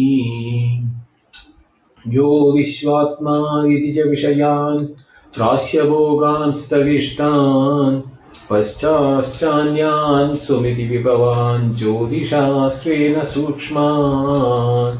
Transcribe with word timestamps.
यो 2.08 2.54
विश्वात्मा 2.54 3.68
इति 3.68 3.94
च 3.94 4.08
विषयान् 4.08 4.88
प्रास्यभोगान् 5.36 6.52
स्तविष्टान् 6.52 8.02
पश्चाश्चान्यान् 8.50 10.36
स्वमिति 10.36 10.86
विभवान् 10.88 11.73
ज्योतिषास्त्रेण 11.73 13.23
सूक्ष्मान् 13.23 14.97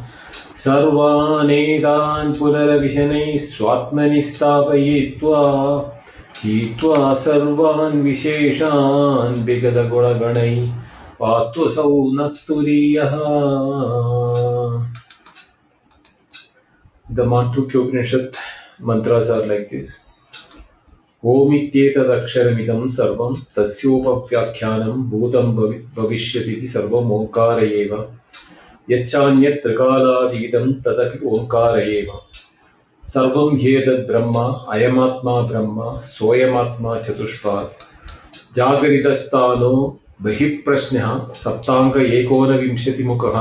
सर्वानेतान् 0.64 2.34
पुनरविशनैः 2.39 3.38
स्वात्मनि 3.38 4.22
स्थापयित्वा 4.22 5.44
हित्वा 6.44 7.13
सर्वान् 7.13 8.02
विशेषान् 8.03 9.44
विगतगुणगणैः 9.46 10.73
पात्वसौ 11.22 11.90
न 12.18 12.29
Upanishad 17.75 18.35
mantras 18.79 19.29
are 19.29 19.46
like 19.46 19.69
this. 19.72 20.06
ओमित्येतदक्षरमिदम् 21.25 22.89
सर्वम् 22.89 23.35
तस्योपव्याख्यानम् 23.57 25.09
भूतम् 25.09 25.55
भविष्यतीति 25.97 26.67
सर्वम् 26.67 27.11
ओङ्कार 27.11 27.63
एव 27.63 28.09
यच्चान्यत् 28.89 29.63
त्रिकालातीतं 29.63 30.73
तदपि 30.73 31.25
ओङ्कार 31.25 31.79
एव 31.79 32.11
सर्वं 33.03 33.57
ह्येतद्ब्रह्म 33.57 34.38
अयमात्मा 34.69 35.41
ब्रह्म 35.41 36.00
सोऽयमात्मा 36.00 37.00
चतुष्पात्। 37.00 37.73
जागरितस्तानो 38.55 39.99
बहिःप्रश्नः 40.22 41.17
सप्ताङ्क 41.34 41.97
एकोनविंशतिमुखः 41.97 43.38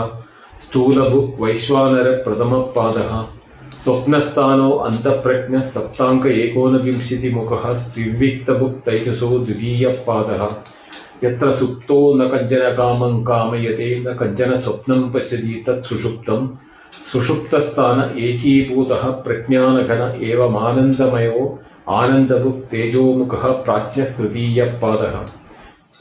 स्थूलभुक् 0.60 1.41
वैश्वानरप्रथमपादः। 1.41 3.36
स्वप्नस्थानो 3.87 4.71
अन्तःप्रज्ञः 4.71 5.61
सप्ताङ्क 5.61 6.27
एकोनविंशतिमुखः 6.27 7.75
स्त्रिविक्तभुक् 7.75 8.85
तैजसो 8.85 9.39
द्वितीयपादः। 9.39 10.57
यत्र 11.29 11.51
सुप्तो 11.51 12.15
न 12.15 12.29
कञ्चन 12.29 12.57
कामं 12.57 13.25
कामयते, 13.25 14.01
न 14.01 14.05
कञ्चन 14.05 14.55
स्वप्नं 14.55 15.11
पश्यति 15.11 15.65
तत् 15.67 15.87
सुषुप्तं। 15.87 16.49
सुषुप्तस्थान 17.13 18.19
एकीभूतः 18.19 19.11
प्रज्ञानघन 19.11 20.21
एवमानन्दमयो 20.23 21.59
आनन्दभुक् 21.89 22.65
तेजोमुखः 22.65 23.49
प्राज्ञस्तृतीयपादः। 23.49 25.29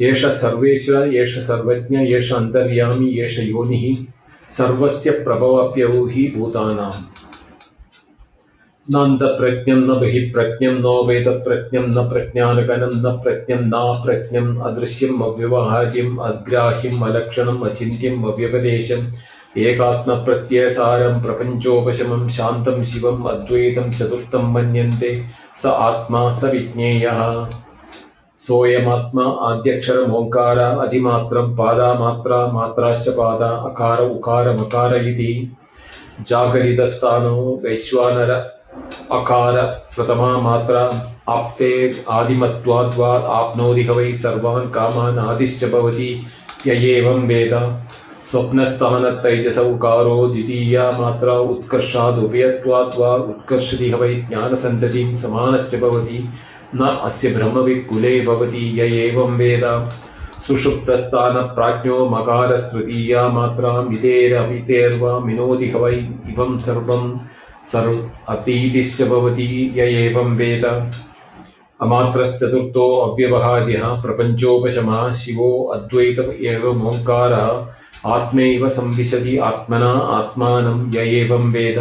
एष 0.06 0.25
सर्वेश्वर, 0.25 1.16
एष 1.16 1.38
सर्वज्ञ, 1.38 1.97
एष 1.97 2.31
अन्तर्यामी, 2.31 3.19
एष 3.19 3.40
योनिः। 3.40 4.13
सर्वस्य 4.50 5.12
प्रभवप्यवो 5.12 6.06
हि 6.06 6.34
भूतानाम्। 6.38 7.14
നന്ദപ്രജ്ഞം 8.88 9.79
ബഹിപ്രജ്ഞം 10.01 10.81
നോ 10.81 10.96
വേദപ്രജ്ഞം 11.07 11.85
ന 11.94 12.01
പ്രജ്ഞാനകനം 12.09 12.91
ന 13.03 13.12
പ്രജ്ഞം 13.23 13.69
നാ 13.69 13.84
പ്രജ്ഞം 14.03 14.62
അദൃശ്യം 14.63 15.23
അവ്യവഹാര്യം 15.23 16.22
അഗ്രാഹ്യം 16.23 17.03
അലക്ഷണം 17.03 17.57
അചിന്യം 17.66 18.28
അവ്യപദേശം 18.29 19.01
ഏകാത്മപ്രത്യസാരം 19.57 21.23
പ്രപഞ്ചോപശമം 21.23 22.29
ശാന്തം 22.29 22.84
ശിവം 22.84 23.28
അദ്വൈതം 23.28 23.94
ചതുർത്ഥം 23.94 24.53
മന്യന്തെ 24.53 25.12
സ 25.62 25.73
ആത്മാ 25.88 26.23
സ 26.38 26.46
വിജ്ഞേയ. 26.46 27.06
സോയമാത്മാ 28.40 29.25
ആദ്യക്ഷരം 29.41 30.09
ഓങ്കാര 30.17 30.59
അതിമാത്രം 30.85 31.57
പാദമാത്ര 31.57 32.31
മാത്രാശ്ച 32.52 33.09
പാദ 33.19 33.41
അകാര 33.69 34.00
ഉകാരമകാര 34.16 34.91
ഇതി. 35.12 35.31
ജാഗരിതസ്ഥാനോ 36.29 37.38
വൈശ്വാനര 37.63 38.31
अकार 39.11 39.57
प्रथमा 39.95 40.29
मात्रा 40.41 40.81
आप्ते 41.33 41.69
आदिमत्वाद्वा 42.11 43.09
आप्नोति 43.35 43.83
ह 43.83 43.91
वै 43.97 44.11
सर्वान् 44.23 44.69
कामान् 44.69 45.19
आदिश्च 45.19 45.63
भवति 45.73 46.09
य 46.67 46.75
एवं 46.89 47.27
वेद। 47.27 47.53
स्वप्नस्थानतैजस 48.31 49.57
उकारो 49.57 50.15
द्वितीया 50.27 50.89
मात्रा 50.99 51.33
उत्कर्षादुभयत्वात् 51.53 52.97
वा 52.99 53.13
उत्कर्षति 53.33 53.89
वै 54.01 54.13
ज्ञानसन्ततिं 54.29 55.15
समानश्च 55.15 55.75
भवति, 55.75 56.17
न 56.75 56.89
अस्य 57.09 57.29
ब्रह्मविकुले 57.33 58.19
भवति 58.21 58.63
य 58.79 58.89
एवं 59.05 59.37
वेद। 59.37 59.63
सुषुप्तस्थानप्राज्ञो 60.47 62.05
मकारस्तृतीया 62.09 63.28
मात्रा 63.28 63.71
मितेरभितेर्वा 63.81 65.17
मिनोति 65.19 65.67
ह 65.67 65.78
वै 65.78 65.93
इवं 66.29 66.57
सर्वं 66.66 67.03
सर्व 67.72 68.09
अतीतिश्च 68.29 69.02
भवति 69.02 69.47
एवं 69.79 70.35
वेद। 70.38 70.66
अमात्रश्चतुर्थो 71.82 72.85
अव्यवहार्यः 72.96 74.02
प्रपञ्चोपशमः 74.02 75.09
शिवो 75.12 75.52
एवमोङ्कारः 76.53 77.47
आत्मैव 78.16 78.67
संविशति 78.70 79.38
आत्मना 79.52 79.91
आत्मानं 80.17 80.91
य 80.96 81.08
एवं 81.22 81.52
वेद। 81.53 81.79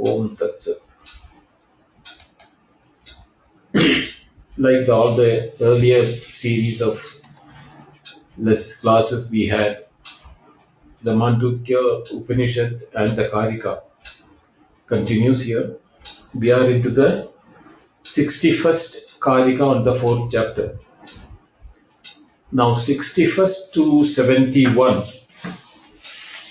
ॐ 0.00 0.28
तत्सत् 0.40 0.86
like 4.60 4.86
the, 4.86 4.92
all 4.92 5.14
the 5.16 5.52
earlier 5.60 6.20
series 6.26 6.80
of 6.82 6.98
this 8.36 8.74
classes 8.76 9.30
we 9.30 9.46
had, 9.46 9.84
the 11.02 11.12
Mandukya 11.12 12.10
Upanishad 12.12 12.82
and 12.94 13.16
the 13.16 13.28
Karika. 13.28 13.82
Continues 14.88 15.42
here. 15.42 15.76
We 16.34 16.50
are 16.50 16.70
into 16.70 16.90
the 16.90 17.30
61st 18.04 18.96
Karika 19.20 19.60
on 19.60 19.84
the 19.84 19.98
fourth 20.00 20.30
chapter. 20.32 20.78
Now 22.50 22.74
61st 22.74 23.72
to 23.74 24.04
71 24.04 25.04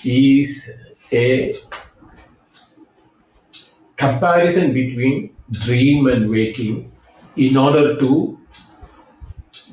is 0.03 0.69
a 1.11 1.55
comparison 3.97 4.73
between 4.73 5.35
dream 5.65 6.07
and 6.07 6.29
waking 6.29 6.91
in 7.35 7.57
order 7.57 7.99
to 7.99 8.37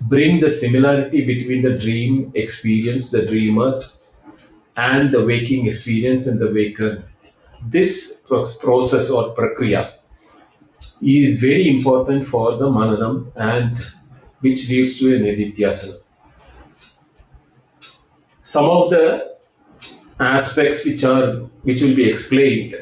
bring 0.09 0.41
the 0.41 0.49
similarity 0.49 1.25
between 1.25 1.63
the 1.63 1.79
dream 1.79 2.33
experience, 2.35 3.11
the 3.11 3.27
dreamer, 3.27 3.83
and 4.77 5.13
the 5.13 5.25
waking 5.25 5.67
experience 5.67 6.27
and 6.27 6.39
the 6.39 6.51
waker. 6.51 7.05
This 7.67 8.21
process 8.61 9.11
or 9.11 9.35
prakriya 9.35 9.95
is 11.03 11.41
very 11.41 11.69
important 11.69 12.27
for 12.29 12.57
the 12.57 12.67
mananam 12.67 13.33
and 13.37 13.81
which 14.41 14.69
leads 14.69 14.99
to 14.99 15.15
a 15.15 15.19
nididhyasana. 15.19 15.99
Some 18.43 18.67
of 18.67 18.91
the 18.91 19.37
aspects 20.21 20.85
which 20.85 21.03
are 21.05 21.41
which 21.63 21.81
will 21.81 21.97
be 21.97 22.09
explained 22.09 22.77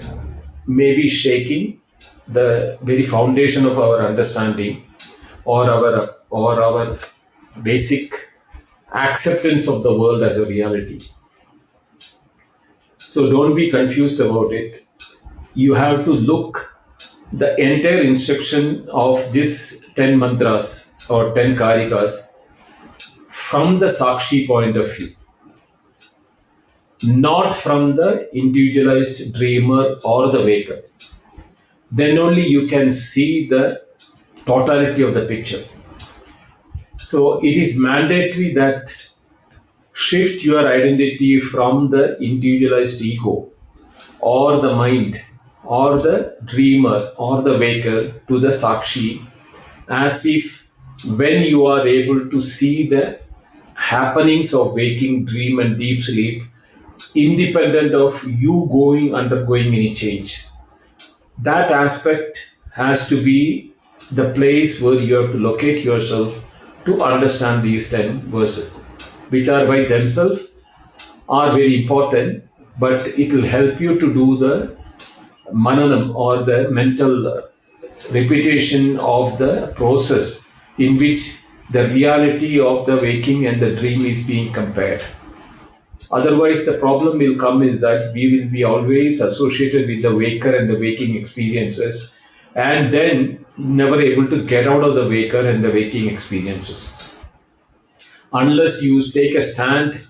may 0.67 0.95
be 0.97 1.09
shaking 1.09 1.81
the 2.29 2.79
very 2.83 3.07
foundation 3.07 3.67
of 3.67 3.79
our 3.79 4.07
understanding 4.07 4.85
or 5.45 5.71
our 5.71 6.17
or 6.31 6.63
our 6.63 6.99
basic 7.63 8.13
acceptance 8.95 9.67
of 9.69 9.83
the 9.83 9.93
world 9.93 10.23
as 10.23 10.37
a 10.37 10.47
reality. 10.47 11.01
So 13.13 13.29
don't 13.29 13.55
be 13.55 13.71
confused 13.71 14.21
about 14.21 14.55
it. 14.55 14.87
You 15.53 15.75
have 15.75 16.07
to 16.07 16.13
look 16.13 16.61
the 17.31 17.55
entire 17.61 18.01
instruction 18.01 18.89
of 18.91 19.35
this 19.35 19.75
10 19.97 20.19
mantras 20.19 20.85
or 21.11 21.35
10 21.35 21.57
karikas 21.57 22.25
from 23.51 23.79
the 23.81 23.89
Sakshi 23.89 24.47
point 24.47 24.79
of 24.79 24.87
view, 24.97 25.15
not 27.03 27.55
from 27.63 27.97
the 27.97 28.35
individualized 28.35 29.35
dreamer 29.35 29.97
or 30.05 30.33
the 30.33 30.43
waker. 30.43 30.81
Then 31.91 32.17
only 32.17 32.47
you 32.47 32.67
can 32.67 32.91
see 32.91 33.47
the 33.47 33.83
totality 34.47 35.03
of 35.03 35.13
the 35.13 35.27
picture. 35.27 35.67
So 37.03 37.45
it 37.45 37.59
is 37.59 37.77
mandatory 37.77 38.55
that 38.55 38.91
shift 39.93 40.43
your 40.43 40.67
identity 40.69 41.41
from 41.41 41.91
the 41.91 42.19
individualized 42.19 43.01
ego 43.01 43.51
or 44.21 44.61
the 44.61 44.75
mind 44.75 45.21
or 45.65 46.03
the 46.03 46.37
dreamer 46.45 47.13
or 47.17 47.43
the 47.43 47.57
waker 47.59 48.13
to 48.29 48.41
the 48.41 48.49
Sakshi 48.49 49.27
as 49.89 50.25
if 50.25 50.45
when 51.05 51.43
you 51.43 51.67
are 51.67 51.87
able 51.87 52.31
to 52.31 52.41
see 52.41 52.89
the 52.89 53.21
happenings 53.75 54.55
of 54.55 54.73
waking, 54.75 55.25
dream, 55.25 55.59
and 55.59 55.79
deep 55.79 56.03
sleep 56.05 56.43
independent 57.15 57.95
of 57.95 58.23
you 58.25 58.69
going 58.71 59.15
undergoing 59.15 59.69
any 59.69 59.95
change. 59.95 60.45
That 61.39 61.71
aspect 61.71 62.41
has 62.75 63.09
to 63.09 63.23
be 63.23 63.75
the 64.13 64.31
place 64.31 64.81
where 64.81 64.95
you 64.95 65.15
have 65.15 65.33
to 65.33 65.39
locate 65.39 65.85
yourself 65.85 66.35
to 66.85 67.03
understand 67.03 67.65
these 67.65 67.91
10 67.91 68.31
verses, 68.31 68.79
which 69.33 69.49
are 69.49 69.67
by 69.67 69.85
themselves 69.89 70.39
are 71.29 71.53
very 71.53 71.83
important, 71.83 72.45
but 72.79 73.07
it 73.07 73.33
will 73.33 73.47
help 73.47 73.81
you 73.81 73.99
to 73.99 74.13
do 74.13 74.37
the 74.39 74.77
mananam 75.53 76.15
or 76.15 76.45
the 76.45 76.71
mental 76.71 77.43
repetition 78.11 78.99
of 78.99 79.39
the 79.39 79.73
process 79.77 80.39
in 80.79 80.97
which 80.99 81.19
the 81.73 81.85
reality 81.89 82.61
of 82.61 82.87
the 82.87 82.97
waking 82.97 83.47
and 83.47 83.61
the 83.61 83.75
dream 83.77 84.05
is 84.05 84.23
being 84.27 84.53
compared. 84.53 85.03
Otherwise, 86.11 86.65
the 86.67 86.75
problem 86.75 87.19
will 87.19 87.39
come 87.39 87.63
is 87.63 87.81
that 87.81 88.13
we 88.15 88.25
will 88.33 88.51
be 88.51 88.65
always 88.65 89.21
associated 89.21 89.89
with 89.89 90.03
the 90.03 90.15
waker 90.15 90.55
and 90.55 90.69
the 90.69 90.79
waking 90.79 91.17
experiences 91.17 92.11
and 92.55 92.93
then 92.93 93.45
never 93.57 93.99
able 94.01 94.29
to 94.29 94.45
get 94.47 94.69
out 94.69 94.85
of 94.85 94.95
the 94.95 95.09
waker 95.09 95.41
and 95.49 95.65
the 95.65 95.71
waking 95.71 96.09
experiences. 96.09 96.91
Unless 98.33 98.83
you 98.83 99.03
take 99.13 99.35
a 99.35 99.43
stand 99.43 100.07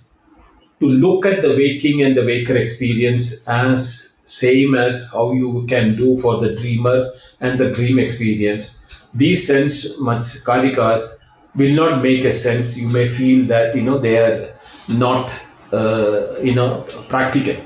to 0.80 0.86
look 0.86 1.26
at 1.26 1.42
the 1.42 1.50
waking 1.50 2.02
and 2.02 2.16
the 2.16 2.24
waker 2.24 2.56
experience 2.56 3.34
as 3.46 4.12
same 4.24 4.74
as 4.74 5.08
how 5.12 5.32
you 5.32 5.66
can 5.68 5.96
do 5.96 6.20
for 6.20 6.40
the 6.40 6.54
dreamer 6.56 7.10
and 7.40 7.58
the 7.58 7.70
dream 7.70 7.98
experience. 7.98 8.70
These 9.14 9.46
sense 9.46 9.98
much 9.98 10.24
karikas 10.44 11.16
will 11.54 11.74
not 11.74 12.02
make 12.02 12.24
a 12.24 12.32
sense. 12.32 12.76
You 12.76 12.88
may 12.88 13.08
feel 13.16 13.46
that 13.48 13.74
you 13.76 13.82
know 13.82 13.98
they 13.98 14.16
are 14.16 14.58
not 14.88 15.30
uh, 15.72 16.40
you 16.40 16.54
know 16.54 16.86
practical. 17.08 17.56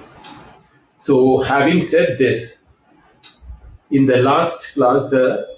So 0.96 1.38
having 1.38 1.84
said 1.84 2.16
this, 2.18 2.58
in 3.90 4.06
the 4.06 4.16
last 4.16 4.74
class, 4.74 5.08
the 5.10 5.56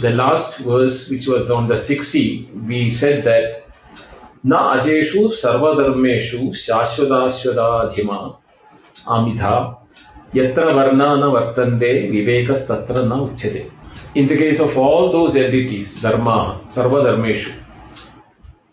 the 0.00 0.10
last 0.10 0.58
verse 0.58 1.10
which 1.10 1.26
was 1.26 1.50
on 1.50 1.66
the 1.66 1.76
60, 1.76 2.50
we 2.66 2.88
said 2.88 3.24
that 3.24 3.57
न 4.48 4.56
अजेशु 4.74 5.28
सर्वधर्मेशु 5.36 6.52
शाश्वताश्वदाधिमा 6.56 8.18
आमिधा, 9.14 9.56
यत्र 10.36 10.72
वर्णा 10.72 11.14
न 11.16 11.24
वर्तन्ते, 11.34 11.92
विवेकस्तत्र 12.10 13.04
न 13.04 13.20
उच्यते। 13.20 13.66
In 14.16 14.26
the 14.26 14.38
case 14.38 14.60
of 14.60 14.76
all 14.78 15.08
those 15.12 15.36
entities 15.36 15.92
Dharma 16.02 16.36
सर्वधर्मेशु 16.74 17.50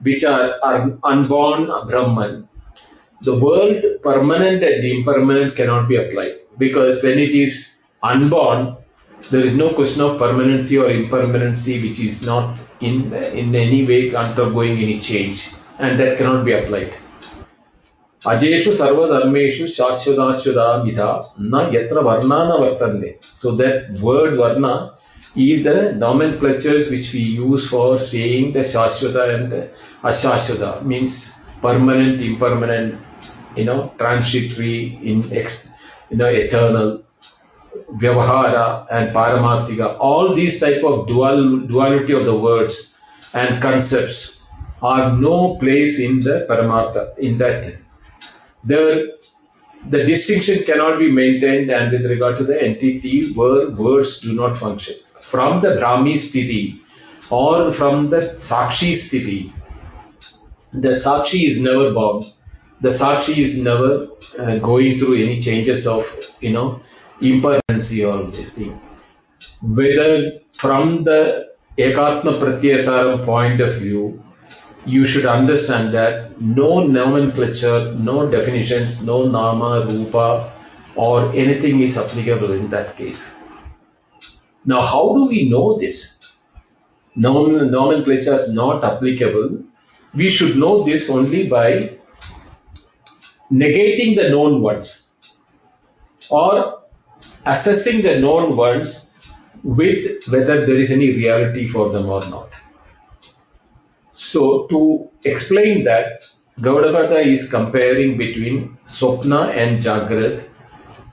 which 0.04 0.26
are 0.26 0.80
unborn 1.06 1.66
Brahman 1.88 2.42
the 3.22 3.38
world 3.44 3.86
permanent 4.06 4.64
and 4.64 4.86
impermanent 4.86 5.56
cannot 5.68 5.88
be 5.88 5.96
applied 5.96 6.40
because 6.60 7.06
when 7.06 7.20
it 7.20 7.36
is 7.36 7.60
unborn 8.04 8.66
there 9.32 9.46
is 9.46 9.58
no 9.60 9.68
question 9.76 10.02
of 10.02 10.20
permanency 10.20 10.78
और 10.78 10.92
impermanency 10.92 11.78
which 11.80 12.02
is 12.02 12.26
not 12.30 12.84
in 12.84 13.14
in 13.36 13.56
any 13.56 13.82
way 13.86 14.02
undergoing 14.52 14.84
any 14.84 15.00
change 15.00 15.44
And 15.78 16.00
that 16.00 16.18
cannot 16.18 16.46
be 16.46 16.54
applied. 16.54 16.96
Ajeshu 18.26 18.70
sarva 18.74 19.08
dharmeshu 19.14 19.66
shashvadashvada 19.66 20.84
vidha 20.86 21.26
na 21.38 21.70
yatra 21.70 22.04
varna 22.04 22.48
na 22.50 22.58
vartande. 22.58 23.18
So 23.38 23.56
that 23.58 24.00
word 24.02 24.38
varna 24.38 24.96
is 25.36 25.64
the 25.64 25.94
nomenclatures 25.96 26.90
which 26.90 27.14
we 27.14 27.20
use 27.20 27.68
for 27.70 28.00
saying 28.00 28.54
the 28.54 28.60
shashvata 28.60 29.36
and 29.36 29.52
the 29.52 29.70
ashashvata 30.04 30.84
means 30.84 31.30
permanent, 31.62 32.22
impermanent, 32.22 33.00
you 33.56 33.66
know, 33.66 33.94
transitory, 33.98 35.00
in 35.04 35.32
ex, 35.32 35.68
you 36.10 36.18
know, 36.18 36.28
eternal, 36.28 37.04
vyavahara 38.02 38.88
and 38.92 39.16
paramarthika. 39.16 39.98
All 40.00 40.34
these 40.34 40.60
type 40.60 40.84
of 40.84 41.08
dual 41.08 41.60
duality 41.68 42.14
of 42.14 42.26
the 42.26 42.36
words 42.38 42.94
and 43.34 43.62
concepts 43.62 44.35
are 44.92 45.18
no 45.18 45.58
place 45.62 46.00
in 46.08 46.22
the 46.28 46.36
paramartha 46.50 47.04
in 47.18 47.38
that 47.38 47.76
the, 48.66 48.82
the 49.90 50.04
distinction 50.04 50.64
cannot 50.66 51.00
be 51.00 51.12
maintained 51.12 51.70
and 51.70 51.92
with 51.92 52.06
regard 52.10 52.38
to 52.40 52.44
the 52.44 52.62
entity 52.62 53.34
where 53.34 53.70
words 53.70 54.20
do 54.22 54.34
not 54.34 54.58
function. 54.58 54.96
From 55.32 55.62
the 55.62 55.70
Brahmi 55.80 56.14
sthiti 56.14 56.80
or 57.30 57.72
from 57.74 58.10
the 58.10 58.22
Sakshi 58.40 58.92
sthiti, 59.02 59.54
the 60.74 60.94
Sakshi 61.04 61.48
is 61.50 61.58
never 61.58 61.94
born. 61.94 62.32
The 62.82 62.90
Sakshi 62.90 63.38
is 63.38 63.56
never 63.58 64.08
uh, 64.38 64.58
going 64.58 65.00
through 65.00 65.16
any 65.24 65.42
changes 65.42 65.88
of, 65.88 66.04
you 66.42 66.52
know, 66.52 66.82
impermanency 67.22 68.04
or 68.04 68.24
this 68.32 68.50
thing. 68.52 68.80
Whether 69.62 70.40
from 70.60 71.04
the 71.04 71.48
Ekatma 71.78 72.40
Pratyasaram 72.42 73.26
point 73.26 73.62
of 73.62 73.76
view, 73.82 74.24
you 74.86 75.06
should 75.06 75.26
understand 75.26 75.94
that 75.94 76.40
no 76.40 76.86
nomenclature, 76.86 77.94
no 77.96 78.30
definitions, 78.30 79.02
no 79.02 79.26
nama, 79.26 79.86
rupa, 79.86 80.54
or 80.96 81.34
anything 81.34 81.82
is 81.82 81.98
applicable 81.98 82.52
in 82.54 82.70
that 82.70 82.96
case. 82.96 83.20
Now, 84.66 84.82
how 84.82 85.14
do 85.14 85.26
we 85.26 85.50
know 85.50 85.78
this? 85.80 86.18
Nom- 87.16 87.72
nomenclature 87.72 88.36
is 88.36 88.52
not 88.52 88.84
applicable. 88.84 89.64
We 90.14 90.30
should 90.30 90.56
know 90.58 90.84
this 90.84 91.10
only 91.10 91.48
by 91.48 91.98
negating 93.52 94.16
the 94.16 94.30
known 94.30 94.62
ones 94.62 95.10
or 96.30 96.82
assessing 97.46 98.02
the 98.02 98.20
known 98.20 98.56
ones 98.56 99.10
with 99.64 100.24
whether 100.30 100.66
there 100.66 100.78
is 100.78 100.92
any 100.92 101.10
reality 101.12 101.68
for 101.68 101.92
them 101.92 102.10
or 102.10 102.26
not. 102.28 102.50
So 104.16 104.68
to 104.70 105.10
explain 105.24 105.84
that, 105.84 106.22
Gaudapada 106.60 107.26
is 107.26 107.50
comparing 107.50 108.18
between 108.18 108.78
Swapna 108.86 109.56
and 109.56 109.82
Jagrat 109.82 110.48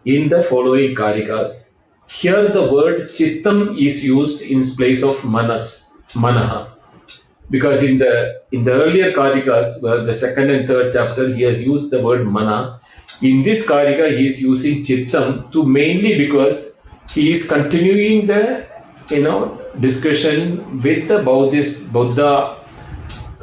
in 0.05 0.29
the 0.29 0.45
following 0.45 0.95
karikas. 0.95 1.65
Here 2.07 2.53
the 2.53 2.73
word 2.73 3.11
Chittam 3.11 3.77
is 3.81 4.05
used 4.05 4.41
in 4.41 4.75
place 4.77 5.03
of 5.03 5.25
Manas, 5.25 5.85
Manaha. 6.15 6.73
because 7.53 7.83
in 7.83 7.99
the 7.99 8.41
in 8.53 8.65
the 8.65 8.73
earlier 8.73 9.13
karikas, 9.13 9.83
well, 9.83 10.05
the 10.07 10.15
second 10.15 10.51
and 10.51 10.67
third 10.67 10.93
chapter, 10.93 11.29
he 11.35 11.43
has 11.43 11.61
used 11.61 11.91
the 11.91 12.01
word 12.01 12.27
mana. 12.27 12.81
In 13.21 13.43
this 13.43 13.63
karika, 13.63 14.17
he 14.17 14.27
is 14.27 14.41
using 14.41 14.83
chittam 14.83 15.53
to 15.53 15.65
mainly 15.65 16.17
because 16.17 16.67
he 17.11 17.33
is 17.33 17.47
continuing 17.47 18.27
the 18.27 18.67
you 19.11 19.23
know 19.23 19.61
discussion 19.81 20.81
with 20.83 21.09
the 21.09 21.19
Buddhist 21.19 21.93
Buddha 21.93 22.62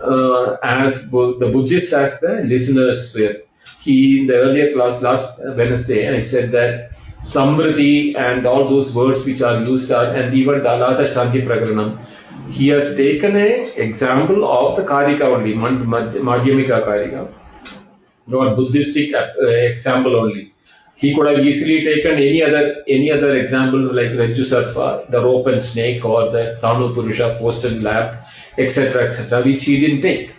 uh, 0.04 0.58
as 0.64 0.94
the 1.12 1.50
Buddhists 1.54 1.94
as 1.94 2.20
the 2.22 2.42
listeners 2.46 3.14
were. 3.16 3.36
He 3.82 4.20
in 4.20 4.28
the 4.28 4.34
earlier 4.34 4.74
class 4.74 5.02
last 5.02 5.42
Wednesday, 5.56 6.14
I 6.14 6.20
said 6.20 6.52
that 6.52 6.92
Samriti 7.22 8.18
and 8.18 8.46
all 8.46 8.70
those 8.70 8.94
words 8.94 9.24
which 9.26 9.42
are 9.42 9.62
used 9.64 9.92
are 9.92 10.14
and 10.14 10.34
even 10.34 10.62
Dalada 10.62 11.06
Shanti 11.06 11.46
Prakaranam. 11.46 12.00
He 12.52 12.70
has 12.70 12.96
taken 12.96 13.36
an 13.36 13.72
example 13.76 14.44
of 14.50 14.78
the 14.78 14.84
Karika 14.84 15.22
only, 15.22 15.54
Madhyamika 15.54 16.86
Karika, 16.86 17.32
not 18.28 18.56
Buddhistic 18.56 19.14
uh, 19.14 19.48
example 19.48 20.16
only. 20.16 20.49
He 21.00 21.16
could 21.16 21.28
have 21.28 21.40
easily 21.40 21.84
taken 21.86 22.16
any 22.16 22.44
other 22.44 22.84
any 22.86 23.10
other 23.10 23.36
example 23.38 23.80
like 23.96 24.12
Sarpa, 24.52 25.10
the 25.10 25.22
rope 25.22 25.48
and 25.48 25.64
snake, 25.64 26.04
or 26.04 26.30
the 26.30 26.60
Sthanu 26.62 26.94
Purusha 26.94 27.38
postal 27.40 27.72
lamp, 27.72 28.22
etc., 28.58 29.08
etc., 29.08 29.46
which 29.46 29.64
he 29.64 29.80
didn't 29.80 30.02
take. 30.02 30.36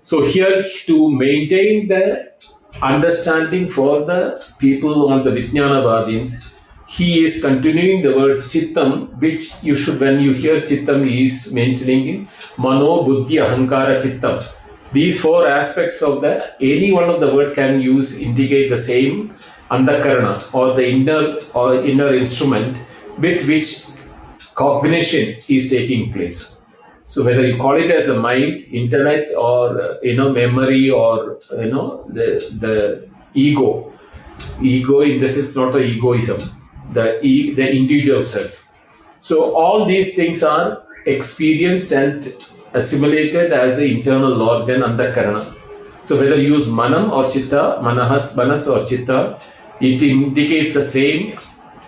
So 0.00 0.24
here 0.24 0.62
to 0.86 1.10
maintain 1.10 1.88
the 1.88 2.34
understanding 2.82 3.68
for 3.72 4.04
the 4.04 4.44
people 4.58 5.08
on 5.08 5.24
the 5.24 5.30
Vijnanavadins, 5.30 6.34
he 6.86 7.24
is 7.24 7.40
continuing 7.42 8.02
the 8.02 8.16
word 8.16 8.44
chittam, 8.44 9.18
which 9.18 9.50
you 9.62 9.74
should, 9.74 9.98
when 9.98 10.20
you 10.20 10.34
hear 10.34 10.60
chittam, 10.60 11.08
he 11.08 11.24
is 11.24 11.50
mentioning 11.50 12.06
in 12.06 12.28
mano, 12.58 13.02
buddhi, 13.02 13.36
ahankara, 13.36 14.00
chittam. 14.00 14.46
These 14.92 15.20
four 15.20 15.48
aspects 15.48 16.00
of 16.02 16.20
the, 16.20 16.52
any 16.60 16.92
one 16.92 17.10
of 17.10 17.18
the 17.20 17.34
word 17.34 17.56
can 17.56 17.80
use, 17.80 18.14
indicate 18.16 18.70
the 18.70 18.84
same 18.84 19.34
andakarana 19.70 20.52
or 20.52 20.74
the 20.74 20.88
inner 20.88 21.40
or 21.54 21.84
inner 21.84 22.14
instrument 22.14 22.76
with 23.18 23.46
which 23.46 23.84
cognition 24.54 25.36
is 25.48 25.68
taking 25.70 26.12
place. 26.12 26.44
So 27.06 27.22
whether 27.22 27.46
you 27.46 27.58
call 27.58 27.82
it 27.82 27.90
as 27.90 28.08
a 28.08 28.18
mind, 28.18 28.64
intellect, 28.72 29.32
or 29.36 29.80
uh, 29.80 29.94
you 30.02 30.16
know 30.16 30.32
memory, 30.32 30.90
or 30.90 31.38
you 31.58 31.70
know 31.70 32.04
the 32.08 32.50
the 32.60 33.08
ego, 33.34 33.92
ego 34.62 35.00
in 35.00 35.20
this 35.20 35.34
sense 35.34 35.54
not 35.54 35.72
the 35.72 35.80
egoism, 35.80 36.50
the 36.92 37.24
e, 37.24 37.54
the 37.54 37.70
individual 37.70 38.24
self. 38.24 38.50
So 39.18 39.54
all 39.54 39.86
these 39.86 40.14
things 40.14 40.42
are 40.42 40.82
experienced 41.06 41.92
and 41.92 42.34
assimilated 42.72 43.52
as 43.52 43.76
the 43.76 43.84
internal 43.84 44.42
organ 44.42 44.80
andakarana. 44.80 45.54
So 46.04 46.16
whether 46.16 46.36
you 46.36 46.54
use 46.56 46.66
manam 46.66 47.10
or 47.12 47.30
chitta, 47.30 47.78
manahas, 47.82 48.34
manas 48.34 48.66
or 48.66 48.84
chitta, 48.84 49.40
it 49.80 50.02
indicates 50.02 50.74
the 50.74 50.90
same 50.90 51.38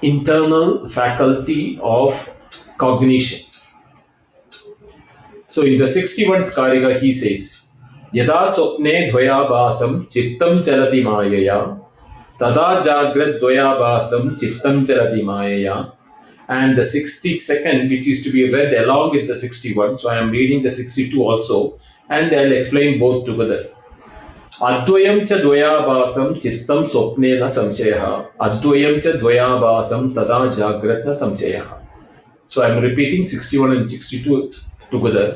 internal 0.02 0.88
faculty 0.88 1.78
of 1.82 2.14
cognition. 2.78 3.40
So 5.46 5.62
in 5.62 5.78
the 5.78 5.86
61st 5.86 6.52
Karika 6.54 7.00
he 7.00 7.12
says, 7.12 7.56
Yada 8.12 8.52
swapne 8.54 9.10
dvayabhasam 9.10 10.06
chittam 10.12 10.62
charati 10.64 11.02
mayaya 11.02 11.80
tada 12.38 12.82
jagrat 12.82 13.40
dvayabhasam 13.40 14.38
chittam 14.40 14.86
charati 14.86 15.22
mayaya 15.22 15.92
and 16.48 16.78
the 16.78 16.82
62nd 16.82 17.90
which 17.90 18.06
is 18.06 18.22
to 18.22 18.30
be 18.30 18.52
read 18.52 18.72
along 18.74 19.10
with 19.10 19.26
the 19.28 19.34
61 19.34 19.98
so 19.98 20.08
I 20.08 20.18
am 20.18 20.30
reading 20.30 20.62
the 20.62 20.70
62 20.70 21.20
also 21.20 21.78
and 22.08 22.34
I'll 22.34 22.52
explain 22.52 22.98
both 22.98 23.26
together. 23.26 23.70
अद्वयं 24.62 25.24
च 25.24 25.32
द्वयाभासं 25.32 26.34
चित्तं 26.34 26.86
स्वप्ने 26.86 27.40
न 27.40 27.48
संशयः। 27.48 28.22
अद्वयं 28.40 29.00
च 29.00 29.06
द्वयाभासं 29.06 30.10
तदा 30.10 30.46
जाग्रत 30.46 31.04
न 31.08 31.12
संशयः। 31.12 31.62
So 32.50 32.62
I 32.62 32.70
am 32.70 32.76
repeating 32.76 33.26
61 33.26 33.76
and 33.76 33.86
62 33.86 34.42
together. 34.94 35.28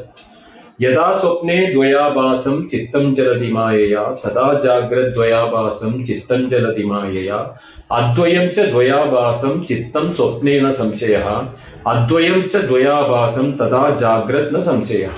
यदा 0.81 1.19
स्वप्ने 1.19 1.73
द्वयाभासं 1.73 2.67
चित्तं 2.67 3.15
चलति 3.15 3.49
मायया 3.49 4.05
तदा 4.05 4.61
जाग्रद्वयाभासं 4.61 6.03
चित्तं 6.03 6.49
चलति 6.49 6.85
मायया। 6.85 7.57
अद्वयं 7.93 8.49
च 8.49 8.59
द्वयाभासं 8.59 9.65
चित्तं 9.65 10.13
स्वप्नेन 10.13 10.71
संशयः। 10.71 11.49
अद्वयं 11.87 12.49
च 12.49 12.57
द्वयाभासं 12.57 13.53
तदा 13.53 13.91
जाग्रत् 13.91 14.55
न 14.55 14.61
संशयः। 14.61 15.13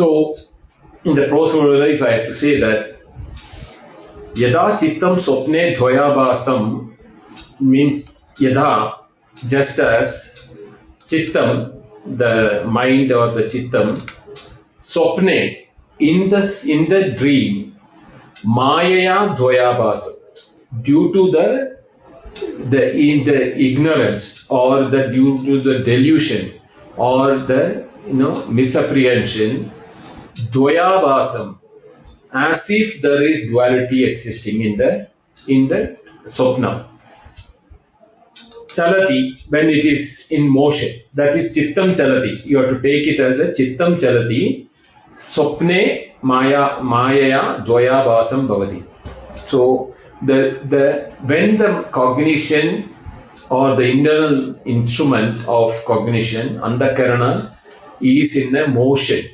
So, 0.00 0.34
in 1.04 1.14
the 1.16 1.26
prose 1.28 1.50
if 1.54 2.02
I 2.02 2.10
have 2.12 2.26
to 2.26 2.34
say 2.34 2.60
that 2.60 2.96
Yada 4.34 4.76
Chittam 4.78 5.18
Swapne 5.20 5.76
Dvayabhasam 5.76 6.94
means 7.60 8.04
Yada, 8.38 8.94
just 9.48 9.78
as 9.78 10.30
Chittam 11.06 11.80
the 12.06 12.64
mind 12.66 13.12
or 13.12 13.34
the 13.34 13.42
chittam, 13.42 14.08
swapne, 14.80 15.66
in 15.98 16.30
the, 16.30 16.60
in 16.66 16.88
the 16.88 17.14
dream, 17.18 17.76
mayaya 18.44 19.36
dvayabhasa, 19.36 20.14
due 20.82 21.12
to 21.12 21.30
the, 21.30 21.78
the, 22.70 22.96
in 22.96 23.24
the 23.24 23.58
ignorance 23.58 24.46
or 24.48 24.88
the 24.88 25.08
due 25.12 25.44
to 25.44 25.62
the 25.62 25.84
delusion 25.84 26.58
or 26.96 27.38
the, 27.38 27.86
you 28.06 28.14
know, 28.14 28.46
misapprehension, 28.46 29.70
dvayabhasam, 30.52 31.58
as 32.32 32.64
if 32.68 33.02
there 33.02 33.26
is 33.26 33.48
duality 33.48 34.04
existing 34.04 34.62
in 34.62 34.76
the, 34.76 35.08
in 35.46 35.68
the 35.68 35.96
swapna. 36.26 36.86
Chalati, 38.72 39.48
when 39.48 39.68
it 39.68 39.84
is 39.84 40.24
in 40.30 40.48
motion, 40.48 41.00
that 41.14 41.34
is 41.34 41.56
chittam 41.56 41.94
chalati. 41.96 42.44
You 42.46 42.58
have 42.58 42.70
to 42.70 42.76
take 42.76 43.06
it 43.06 43.20
as 43.20 43.40
a 43.40 43.60
chittam 43.60 43.98
chalati. 43.98 44.68
Swapne 45.16 46.12
maya 46.22 46.80
mayaya 46.80 47.66
dvayabhasam 47.66 48.46
bhavati. 48.46 48.86
So 49.48 49.94
the 50.22 50.60
the 50.68 51.12
when 51.26 51.58
the 51.58 51.88
cognition 51.90 52.94
or 53.50 53.74
the 53.74 53.82
internal 53.82 54.54
instrument 54.64 55.44
of 55.48 55.72
cognition, 55.84 56.58
andakarana, 56.60 57.56
is 58.00 58.36
in 58.36 58.54
a 58.54 58.68
motion, 58.68 59.28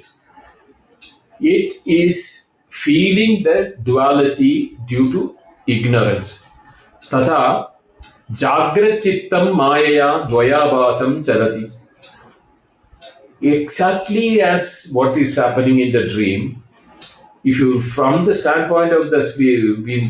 it 1.40 1.83
is 1.87 2.43
feeling 2.71 3.43
the 3.43 3.75
duality 3.83 4.78
due 4.88 5.12
to 5.12 5.37
ignorance. 5.66 6.38
Tata 7.11 7.69
Jagratchittam 8.31 9.55
Mayaya 9.55 10.28
Dvayabhasam 10.31 11.25
Charati. 11.25 11.73
Exactly 13.40 14.40
as 14.40 14.88
what 14.93 15.16
is 15.19 15.37
happening 15.37 15.81
in 15.81 15.93
the 15.93 16.09
dream, 16.09 16.62
if 17.45 17.59
you 17.59 17.81
from 17.83 18.25
the 18.25 18.33
standpoint 18.33 18.93
of 18.93 19.11
the 19.11 19.21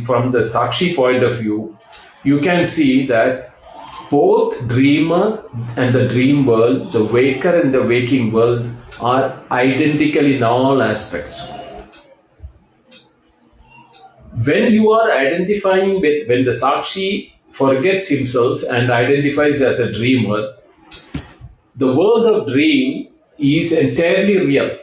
from 0.06 0.30
the 0.30 0.48
Sakshi 0.54 0.94
point 0.94 1.22
of 1.24 1.38
view, 1.38 1.76
you 2.24 2.40
can 2.40 2.66
see 2.66 3.06
that 3.08 3.52
both 4.10 4.56
dreamer 4.68 5.44
and 5.76 5.94
the 5.94 6.08
dream 6.08 6.46
world, 6.46 6.92
the 6.92 7.04
waker 7.04 7.60
and 7.60 7.74
the 7.74 7.82
waking 7.82 8.32
world 8.32 8.70
are 9.00 9.42
identical 9.50 10.24
in 10.24 10.42
all 10.42 10.82
aspects 10.82 11.38
when 14.44 14.70
you 14.70 14.90
are 14.90 15.10
identifying 15.10 16.00
with 16.00 16.28
when 16.28 16.44
the 16.44 16.56
sakshi 16.62 17.32
forgets 17.52 18.08
himself 18.08 18.62
and 18.68 18.90
identifies 18.90 19.60
as 19.62 19.78
a 19.78 19.92
dreamer, 19.92 20.54
the 21.76 21.86
world 21.86 22.26
of 22.26 22.48
dream 22.48 23.08
is 23.38 23.72
entirely 23.72 24.36
real. 24.36 24.76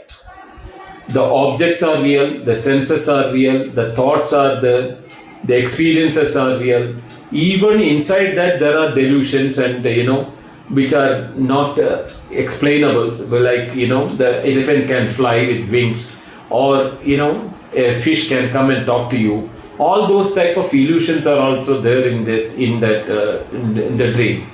The 1.14 1.22
objects 1.22 1.84
are 1.84 2.02
real, 2.02 2.44
the 2.44 2.56
senses 2.56 3.08
are 3.08 3.32
real, 3.32 3.72
the 3.74 3.94
thoughts 3.96 4.34
are 4.34 4.60
there, 4.62 4.98
the 5.44 5.58
experiences 5.58 6.36
are 6.36 6.58
real. 6.58 7.00
Even 7.32 7.82
inside 7.82 8.36
that, 8.36 8.60
there 8.60 8.78
are 8.78 8.96
delusions 8.96 9.58
and 9.58 9.86
you 9.86 10.04
know, 10.04 10.34
which 10.70 10.94
are 10.94 11.30
not 11.36 11.80
uh, 11.80 12.10
explainable. 12.32 13.12
Like 13.28 13.76
you 13.76 13.88
know, 13.88 14.16
the 14.16 14.40
elephant 14.46 14.88
can 14.88 15.14
fly 15.14 15.46
with 15.46 15.70
wings, 15.70 16.16
or 16.50 16.98
you 17.04 17.18
know, 17.18 17.54
a 17.74 18.02
fish 18.02 18.28
can 18.28 18.52
come 18.52 18.70
and 18.70 18.86
talk 18.86 19.10
to 19.12 19.18
you 19.18 19.50
all 19.80 20.08
those 20.08 20.34
type 20.36 20.56
of 20.58 20.72
illusions 20.74 21.26
are 21.26 21.40
also 21.40 21.82
there 21.82 22.08
in 22.08 22.24
that 22.26 22.54
in 22.56 22.80
that 22.80 23.10
uh, 23.10 23.44
in, 23.52 23.74
the, 23.74 23.86
in 23.88 23.98
the 23.98 24.12
dream 24.14 24.50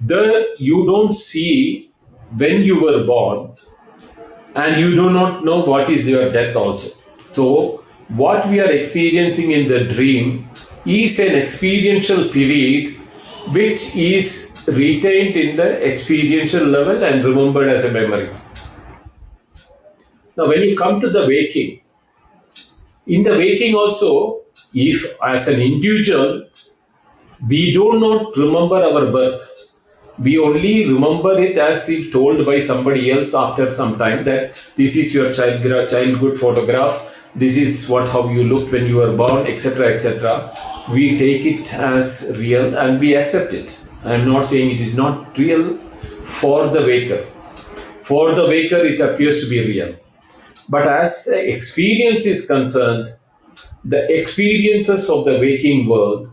there 0.00 0.56
you 0.56 0.84
don't 0.86 1.14
see 1.14 1.90
when 2.36 2.62
you 2.62 2.80
were 2.80 3.04
born 3.04 3.56
and 4.54 4.80
you 4.80 4.94
do 4.94 5.10
not 5.10 5.44
know 5.44 5.60
what 5.64 5.88
is 5.90 6.06
your 6.06 6.30
death 6.32 6.54
also 6.56 6.88
so 7.24 7.82
what 8.08 8.48
we 8.48 8.60
are 8.60 8.70
experiencing 8.70 9.52
in 9.52 9.68
the 9.68 9.84
dream 9.94 10.48
is 10.84 11.18
an 11.18 11.34
experiential 11.36 12.28
period 12.28 13.00
which 13.52 13.94
is 13.94 14.39
retained 14.76 15.36
in 15.36 15.56
the 15.56 15.68
experiential 15.90 16.64
level 16.64 17.02
and 17.02 17.24
remembered 17.24 17.68
as 17.68 17.84
a 17.84 17.90
memory 17.90 18.30
Now, 20.36 20.48
when 20.48 20.62
you 20.62 20.76
come 20.76 21.00
to 21.00 21.10
the 21.10 21.26
waking, 21.26 21.80
in 23.06 23.22
the 23.24 23.32
waking 23.32 23.74
also, 23.74 24.42
if 24.72 25.04
as 25.26 25.46
an 25.48 25.60
individual, 25.60 26.46
we 27.48 27.72
do 27.72 27.98
not 27.98 28.36
remember 28.36 28.76
our 28.76 29.10
birth, 29.10 29.42
we 30.18 30.38
only 30.38 30.86
remember 30.86 31.38
it 31.42 31.58
as 31.58 31.88
if 31.88 32.12
told 32.12 32.46
by 32.46 32.60
somebody 32.60 33.10
else 33.10 33.34
after 33.34 33.74
some 33.74 33.98
time 33.98 34.24
that 34.24 34.52
this 34.76 34.94
is 34.94 35.12
your 35.12 35.32
child, 35.32 35.62
childhood 35.90 36.38
photograph, 36.38 37.00
this 37.34 37.56
is 37.56 37.88
what 37.88 38.08
how 38.08 38.28
you 38.28 38.44
looked 38.44 38.72
when 38.72 38.86
you 38.86 38.96
were 38.96 39.16
born, 39.16 39.46
etc., 39.46 39.94
etc. 39.94 40.52
We 40.92 41.18
take 41.18 41.44
it 41.44 41.72
as 41.72 42.22
real 42.38 42.76
and 42.76 43.00
we 43.00 43.16
accept 43.16 43.52
it. 43.52 43.74
I 44.04 44.14
am 44.14 44.26
not 44.26 44.46
saying 44.46 44.70
it 44.70 44.80
is 44.80 44.94
not 44.94 45.36
real 45.36 45.78
for 46.40 46.68
the 46.70 46.80
waker. 46.80 47.28
For 48.06 48.34
the 48.34 48.46
waker, 48.46 48.84
it 48.84 49.00
appears 49.00 49.42
to 49.42 49.48
be 49.48 49.60
real. 49.60 49.96
But 50.68 50.88
as 50.88 51.24
the 51.24 51.38
experience 51.38 52.24
is 52.24 52.46
concerned, 52.46 53.14
the 53.84 54.06
experiences 54.18 55.08
of 55.08 55.24
the 55.24 55.38
waking 55.38 55.88
world 55.88 56.30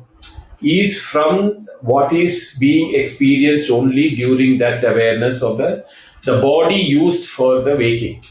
is 0.62 1.00
from 1.01 1.67
what 1.81 2.13
is 2.13 2.55
being 2.59 2.95
experienced 2.95 3.69
only 3.69 4.15
during 4.15 4.57
that 4.59 4.83
awareness 4.83 5.41
of 5.41 5.57
the, 5.57 5.83
the 6.25 6.39
body 6.41 6.75
used 6.75 7.29
for 7.29 7.62
the 7.63 7.75
waking. 7.75 8.24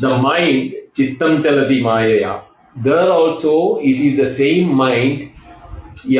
The 0.00 0.16
mind, 0.16 0.72
chittam 0.94 1.42
chalati 1.42 1.82
mayaya, 1.82 2.42
there 2.76 3.10
also 3.10 3.78
it 3.80 4.00
is 4.00 4.16
the 4.16 4.34
same 4.36 4.74
mind 4.74 5.29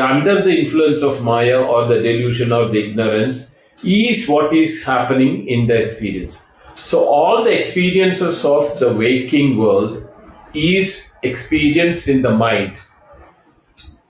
under 0.01 0.43
the 0.43 0.51
influence 0.51 1.01
of 1.01 1.21
maya 1.21 1.59
or 1.59 1.87
the 1.87 1.95
delusion 1.95 2.51
or 2.51 2.69
the 2.69 2.89
ignorance 2.89 3.47
is 3.83 4.27
what 4.27 4.53
is 4.53 4.83
happening 4.83 5.47
in 5.47 5.67
the 5.67 5.75
experience. 5.75 6.37
So 6.75 7.03
all 7.03 7.43
the 7.43 7.57
experiences 7.59 8.43
of 8.45 8.79
the 8.79 8.93
waking 8.93 9.57
world 9.57 10.07
is 10.53 11.03
experienced 11.23 12.07
in 12.07 12.21
the 12.21 12.31
mind 12.31 12.77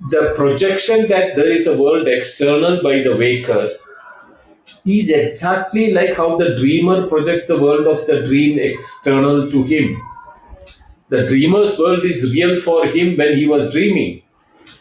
the 0.10 0.34
projection 0.36 1.08
that 1.10 1.36
there 1.36 1.52
is 1.52 1.68
a 1.68 1.78
world 1.78 2.08
external 2.08 2.82
by 2.82 3.04
the 3.04 3.16
waker 3.16 3.70
is 4.84 5.10
exactly 5.10 5.92
like 5.92 6.16
how 6.16 6.38
the 6.38 6.56
dreamer 6.58 7.08
projects 7.08 7.48
the 7.48 7.62
world 7.62 7.86
of 7.86 8.08
the 8.08 8.26
dream 8.26 8.58
external 8.58 9.52
to 9.52 9.64
him. 9.64 10.02
The 11.10 11.28
dreamer's 11.28 11.78
world 11.78 12.04
is 12.04 12.34
real 12.34 12.62
for 12.62 12.88
him 12.88 13.16
when 13.16 13.38
he 13.38 13.46
was 13.46 13.72
dreaming. 13.72 14.24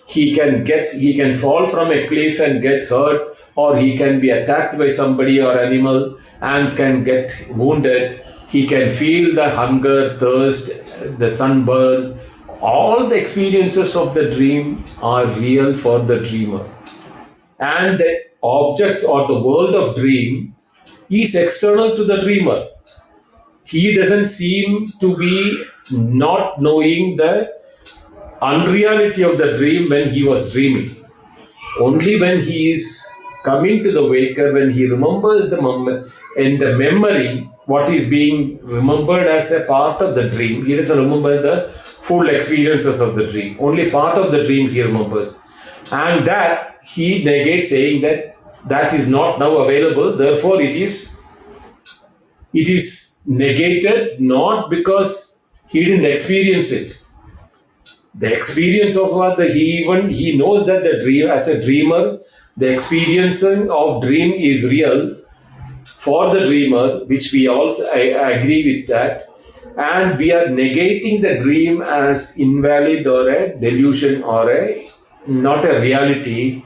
He 0.07 0.35
can 0.35 0.65
get, 0.65 0.93
he 0.93 1.15
can 1.17 1.41
fall 1.41 1.67
from 1.71 1.91
a 1.91 2.09
cliff 2.09 2.41
and 2.41 2.63
get 2.63 2.89
hurt, 2.89 3.37
or 3.57 3.77
he 3.79 3.97
can 3.97 4.21
be 4.21 4.31
attacked 4.31 4.79
by 4.79 4.91
somebody 4.91 5.41
or 5.41 5.59
animal 5.59 6.19
and 6.41 6.77
can 6.77 7.05
get 7.05 7.33
wounded. 7.51 8.23
He 8.49 8.67
can 8.67 8.97
feel 8.97 9.35
the 9.35 9.51
hunger, 9.51 10.19
thirst, 10.19 10.71
the 11.19 11.35
sunburn, 11.37 12.19
all 12.61 13.09
the 13.09 13.15
experiences 13.15 13.97
of 13.97 14.15
the 14.15 14.35
dream 14.35 14.85
are 15.01 15.27
real 15.39 15.77
for 15.79 16.01
the 16.01 16.19
dreamer. 16.19 16.69
And 17.59 17.99
the 17.99 18.17
object 18.43 19.05
or 19.05 19.27
the 19.27 19.41
world 19.41 19.75
of 19.75 19.97
dream 19.97 20.55
is 21.09 21.35
external 21.35 21.97
to 21.97 22.05
the 22.05 22.21
dreamer. 22.23 22.67
He 23.65 23.95
doesn't 23.95 24.29
seem 24.29 24.93
to 25.01 25.17
be 25.17 25.65
not 25.91 26.61
knowing 26.61 27.17
the 27.17 27.60
unreality 28.43 29.23
of 29.23 29.39
the 29.39 29.57
dream 29.57 29.89
when 29.91 30.11
he 30.11 30.23
was 30.23 30.53
dreaming. 30.53 31.05
Only 31.81 32.21
when 32.21 32.43
he 32.43 32.73
is 32.73 32.85
coming 33.45 33.83
to 33.85 33.93
the 33.93 34.05
waker, 34.05 34.53
when 34.53 34.73
he 34.73 34.87
remembers 34.87 35.51
the 35.51 35.61
moment 35.61 36.13
in 36.37 36.59
the 36.59 36.77
memory, 36.77 37.51
what 37.67 37.93
is 37.93 38.09
being 38.09 38.59
remembered 38.63 39.27
as 39.29 39.51
a 39.51 39.65
part 39.67 40.03
of 40.03 40.15
the 40.15 40.29
dream, 40.31 40.67
he 40.67 40.77
doesn't 40.77 40.99
remember 40.99 41.41
the 41.41 41.73
full 42.03 42.29
experiences 42.29 43.01
of 43.01 43.15
the 43.15 43.27
dream. 43.31 43.57
Only 43.61 43.91
part 43.91 44.19
of 44.19 44.33
the 44.33 44.45
dream 44.45 44.69
he 44.69 44.83
remembers. 44.83 45.37
And 45.93 46.27
that 46.27 46.79
he 46.85 47.23
negates 47.25 47.69
saying 47.69 48.03
that 48.03 48.37
that 48.69 48.93
is 48.95 49.07
not 49.07 49.39
now 49.39 49.57
available, 49.59 50.17
therefore 50.17 50.61
it 50.61 50.77
is 50.77 51.09
it 52.53 52.69
is 52.69 53.13
negated 53.27 54.21
not 54.21 54.71
because 54.71 55.35
he 55.69 55.85
didn't 55.85 56.05
experience 56.05 56.73
it. 56.73 56.97
The 58.21 58.33
experience 58.39 58.97
of 58.97 59.11
what 59.13 59.39
the, 59.39 59.47
he 59.47 59.65
even 59.81 60.11
he 60.11 60.37
knows 60.37 60.67
that 60.67 60.83
the 60.83 61.03
dream 61.03 61.29
as 61.29 61.49
a 61.49 61.63
dreamer, 61.65 62.19
the 62.57 62.69
experiencing 62.75 63.71
of 63.71 64.03
dream 64.03 64.33
is 64.51 64.65
real 64.65 65.17
for 66.05 66.35
the 66.35 66.47
dreamer, 66.47 67.05
which 67.07 67.31
we 67.33 67.49
also 67.49 67.85
I, 67.87 68.11
I 68.27 68.31
agree 68.41 68.63
with 68.71 68.89
that 68.89 69.31
and 69.77 70.19
we 70.19 70.33
are 70.33 70.47
negating 70.49 71.23
the 71.23 71.39
dream 71.43 71.83
as 71.83 72.33
invalid 72.37 73.07
or 73.07 73.29
a 73.29 73.59
delusion 73.59 74.23
or 74.23 74.51
a 74.51 74.91
not 75.27 75.65
a 75.65 75.81
reality 75.81 76.63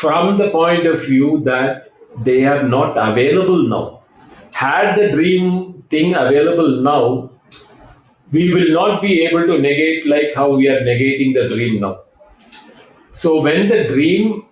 from 0.00 0.38
the 0.38 0.50
point 0.50 0.86
of 0.86 1.00
view 1.00 1.42
that 1.44 1.90
they 2.24 2.44
are 2.44 2.62
not 2.62 2.96
available 2.96 3.62
now. 3.68 4.02
Had 4.52 4.96
the 4.96 5.12
dream 5.12 5.84
thing 5.90 6.14
available 6.14 6.82
now, 6.82 7.25
we 8.32 8.52
will 8.52 8.72
not 8.72 9.00
be 9.00 9.24
able 9.26 9.46
to 9.46 9.58
negate 9.60 10.06
like 10.06 10.34
how 10.34 10.56
we 10.56 10.68
are 10.68 10.80
negating 10.80 11.34
the 11.34 11.54
dream 11.54 11.80
now. 11.80 12.00
So 13.12 13.40
when 13.40 13.68
the 13.68 13.88
dream, 13.88 14.44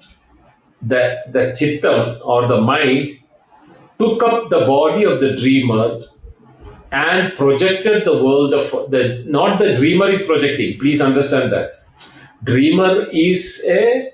the, 0.81 1.17
the 1.33 1.55
chittam 1.59 2.21
or 2.25 2.47
the 2.49 2.61
mind 2.61 3.19
took 3.99 4.23
up 4.23 4.51
the 4.51 4.61
body 4.61 5.05
of 5.05 5.21
the 5.21 5.37
dreamer 5.41 6.01
and 6.93 7.37
projected 7.37 8.05
the 8.05 8.13
world 8.25 8.55
of 8.55 8.91
the 8.91 9.25
not 9.27 9.59
the 9.59 9.75
dreamer 9.77 10.11
is 10.11 10.23
projecting 10.23 10.79
please 10.79 11.01
understand 11.01 11.53
that 11.53 11.85
dreamer 12.45 13.09
is 13.11 13.61
a 13.67 14.13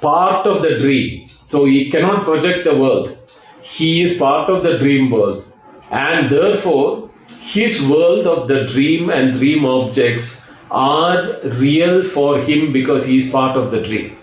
part 0.00 0.46
of 0.46 0.62
the 0.62 0.78
dream 0.78 1.28
so 1.46 1.64
he 1.64 1.90
cannot 1.90 2.22
project 2.24 2.64
the 2.64 2.76
world 2.76 3.16
he 3.60 4.02
is 4.02 4.16
part 4.18 4.50
of 4.50 4.62
the 4.62 4.78
dream 4.78 5.10
world 5.10 5.44
and 5.90 6.30
therefore 6.30 7.01
his 7.50 7.80
world 7.90 8.26
of 8.26 8.48
the 8.48 8.66
dream 8.72 9.10
and 9.10 9.38
dream 9.38 9.64
objects 9.64 10.30
are 10.70 11.38
real 11.60 12.02
for 12.10 12.40
him 12.40 12.72
because 12.72 13.04
he 13.04 13.18
is 13.18 13.30
part 13.30 13.56
of 13.56 13.70
the 13.70 13.82
dream 13.82 14.16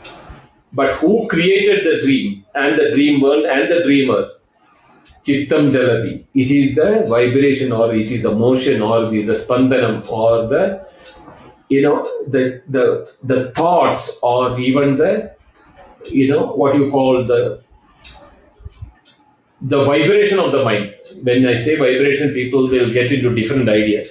but 0.74 0.96
who 0.96 1.28
created 1.28 1.86
the 1.86 2.02
dream 2.06 2.46
and 2.56 2.80
the 2.80 2.92
dream 2.96 3.22
world 3.22 3.46
and 3.46 3.72
the 3.72 3.84
dreamer 3.84 4.30
Chittam 5.26 5.72
Chalati. 5.72 6.26
It 6.34 6.52
is 6.52 6.76
the 6.76 7.06
vibration 7.10 7.72
or 7.72 7.94
it 7.94 8.12
is 8.12 8.24
the 8.24 8.34
motion 8.34 8.82
or 8.82 9.10
the, 9.10 9.24
the 9.26 9.34
spandanam 9.34 10.08
or 10.10 10.48
the 10.48 10.88
you 11.68 11.82
know 11.82 12.08
the 12.28 12.62
the 12.70 13.08
the 13.24 13.52
thoughts 13.56 14.18
or 14.24 14.60
even 14.60 14.98
the 14.98 15.36
you 16.06 16.28
know 16.30 16.54
what 16.54 16.76
you 16.76 16.90
call 16.90 17.26
the 17.26 17.62
the 19.62 19.84
vibration 19.84 20.40
of 20.40 20.52
the 20.52 20.64
mind. 20.64 20.96
When 21.24 21.46
I 21.46 21.56
say 21.58 21.76
vibration, 21.76 22.34
people 22.34 22.70
they'll 22.70 22.94
get 22.94 23.12
into 23.12 23.34
different 23.34 23.70
ideas. 23.70 24.10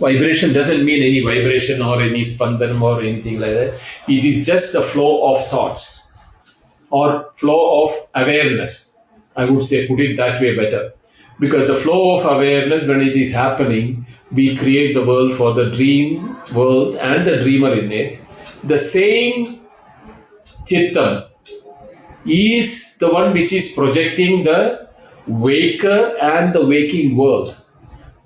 Vibration 0.00 0.52
doesn't 0.52 0.84
mean 0.84 1.02
any 1.02 1.20
vibration 1.20 1.82
or 1.82 2.00
any 2.00 2.24
spandanam 2.24 2.80
or 2.80 3.02
anything 3.02 3.38
like 3.38 3.52
that. 3.52 3.78
It 4.08 4.24
is 4.24 4.46
just 4.46 4.72
the 4.72 4.82
flow 4.92 5.34
of 5.34 5.50
thoughts 5.50 6.00
or 6.90 7.32
flow 7.38 7.84
of 7.84 8.08
awareness 8.14 8.90
I 9.36 9.44
would 9.44 9.62
say, 9.62 9.86
put 9.86 10.00
it 10.00 10.16
that 10.16 10.40
way 10.40 10.56
better. 10.56 10.92
Because 11.38 11.68
the 11.68 11.80
flow 11.82 12.18
of 12.18 12.26
awareness, 12.26 12.86
when 12.86 13.00
it 13.00 13.16
is 13.16 13.32
happening, 13.32 14.06
we 14.32 14.56
create 14.56 14.94
the 14.94 15.04
world 15.04 15.36
for 15.36 15.54
the 15.54 15.70
dream 15.70 16.36
world 16.54 16.96
and 16.96 17.26
the 17.26 17.38
dreamer 17.38 17.72
in 17.78 17.90
it. 17.90 18.20
The 18.64 18.78
same 18.90 19.60
chittam 20.68 21.28
is 22.26 22.82
the 22.98 23.10
one 23.10 23.32
which 23.32 23.52
is 23.52 23.72
projecting 23.72 24.44
the 24.44 24.89
waker 25.30 26.16
and 26.20 26.54
the 26.54 26.64
waking 26.66 27.16
world. 27.16 27.56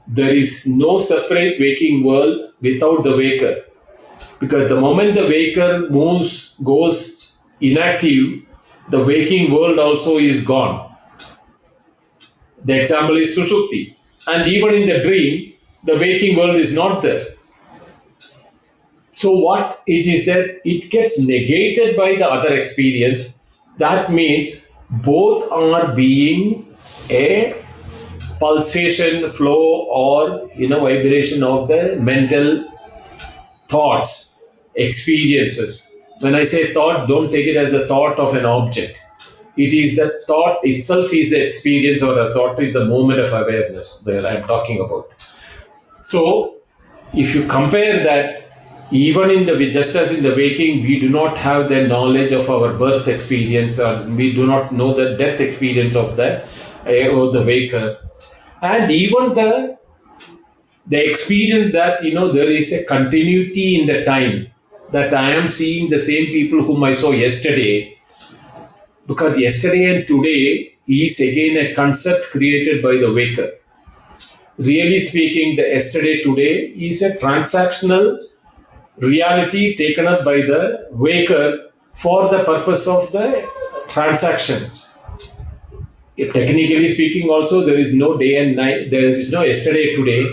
There 0.07 0.35
is 0.35 0.63
no 0.65 0.99
separate 0.99 1.59
waking 1.61 2.05
world 2.05 2.53
without 2.61 3.05
the 3.05 3.17
waker. 3.17 3.63
Because 4.41 4.69
the 4.69 4.81
moment 4.81 5.15
the 5.15 5.27
waker 5.27 5.89
moves, 5.91 6.55
goes 6.65 7.29
inactive, 7.61 8.43
the 8.91 9.03
waking 9.03 9.53
world 9.53 9.79
also 9.79 10.19
is 10.19 10.43
gone. 10.43 10.95
The 12.65 12.81
example 12.83 13.19
is 13.19 13.37
Sushupti. 13.37 13.97
And 14.27 14.51
even 14.51 14.75
in 14.75 14.89
the 14.89 15.03
dream, 15.07 15.55
the 15.85 15.97
waking 15.97 16.37
world 16.37 16.57
is 16.57 16.73
not 16.73 17.03
there. 17.03 17.25
So 19.11 19.31
what 19.31 19.83
it 19.87 20.07
is 20.07 20.27
that 20.27 20.61
it 20.65 20.91
gets 20.91 21.19
negated 21.19 21.97
by 21.97 22.17
the 22.17 22.27
other 22.27 22.55
experience. 22.55 23.39
That 23.79 24.13
means 24.13 24.65
both 24.91 25.51
are 25.51 25.95
being 25.95 26.64
a 27.11 27.65
pulsation, 28.41 29.31
flow, 29.33 29.87
or 29.91 30.51
you 30.55 30.69
know 30.69 30.81
vibration 30.81 31.43
of 31.43 31.69
the 31.69 31.97
mental 32.01 32.69
thoughts, 33.69 34.35
experiences. 34.75 35.87
When 36.21 36.35
I 36.35 36.45
say 36.45 36.73
thoughts, 36.73 37.07
don't 37.09 37.31
take 37.33 37.47
it 37.47 37.57
as 37.57 37.73
the 37.73 37.87
thought 37.87 38.19
of 38.19 38.35
an 38.35 38.45
object. 38.45 38.99
it 39.57 39.73
is 39.73 39.97
the 39.97 40.21
thought 40.27 40.59
itself 40.65 41.13
is 41.13 41.31
the 41.31 41.41
experience 41.49 42.03
or 42.03 42.15
the 42.15 42.33
thought 42.35 42.61
is 42.61 42.73
the 42.73 42.85
moment 42.85 43.21
of 43.21 43.33
awareness 43.33 43.97
that 44.05 44.27
I'm 44.27 44.43
talking 44.49 44.81
about. 44.81 45.09
So, 46.03 46.57
if 47.13 47.35
you 47.35 47.47
compare 47.47 48.03
that, 48.03 48.45
even 48.91 49.31
in 49.31 49.47
the 49.47 49.71
just 49.71 49.95
as 49.97 50.11
in 50.11 50.23
the 50.23 50.35
waking, 50.35 50.83
we 50.83 51.01
do 51.01 51.09
not 51.09 51.39
have 51.39 51.69
the 51.69 51.83
knowledge 51.87 52.33
of 52.33 52.51
our 52.51 52.73
birth 52.75 53.09
experience, 53.09 53.79
or 53.79 54.03
we 54.09 54.33
do 54.35 54.47
not 54.47 54.73
know 54.73 54.93
the 54.95 55.17
death 55.17 55.41
experience 55.41 55.97
of 55.97 56.19
uh, 56.19 56.45
Uh, 56.87 57.09
or 57.17 57.33
the 57.33 57.43
waker, 57.43 57.97
and 58.63 58.91
even 58.91 59.35
the 59.35 59.79
the 60.87 61.11
experience 61.11 61.73
that 61.73 62.05
you 62.05 62.13
know 62.15 62.33
there 62.33 62.51
is 62.51 62.71
a 62.73 62.85
continuity 62.85 63.81
in 63.81 63.87
the 63.87 64.05
time 64.05 64.49
that 64.93 65.15
I 65.15 65.33
am 65.33 65.49
seeing 65.49 65.89
the 65.91 65.99
same 65.99 66.27
people 66.27 66.63
whom 66.63 66.85
I 66.85 66.93
saw 66.93 67.13
yesterday, 67.13 67.97
because 69.07 69.39
yesterday 69.39 69.85
and 69.95 70.07
today 70.07 70.77
is 70.87 71.19
again 71.19 71.57
a 71.57 71.75
concept 71.75 72.31
created 72.31 72.83
by 72.83 72.97
the 72.97 73.13
waker 73.13 73.51
really 74.59 75.05
speaking, 75.07 75.57
the 75.57 75.63
yesterday 75.63 76.23
today 76.23 76.73
is 76.79 77.03
a 77.03 77.17
transactional 77.17 78.19
reality 78.99 79.77
taken 79.77 80.07
up 80.07 80.25
by 80.25 80.37
the 80.37 80.89
waker 80.93 81.71
for 82.01 82.29
the 82.29 82.45
purpose 82.45 82.87
of 82.87 83.11
the 83.13 83.49
transaction. 83.89 84.71
Technically 86.17 86.95
speaking, 86.95 87.29
also 87.29 87.65
there 87.65 87.79
is 87.79 87.93
no 87.93 88.17
day 88.17 88.37
and 88.37 88.57
night, 88.57 88.91
there 88.91 89.15
is 89.15 89.31
no 89.31 89.43
yesterday 89.43 89.97
today. 89.97 90.25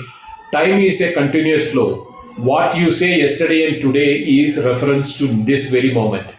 Time 0.53 0.79
is 0.79 1.01
a 1.01 1.13
continuous 1.13 1.71
flow. 1.71 2.07
What 2.37 2.75
you 2.75 2.91
say 2.91 3.17
yesterday 3.17 3.67
and 3.67 3.81
today 3.81 4.19
is 4.19 4.57
reference 4.57 5.17
to 5.17 5.43
this 5.43 5.69
very 5.69 5.93
moment. 5.93 6.33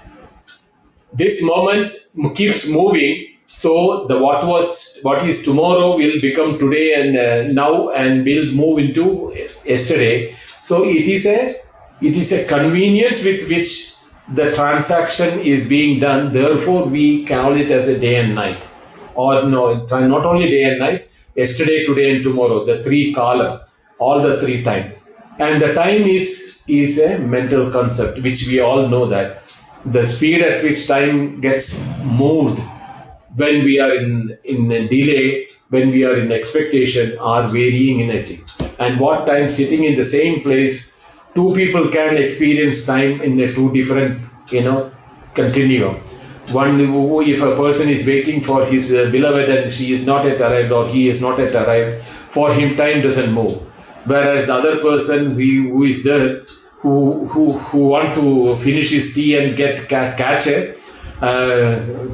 This 1.13 1.43
moment 1.43 1.93
keeps 2.35 2.67
moving 2.67 3.33
so 3.53 4.07
the 4.09 4.19
what 4.19 4.47
was 4.47 4.99
what 5.03 5.29
is 5.29 5.45
tomorrow 5.45 5.97
will 5.97 6.21
become 6.21 6.59
today 6.59 6.95
and 6.95 7.17
uh, 7.17 7.53
now 7.53 7.91
and 7.91 8.25
will 8.25 8.47
move 8.53 8.79
into 8.79 9.35
yesterday. 9.65 10.35
So 10.63 10.85
it 10.85 11.07
is 11.07 11.27
a 11.27 11.57
it 12.01 12.17
is 12.17 12.33
a 12.33 12.45
convenience 12.47 13.23
with 13.23 13.49
which 13.49 13.93
the 14.35 14.55
transaction 14.55 15.41
is 15.41 15.69
being 15.69 16.01
done. 16.01 16.33
Therefore, 16.33 16.87
we 16.87 17.27
call 17.27 17.61
it 17.61 17.71
as 17.71 17.89
a 17.89 17.99
day 17.99 18.17
and 18.17 18.35
night, 18.35 18.63
or 19.15 19.49
no, 19.49 19.87
uh, 19.87 20.01
not 20.01 20.27
only 20.27 20.51
day 20.51 20.65
and 20.65 20.79
night. 20.79 21.09
Yesterday, 21.35 21.87
today, 21.87 22.11
and 22.11 22.23
tomorrow. 22.23 22.67
The 22.67 22.83
three 22.85 23.15
column, 23.15 23.61
all 23.99 24.23
the 24.23 24.39
three 24.41 24.63
time, 24.63 24.93
and 25.39 25.63
the 25.63 25.73
time 25.73 26.03
is 26.07 26.43
is 26.69 26.99
a 26.99 27.19
mental 27.19 27.71
concept, 27.73 28.23
which 28.23 28.45
we 28.47 28.61
all 28.61 28.87
know 28.89 29.09
that 29.09 29.43
the 29.87 30.07
speed 30.07 30.43
at 30.43 30.63
which 30.63 30.87
time 30.87 31.41
gets 31.41 31.75
moved 32.05 32.61
when 33.37 33.65
we 33.65 33.81
are 33.81 33.95
in, 33.95 34.37
in 34.45 34.69
delay, 34.69 35.49
when 35.71 35.91
we 35.91 36.05
are 36.05 36.19
in 36.19 36.31
expectation, 36.31 37.19
are 37.19 37.49
varying 37.49 38.01
in 38.01 38.09
nature. 38.09 38.43
And 38.79 39.01
what 39.01 39.27
time 39.27 39.51
sitting 39.51 39.85
in 39.85 39.99
the 39.99 40.05
same 40.05 40.43
place, 40.43 40.91
two 41.35 41.53
people 41.55 41.91
can 41.91 42.17
experience 42.17 42.85
time 42.85 43.21
in 43.23 43.41
a 43.41 43.55
two 43.55 43.73
different, 43.73 44.21
you 44.51 44.63
know, 44.63 44.93
continuum. 45.35 46.03
One, 46.51 46.81
if 46.81 47.41
a 47.41 47.57
person 47.57 47.89
is 47.89 48.05
waiting 48.05 48.43
for 48.43 48.67
his 48.67 48.91
uh, 48.93 49.11
beloved 49.13 49.49
and 49.49 49.73
she 49.73 49.93
is 49.93 50.05
not 50.05 50.25
yet 50.25 50.41
arrived 50.41 50.73
or 50.73 50.89
he 50.89 51.09
is 51.09 51.21
not 51.21 51.39
yet 51.39 51.55
arrived, 51.55 52.05
for 52.33 52.53
him 52.53 52.77
time 52.77 53.01
doesn't 53.01 53.33
move. 53.33 53.63
Whereas 54.05 54.47
the 54.47 54.55
other 54.55 54.81
person 54.81 55.35
who, 55.37 55.71
who 55.71 55.85
is 55.85 56.03
there, 56.03 56.43
who, 56.81 57.29
who, 57.29 57.59
who 57.59 57.79
want 57.87 58.15
to 58.15 58.57
finish 58.65 58.91
his 58.91 59.15
tea 59.15 59.37
and 59.37 59.57
get 59.57 59.89
catch 59.89 60.49
it, 60.49 60.79
uh, 61.21 62.13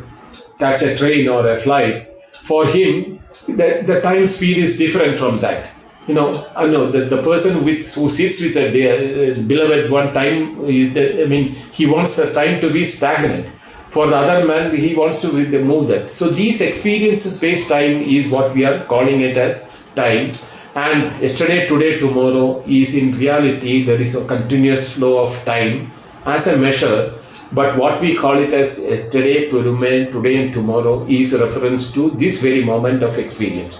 catch 0.58 0.82
a 0.82 0.96
train 0.98 1.26
or 1.28 1.48
a 1.48 1.62
flight, 1.62 2.08
for 2.46 2.66
him, 2.66 3.20
the, 3.46 3.82
the 3.86 4.00
time 4.02 4.26
speed 4.26 4.58
is 4.58 4.76
different 4.76 5.18
from 5.18 5.40
that. 5.40 5.72
You 6.06 6.14
know, 6.14 6.46
I 6.54 6.66
know 6.66 6.90
that 6.92 7.08
the 7.08 7.22
person 7.22 7.64
with, 7.64 7.86
who 7.94 8.08
sits 8.10 8.40
with 8.40 8.56
a 8.56 8.68
uh, 8.68 9.42
beloved 9.42 9.90
one 9.90 10.12
time, 10.12 10.64
is 10.66 10.92
the, 10.92 11.22
I 11.22 11.26
mean, 11.26 11.54
he 11.72 11.86
wants 11.86 12.16
the 12.16 12.32
time 12.32 12.60
to 12.60 12.70
be 12.70 12.84
stagnant. 12.84 13.54
For 13.92 14.06
the 14.06 14.16
other 14.16 14.46
man, 14.46 14.76
he 14.76 14.94
wants 14.94 15.18
to 15.18 15.30
remove 15.30 15.88
that. 15.88 16.10
So 16.10 16.30
these 16.30 16.60
experiences-based 16.60 17.68
time 17.68 18.02
is 18.02 18.28
what 18.28 18.54
we 18.54 18.64
are 18.64 18.84
calling 18.86 19.22
it 19.22 19.36
as 19.36 19.60
time. 19.96 20.38
And 20.74 21.22
yesterday, 21.22 21.66
today, 21.66 21.98
tomorrow 21.98 22.62
is 22.66 22.94
in 22.94 23.16
reality 23.18 23.84
there 23.84 24.00
is 24.00 24.14
a 24.14 24.24
continuous 24.26 24.92
flow 24.92 25.26
of 25.26 25.44
time 25.44 25.90
as 26.26 26.46
a 26.46 26.56
measure 26.56 27.18
but 27.52 27.78
what 27.78 28.00
we 28.02 28.14
call 28.14 28.42
it 28.42 28.52
as 28.52 28.78
yesterday, 28.78 29.50
remain 29.50 30.12
today 30.12 30.36
and 30.36 30.52
tomorrow 30.52 31.06
is 31.08 31.32
a 31.32 31.46
reference 31.46 31.90
to 31.92 32.10
this 32.10 32.38
very 32.38 32.62
moment 32.62 33.02
of 33.02 33.16
experience. 33.16 33.78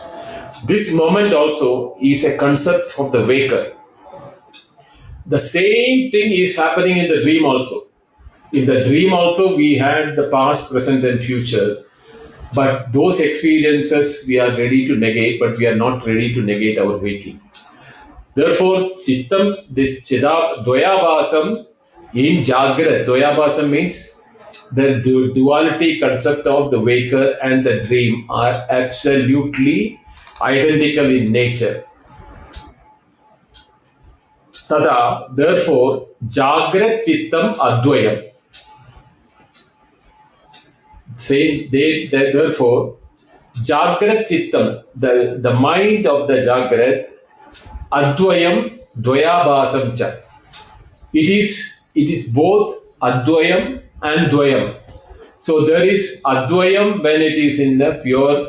This 0.67 0.91
moment 0.91 1.35
also 1.35 1.97
is 2.01 2.25
a 2.25 2.37
concept 2.39 2.99
of 2.99 3.13
the 3.13 3.27
waker. 3.27 3.75
The 5.27 5.39
same 5.39 6.11
thing 6.11 6.33
is 6.33 6.57
happening 6.57 6.97
in 6.97 7.15
the 7.15 7.23
dream 7.23 7.45
also. 7.45 7.88
In 8.53 8.65
the 8.67 8.85
dream 8.85 9.13
also 9.13 9.57
we 9.57 9.77
had 9.77 10.17
the 10.17 10.29
past, 10.31 10.71
present 10.71 11.05
and 11.05 11.21
future. 11.21 11.85
But 12.55 12.93
those 12.93 13.21
experiences 13.21 14.25
we 14.27 14.39
are 14.39 14.51
ready 14.51 14.87
to 14.89 14.97
negate, 14.97 15.39
but 15.39 15.59
we 15.59 15.67
are 15.67 15.77
not 15.77 16.07
ready 16.07 16.33
to 16.35 16.41
negate 16.41 16.79
our 16.79 16.97
waking. 16.97 17.41
Therefore, 18.35 18.93
Chittam, 19.07 19.67
this 19.69 20.01
Chidab, 20.01 20.65
Dvayabhasam 20.65 21.67
in 22.15 22.43
Jagrat, 22.43 23.07
Dvayabhasa 23.07 23.69
means 23.69 24.01
the 24.73 25.03
duality 25.35 26.01
concept 26.01 26.47
of 26.47 26.71
the 26.71 26.81
waker 26.81 27.33
and 27.43 27.67
the 27.67 27.85
dream 27.87 28.27
are 28.31 28.67
absolutely 28.71 30.01
identical 30.41 31.11
in 31.11 31.33
nature. 31.33 31.85
Tada, 34.71 35.35
therefore, 35.37 36.09
Jagrat 36.27 37.05
Chittam 37.05 37.59
Advayam. 37.59 38.28
Say, 41.19 41.69
they, 41.69 42.09
they, 42.11 42.33
therefore, 42.33 42.97
Jagrat 43.63 44.29
Chittam, 44.29 44.83
the, 44.95 45.39
the 45.41 45.53
mind 45.53 46.07
of 46.07 46.29
the 46.29 46.35
Jagrat, 46.35 47.07
Advayam 47.93 48.81
Dvayabhasam 49.01 49.97
cha. 49.97 50.13
It 51.13 51.29
is 51.29 51.71
it 51.95 52.11
is 52.11 52.25
both 52.33 52.77
Advayam 53.03 53.83
and 54.03 54.31
Dvayam. 54.31 54.81
So 55.39 55.65
there 55.65 55.87
is 55.89 56.21
Advayam 56.25 57.03
when 57.03 57.23
it 57.23 57.39
is 57.39 57.59
in 57.59 57.79
the 57.79 58.01
pure, 58.03 58.49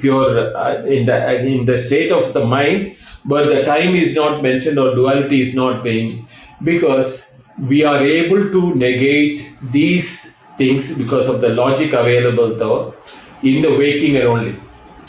pure 0.00 0.56
uh, 0.56 0.84
in 0.86 1.06
the 1.06 1.40
in 1.40 1.66
the 1.66 1.78
state 1.78 2.10
of 2.10 2.32
the 2.34 2.44
mind, 2.44 2.96
but 3.24 3.48
the 3.48 3.62
time 3.62 3.94
is 3.94 4.14
not 4.14 4.42
mentioned 4.42 4.78
or 4.78 4.94
duality 4.94 5.40
is 5.40 5.54
not 5.54 5.84
being 5.84 6.26
because 6.64 7.22
we 7.68 7.84
are 7.84 8.04
able 8.04 8.50
to 8.50 8.74
negate 8.74 9.46
these 9.70 10.18
things 10.62 10.90
because 10.96 11.28
of 11.28 11.40
the 11.40 11.48
logic 11.62 11.92
available 12.02 12.56
though 12.64 12.94
in 13.42 13.62
the 13.62 13.70
waking 13.70 14.16
and 14.16 14.26
only. 14.34 14.56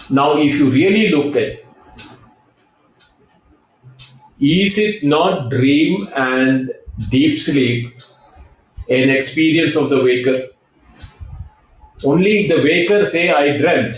Now, 0.10 0.38
if 0.38 0.56
you 0.56 0.70
really 0.70 1.10
look 1.10 1.36
at 1.36 1.60
is 4.40 4.78
it 4.78 5.04
not 5.04 5.50
dream 5.50 6.10
and 6.16 6.72
deep 7.10 7.40
sleep 7.40 7.94
an 8.90 9.10
experience 9.10 9.76
of 9.76 9.90
the 9.90 10.04
waker. 10.04 10.50
Only 12.04 12.48
the 12.48 12.58
waker 12.58 13.06
say, 13.06 13.30
I 13.30 13.58
dreamt. 13.58 13.98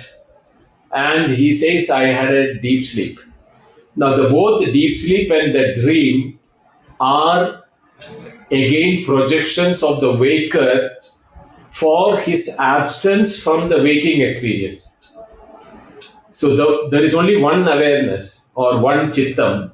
And 0.92 1.32
he 1.32 1.58
says, 1.58 1.90
I 1.90 2.04
had 2.04 2.34
a 2.34 2.60
deep 2.60 2.86
sleep. 2.86 3.20
Now, 3.96 4.16
the, 4.16 4.30
both 4.30 4.64
the 4.64 4.72
deep 4.72 5.00
sleep 5.00 5.32
and 5.32 5.56
the 5.56 5.82
dream 5.82 6.40
are 7.00 7.64
again 8.52 9.06
projections 9.06 9.82
of 9.82 10.02
the 10.02 10.12
waker 10.16 10.92
for 11.80 12.20
his 12.20 12.50
absence 12.60 13.38
from 13.40 13.70
the 13.70 13.78
waking 13.78 14.22
experience. 14.22 14.88
So, 16.32 16.56
the, 16.56 16.88
there 16.92 17.04
is 17.04 17.14
only 17.14 17.38
one 17.38 17.68
awareness 17.68 18.42
or 18.56 18.80
one 18.80 19.12
chittam 19.12 19.72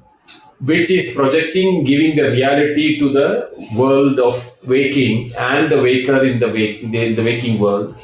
which 0.64 0.90
is 0.90 1.12
projecting, 1.14 1.84
giving 1.84 2.14
the 2.14 2.30
reality 2.30 2.98
to 3.00 3.12
the 3.12 3.50
world 3.76 4.20
of 4.20 4.40
waking 4.64 5.32
and 5.36 5.70
the 5.72 5.82
waker 5.82 6.24
in 6.24 6.38
the, 6.38 6.48
wake, 6.48 6.82
in 6.82 6.92
the 6.92 7.22
waking 7.22 7.58
world. 7.58 7.96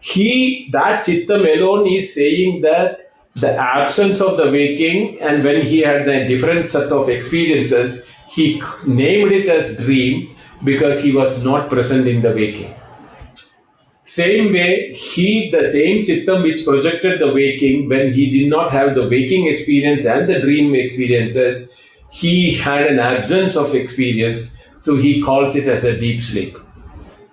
He, 0.00 0.68
that 0.72 1.04
Chittam 1.04 1.46
alone 1.56 1.86
is 1.92 2.12
saying 2.12 2.62
that 2.62 3.12
the 3.36 3.54
absence 3.54 4.20
of 4.20 4.36
the 4.36 4.50
waking 4.50 5.18
and 5.20 5.44
when 5.44 5.62
he 5.62 5.80
had 5.80 6.06
the 6.06 6.26
different 6.26 6.70
set 6.70 6.90
of 6.90 7.08
experiences, 7.08 8.02
he 8.28 8.60
named 8.86 9.30
it 9.30 9.48
as 9.48 9.76
dream 9.76 10.36
because 10.64 11.02
he 11.02 11.12
was 11.12 11.40
not 11.44 11.70
present 11.70 12.08
in 12.08 12.20
the 12.20 12.30
waking. 12.30 12.74
Same 14.14 14.52
way, 14.52 14.92
he, 14.92 15.50
the 15.52 15.70
same 15.70 16.02
Chittam 16.04 16.42
which 16.42 16.64
projected 16.64 17.20
the 17.20 17.32
waking, 17.32 17.88
when 17.88 18.12
he 18.12 18.30
did 18.38 18.50
not 18.50 18.72
have 18.72 18.94
the 18.94 19.08
waking 19.08 19.46
experience 19.46 20.04
and 20.04 20.28
the 20.28 20.40
dream 20.40 20.74
experiences, 20.74 21.68
he 22.10 22.56
had 22.56 22.86
an 22.86 22.98
absence 22.98 23.56
of 23.56 23.74
experience, 23.74 24.48
so 24.80 24.96
he 24.96 25.22
calls 25.22 25.54
it 25.54 25.68
as 25.68 25.84
a 25.84 25.96
deep 25.96 26.22
sleep. 26.22 26.56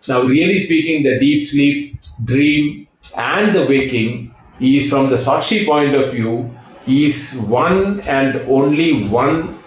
Now, 0.08 0.22
really 0.22 0.64
speaking, 0.66 1.04
the 1.04 1.18
deep 1.20 1.48
sleep 1.48 2.00
dream, 2.24 2.88
and 3.16 3.56
the 3.56 3.66
waking 3.66 4.36
is 4.60 4.90
from 4.90 5.10
the 5.10 5.18
Sakshi 5.18 5.66
point 5.66 5.96
of 5.96 6.12
view 6.12 6.54
is 6.86 7.16
one 7.34 8.00
and 8.02 8.38
only 8.48 9.08
one 9.10 9.64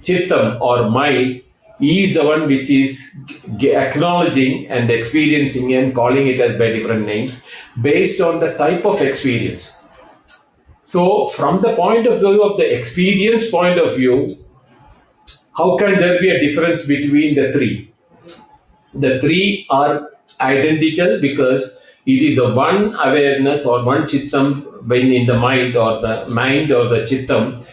chittam 0.00 0.60
or 0.60 0.90
mind 0.90 1.41
is 1.82 2.14
the 2.14 2.24
one 2.24 2.46
which 2.46 2.70
is 2.70 2.98
acknowledging 3.60 4.68
and 4.68 4.90
experiencing 4.90 5.74
and 5.74 5.94
calling 5.94 6.28
it 6.28 6.40
as 6.40 6.58
by 6.58 6.68
different 6.68 7.06
names 7.06 7.36
based 7.80 8.20
on 8.20 8.38
the 8.38 8.52
type 8.52 8.84
of 8.84 9.00
experience. 9.00 9.70
So, 10.82 11.28
from 11.36 11.62
the 11.62 11.74
point 11.74 12.06
of 12.06 12.20
view 12.20 12.42
of 12.42 12.56
the 12.56 12.72
experience 12.78 13.50
point 13.50 13.78
of 13.78 13.96
view, 13.96 14.36
how 15.56 15.76
can 15.76 16.00
there 16.00 16.20
be 16.20 16.30
a 16.30 16.40
difference 16.40 16.82
between 16.82 17.34
the 17.34 17.52
three? 17.52 17.92
The 18.94 19.18
three 19.20 19.66
are 19.70 20.10
identical 20.40 21.18
because 21.20 21.62
it 22.06 22.22
is 22.22 22.36
the 22.36 22.52
one 22.54 22.94
awareness 22.94 23.64
or 23.64 23.84
one 23.84 24.02
chittam 24.02 24.86
when 24.86 25.12
in 25.12 25.26
the 25.26 25.38
mind 25.38 25.76
or 25.76 26.00
the 26.00 26.26
mind 26.28 26.72
or 26.72 26.88
the 26.88 27.02
chittam 27.02 27.64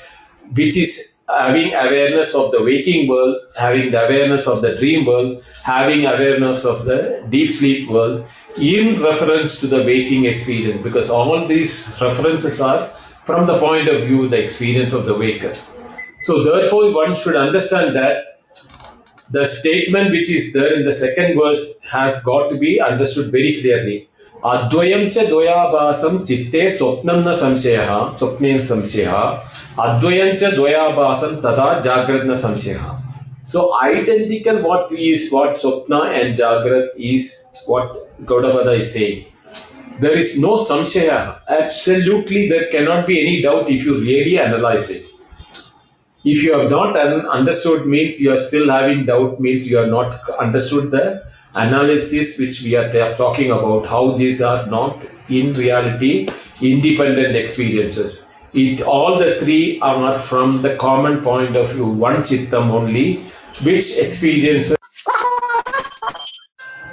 which 0.54 0.78
is 0.78 1.09
having 1.38 1.74
awareness 1.74 2.34
of 2.34 2.52
the 2.52 2.64
waking 2.64 3.08
world, 3.08 3.36
having 3.56 3.92
the 3.92 4.04
awareness 4.06 4.48
of 4.48 4.62
the 4.62 4.76
dream 4.78 5.06
world, 5.06 5.44
having 5.64 6.06
awareness 6.06 6.64
of 6.66 6.86
the 6.86 7.24
deep 7.30 7.54
sleep 7.54 7.90
world 7.90 8.26
in 8.58 9.02
reference 9.02 9.60
to 9.60 9.68
the 9.68 9.84
waking 9.84 10.26
experience 10.26 10.82
because 10.84 11.10
all 11.10 11.48
these 11.48 11.88
references 12.02 12.60
are 12.60 12.92
from 13.26 13.46
the 13.46 13.60
point 13.60 13.88
of 13.88 14.08
view 14.08 14.28
the 14.28 14.44
experience 14.44 14.92
of 14.92 15.06
the 15.06 15.14
waker. 15.14 15.56
So 16.22 16.44
therefore 16.44 16.94
one 16.94 17.16
should 17.16 17.36
understand 17.36 17.96
that 17.96 18.40
the 19.32 19.46
statement 19.46 20.12
which 20.12 20.30
is 20.30 20.52
there 20.54 20.76
in 20.80 20.86
the 20.86 20.94
second 20.94 21.38
verse 21.40 21.64
has 21.84 22.22
got 22.24 22.50
to 22.50 22.58
be 22.58 22.82
understood 22.82 23.32
very 23.32 23.60
clearly. 23.62 24.09
अद्वयम 24.46 25.08
च 25.10 25.26
द्वयाभासम 25.28 26.18
चित्ते 26.24 26.70
स्वप्नम 26.70 27.18
न 27.20 27.32
संशय 27.38 27.78
स्वप्न 28.20 28.60
संशय। 28.66 29.06
अद्वयम 29.06 30.36
च 30.36 30.52
द्वयाभासम 30.54 31.36
तथा 31.46 31.68
जागृत 31.80 32.24
न 32.26 32.36
संशय। 32.36 32.80
So 33.46 33.68
identical 33.82 34.62
what 34.62 34.94
is 35.00 35.28
what 35.34 35.56
स्वप्न 35.56 36.02
एंड 36.14 36.34
जागृत 36.36 36.94
is 37.00 37.28
what 37.70 37.94
Gauda 38.30 38.74
is 38.74 38.88
say 38.88 39.08
there 40.02 40.18
is 40.18 40.40
no 40.42 40.56
संशय। 40.66 41.08
Absolutely 41.52 42.48
there 42.50 42.70
cannot 42.72 43.06
be 43.08 43.20
any 43.20 43.42
doubt 43.44 43.72
if 43.72 43.88
you 43.88 43.96
really 43.96 44.36
analyse 44.44 44.92
it 44.92 45.06
if 46.26 46.46
you 46.46 46.58
have 46.58 46.70
not 46.70 46.98
understood 46.98 47.86
means 47.88 48.22
you 48.22 48.32
are 48.32 48.38
still 48.38 48.72
having 48.72 49.06
doubt 49.08 49.38
means 49.42 49.72
you 49.72 49.80
are 49.80 49.86
not 49.88 50.30
understood 50.40 50.90
the 50.96 51.20
analysis 51.54 52.38
which 52.38 52.62
we 52.62 52.76
are 52.76 53.16
talking 53.18 53.52
about 53.52 53.86
how 53.86 54.16
these 54.16 54.42
are 54.42 54.66
not 54.68 55.04
in 55.30 55.54
reality 55.54 56.28
independent 56.62 57.36
experiences. 57.36 58.26
It 58.54 58.82
all 58.82 59.20
the 59.20 59.38
three 59.40 59.80
are 59.82 60.24
from 60.24 60.62
the 60.62 60.76
common 60.78 61.22
point 61.22 61.56
of 61.56 61.72
view, 61.72 61.88
one 61.88 62.24
chittam 62.24 62.72
only, 62.72 63.32
which 63.64 63.96
experiences 63.98 64.76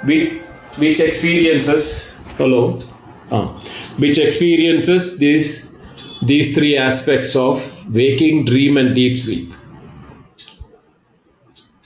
which, 0.05 0.41
which 0.77 0.99
experiences 0.99 2.11
hello 2.37 2.81
uh, 3.31 3.47
which 3.97 4.17
experiences 4.17 5.17
these 5.17 5.67
these 6.25 6.53
three 6.55 6.77
aspects 6.77 7.35
of 7.35 7.61
waking, 7.91 8.45
dream, 8.45 8.77
and 8.77 8.95
deep 8.95 9.19
sleep. 9.23 9.53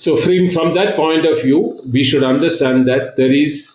So, 0.03 0.19
from, 0.19 0.73
that 0.73 0.95
point 0.95 1.27
of 1.27 1.43
view, 1.43 1.79
we 1.93 2.03
should 2.03 2.23
understand 2.23 2.87
that 2.87 3.17
there 3.17 3.31
is 3.31 3.69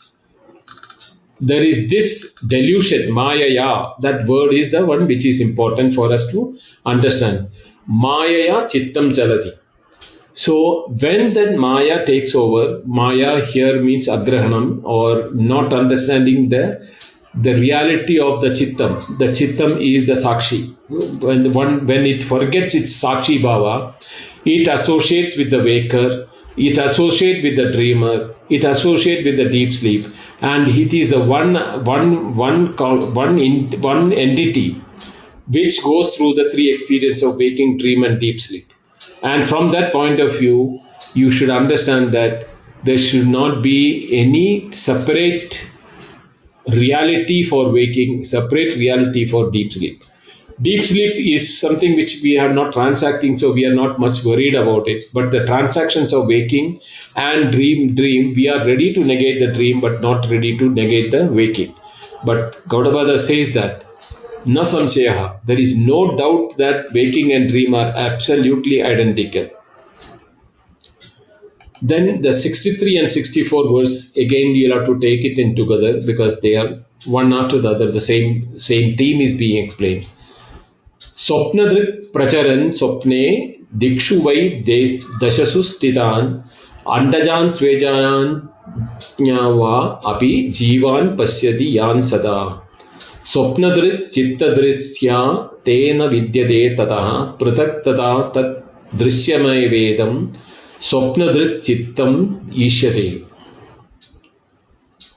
there 1.40 1.62
is 1.62 1.88
this 1.88 2.26
delusion, 2.48 3.12
Maya. 3.12 3.92
That 4.00 4.26
word 4.26 4.52
is 4.52 4.72
the 4.72 4.84
one 4.84 5.06
which 5.06 5.24
is 5.24 5.40
important 5.40 5.94
for 5.94 6.12
us 6.12 6.26
to 6.32 6.58
understand. 6.84 7.48
Maya 7.86 8.66
chittam 8.72 9.14
chalati. 9.14 9.52
So, 10.32 10.88
when 11.00 11.34
that 11.34 11.56
Maya 11.58 12.04
takes 12.04 12.34
over, 12.34 12.82
Maya 12.84 13.44
here 13.44 13.80
means 13.80 14.08
agrahanam 14.08 14.82
or 14.82 15.30
not 15.32 15.72
understanding 15.72 16.48
the 16.48 16.64
the 17.40 17.52
reality 17.52 18.18
of 18.18 18.40
the 18.40 18.48
chittam. 18.48 19.18
The 19.18 19.26
chittam 19.26 19.78
is 19.80 20.06
the 20.08 20.14
sakshi. 20.14 20.74
When 21.22 21.52
one 21.52 21.86
when 21.86 22.04
it 22.04 22.24
forgets 22.24 22.74
its 22.74 23.00
sakshi 23.00 23.40
bhava, 23.40 23.94
it 24.46 24.68
associates 24.68 25.36
with 25.36 25.50
the 25.50 25.62
waker, 25.62 26.28
it 26.56 26.78
associates 26.78 27.42
with 27.42 27.56
the 27.56 27.72
dreamer, 27.72 28.34
it 28.48 28.64
associates 28.64 29.24
with 29.24 29.36
the 29.36 29.50
deep 29.50 29.74
sleep, 29.74 30.06
and 30.40 30.68
it 30.68 30.94
is 30.94 31.10
the 31.10 31.20
one 31.20 31.54
one 31.84 32.36
one 32.36 32.74
one 33.14 33.38
in, 33.38 33.80
one 33.80 34.12
entity 34.12 34.80
which 35.48 35.82
goes 35.82 36.14
through 36.16 36.34
the 36.34 36.50
three 36.52 36.74
experiences 36.74 37.22
of 37.22 37.36
waking, 37.36 37.78
dream, 37.78 38.02
and 38.02 38.20
deep 38.20 38.40
sleep. 38.40 38.68
And 39.22 39.48
from 39.48 39.72
that 39.72 39.92
point 39.92 40.20
of 40.20 40.38
view, 40.38 40.80
you 41.14 41.30
should 41.30 41.50
understand 41.50 42.12
that 42.14 42.48
there 42.84 42.98
should 42.98 43.26
not 43.26 43.62
be 43.62 44.08
any 44.12 44.72
separate 44.72 45.56
reality 46.68 47.44
for 47.44 47.70
waking, 47.72 48.24
separate 48.24 48.76
reality 48.76 49.28
for 49.28 49.50
deep 49.50 49.72
sleep. 49.72 50.02
Deep 50.62 50.84
sleep 50.86 51.14
is 51.36 51.60
something 51.60 51.96
which 51.96 52.20
we 52.22 52.38
are 52.38 52.52
not 52.52 52.72
transacting, 52.72 53.36
so 53.36 53.52
we 53.52 53.66
are 53.66 53.74
not 53.74 54.00
much 54.00 54.24
worried 54.24 54.54
about 54.54 54.88
it. 54.88 55.04
But 55.12 55.30
the 55.30 55.44
transactions 55.44 56.14
of 56.14 56.26
waking 56.26 56.80
and 57.14 57.52
dream, 57.52 57.94
dream, 57.94 58.32
we 58.34 58.48
are 58.48 58.66
ready 58.66 58.94
to 58.94 59.04
negate 59.04 59.40
the 59.40 59.54
dream, 59.54 59.82
but 59.82 60.00
not 60.00 60.30
ready 60.30 60.56
to 60.56 60.70
negate 60.70 61.10
the 61.10 61.26
waking. 61.26 61.74
But 62.24 62.66
Gaudapada 62.68 63.26
says 63.26 63.52
that 63.52 63.84
na 64.46 64.64
samshayaha, 64.64 65.40
there 65.44 65.58
is 65.58 65.76
no 65.76 66.16
doubt 66.16 66.56
that 66.56 66.92
waking 66.94 67.32
and 67.32 67.50
dream 67.50 67.74
are 67.74 67.88
absolutely 67.94 68.82
identical. 68.82 69.50
Then 71.82 72.22
the 72.22 72.32
63 72.32 72.96
and 72.96 73.10
64 73.10 73.72
verse, 73.72 74.10
again 74.16 74.54
you'll 74.54 74.78
have 74.78 74.86
to 74.86 74.98
take 74.98 75.24
it 75.24 75.38
in 75.38 75.54
together 75.54 76.00
because 76.06 76.40
they 76.40 76.54
are 76.54 76.78
one 77.04 77.34
after 77.34 77.60
the 77.60 77.68
other, 77.68 77.92
the 77.92 78.00
same, 78.00 78.58
same 78.58 78.96
theme 78.96 79.20
is 79.20 79.36
being 79.36 79.62
explained. 79.66 80.06
स्वप्नदृक् 81.16 82.12
प्रचरन् 82.12 82.72
स्वप्ने 82.72 83.54
दिक्षु 83.74 84.14
वै 84.14 84.64
दशसु 85.22 85.62
स्थितान्, 85.62 86.34
अण्डजान् 86.90 87.50
स्वेजान् 87.50 88.40
वा 89.30 90.02
अपि 90.06 90.52
जीवान् 90.58 91.18
पश्यति 91.18 91.78
यान् 91.78 92.02
सदा। 92.02 92.68
स्वप्नदृक् 93.24 94.10
चित्तदृश्या 94.10 95.32
तेन 95.64 96.02
विद्यते 96.02 96.76
ततः, 96.76 97.08
पृथक् 97.10 97.88
तथा 97.88 98.32
तत् 98.36 98.66
दृश्यमयवेदम् 98.96 100.26
स्वप्नदृक् 100.80 101.62
चित्तम् 101.62 102.34
ईष्यते। 102.56 103.22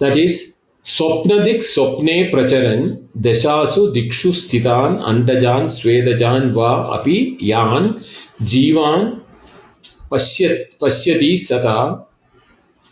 That 0.03 0.17
is 0.17 0.48
स्वप्नदिक् 0.97 1.63
स्वप्ने 1.63 2.23
प्रचरन्, 2.23 2.95
दशासु 3.17 3.87
दिक्षु 3.87 4.31
स्थितान् 4.31 4.99
अण्डजान् 4.99 5.69
स्वेदजान् 5.69 6.53
वा 6.53 6.69
अपि 6.69 7.37
यान्, 7.43 7.93
जीवान् 8.45 9.11
पश्य 10.11 10.69
पश्यति 10.81 11.37
सदा। 11.37 12.11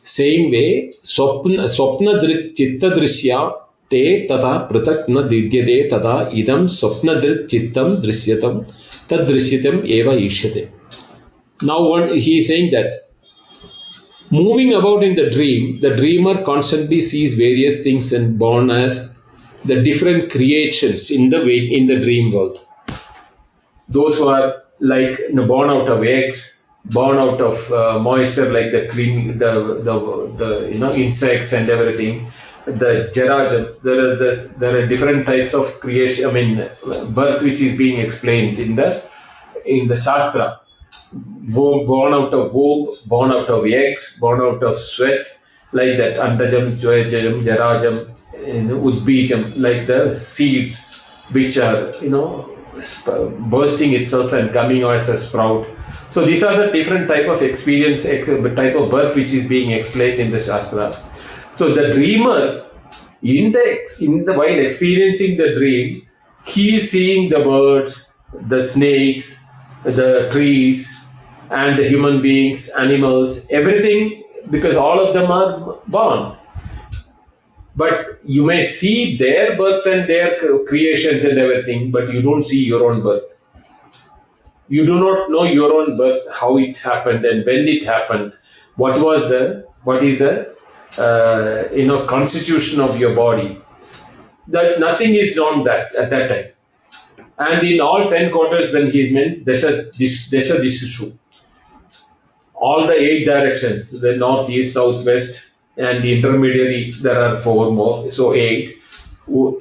सेम् 0.06 0.52
वे 0.52 0.92
स्वप्न 1.04 1.68
स्वप्नदृक् 1.68 2.58
चित्तदृश्या 2.58 3.44
ते 3.92 4.28
तथा 4.28 4.58
पृथक् 4.58 5.10
न 5.10 5.18
विद्यते 5.18 5.90
तथा 5.90 6.32
इदं 6.34 6.68
स्वप्नदृक् 6.68 7.50
चित्तं 7.50 8.02
दृश्यतं, 8.02 8.60
तद्दृश्यतम् 9.10 9.88
एव 9.88 10.12
ईष्यते। 10.12 10.68
What 11.64 12.04
he 12.04 12.40
is 12.40 12.48
saying 12.48 12.72
that 12.74 13.07
moving 14.32 14.74
about 14.74 15.04
in 15.04 15.16
the 15.16 15.30
dream, 15.30 15.80
the 15.82 15.96
dreamer 15.96 16.44
constantly 16.44 17.02
sees 17.02 17.36
various 17.36 17.84
things 17.84 18.14
and 18.14 18.38
born 18.38 18.70
as 18.70 19.12
the 19.66 19.82
different 19.84 20.32
creations 20.32 21.10
in 21.12 21.30
the 21.30 21.42
in 21.42 21.88
the 21.88 22.00
dream 22.00 22.34
world. 22.34 22.60
Those 23.90 24.18
who 24.18 24.28
are 24.28 24.64
like 24.80 25.18
you 25.20 25.34
know, 25.34 25.48
born 25.48 25.70
out 25.70 25.88
of 25.88 26.04
eggs, 26.04 26.54
born 26.86 27.18
out 27.18 27.42
of 27.42 27.72
uh, 27.72 28.00
moisture, 28.00 28.52
like 28.52 28.72
the 28.72 28.88
cream, 28.92 29.38
the, 29.38 29.82
the 29.84 30.34
the 30.38 30.70
you 30.72 30.80
know 30.80 30.94
insects 30.94 31.54
and 31.54 31.70
everything. 31.70 32.32
The 32.66 33.10
jarajam, 33.16 33.82
there 33.82 34.12
are 34.12 34.16
the, 34.18 34.52
there 34.58 34.78
are 34.78 34.88
different 34.88 35.26
types 35.26 35.54
of 35.54 35.80
creation. 35.80 36.26
I 36.30 36.34
mean, 36.34 36.70
birth 37.14 37.42
which 37.42 37.62
is 37.62 37.78
being 37.78 38.00
explained 38.02 38.60
in 38.60 38.76
the 38.76 39.04
in 39.66 39.88
the 39.88 39.96
shastra 39.96 40.60
born 41.12 42.14
out 42.14 42.34
of 42.34 42.54
womb, 42.54 42.96
born 43.06 43.32
out 43.32 43.50
of 43.50 43.66
eggs, 43.66 44.18
born 44.20 44.42
out 44.42 44.64
of 44.64 44.78
sweat, 44.78 45.26
like 45.72 45.98
that, 45.98 46.18
andajam, 46.18 46.80
joyajam, 46.80 47.44
jarajam, 47.44 48.14
udbijam, 48.36 49.54
like 49.58 49.88
the 49.88 50.20
seeds 50.20 50.80
which 51.32 51.58
are, 51.58 51.94
you 52.02 52.10
know, 52.10 52.54
bursting 53.50 53.94
itself 53.94 54.32
and 54.34 54.54
coming 54.54 54.84
as 54.84 55.10
a 55.10 55.18
sprout. 55.18 55.68
So 56.10 56.26
these 56.26 56.44
are 56.44 56.66
the 56.66 56.72
different 56.72 57.08
type 57.08 57.28
of 57.28 57.42
experience, 57.42 58.04
type 58.04 58.76
of 58.76 58.92
birth 58.92 59.16
which 59.16 59.32
is 59.32 59.48
being 59.48 59.72
explained 59.72 60.20
in 60.20 60.32
the 60.32 60.40
Shastra. 60.40 60.96
So 61.54 61.74
the 61.74 61.94
dreamer 61.94 62.68
in 63.24 63.52
the, 63.52 63.88
in 64.00 64.26
the 64.26 64.34
while 64.34 64.60
experiencing 64.60 65.38
the 65.38 65.56
dream, 65.58 66.08
he 66.46 66.76
is 66.76 66.92
seeing 66.92 67.30
the 67.30 67.40
birds, 67.40 68.14
the 68.48 68.70
snakes, 68.70 69.34
the 69.84 70.30
trees, 70.32 70.88
and 71.50 71.80
the 71.80 71.88
human 71.88 72.22
beings, 72.22 72.68
animals, 72.78 73.40
everything, 73.50 74.24
because 74.50 74.76
all 74.76 75.00
of 75.00 75.14
them 75.14 75.32
are 75.32 75.80
born. 75.88 76.38
But 77.76 78.20
you 78.26 78.44
may 78.44 78.64
see 78.66 79.18
their 79.18 79.56
birth 79.56 79.86
and 79.86 80.10
their 80.10 80.38
creations 80.66 81.24
and 81.24 81.38
everything, 81.38 81.92
but 81.92 82.12
you 82.12 82.22
don't 82.22 82.44
see 82.44 82.64
your 82.64 82.92
own 82.92 83.04
birth. 83.04 83.32
You 84.68 84.86
do 84.86 84.96
not 85.00 85.30
know 85.30 85.44
your 85.46 85.72
own 85.74 85.98
birth, 85.98 86.24
how 86.34 86.58
it 86.58 86.78
happened 86.78 87.24
and 87.24 87.46
when 87.46 87.68
it 87.68 87.86
happened, 87.86 88.34
what 88.76 89.00
was 89.00 89.22
the, 89.22 89.66
what 89.84 90.04
is 90.04 90.20
the, 90.20 90.56
uh, 91.02 91.74
you 91.74 91.86
know, 91.86 92.06
constitution 92.08 92.82
of 92.82 92.98
your 92.98 93.16
body. 93.16 93.62
That 94.48 94.80
nothing 94.80 95.16
is 95.16 95.36
known 95.36 95.64
that 95.66 95.96
at 95.96 96.10
that 96.10 96.28
time. 96.30 96.52
And 97.40 97.68
in 97.68 97.80
all 97.82 98.10
ten 98.10 98.32
quarters 98.32 98.74
when 98.74 98.90
he 98.90 99.02
is 99.08 99.14
meant, 99.14 99.46
there's 99.46 99.64
a, 99.64 99.92
there's 100.32 100.50
a 100.50 100.64
issue. 100.64 101.14
All 102.56 102.88
the 102.88 102.94
eight 102.94 103.26
directions, 103.26 103.92
the 103.92 104.16
north, 104.16 104.50
east, 104.50 104.74
south, 104.74 105.06
west, 105.06 105.40
and 105.78 106.04
the 106.04 106.18
intermediary, 106.18 106.96
there 107.04 107.20
are 107.22 107.42
four 107.44 107.72
more, 107.72 108.12
so 108.12 108.34
eight, 108.34 108.78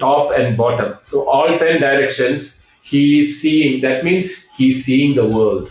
top 0.00 0.32
and 0.34 0.56
bottom. 0.56 0.96
So 1.04 1.28
all 1.28 1.58
ten 1.58 1.80
directions, 1.80 2.54
he 2.82 3.20
is 3.20 3.42
seeing, 3.42 3.82
that 3.82 4.04
means 4.04 4.30
he 4.56 4.70
is 4.70 4.84
seeing 4.86 5.14
the 5.14 5.26
world 5.26 5.70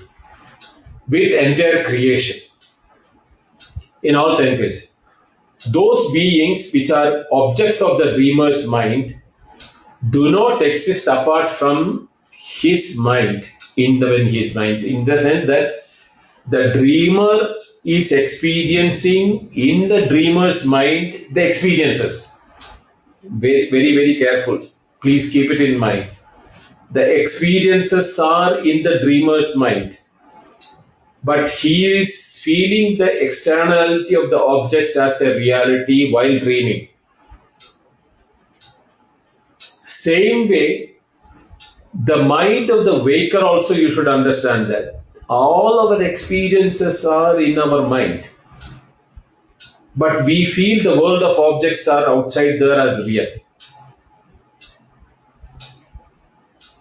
with 1.08 1.32
entire 1.32 1.84
creation 1.84 2.40
in 4.04 4.16
all 4.16 4.38
ten 4.38 4.58
cases. 4.58 4.92
Those 5.72 6.14
beings 6.14 6.68
which 6.72 6.92
are 6.92 7.24
objects 7.32 7.82
of 7.82 7.98
the 7.98 8.12
dreamer's 8.14 8.68
mind 8.68 9.20
do 10.10 10.32
not 10.32 10.62
exist 10.62 11.08
apart 11.08 11.58
from 11.58 12.10
his 12.32 12.96
mind 12.96 13.46
in 13.78 14.00
the 14.00 14.08
when 14.08 14.28
his 14.28 14.54
mind 14.54 14.84
in 14.84 15.06
the 15.06 15.22
sense 15.22 15.48
that 15.48 15.84
the 16.50 16.74
dreamer 16.74 17.54
is 17.84 18.12
experiencing 18.12 19.52
in 19.54 19.88
the 19.88 20.06
dreamer's 20.08 20.64
mind 20.66 21.26
the 21.34 21.42
experiences. 21.42 22.28
Very 23.24 23.70
very 23.72 23.96
very 23.96 24.20
careful. 24.20 24.68
Please 25.02 25.32
keep 25.32 25.50
it 25.52 25.62
in 25.62 25.80
mind. 25.80 26.12
The 26.92 27.22
experiences 27.22 28.18
are 28.20 28.60
in 28.60 28.84
the 28.84 29.00
dreamer's 29.02 29.56
mind. 29.56 29.98
But 31.24 31.50
he 31.50 31.86
is 31.88 32.40
feeling 32.44 33.00
the 33.00 33.10
externality 33.24 34.16
of 34.16 34.30
the 34.30 34.40
objects 34.40 34.96
as 34.96 35.20
a 35.22 35.36
reality 35.36 36.12
while 36.12 36.40
dreaming 36.40 36.90
same 40.06 40.50
way, 40.50 40.96
the 42.04 42.18
mind 42.24 42.70
of 42.70 42.86
the 42.86 43.04
waker 43.04 43.44
also 43.44 43.74
you 43.74 43.92
should 43.92 44.08
understand 44.08 44.70
that. 44.70 45.02
All 45.28 45.88
our 45.88 46.02
experiences 46.02 47.04
are 47.06 47.40
in 47.42 47.58
our 47.58 47.88
mind. 47.88 48.28
But 49.96 50.26
we 50.26 50.46
feel 50.46 50.84
the 50.84 51.00
world 51.02 51.24
of 51.24 51.40
objects 51.40 51.88
are 51.88 52.08
outside 52.10 52.60
there 52.60 52.80
as 52.80 53.06
real. 53.06 53.26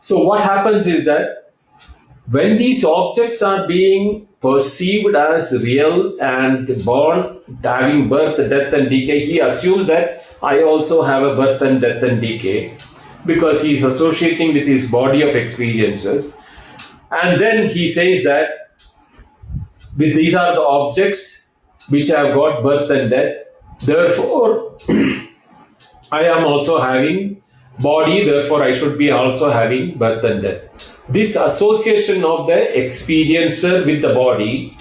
So 0.00 0.18
what 0.18 0.42
happens 0.42 0.86
is 0.86 1.04
that 1.06 1.52
when 2.30 2.58
these 2.58 2.84
objects 2.84 3.40
are 3.40 3.66
being 3.66 4.26
perceived 4.42 5.14
as 5.14 5.52
real 5.52 6.18
and 6.20 6.84
born, 6.84 7.40
having 7.62 8.08
birth, 8.10 8.36
death 8.50 8.74
and 8.74 8.90
decay, 8.90 9.20
he 9.20 9.38
assumes 9.38 9.86
that 9.86 10.22
I 10.42 10.62
also 10.62 11.02
have 11.02 11.22
a 11.22 11.36
birth 11.36 11.62
and 11.62 11.80
death 11.80 12.02
and 12.02 12.20
decay 12.20 12.76
because 13.26 13.60
he 13.60 13.76
is 13.78 13.84
associating 13.84 14.54
with 14.54 14.66
his 14.66 14.86
body 14.86 15.22
of 15.22 15.34
experiences. 15.34 16.32
And 17.10 17.40
then 17.40 17.68
he 17.68 17.92
says 17.92 18.24
that 18.24 18.48
these 19.96 20.34
are 20.34 20.54
the 20.54 20.60
objects 20.60 21.42
which 21.88 22.08
have 22.08 22.34
got 22.34 22.62
birth 22.62 22.90
and 22.90 23.10
death. 23.10 23.34
Therefore, 23.86 24.78
I 26.12 26.22
am 26.24 26.44
also 26.44 26.80
having 26.80 27.42
body, 27.80 28.24
therefore 28.24 28.62
I 28.62 28.76
should 28.78 28.98
be 28.98 29.10
also 29.10 29.50
having 29.50 29.98
birth 29.98 30.24
and 30.24 30.42
death. 30.42 30.62
This 31.08 31.36
association 31.36 32.24
of 32.24 32.46
the 32.46 32.66
experiencer 32.74 33.84
with 33.84 34.02
the 34.02 34.14
body 34.14 34.76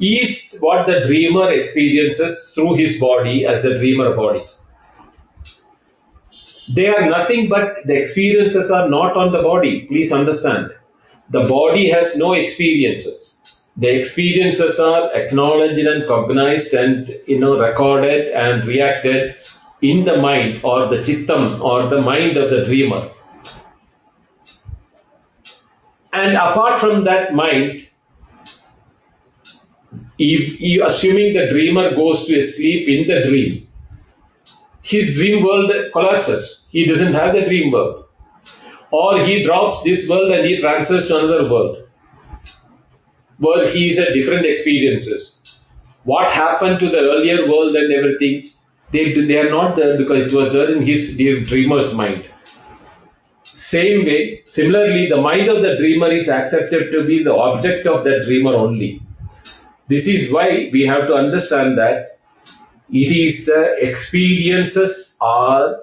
is 0.00 0.36
what 0.60 0.86
the 0.86 1.06
dreamer 1.06 1.50
experiences 1.52 2.52
through 2.54 2.76
his 2.76 2.98
body 2.98 3.46
as 3.46 3.62
the 3.62 3.78
dreamer 3.78 4.16
body. 4.16 4.44
They 6.74 6.86
are 6.86 7.08
nothing 7.08 7.48
but 7.48 7.78
the 7.84 7.94
experiences 7.94 8.70
are 8.70 8.88
not 8.88 9.16
on 9.16 9.32
the 9.32 9.42
body. 9.42 9.86
Please 9.88 10.12
understand. 10.12 10.70
The 11.30 11.46
body 11.48 11.90
has 11.90 12.16
no 12.16 12.32
experiences. 12.34 13.34
The 13.76 13.88
experiences 13.88 14.78
are 14.78 15.12
acknowledged 15.14 15.78
and 15.78 16.06
cognized 16.06 16.74
and 16.74 17.10
you 17.26 17.38
know 17.38 17.58
recorded 17.58 18.32
and 18.32 18.66
reacted 18.66 19.36
in 19.82 20.04
the 20.04 20.16
mind 20.18 20.60
or 20.62 20.88
the 20.88 20.98
chittam 20.98 21.60
or 21.60 21.88
the 21.88 22.00
mind 22.00 22.36
of 22.36 22.50
the 22.50 22.64
dreamer. 22.64 23.10
And 26.12 26.36
apart 26.36 26.80
from 26.80 27.04
that 27.04 27.34
mind, 27.34 27.86
if 30.18 30.60
you 30.60 30.84
assuming 30.84 31.32
the 31.34 31.48
dreamer 31.50 31.94
goes 31.94 32.26
to 32.26 32.42
sleep 32.42 32.88
in 32.88 33.06
the 33.06 33.28
dream, 33.28 33.68
his 34.82 35.14
dream 35.14 35.44
world 35.44 35.72
collapses. 35.92 36.59
He 36.70 36.86
doesn't 36.86 37.14
have 37.14 37.34
the 37.34 37.42
dream 37.42 37.72
world. 37.72 38.04
Or 38.90 39.24
he 39.24 39.44
drops 39.44 39.82
this 39.82 40.08
world 40.08 40.32
and 40.32 40.46
he 40.46 40.60
transfers 40.60 41.06
to 41.08 41.18
another 41.18 41.50
world. 41.50 41.88
Where 43.38 43.68
he 43.72 43.90
is 43.90 43.98
at 43.98 44.14
different 44.14 44.46
experiences. 44.46 45.36
What 46.04 46.30
happened 46.30 46.80
to 46.80 46.88
the 46.88 46.98
earlier 46.98 47.48
world 47.48 47.74
and 47.76 47.92
everything, 47.92 48.50
they, 48.92 49.12
they 49.12 49.36
are 49.38 49.50
not 49.50 49.76
there 49.76 49.98
because 49.98 50.26
it 50.26 50.32
was 50.32 50.52
there 50.52 50.74
in 50.74 50.86
his 50.86 51.16
dreamer's 51.16 51.92
mind. 51.92 52.24
Same 53.54 54.04
way, 54.06 54.42
similarly, 54.46 55.08
the 55.08 55.20
mind 55.20 55.48
of 55.48 55.62
the 55.62 55.76
dreamer 55.76 56.10
is 56.10 56.28
accepted 56.28 56.92
to 56.92 57.04
be 57.04 57.22
the 57.22 57.34
object 57.34 57.86
of 57.86 58.04
the 58.04 58.22
dreamer 58.24 58.54
only. 58.54 59.02
This 59.88 60.06
is 60.06 60.32
why 60.32 60.70
we 60.72 60.86
have 60.86 61.08
to 61.08 61.14
understand 61.14 61.76
that 61.78 62.18
it 62.90 63.10
is 63.12 63.44
the 63.46 63.76
experiences 63.86 65.14
are 65.20 65.76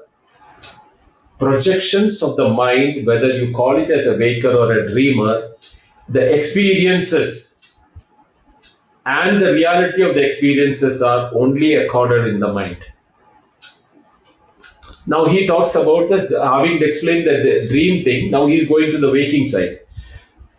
projections 1.39 2.21
of 2.21 2.35
the 2.35 2.49
mind, 2.49 3.05
whether 3.05 3.27
you 3.27 3.53
call 3.53 3.81
it 3.81 3.89
as 3.91 4.05
a 4.05 4.17
waker 4.17 4.51
or 4.51 4.71
a 4.71 4.91
dreamer, 4.91 5.49
the 6.09 6.33
experiences 6.33 7.55
and 9.05 9.41
the 9.41 9.51
reality 9.53 10.01
of 10.01 10.15
the 10.15 10.25
experiences 10.25 11.01
are 11.01 11.31
only 11.33 11.75
accorded 11.75 12.27
in 12.27 12.39
the 12.39 12.51
mind. 12.51 12.77
Now 15.05 15.25
he 15.25 15.47
talks 15.47 15.75
about 15.75 16.09
this, 16.09 16.31
having 16.31 16.81
explained 16.81 17.25
the 17.25 17.67
dream 17.69 18.03
thing, 18.03 18.29
now 18.31 18.47
he 18.47 18.55
is 18.57 18.67
going 18.67 18.91
to 18.91 18.99
the 18.99 19.09
waking 19.09 19.47
side. 19.47 19.79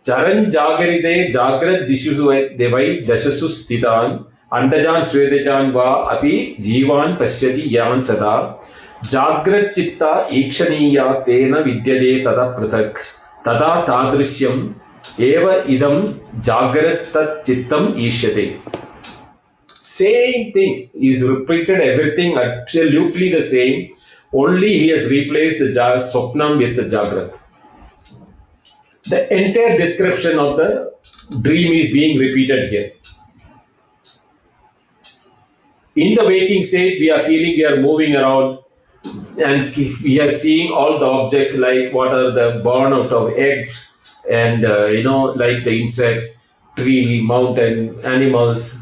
Charan 0.03 0.45
jagaride 0.45 1.31
jagrat 1.31 1.87
dishu 1.87 2.15
devai 2.57 3.05
dasasu 3.05 3.49
stitan 3.49 4.25
andajan 4.51 5.43
jan 5.43 5.71
va 5.71 6.15
api 6.15 6.55
jivan 6.59 7.17
pasyati 7.19 7.71
yavan 7.71 8.03
sada 8.05 8.57
जाग्रच्चित्ता 9.07 10.11
ईक्षणीया 10.37 11.03
तेन 11.27 11.53
विद्यते 11.65 12.17
तदा 12.25 12.49
पृथक् 12.57 12.97
तदा 13.45 13.73
तादृश्यम् 13.87 14.67
एव 15.23 15.49
इदं 15.75 16.01
जाग्रत् 16.47 17.13
तत् 17.15 17.45
चित्तम् 17.45 17.93
ईष्यते 18.07 18.47
same 19.99 20.51
thing 20.53 20.89
is 21.07 21.21
repeated 21.21 21.81
everything 21.81 22.37
absolutely 22.41 23.29
the 23.31 23.41
same 23.49 23.89
only 24.33 24.69
he 24.79 24.87
has 24.89 25.09
replaced 25.11 25.59
the 25.59 25.69
swapnam 26.11 26.57
with 26.61 26.75
the 26.77 26.85
jagrat 26.93 27.33
the 29.05 29.19
entire 29.39 29.77
description 29.77 30.39
of 30.39 30.55
the 30.57 30.69
dream 31.41 31.73
is 31.81 31.91
being 31.91 32.17
repeated 32.17 32.69
here 32.69 32.91
in 35.95 36.15
the 36.15 36.25
waking 36.25 36.63
state 36.63 36.99
we 36.99 37.11
are 37.17 37.21
feeling 37.23 37.53
we 37.57 37.65
are 37.65 37.77
moving 37.81 38.15
around 38.15 38.59
and 39.03 39.75
we 40.03 40.19
are 40.19 40.39
seeing 40.39 40.71
all 40.71 40.99
the 40.99 41.05
objects 41.05 41.53
like 41.53 41.93
what 41.93 42.09
are 42.09 42.31
the 42.31 42.61
born 42.63 42.93
out 42.93 43.11
of 43.11 43.31
eggs 43.37 43.87
and 44.29 44.65
uh, 44.65 44.85
you 44.87 45.03
know 45.03 45.23
like 45.43 45.63
the 45.63 45.81
insects 45.81 46.25
tree 46.75 47.21
mountain 47.21 47.99
animals 48.03 48.73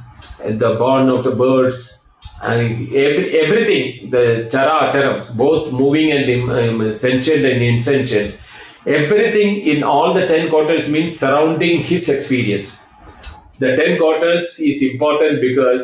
and 0.43 0.59
the 0.59 0.75
born 0.75 1.09
of 1.09 1.23
the 1.23 1.31
birds 1.31 1.99
and 2.41 2.87
every, 2.93 3.39
everything 3.39 4.09
the 4.09 4.47
chara 4.51 4.91
charam 4.91 5.35
both 5.37 5.71
moving 5.71 6.11
and 6.11 6.51
um, 6.51 6.97
sentient 6.97 7.45
and 7.45 7.61
insentient 7.61 8.35
everything 8.87 9.67
in 9.67 9.83
all 9.83 10.13
the 10.13 10.25
10 10.25 10.49
quarters 10.49 10.87
means 10.87 11.19
surrounding 11.19 11.83
his 11.83 12.07
experience. 12.07 12.77
The 13.59 13.75
10 13.75 13.97
quarters 13.97 14.55
is 14.59 14.81
important 14.81 15.41
because 15.41 15.81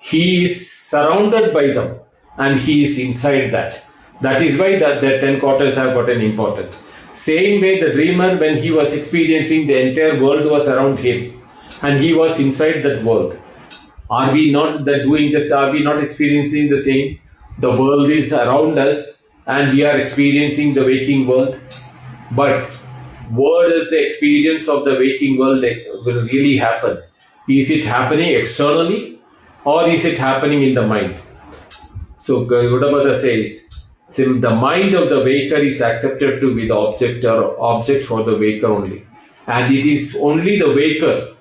he 0.00 0.44
is 0.44 0.70
surrounded 0.88 1.54
by 1.54 1.68
them 1.68 2.00
and 2.38 2.60
he 2.60 2.84
is 2.84 2.98
inside 2.98 3.52
that 3.52 3.82
That 4.22 4.40
is 4.40 4.58
why 4.58 4.78
the, 4.78 4.98
the 5.00 5.18
ten 5.20 5.40
quarters 5.40 5.74
have 5.76 5.92
gotten 5.94 6.20
important. 6.20 6.74
Same 7.12 7.60
way, 7.60 7.80
the 7.80 7.92
dreamer, 7.92 8.38
when 8.38 8.56
he 8.58 8.70
was 8.70 8.92
experiencing 8.92 9.66
the 9.66 9.78
entire 9.78 10.22
world 10.22 10.50
was 10.50 10.66
around 10.66 10.98
him, 10.98 11.42
and 11.82 12.00
he 12.00 12.14
was 12.14 12.38
inside 12.38 12.82
that 12.82 13.04
world. 13.04 13.36
Are 14.08 14.32
we 14.32 14.52
not 14.52 14.84
the 14.84 14.98
doing 15.02 15.32
this? 15.32 15.50
Are 15.50 15.70
we 15.70 15.82
not 15.82 16.02
experiencing 16.02 16.70
the 16.70 16.82
same? 16.82 17.18
The 17.58 17.70
world 17.70 18.10
is 18.10 18.32
around 18.32 18.78
us, 18.78 19.20
and 19.46 19.72
we 19.72 19.84
are 19.84 19.98
experiencing 19.98 20.72
the 20.74 20.84
waking 20.84 21.26
world. 21.26 21.58
But 22.32 22.70
what 23.30 23.72
is 23.72 23.90
the 23.90 24.00
experience 24.06 24.68
of 24.68 24.84
the 24.84 24.94
waking 24.94 25.38
world 25.38 25.62
that 25.62 25.84
will 26.06 26.22
really 26.22 26.56
happen? 26.56 27.02
Is 27.48 27.70
it 27.70 27.84
happening 27.84 28.34
externally, 28.34 29.20
or 29.64 29.88
is 29.88 30.04
it 30.04 30.18
happening 30.18 30.62
in 30.62 30.74
the 30.74 30.86
mind? 30.86 31.20
So 32.26 32.44
Gaudapada 32.44 33.20
says, 33.20 33.60
since 34.10 34.40
the 34.40 34.50
mind 34.50 34.96
of 34.96 35.08
the 35.10 35.20
waker 35.20 35.58
is 35.58 35.80
accepted 35.80 36.40
to 36.40 36.56
be 36.56 36.66
the 36.66 36.74
object 36.74 37.24
or 37.24 37.56
object 37.60 38.08
for 38.08 38.24
the 38.24 38.36
waker 38.36 38.66
only. 38.66 39.04
And 39.46 39.72
it 39.72 39.86
is 39.86 40.16
only 40.18 40.58
the 40.58 40.70
waker, 40.70 41.36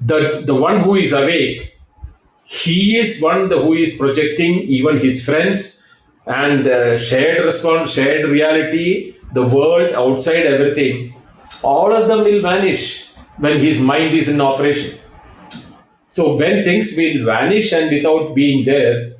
the, 0.00 0.44
the 0.46 0.54
one 0.54 0.84
who 0.84 0.94
is 0.94 1.10
awake, 1.10 1.72
he 2.44 2.96
is 2.96 3.20
one 3.20 3.50
who 3.50 3.72
is 3.72 3.96
projecting 3.96 4.62
even 4.68 4.98
his 4.98 5.24
friends 5.24 5.76
and 6.26 6.64
uh, 6.68 6.96
shared 6.98 7.44
response, 7.44 7.90
shared 7.90 8.30
reality, 8.30 9.16
the 9.34 9.48
world, 9.48 9.92
outside 9.94 10.46
everything. 10.46 11.12
All 11.64 11.92
of 11.92 12.06
them 12.06 12.22
will 12.22 12.40
vanish 12.40 13.02
when 13.38 13.58
his 13.58 13.80
mind 13.80 14.14
is 14.14 14.28
in 14.28 14.40
operation. 14.40 14.95
So 16.16 16.34
when 16.34 16.64
things 16.64 16.92
will 16.96 17.26
vanish 17.26 17.72
and 17.72 17.94
without 17.94 18.34
being 18.34 18.64
there, 18.64 19.16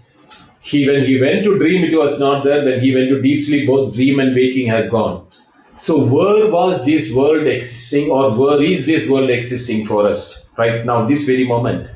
he 0.61 0.87
when 0.89 1.05
he 1.05 1.21
went 1.21 1.45
to 1.45 1.59
dream 1.59 1.85
it 1.85 1.95
was 1.95 2.19
not 2.19 2.43
there, 2.43 2.65
when 2.65 2.81
he 2.81 2.95
went 2.95 3.11
to 3.11 3.21
deep 3.21 3.45
sleep 3.45 3.67
both 3.67 3.93
dream 3.95 4.19
and 4.19 4.35
waking 4.35 4.69
had 4.69 4.89
gone. 4.91 5.27
So 5.75 5.99
where 5.99 6.51
was 6.51 6.87
this 6.87 7.13
world 7.13 7.47
existing 7.47 8.11
or 8.11 8.35
where 8.39 8.63
is 8.63 8.87
this 8.87 9.07
world 9.11 9.29
existing 9.29 9.85
for 9.85 10.09
us 10.09 10.47
right 10.57 10.87
now, 10.87 11.07
this 11.07 11.25
very 11.25 11.47
moment? 11.47 11.91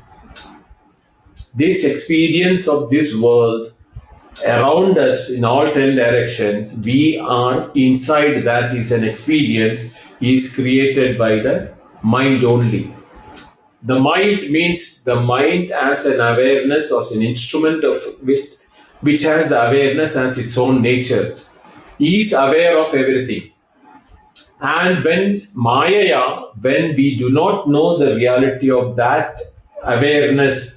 This 1.55 1.83
experience 1.83 2.67
of 2.67 2.91
this 2.91 3.11
world 3.15 3.73
around 4.45 4.99
us 4.99 5.31
in 5.31 5.43
all 5.43 5.73
ten 5.73 5.95
directions, 5.95 6.75
we 6.85 7.17
are 7.17 7.71
inside 7.73 8.43
that 8.43 8.75
is 8.75 8.91
an 8.91 9.03
experience 9.03 9.81
is 10.21 10.53
created 10.53 11.17
by 11.17 11.37
the 11.37 11.73
mind 12.03 12.43
only. 12.43 12.90
The 13.83 13.99
mind 13.99 14.51
means 14.51 15.01
the 15.03 15.15
mind 15.15 15.71
as 15.71 16.05
an 16.05 16.19
awareness, 16.19 16.91
as 16.91 17.11
an 17.11 17.23
instrument 17.23 17.83
of 17.83 18.01
which, 18.21 18.51
which 19.01 19.23
has 19.23 19.49
the 19.49 19.59
awareness 19.59 20.15
as 20.15 20.37
its 20.37 20.55
own 20.55 20.83
nature, 20.83 21.39
is 21.99 22.31
aware 22.31 22.77
of 22.77 22.93
everything. 22.93 23.51
And 24.61 25.03
when 25.03 25.47
Maya, 25.53 26.41
when 26.61 26.95
we 26.95 27.17
do 27.17 27.31
not 27.31 27.67
know 27.67 27.97
the 27.97 28.15
reality 28.15 28.69
of 28.69 28.95
that 28.97 29.35
awareness, 29.83 30.69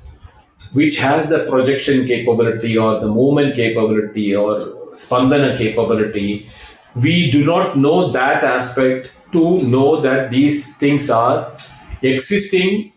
which 0.73 0.97
has 0.97 1.29
the 1.29 1.41
projection 1.51 2.07
capability 2.07 2.79
or 2.79 3.01
the 3.01 3.07
movement 3.07 3.55
capability 3.55 4.35
or 4.35 4.61
spandana 4.95 5.59
capability, 5.59 6.49
we 6.97 7.31
do 7.31 7.45
not 7.45 7.77
know 7.77 8.11
that 8.13 8.43
aspect 8.43 9.11
to 9.33 9.59
know 9.59 10.01
that 10.01 10.31
these 10.31 10.65
things 10.81 11.11
are 11.11 11.55
existing 12.01 12.93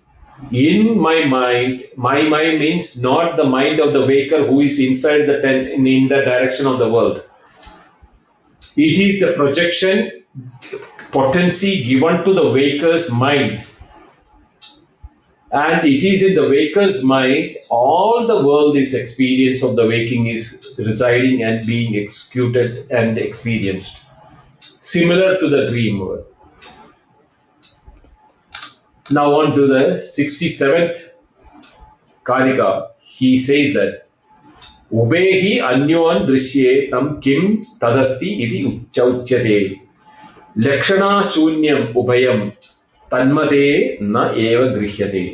in 0.52 1.00
my 1.00 1.26
mind. 1.26 1.84
My 1.96 2.22
mind 2.24 2.60
means 2.60 2.96
not 2.98 3.38
the 3.38 3.44
mind 3.44 3.80
of 3.80 3.94
the 3.94 4.06
waker 4.06 4.48
who 4.48 4.62
is 4.62 4.80
inside 4.80 5.28
the 5.28 5.42
tent 5.42 5.68
in, 5.68 5.88
in 5.88 6.08
the 6.08 6.22
direction 6.26 6.66
of 6.66 6.80
the 6.80 6.90
world. 6.90 7.24
It 8.76 9.14
is 9.14 9.20
the 9.20 9.34
projection 9.34 10.24
potency 11.12 11.84
given 11.84 12.24
to 12.26 12.34
the 12.34 12.50
waker's 12.52 13.10
mind. 13.12 13.66
And 15.52 15.88
it 15.88 16.04
is 16.04 16.22
in 16.22 16.36
the 16.36 16.48
waker's 16.50 17.04
mind, 17.04 17.58
all 17.70 18.28
the 18.28 18.46
world 18.46 18.76
is 18.78 18.94
experience 18.94 19.64
of 19.64 19.78
the 19.78 19.88
waking 19.88 20.28
is 20.28 20.76
residing 20.78 21.42
and 21.42 21.66
being 21.66 21.96
executed 21.96 22.92
and 22.92 23.18
experienced. 23.18 23.96
Similar 24.82 25.40
to 25.40 25.50
the 25.50 25.70
dream 25.72 26.00
world. 26.00 26.26
Now 29.11 29.33
on 29.35 29.55
to 29.55 29.67
the 29.67 29.83
67th 30.17 30.97
Karika. 32.25 32.89
He 32.99 33.39
says 33.39 33.75
that 33.75 34.03
उभेहि 34.93 35.59
अन्योन् 35.67 36.27
दृश्ये 36.27 36.75
तं 36.93 37.07
किं 37.25 37.43
तदस्ति 37.83 38.31
इति 38.45 38.61
उच्यते 39.03 39.61
लक्षणाशून्यम् 40.67 41.87
उभयं 41.99 42.49
तन्मते 43.13 43.69
न 44.03 44.33
एव 44.39 44.65
गृह्यते 44.75 45.25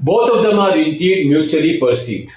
Both 0.00 0.30
of 0.30 0.42
them 0.42 0.58
are 0.58 0.76
indeed 0.76 1.28
mutually 1.28 1.78
perceived. 1.78 2.32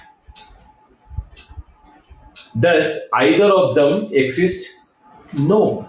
Thus, 2.54 2.86
either 3.12 3.50
of 3.52 3.74
them 3.74 4.10
exists? 4.12 4.68
No. 5.32 5.88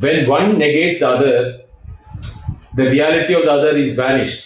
When 0.00 0.28
one 0.28 0.58
negates 0.58 1.00
the 1.00 1.08
other, 1.08 1.60
the 2.76 2.84
reality 2.84 3.34
of 3.34 3.42
the 3.42 3.52
other 3.52 3.76
is 3.76 3.94
vanished. 3.94 4.44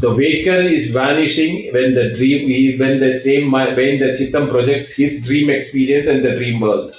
The 0.00 0.14
waker 0.14 0.60
is 0.60 0.90
vanishing 0.90 1.72
when 1.72 1.94
the 1.94 2.14
dream, 2.16 2.78
when 2.78 3.00
the 3.00 3.18
same, 3.20 3.50
when 3.50 3.98
the 3.98 4.16
chittam 4.18 4.50
projects 4.50 4.92
his 4.92 5.24
dream 5.26 5.48
experience 5.48 6.06
and 6.06 6.24
the 6.24 6.36
dream 6.36 6.60
world. 6.60 6.94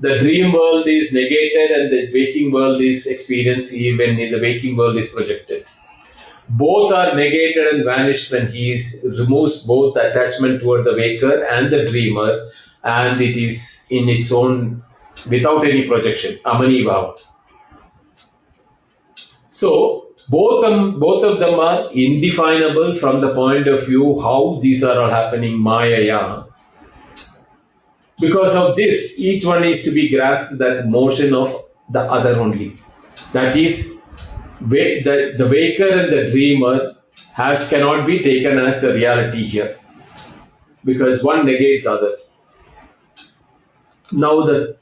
The 0.00 0.18
dream 0.18 0.52
world 0.52 0.86
is 0.86 1.12
negated 1.12 1.70
and 1.70 1.92
the 1.92 2.10
waking 2.12 2.52
world 2.52 2.82
is 2.82 3.06
experienced 3.06 3.72
when 3.72 4.18
in 4.18 4.32
the 4.32 4.40
waking 4.40 4.76
world 4.76 4.96
is 4.96 5.08
projected. 5.08 5.64
Both 6.48 6.92
are 6.92 7.14
negated 7.14 7.66
and 7.68 7.84
vanished 7.84 8.30
when 8.30 8.48
he 8.48 8.72
is, 8.72 8.96
removes 9.02 9.58
both 9.64 9.94
the 9.94 10.10
attachment 10.10 10.60
toward 10.60 10.84
the 10.84 10.94
waker 10.94 11.44
and 11.44 11.72
the 11.72 11.88
dreamer 11.88 12.46
and 12.84 13.20
it 13.20 13.36
is 13.36 13.58
in 13.88 14.08
its 14.08 14.30
own 14.32 14.82
without 15.28 15.64
any 15.64 15.86
projection, 15.86 16.38
Amani 16.44 16.84
Bhav. 16.84 17.18
So, 19.50 20.08
both, 20.28 20.64
um, 20.64 20.98
both 20.98 21.24
of 21.24 21.40
them 21.40 21.58
are 21.58 21.90
indefinable 21.92 22.98
from 22.98 23.20
the 23.20 23.34
point 23.34 23.68
of 23.68 23.86
view 23.86 24.20
how 24.20 24.58
these 24.62 24.82
are 24.82 25.00
all 25.00 25.10
happening, 25.10 25.58
Maya. 25.58 26.44
Because 28.20 28.54
of 28.54 28.76
this, 28.76 29.14
each 29.16 29.44
one 29.44 29.64
is 29.64 29.82
to 29.82 29.90
be 29.90 30.08
grasped 30.10 30.58
that 30.58 30.88
motion 30.88 31.34
of 31.34 31.64
the 31.90 32.00
other 32.00 32.36
only. 32.38 32.76
That 33.32 33.56
is, 33.56 33.84
the, 34.60 35.34
the 35.38 35.48
waker 35.48 35.88
and 35.88 36.12
the 36.12 36.30
dreamer 36.30 36.92
has 37.32 37.68
cannot 37.68 38.06
be 38.06 38.22
taken 38.22 38.58
as 38.58 38.80
the 38.80 38.92
reality 38.92 39.42
here. 39.42 39.78
Because 40.84 41.22
one 41.22 41.46
negates 41.46 41.84
the 41.84 41.90
other. 41.90 42.16
Now 44.12 44.44
the 44.44 44.76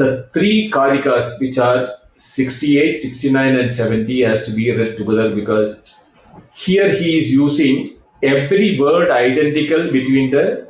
the 0.00 0.28
three 0.34 0.70
karikas 0.74 1.38
which 1.40 1.58
are 1.58 1.88
68, 2.16 2.98
69 2.98 3.54
and 3.60 3.74
70 3.74 4.22
has 4.22 4.44
to 4.46 4.52
be 4.52 4.70
read 4.76 4.96
together 4.96 5.34
because 5.34 5.82
here 6.52 6.90
he 6.90 7.16
is 7.18 7.30
using 7.30 7.98
every 8.22 8.78
word 8.78 9.10
identical 9.10 9.90
between 9.92 10.30
the 10.30 10.68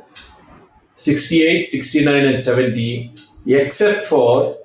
68, 0.95 1.67
69 1.67 2.25
and 2.25 2.43
70 2.43 3.15
except 3.47 4.07
for 4.07 4.57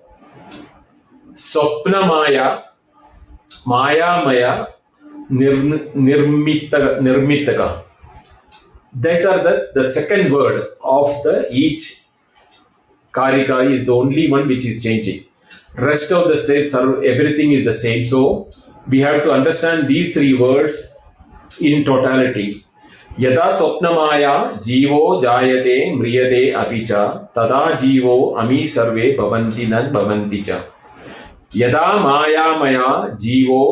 Swapna 1.32 2.06
Maya, 2.06 2.62
Maya 3.66 4.24
Maya, 4.24 4.66
Nirmitaka. 5.30 7.00
nirmitaka. 7.00 7.82
These 8.94 9.24
are 9.26 9.42
the, 9.42 9.54
the 9.74 9.92
second 9.92 10.32
word 10.32 10.62
of 10.82 11.22
the 11.24 11.48
each 11.50 12.05
Karika 13.16 13.72
is 13.72 13.86
the 13.86 13.92
only 13.92 14.30
one 14.30 14.46
which 14.48 14.64
is 14.66 14.82
changing. 14.82 15.24
Rest 15.78 16.12
of 16.12 16.28
the 16.28 16.36
states 16.44 16.74
are 16.74 17.02
everything 17.04 17.52
is 17.52 17.64
the 17.64 17.78
same. 17.78 18.04
So 18.06 18.50
we 18.88 19.00
have 19.00 19.24
to 19.24 19.30
understand 19.30 19.88
these 19.88 20.12
three 20.14 20.38
words 20.38 20.74
in 21.60 21.84
totality. 21.84 22.62
यदा 23.20 23.44
स्वप्नमाया 23.56 24.32
जीवो 24.62 24.98
जायते 25.20 25.74
म्रियते 25.96 26.40
अपि 26.62 26.80
च 26.88 26.92
तदा 27.36 27.60
जीवो 27.82 28.16
अमी 28.40 28.66
सर्वे 28.72 29.10
भवन्ति 29.20 29.66
न 29.66 29.80
भवन्ति 29.92 30.42
च 30.48 30.58
यदा 31.56 31.86
मायामया 32.02 32.88
जीवो 33.22 33.62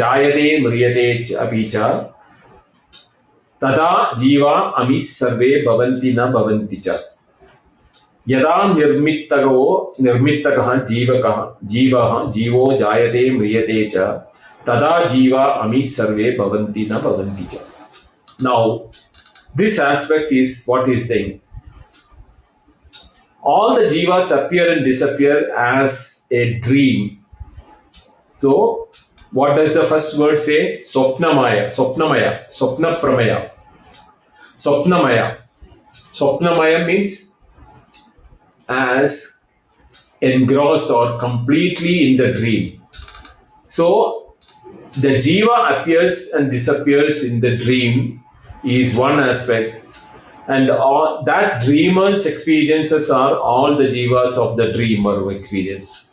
जायते 0.00 0.46
म्रियते 0.62 1.06
अपि 1.44 1.62
च 1.74 1.92
तदा 3.62 3.92
जीवा 4.18 4.54
अमी 4.82 4.98
सर्वे 5.00 5.50
भवन्ति 5.66 6.12
न 6.18 6.26
भवन्ति 6.32 6.76
च 6.86 6.98
यदा 8.28 8.56
निर्मित्तको 8.74 9.66
निर्मित्तकः 10.00 10.74
जीवकः 10.84 11.44
जीवः 11.74 12.30
जीवो 12.30 12.72
जायते 12.76 13.30
म्रियते 13.36 13.84
च 13.92 14.08
tada 14.68 15.08
jiva 15.08 15.64
ami 15.64 15.82
sarve 15.88 16.36
bhavanti 16.38 16.88
na 16.88 17.00
bhavanti 17.00 17.50
cha. 17.50 17.60
Now, 18.38 18.90
this 19.56 19.78
aspect 19.78 20.32
is 20.32 20.62
what 20.66 20.88
is 20.88 21.06
saying. 21.08 21.40
All 23.42 23.74
the 23.76 23.86
jivas 23.92 24.30
appear 24.30 24.70
and 24.72 24.84
disappear 24.84 25.54
as 25.56 26.16
a 26.30 26.58
dream. 26.60 27.24
So, 28.36 28.88
what 29.32 29.56
does 29.56 29.74
the 29.74 29.86
first 29.88 30.18
word 30.18 30.38
say? 30.44 30.78
Swapnamaya, 30.78 31.74
Swapnamaya, 31.74 32.46
Swapnapramaya. 32.52 33.50
Swapnamaya. 34.56 35.38
Swapnamaya 36.12 36.86
means 36.86 37.22
as 38.68 39.26
engrossed 40.20 40.90
or 40.90 41.18
completely 41.18 42.10
in 42.10 42.16
the 42.16 42.32
dream. 42.38 42.82
So, 43.68 44.36
the 44.96 45.16
jiva 45.16 45.80
appears 45.80 46.28
and 46.32 46.50
disappears 46.50 47.22
in 47.22 47.40
the 47.40 47.56
dream 47.58 48.24
is 48.64 48.94
one 48.96 49.20
aspect, 49.20 49.86
and 50.48 50.70
all, 50.70 51.22
that 51.26 51.62
dreamer's 51.64 52.26
experiences 52.26 53.10
are 53.10 53.38
all 53.38 53.76
the 53.76 53.84
jivas 53.84 54.36
of 54.36 54.56
the 54.56 54.72
dreamer 54.72 55.30
experience. 55.30 56.06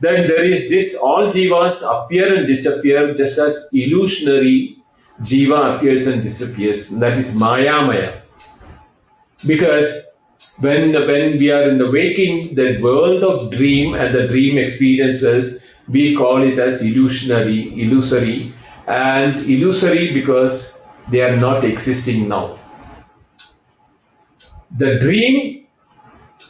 Then 0.00 0.26
there 0.26 0.44
is 0.44 0.70
this 0.70 0.94
all 0.94 1.32
jivas 1.32 1.82
appear 1.82 2.36
and 2.36 2.46
disappear 2.46 3.14
just 3.14 3.38
as 3.38 3.54
illusionary 3.72 4.76
jiva 5.20 5.76
appears 5.76 6.06
and 6.06 6.22
disappears. 6.22 6.88
That 6.88 7.18
is 7.18 7.34
maya 7.34 7.82
maya. 7.82 8.22
Because 9.46 9.86
when, 10.58 10.92
when 10.92 11.38
we 11.38 11.50
are 11.50 11.68
in 11.68 11.78
the 11.78 11.90
waking, 11.90 12.54
the 12.54 12.80
world 12.80 13.24
of 13.24 13.50
dream 13.52 13.94
and 13.94 14.14
the 14.14 14.28
dream 14.28 14.56
experiences, 14.56 15.60
we 15.88 16.16
call 16.16 16.42
it 16.42 16.58
as 16.58 16.80
illusionary, 16.80 17.72
illusory, 17.80 18.54
and 18.86 19.50
illusory 19.50 20.12
because 20.14 20.74
they 21.10 21.20
are 21.20 21.36
not 21.36 21.64
existing 21.64 22.28
now. 22.28 22.58
The 24.78 24.98
dream, 25.00 25.66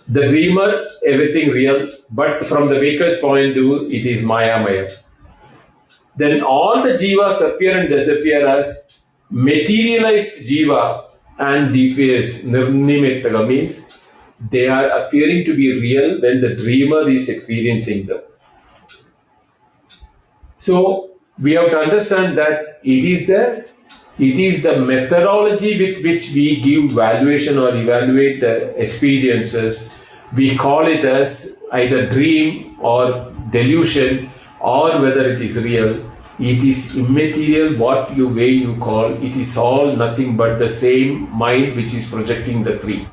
the 0.09 0.29
dreamer, 0.29 0.87
everything 1.07 1.49
real, 1.49 1.91
but 2.11 2.47
from 2.47 2.69
the 2.69 2.77
waker's 2.77 3.19
point 3.21 3.49
of 3.49 3.55
view, 3.55 3.89
it 3.91 4.07
is 4.07 4.23
Maya 4.23 4.61
Maya. 4.63 4.91
Then 6.17 6.43
all 6.43 6.83
the 6.83 6.91
jivas 6.91 7.41
appear 7.41 7.79
and 7.79 7.89
disappear 7.89 8.47
as 8.47 8.77
materialized 9.31 10.49
jiva 10.49 11.14
and 11.39 11.75
deepas, 11.75 12.45
nirnimittaka 12.45 13.47
means 13.47 13.79
they 14.51 14.67
are 14.67 14.89
appearing 14.89 15.45
to 15.47 15.55
be 15.55 15.81
real 15.81 16.21
when 16.21 16.41
the 16.41 16.55
dreamer 16.57 17.09
is 17.09 17.29
experiencing 17.29 18.07
them. 18.07 18.21
So 20.59 21.11
we 21.41 21.53
have 21.53 21.71
to 21.71 21.79
understand 21.79 22.39
that 22.39 22.81
it 22.83 23.05
is 23.05 23.27
the 23.27 23.65
it 24.17 24.39
is 24.39 24.63
the 24.63 24.79
methodology 24.79 25.77
with 25.77 26.05
which 26.05 26.31
we 26.33 26.61
give 26.61 26.95
valuation 26.95 27.59
or 27.59 27.77
evaluate 27.77 28.41
the 28.41 28.81
experiences. 28.81 29.91
We 30.37 30.57
call 30.57 30.87
it 30.87 31.05
as 31.05 31.49
either 31.73 32.09
dream 32.11 32.79
or 32.81 33.33
delusion 33.51 34.31
or 34.61 35.01
whether 35.01 35.29
it 35.31 35.41
is 35.41 35.57
real. 35.57 36.14
It 36.39 36.65
is 36.65 36.97
immaterial 36.97 37.79
what 37.79 38.17
you 38.17 38.27
way 38.29 38.49
you 38.49 38.77
call, 38.79 39.13
it 39.23 39.37
is 39.37 39.57
all 39.57 39.95
nothing 39.95 40.37
but 40.37 40.59
the 40.59 40.69
same 40.69 41.31
mind 41.31 41.77
which 41.77 41.95
is 41.95 42.07
projecting 42.07 42.65
the 42.65 42.79
three. 42.81 43.07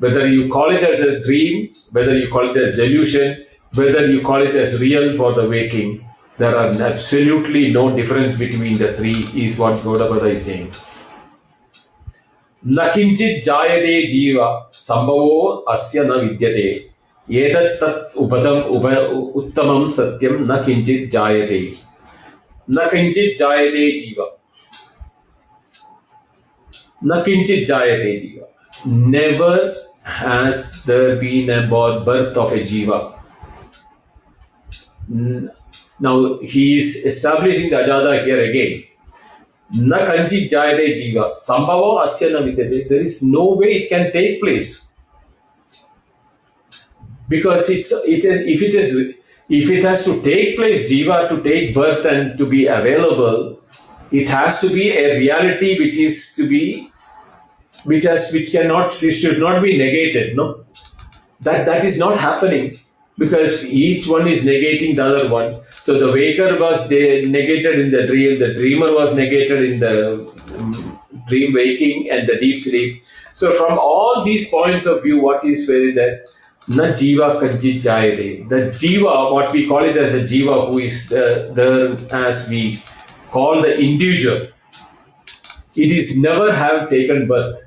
Whether 0.00 0.26
you 0.26 0.50
call 0.50 0.74
it 0.74 0.82
as 0.82 0.98
a 0.98 1.24
dream, 1.24 1.74
whether 1.92 2.16
you 2.16 2.28
call 2.32 2.50
it 2.50 2.56
as 2.56 2.74
delusion, 2.74 3.44
whether 3.74 4.06
you 4.06 4.22
call 4.22 4.42
it 4.44 4.56
as 4.56 4.80
real 4.80 5.16
for 5.16 5.32
the 5.34 5.48
waking, 5.48 6.04
there 6.38 6.56
are 6.56 6.72
absolutely 6.82 7.70
no 7.70 7.96
difference 7.96 8.34
between 8.34 8.78
the 8.78 8.96
three, 8.96 9.24
is 9.34 9.56
what 9.56 9.82
Gaudapada 9.84 10.32
is 10.32 10.44
saying. 10.44 10.74
न 12.66 12.76
jayade 13.44 14.06
jiva 14.06 14.10
जीव 14.10 14.38
सम्भवो 14.72 15.64
na 15.68 16.14
vidyate 16.18 16.90
विद्यते 17.28 17.78
tat 17.78 18.14
upadam 18.16 18.64
uttamam 19.34 19.88
satyam 19.90 20.42
उत्तमं 20.42 21.10
jayade. 21.10 21.87
न 22.69 22.87
किञ्चित् 22.91 23.37
जायते 23.39 23.89
जीव 23.97 24.21
न 27.05 27.21
किञ्चित् 27.25 27.65
जायते 27.67 28.17
जीव 28.19 28.41
never 28.85 29.75
has 30.03 30.55
there 30.85 31.15
been 31.17 31.49
a 31.49 31.67
birth 31.67 32.37
of 32.37 32.51
a 32.51 32.61
jiva 32.69 33.13
now 35.99 36.39
he 36.39 36.77
is 36.79 36.95
establishing 37.15 37.69
the 37.69 37.77
Ajada 37.77 38.23
here 38.23 38.41
again. 38.49 38.83
Na 39.71 40.05
kanchi 40.05 40.49
jayade 40.49 40.93
jiva. 40.95 41.33
Sambhava 41.47 42.05
asya 42.05 42.31
na 42.31 42.87
There 42.89 43.01
is 43.01 43.21
no 43.21 43.53
way 43.53 43.67
it 43.73 43.89
can 43.89 44.11
take 44.11 44.41
place. 44.41 44.85
Because 47.29 47.69
it's, 47.69 47.91
it 47.91 48.25
is, 48.25 48.41
if 48.45 48.61
it 48.61 48.75
is 48.75 49.15
if 49.48 49.70
it 49.70 49.84
has 49.84 50.04
to 50.04 50.20
take 50.22 50.56
place, 50.56 50.90
jiva 50.90 51.28
to 51.28 51.42
take 51.42 51.74
birth 51.74 52.04
and 52.04 52.36
to 52.38 52.46
be 52.46 52.66
available, 52.66 53.60
it 54.10 54.28
has 54.28 54.60
to 54.60 54.68
be 54.68 54.90
a 54.90 55.18
reality 55.18 55.78
which 55.78 55.96
is 55.96 56.30
to 56.36 56.48
be 56.48 56.92
which 57.84 58.02
has 58.02 58.30
which 58.32 58.50
cannot 58.52 58.92
should 58.92 59.38
not 59.38 59.62
be 59.62 59.78
negated, 59.78 60.36
no? 60.36 60.64
That 61.40 61.66
that 61.66 61.84
is 61.84 61.96
not 61.96 62.18
happening 62.18 62.78
because 63.16 63.64
each 63.64 64.06
one 64.06 64.28
is 64.28 64.42
negating 64.42 64.96
the 64.96 65.04
other 65.04 65.28
one. 65.30 65.62
So 65.80 65.98
the 65.98 66.12
waker 66.12 66.58
was 66.58 66.88
negated 66.90 67.78
in 67.78 67.90
the 67.90 68.06
dream, 68.06 68.38
the 68.38 68.54
dreamer 68.54 68.92
was 68.92 69.14
negated 69.14 69.72
in 69.72 69.80
the 69.80 70.32
um, 70.56 71.00
dream 71.28 71.52
waking 71.54 72.08
and 72.10 72.28
the 72.28 72.36
deep 72.38 72.62
sleep. 72.62 73.02
So 73.34 73.52
from 73.54 73.78
all 73.78 74.22
these 74.24 74.48
points 74.48 74.86
of 74.86 75.02
view, 75.02 75.20
what 75.20 75.44
is 75.44 75.64
very 75.64 75.94
that 75.94 76.24
na 76.68 76.92
jiva 76.92 77.40
kanjit 77.40 77.82
jayade. 77.82 78.48
The 78.48 78.56
jiva, 78.78 79.32
what 79.32 79.52
we 79.52 79.66
call 79.66 79.88
it 79.88 79.96
as 79.96 80.12
the 80.12 80.36
jiva, 80.36 80.68
who 80.68 80.78
is 80.78 81.08
the, 81.08 81.50
the 81.54 82.14
as 82.14 82.48
we 82.48 82.82
call 83.30 83.62
the 83.62 83.78
individual, 83.78 84.48
it 85.74 85.92
is 85.92 86.16
never 86.16 86.54
have 86.54 86.90
taken 86.90 87.26
birth, 87.26 87.58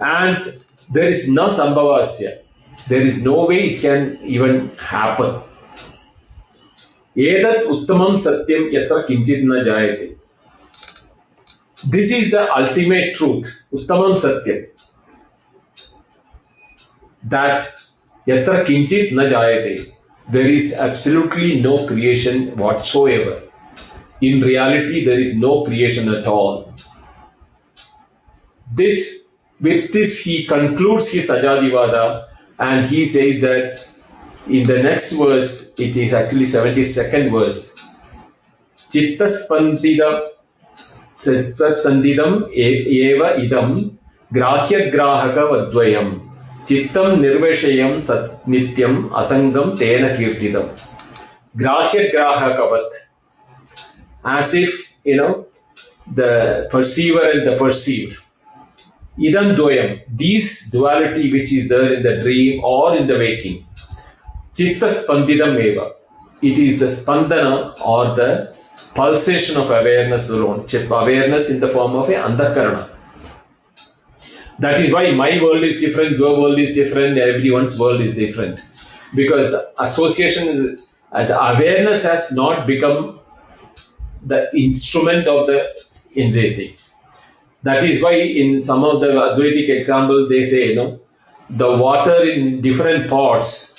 and 0.00 0.60
there 0.92 1.04
is 1.04 1.28
no 1.28 1.48
sambhavasya. 1.48 2.38
There 2.88 3.00
is 3.00 3.18
no 3.22 3.46
way 3.46 3.74
it 3.74 3.80
can 3.80 4.18
even 4.26 4.72
happen. 4.76 5.42
Edat 7.16 7.66
uttamam 7.68 8.20
satyam 8.22 8.72
yatra 8.72 9.06
kinchit 9.06 9.44
na 9.44 9.62
jayate. 9.62 10.16
This 11.90 12.10
is 12.10 12.30
the 12.30 12.52
ultimate 12.52 13.14
truth, 13.14 13.46
uttamam 13.72 14.18
satyam. 14.18 14.71
That 17.24 17.68
yatra 18.26 18.64
kinchit 18.66 19.12
na 19.12 19.24
jayate. 19.24 19.92
There 20.30 20.48
is 20.48 20.72
absolutely 20.72 21.60
no 21.60 21.86
creation 21.86 22.56
whatsoever. 22.56 23.42
In 24.20 24.40
reality, 24.40 25.04
there 25.04 25.18
is 25.18 25.34
no 25.34 25.64
creation 25.64 26.08
at 26.08 26.26
all. 26.26 26.72
This, 28.74 29.26
with 29.60 29.92
this, 29.92 30.18
he 30.18 30.46
concludes 30.46 31.08
his 31.08 31.26
Ajadivada 31.26 32.28
and 32.58 32.86
he 32.86 33.06
says 33.06 33.42
that 33.42 33.84
in 34.48 34.66
the 34.66 34.82
next 34.82 35.12
verse, 35.12 35.68
it 35.76 35.96
is 35.96 36.12
actually 36.12 36.46
72nd 36.46 37.32
verse. 37.32 37.70
Chittaspandidam 38.90 40.28
Chittastandidam 41.22 42.50
eva 42.52 43.38
idam 43.38 43.96
vadvayam 46.66 46.92
Chittam 46.92 47.20
nirveshayam 47.20 48.06
sat 48.06 48.46
nityam 48.46 49.10
asangam 49.10 49.78
tena 49.78 50.16
kirtidam 50.16 50.78
As 54.24 54.54
if, 54.54 54.70
you 55.04 55.16
know, 55.16 55.46
the 56.14 56.68
perceiver 56.70 57.30
and 57.30 57.46
the 57.46 57.56
perceived 57.58 58.16
idam 59.18 59.56
doyam, 59.56 60.00
this 60.08 60.62
duality 60.70 61.32
which 61.32 61.52
is 61.52 61.68
there 61.68 61.94
in 61.94 62.02
the 62.02 62.22
dream 62.22 62.64
or 62.64 62.96
in 62.96 63.06
the 63.06 63.18
waking, 63.18 63.66
chitta 64.54 64.86
spandidam 64.86 65.60
eva. 65.60 65.92
It 66.40 66.58
is 66.58 66.80
the 66.80 66.86
spandana 66.86 67.74
or 67.84 68.16
the 68.16 68.54
pulsation 68.94 69.56
of 69.56 69.66
awareness 69.66 70.28
alone, 70.30 70.66
awareness 70.90 71.48
in 71.48 71.60
the 71.60 71.68
form 71.68 71.94
of 71.94 72.08
a 72.08 72.14
andakarana. 72.14 72.91
That 74.62 74.80
is 74.80 74.92
why 74.92 75.10
my 75.10 75.42
world 75.42 75.64
is 75.64 75.80
different, 75.80 76.18
your 76.18 76.40
world 76.40 76.58
is 76.58 76.74
different, 76.74 77.18
everyone's 77.18 77.78
world 77.78 78.00
is 78.00 78.14
different. 78.14 78.60
Because 79.14 79.50
the 79.50 79.62
association, 79.82 80.80
the 81.12 81.38
awareness 81.38 82.02
has 82.02 82.30
not 82.32 82.66
become 82.66 83.20
the 84.24 84.40
instrument 84.56 85.26
of 85.26 85.46
the 85.48 85.58
indriya 86.16 86.76
that 87.62 87.84
is 87.84 88.02
why 88.02 88.14
in 88.14 88.62
some 88.62 88.84
of 88.84 89.00
the 89.00 89.06
Advaitic 89.06 89.68
examples 89.68 90.28
they 90.28 90.44
say, 90.44 90.68
you 90.68 90.74
know, 90.74 91.00
the 91.50 91.70
water 91.70 92.24
in 92.24 92.60
different 92.60 93.08
pots 93.08 93.74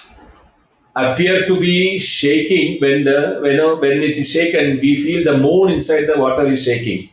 appear 0.95 1.45
to 1.47 1.59
be 1.59 1.99
shaking 1.99 2.77
when 2.79 3.03
the 3.03 3.39
when, 3.41 3.57
when 3.81 4.03
it 4.03 4.17
is 4.17 4.29
shaken, 4.29 4.79
we 4.81 5.03
feel 5.03 5.23
the 5.23 5.38
moon 5.38 5.71
inside 5.71 6.05
the 6.05 6.17
water 6.17 6.47
is 6.47 6.63
shaking. 6.63 7.09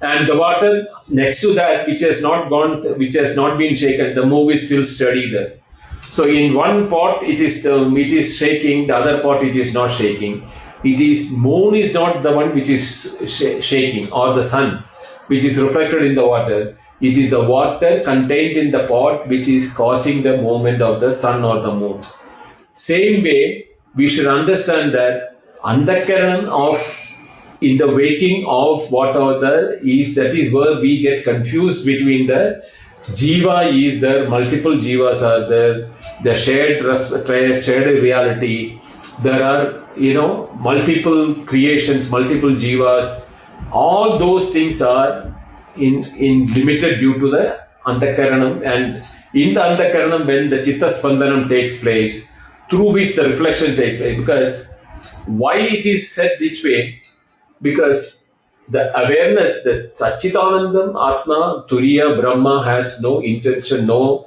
And 0.00 0.28
the 0.28 0.36
water 0.36 0.86
next 1.08 1.40
to 1.40 1.54
that, 1.54 1.88
which 1.88 2.00
has 2.00 2.20
not 2.22 2.48
gone, 2.48 2.98
which 2.98 3.14
has 3.14 3.34
not 3.34 3.58
been 3.58 3.74
shaken, 3.74 4.14
the 4.14 4.24
moon 4.24 4.52
is 4.52 4.66
still 4.66 4.84
steady 4.84 5.30
there. 5.32 5.54
So 6.08 6.24
in 6.26 6.54
one 6.54 6.88
pot 6.88 7.22
it 7.22 7.40
is 7.40 7.66
um, 7.66 7.96
it 7.96 8.12
is 8.12 8.36
shaking, 8.36 8.86
the 8.86 8.96
other 8.96 9.20
pot 9.22 9.42
it 9.42 9.56
is 9.56 9.74
not 9.74 9.96
shaking. 9.98 10.48
It 10.84 11.00
is 11.00 11.28
moon 11.30 11.74
is 11.74 11.92
not 11.92 12.22
the 12.22 12.32
one 12.32 12.54
which 12.54 12.68
is 12.68 12.84
sh- 13.26 13.60
shaking, 13.60 14.12
or 14.12 14.34
the 14.34 14.48
sun, 14.48 14.84
which 15.26 15.42
is 15.44 15.58
reflected 15.58 16.04
in 16.04 16.14
the 16.14 16.24
water. 16.24 16.78
It 17.00 17.18
is 17.18 17.30
the 17.30 17.42
water 17.42 18.02
contained 18.04 18.56
in 18.56 18.70
the 18.70 18.86
pot 18.86 19.28
which 19.28 19.48
is 19.48 19.72
causing 19.72 20.22
the 20.22 20.36
movement 20.36 20.80
of 20.80 21.00
the 21.00 21.16
sun 21.18 21.44
or 21.44 21.60
the 21.60 21.74
moon. 21.74 22.04
Same 22.72 23.22
way, 23.24 23.66
we 23.96 24.08
should 24.08 24.26
understand 24.28 24.94
that 24.94 25.36
andakaran 25.64 26.46
of 26.48 26.78
in 27.60 27.76
the 27.76 27.88
waking 27.92 28.44
of 28.48 28.90
whatever 28.90 29.38
the 29.40 29.80
is 29.82 30.14
that 30.14 30.34
is 30.34 30.52
where 30.52 30.80
we 30.80 31.02
get 31.02 31.24
confused 31.24 31.84
between 31.84 32.26
the 32.26 32.62
jiva 33.10 33.72
is 33.72 34.00
there, 34.00 34.28
multiple 34.28 34.72
jivas 34.72 35.22
are 35.22 35.48
there, 35.48 35.90
the 36.22 36.34
shared 36.36 36.82
shared 37.64 38.02
reality. 38.02 38.80
There 39.22 39.42
are 39.42 39.84
you 39.96 40.14
know 40.14 40.50
multiple 40.60 41.44
creations, 41.46 42.08
multiple 42.10 42.50
jivas. 42.50 43.24
All 43.72 44.18
those 44.18 44.52
things 44.52 44.80
are 44.80 45.34
in, 45.76 46.04
in 46.16 46.52
limited 46.54 47.00
due 47.00 47.18
to 47.18 47.30
the 47.30 47.58
Antakaranam 47.86 48.66
and 48.66 49.04
in 49.34 49.54
the 49.54 49.60
Antakaranam 49.60 50.26
when 50.26 50.50
the 50.50 50.62
Chitta 50.62 51.00
Spandanam 51.00 51.48
takes 51.48 51.80
place, 51.80 52.24
through 52.70 52.92
which 52.92 53.16
the 53.16 53.24
reflection 53.24 53.76
takes 53.76 53.98
place. 53.98 54.18
Because 54.18 54.66
why 55.26 55.56
it 55.56 55.86
is 55.86 56.14
said 56.14 56.32
this 56.38 56.62
way? 56.62 57.00
Because 57.60 58.16
the 58.70 58.96
awareness 58.98 59.64
that 59.64 59.96
Sachitanandam, 59.96 60.90
Atma, 60.90 61.66
Turiya, 61.68 62.20
Brahma 62.20 62.64
has 62.64 63.00
no 63.00 63.20
intention, 63.20 63.86
no 63.86 64.26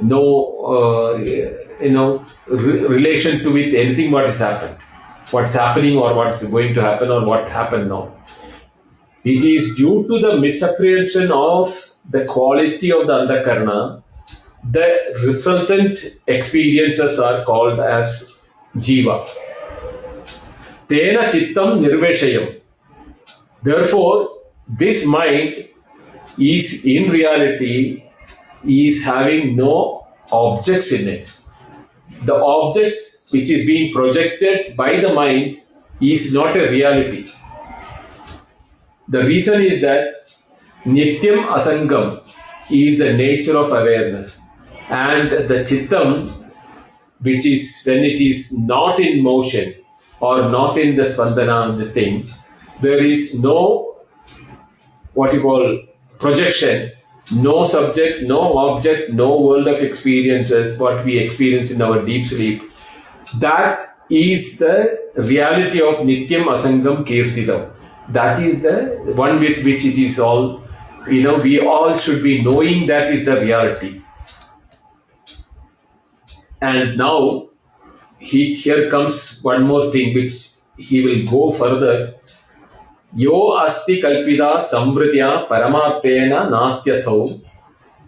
no 0.00 0.22
uh, 0.64 1.18
you 1.18 1.90
know 1.90 2.24
re- 2.46 2.84
relation 2.86 3.40
to 3.40 3.52
with 3.52 3.74
anything 3.74 4.10
what 4.10 4.26
has 4.26 4.38
happened, 4.38 4.76
what's 5.30 5.52
happening 5.52 5.96
or 5.96 6.14
what's 6.14 6.42
going 6.42 6.74
to 6.74 6.80
happen 6.80 7.10
or 7.10 7.24
what 7.24 7.48
happened 7.48 7.88
now. 7.88 8.14
It 9.24 9.44
is 9.44 9.76
due 9.76 10.06
to 10.08 10.18
the 10.20 10.38
misapprehension 10.40 11.30
of 11.30 11.74
the 12.10 12.24
quality 12.24 12.90
of 12.90 13.06
the 13.06 13.12
antakarna, 13.12 14.02
the 14.70 14.88
resultant 15.24 15.98
experiences 16.26 17.18
are 17.18 17.44
called 17.44 17.78
as 17.78 18.24
jiva. 18.76 19.28
Tena 20.88 21.30
chittam 21.30 21.80
nirveshayam. 21.80 22.61
Therefore, 23.62 24.28
this 24.68 25.04
mind 25.04 25.68
is 26.38 26.72
in 26.84 27.10
reality 27.10 28.04
is 28.66 29.02
having 29.02 29.56
no 29.56 30.06
objects 30.30 30.92
in 30.92 31.08
it. 31.08 31.28
The 32.24 32.34
objects 32.34 33.16
which 33.30 33.48
is 33.50 33.66
being 33.66 33.92
projected 33.92 34.76
by 34.76 35.00
the 35.00 35.12
mind 35.12 35.58
is 36.00 36.32
not 36.32 36.56
a 36.56 36.70
reality. 36.70 37.28
The 39.08 39.20
reason 39.20 39.62
is 39.62 39.80
that 39.82 40.26
Nityam 40.86 41.46
Asangam 41.46 42.22
is 42.70 42.98
the 42.98 43.12
nature 43.12 43.56
of 43.56 43.68
awareness. 43.70 44.36
And 44.88 45.30
the 45.48 45.64
Chittam, 45.68 46.50
which 47.20 47.46
is 47.46 47.82
when 47.84 47.98
it 47.98 48.20
is 48.20 48.46
not 48.50 49.00
in 49.00 49.22
motion 49.22 49.74
or 50.20 50.50
not 50.50 50.78
in 50.78 50.96
the 50.96 51.02
Spandana, 51.04 51.76
the 51.78 51.92
thing, 51.92 52.30
there 52.82 53.04
is 53.04 53.34
no 53.34 53.96
what 55.14 55.32
you 55.34 55.40
call 55.42 55.82
projection, 56.18 56.92
no 57.30 57.64
subject, 57.66 58.22
no 58.22 58.56
object, 58.58 59.12
no 59.12 59.40
world 59.40 59.68
of 59.68 59.80
experiences, 59.80 60.78
what 60.78 61.04
we 61.04 61.18
experience 61.18 61.70
in 61.70 61.82
our 61.82 62.04
deep 62.04 62.26
sleep. 62.26 62.62
That 63.40 63.96
is 64.10 64.58
the 64.58 64.98
reality 65.16 65.80
of 65.80 65.96
Nityam 65.96 66.46
Asangam 66.46 67.06
Kirtidam. 67.06 67.72
That 68.10 68.42
is 68.42 68.62
the 68.62 69.12
one 69.14 69.40
with 69.40 69.64
which 69.64 69.84
it 69.84 69.98
is 69.98 70.18
all, 70.18 70.62
you 71.08 71.22
know, 71.22 71.38
we 71.38 71.60
all 71.60 71.96
should 71.96 72.22
be 72.22 72.42
knowing 72.42 72.86
that 72.86 73.12
is 73.12 73.24
the 73.24 73.36
reality. 73.40 74.02
And 76.60 76.96
now, 76.96 77.48
he, 78.18 78.54
here 78.54 78.90
comes 78.90 79.40
one 79.42 79.64
more 79.64 79.90
thing 79.90 80.14
which 80.14 80.32
he 80.78 81.02
will 81.02 81.30
go 81.30 81.58
further. 81.58 82.14
यो 83.16 83.40
अस्ति 83.48 83.96
कल्पिता 83.96 84.56
संवृत्या 84.58 85.36
परमात्मेन 85.36 86.28
नास्त्यसौ। 86.28 87.26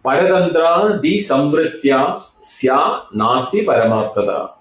परतन्त्रादिसंवृत्या 0.04 1.98
स्या 2.42 3.08
नास्ति 3.16 3.60
परमार्थता 3.60 4.60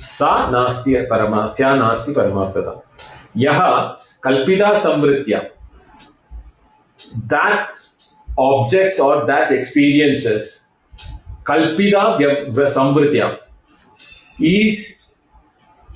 सा 0.00 0.50
नास्ति 0.50 0.94
परमा, 0.94 1.46
स्या 1.46 1.74
नास्ति 1.74 2.12
परमार्थता 2.12 2.82
यह 3.36 3.60
कल्पिता 4.22 4.78
संवृत्या। 4.78 5.40
That 7.32 7.56
objects 8.40 9.00
or 9.00 9.14
that 9.24 9.50
experiences 9.52 10.44
kalpita 11.48 12.02
samvritya 12.74 13.26
is 14.42 14.78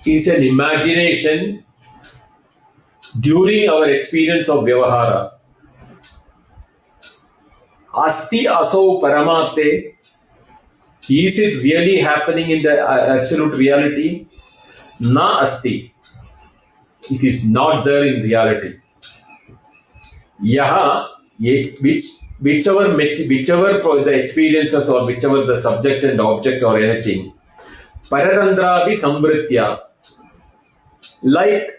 is 0.08 0.26
an 0.28 0.42
imagination 0.42 1.40
during 3.16 3.68
our 3.70 3.90
experience 3.90 4.48
of 4.50 4.64
व्यवहार 4.64 5.12
अस्थि 7.94 8.44
असौ 8.44 8.82
परमाते 9.02 9.68
is 11.02 11.40
it 11.42 11.54
really 11.62 11.96
happening 12.00 12.50
in 12.50 12.62
the 12.62 12.74
absolute 13.16 13.54
reality 13.54 14.10
ना 15.02 15.26
अस्थि 15.40 15.74
it 17.12 17.24
is 17.24 17.46
not 17.52 17.84
there 17.84 18.06
in 18.06 18.22
reality 18.22 18.74
यहाँ 20.44 20.88
एक 21.46 21.78
विच 21.82 22.04
विच 22.42 22.68
अवर 22.68 22.90
विच 23.28 23.50
अवर 23.50 24.04
द 24.04 24.08
एक्सपीरियंसेस 24.08 24.88
और 24.88 25.04
which 25.04 25.24
our 25.24 25.52
the 25.52 25.58
subject 25.60 26.04
and 26.04 26.20
object 26.20 26.64
और 26.64 26.82
anything 26.82 27.24
परतंत्रा 28.10 28.76
भी 28.84 28.96
like 31.24 31.77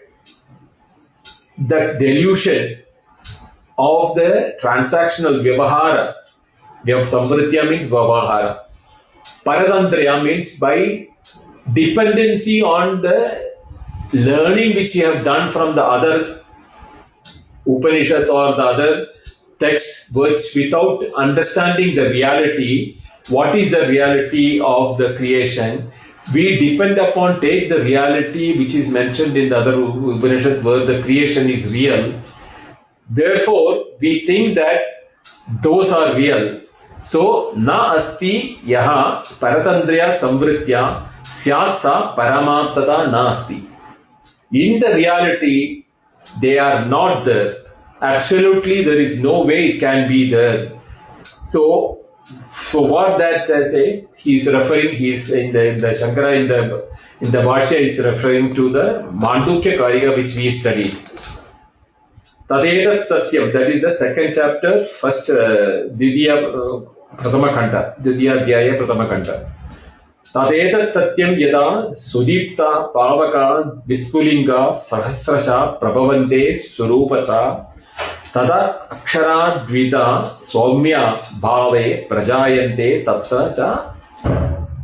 the 1.60 1.96
delusion 1.98 2.82
of 3.78 4.14
the 4.14 4.56
transactional 4.62 5.42
vyavahara. 5.44 6.14
Samvritya 6.86 7.70
means 7.70 7.86
vyavahara. 7.86 8.64
Paratantraya 9.44 10.24
means 10.24 10.58
by 10.58 11.06
dependency 11.72 12.62
on 12.62 13.02
the 13.02 13.50
learning 14.12 14.74
which 14.74 14.94
you 14.94 15.04
have 15.04 15.24
done 15.24 15.50
from 15.50 15.74
the 15.74 15.82
other 15.82 16.42
Upanishad 17.66 18.28
or 18.28 18.56
the 18.56 18.62
other 18.62 19.06
texts 19.58 20.10
which 20.12 20.42
without 20.54 21.04
understanding 21.16 21.94
the 21.94 22.04
reality, 22.04 22.98
what 23.28 23.54
is 23.54 23.70
the 23.70 23.86
reality 23.86 24.60
of 24.60 24.96
the 24.98 25.14
creation, 25.16 25.92
we 26.34 26.56
depend 26.58 26.98
upon 26.98 27.40
take 27.40 27.68
the 27.68 27.80
reality 27.80 28.58
which 28.58 28.74
is 28.74 28.88
mentioned 28.88 29.36
in 29.36 29.48
the 29.48 29.58
other 29.58 29.74
Upanishad 29.74 30.62
where 30.62 30.86
the 30.86 31.02
creation 31.02 31.48
is 31.50 31.70
real. 31.70 32.22
Therefore, 33.08 33.84
we 34.00 34.24
think 34.26 34.54
that 34.54 34.80
those 35.62 35.90
are 35.90 36.14
real. 36.14 36.60
So, 37.02 37.52
na 37.56 37.94
asti 37.96 38.60
yaha 38.64 39.24
paratandriya 39.40 40.20
samvritya 40.20 41.08
syat 41.42 41.80
sa 41.80 42.14
paramartada 42.14 43.10
na 43.10 43.30
asti. 43.32 43.66
In 44.52 44.78
the 44.78 44.94
reality, 44.94 45.86
they 46.40 46.58
are 46.58 46.84
not 46.84 47.24
there. 47.24 47.64
Absolutely, 48.02 48.84
there 48.84 49.00
is 49.00 49.18
no 49.18 49.44
way 49.44 49.74
it 49.74 49.80
can 49.80 50.08
be 50.08 50.30
there. 50.30 50.72
So, 51.42 51.99
so 52.70 52.82
what 52.82 53.18
that 53.18 53.50
uh, 53.50 53.70
say, 53.70 54.06
he 54.16 54.36
is 54.36 54.46
referring, 54.46 54.94
he 54.96 55.12
is 55.12 55.30
in 55.30 55.52
the, 55.52 55.64
in 55.66 55.80
the 55.80 55.88
Shankara 55.88 56.40
in 56.40 56.48
the 56.48 56.88
in 57.20 57.30
the 57.30 57.38
Bhashya 57.38 57.78
is 57.78 57.98
referring 57.98 58.54
to 58.54 58.70
the 58.70 59.08
Mandukya 59.12 59.78
Karika 59.78 60.16
which 60.16 60.34
we 60.34 60.50
studied. 60.50 60.96
Tadetat 62.48 63.06
Satyam, 63.08 63.52
that 63.52 63.70
is 63.70 63.82
the 63.82 63.90
second 63.98 64.32
chapter, 64.34 64.86
first 65.00 65.28
uh, 65.30 65.88
Didiya 65.94 66.36
uh, 66.48 67.16
Pratama 67.16 67.52
Kanta, 67.54 68.00
Didiya 68.02 68.46
Dhyaya 68.46 68.78
Pratama 68.78 69.08
Kanta. 69.08 69.50
तदेतत् 70.34 70.92
सत्यं 70.94 71.30
यदा 71.40 71.66
सुदीप्ता 71.98 72.68
पावका 72.94 73.46
विस्फुलिङ्गा 73.88 74.60
सहस्रशा 74.90 75.56
प्रभवन्ते 75.80 76.42
स्वरूपता 76.66 77.40
तदा 78.34 78.60
अक्षराद्विता 78.92 80.06
सौम्या 80.52 81.04
भावे 81.42 81.86
प्रजायन्ते 82.10 82.90
तत्र 83.06 83.48
च 83.58 83.60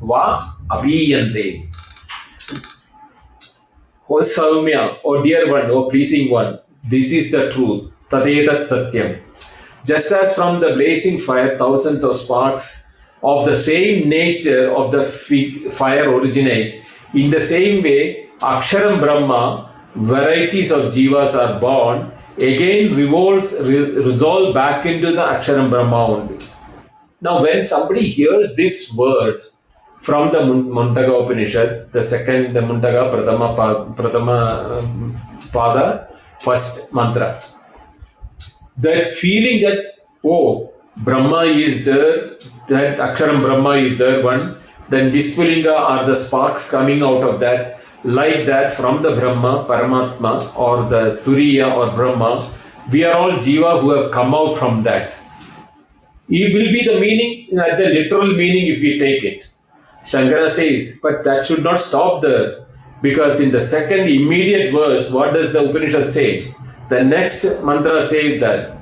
va 0.09 0.25
abhiyante. 0.71 1.69
O 4.09 4.21
Saumya, 4.21 4.99
O 5.05 5.23
dear 5.23 5.51
one, 5.51 5.71
O 5.71 5.91
pleasing 5.91 6.31
one, 6.31 6.59
this 6.89 7.11
is 7.11 7.33
the 7.33 7.51
truth. 7.53 7.91
Tadetat 8.11 8.69
Satyam. 8.69 9.21
Just 9.85 10.13
as 10.13 10.35
from 10.37 10.61
the 10.61 10.75
blazing 10.75 11.21
fire 11.21 11.59
thousands 11.59 12.05
of 12.05 12.17
sparks 12.17 12.65
of 13.23 13.47
the 13.47 13.57
same 13.57 14.09
nature 14.09 14.73
of 14.73 14.93
the 14.93 15.73
fire 15.77 16.09
originate, 16.15 16.83
in 17.15 17.31
the 17.31 17.41
same 17.49 17.83
way, 17.83 18.29
Aksharam 18.41 19.01
Brahma, 19.01 19.75
varieties 19.97 20.71
of 20.71 20.93
jivas 20.93 21.35
are 21.35 21.59
born, 21.59 22.13
again 22.39 22.97
revolves, 22.97 23.51
re- 23.53 23.99
resolve 23.99 24.55
back 24.55 24.87
into 24.87 25.13
the 25.13 25.23
Aksharam 25.23 25.71
Brahma 25.71 26.07
only. 26.07 26.47
Now, 27.21 27.43
when 27.43 27.67
somebody 27.67 28.07
hears 28.09 28.55
this 28.57 28.93
word 28.95 29.41
from 30.03 30.33
the 30.33 30.39
Mundaga 30.39 31.25
Upanishad, 31.25 31.93
the 31.93 32.03
second, 32.03 32.55
the 32.55 32.61
Mundaga 32.61 33.11
Pratama, 33.13 33.97
Pratama 33.97 34.79
um, 34.79 35.21
Pada, 35.53 36.15
first 36.45 36.93
mantra, 36.93 37.43
that 38.79 39.15
feeling 39.15 39.63
that, 39.63 39.79
oh, 40.25 40.73
Brahma 40.99 41.45
is 41.45 41.85
there, 41.85 42.37
that 42.69 42.99
Aksharam 42.99 43.43
Brahma 43.43 43.79
is 43.79 43.99
there, 43.99 44.23
one, 44.23 44.59
then 44.91 45.11
Vispulinga 45.11 45.75
are 45.75 46.07
the 46.07 46.25
sparks 46.27 46.69
coming 46.69 47.03
out 47.03 47.23
of 47.23 47.41
that, 47.41 47.76
like 48.07 48.47
that 48.47 48.77
from 48.77 49.03
the 49.03 49.17
Brahma, 49.17 49.67
Paramatma, 49.69 50.57
or 50.57 50.89
the 50.89 51.21
Turiya 51.25 51.75
or 51.77 51.95
Brahma, 51.95 52.55
we 52.93 53.03
are 53.05 53.15
all 53.19 53.33
Jiva 53.33 53.81
who 53.81 53.91
have 53.91 54.13
come 54.13 54.33
out 54.35 54.59
from 54.59 54.85
that. 54.85 55.13
It 56.29 56.55
will 56.55 56.73
be 56.73 56.85
the 56.85 57.01
meaning, 57.01 57.59
uh, 57.59 57.77
the 57.77 57.85
literal 57.87 58.29
meaning 58.37 58.69
if 58.73 58.81
we 58.81 58.99
take 58.99 59.25
it. 59.25 59.45
Shankara 60.05 60.55
says, 60.55 60.95
but 61.03 61.25
that 61.25 61.47
should 61.47 61.65
not 61.65 61.81
stop 61.81 62.23
there. 62.23 62.67
Because 63.03 63.41
in 63.41 63.51
the 63.51 63.69
second 63.69 64.09
immediate 64.09 64.73
verse, 64.73 65.11
what 65.11 65.35
does 65.35 65.53
the 65.53 65.65
Upanishad 65.69 66.13
say? 66.13 66.55
The 66.89 67.03
next 67.03 67.43
mantra 67.65 68.09
says 68.09 68.41
that 68.41 68.79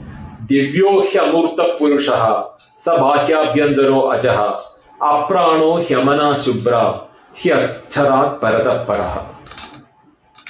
Divyo 0.47 1.03
Hyamurta 1.11 1.79
Purushaha 1.81 2.51
Sabhahyabhyandaro 2.85 4.21
Ajaha 4.21 4.61
Aprano 5.01 5.83
Hyamana 5.83 6.37
Hyacharat 7.35 8.41
Parataparaha. 8.41 9.35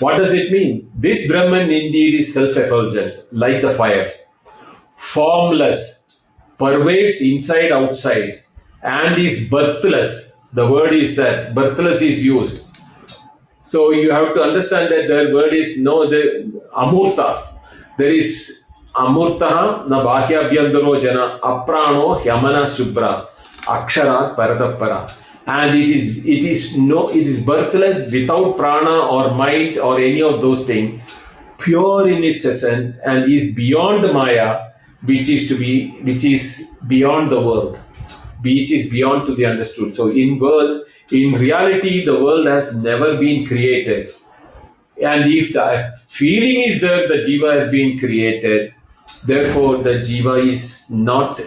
What 0.00 0.18
does 0.18 0.32
it 0.32 0.50
mean? 0.50 0.90
This 0.94 1.26
Brahman 1.28 1.70
indeed 1.70 2.20
is 2.20 2.34
self 2.34 2.56
effulgent, 2.56 3.32
like 3.32 3.62
the 3.62 3.74
fire, 3.76 4.10
formless, 5.14 5.94
pervades 6.58 7.20
inside 7.20 7.72
outside, 7.72 8.42
and 8.82 9.18
is 9.18 9.48
birthless. 9.48 10.30
The 10.52 10.70
word 10.70 10.94
is 10.94 11.16
that 11.16 11.54
birthless 11.54 12.02
is 12.02 12.22
used. 12.22 12.62
So 13.62 13.92
you 13.92 14.10
have 14.10 14.34
to 14.34 14.40
understand 14.40 14.92
that 14.92 15.08
the 15.08 15.32
word 15.32 15.54
is 15.54 15.78
no 15.78 16.08
the 16.10 16.60
amurta. 16.76 17.54
There 17.96 18.12
is 18.12 18.62
amurtaha 18.94 19.88
na 19.88 20.04
bahyabhyandaro 20.04 21.00
jana 21.00 21.40
aprano 21.42 22.20
hyamana 22.22 22.66
subra 22.66 23.26
aksharat 23.66 24.36
paratapara 24.36 25.23
and 25.46 25.78
it 25.78 25.88
is 25.88 26.18
it 26.18 26.44
is 26.50 26.76
no 26.76 27.08
it 27.10 27.26
is 27.26 27.40
birthless 27.40 28.10
without 28.10 28.56
prana 28.56 29.06
or 29.14 29.34
mind 29.34 29.78
or 29.78 30.00
any 30.00 30.22
of 30.22 30.40
those 30.40 30.64
things. 30.66 31.02
Pure 31.58 32.08
in 32.08 32.24
its 32.24 32.44
essence 32.44 32.94
and 33.04 33.30
is 33.30 33.54
beyond 33.54 34.02
the 34.04 34.12
maya 34.12 34.70
which 35.04 35.28
is 35.28 35.48
to 35.48 35.58
be 35.58 35.90
which 36.02 36.24
is 36.24 36.62
beyond 36.86 37.30
the 37.30 37.40
world. 37.40 37.78
Which 38.42 38.70
is 38.70 38.88
beyond 38.90 39.26
to 39.26 39.36
be 39.36 39.44
understood. 39.44 39.94
So 39.94 40.08
in 40.10 40.38
world 40.38 40.86
in 41.10 41.34
reality 41.34 42.04
the 42.06 42.14
world 42.24 42.46
has 42.46 42.74
never 42.74 43.18
been 43.18 43.46
created. 43.46 44.14
And 45.02 45.30
if 45.32 45.52
the 45.52 45.92
feeling 46.08 46.62
is 46.68 46.80
there 46.80 47.06
the 47.06 47.16
jiva 47.16 47.60
has 47.60 47.70
been 47.70 47.98
created 47.98 48.74
therefore 49.26 49.82
the 49.82 49.96
jiva 50.06 50.50
is 50.50 50.82
not 50.88 51.40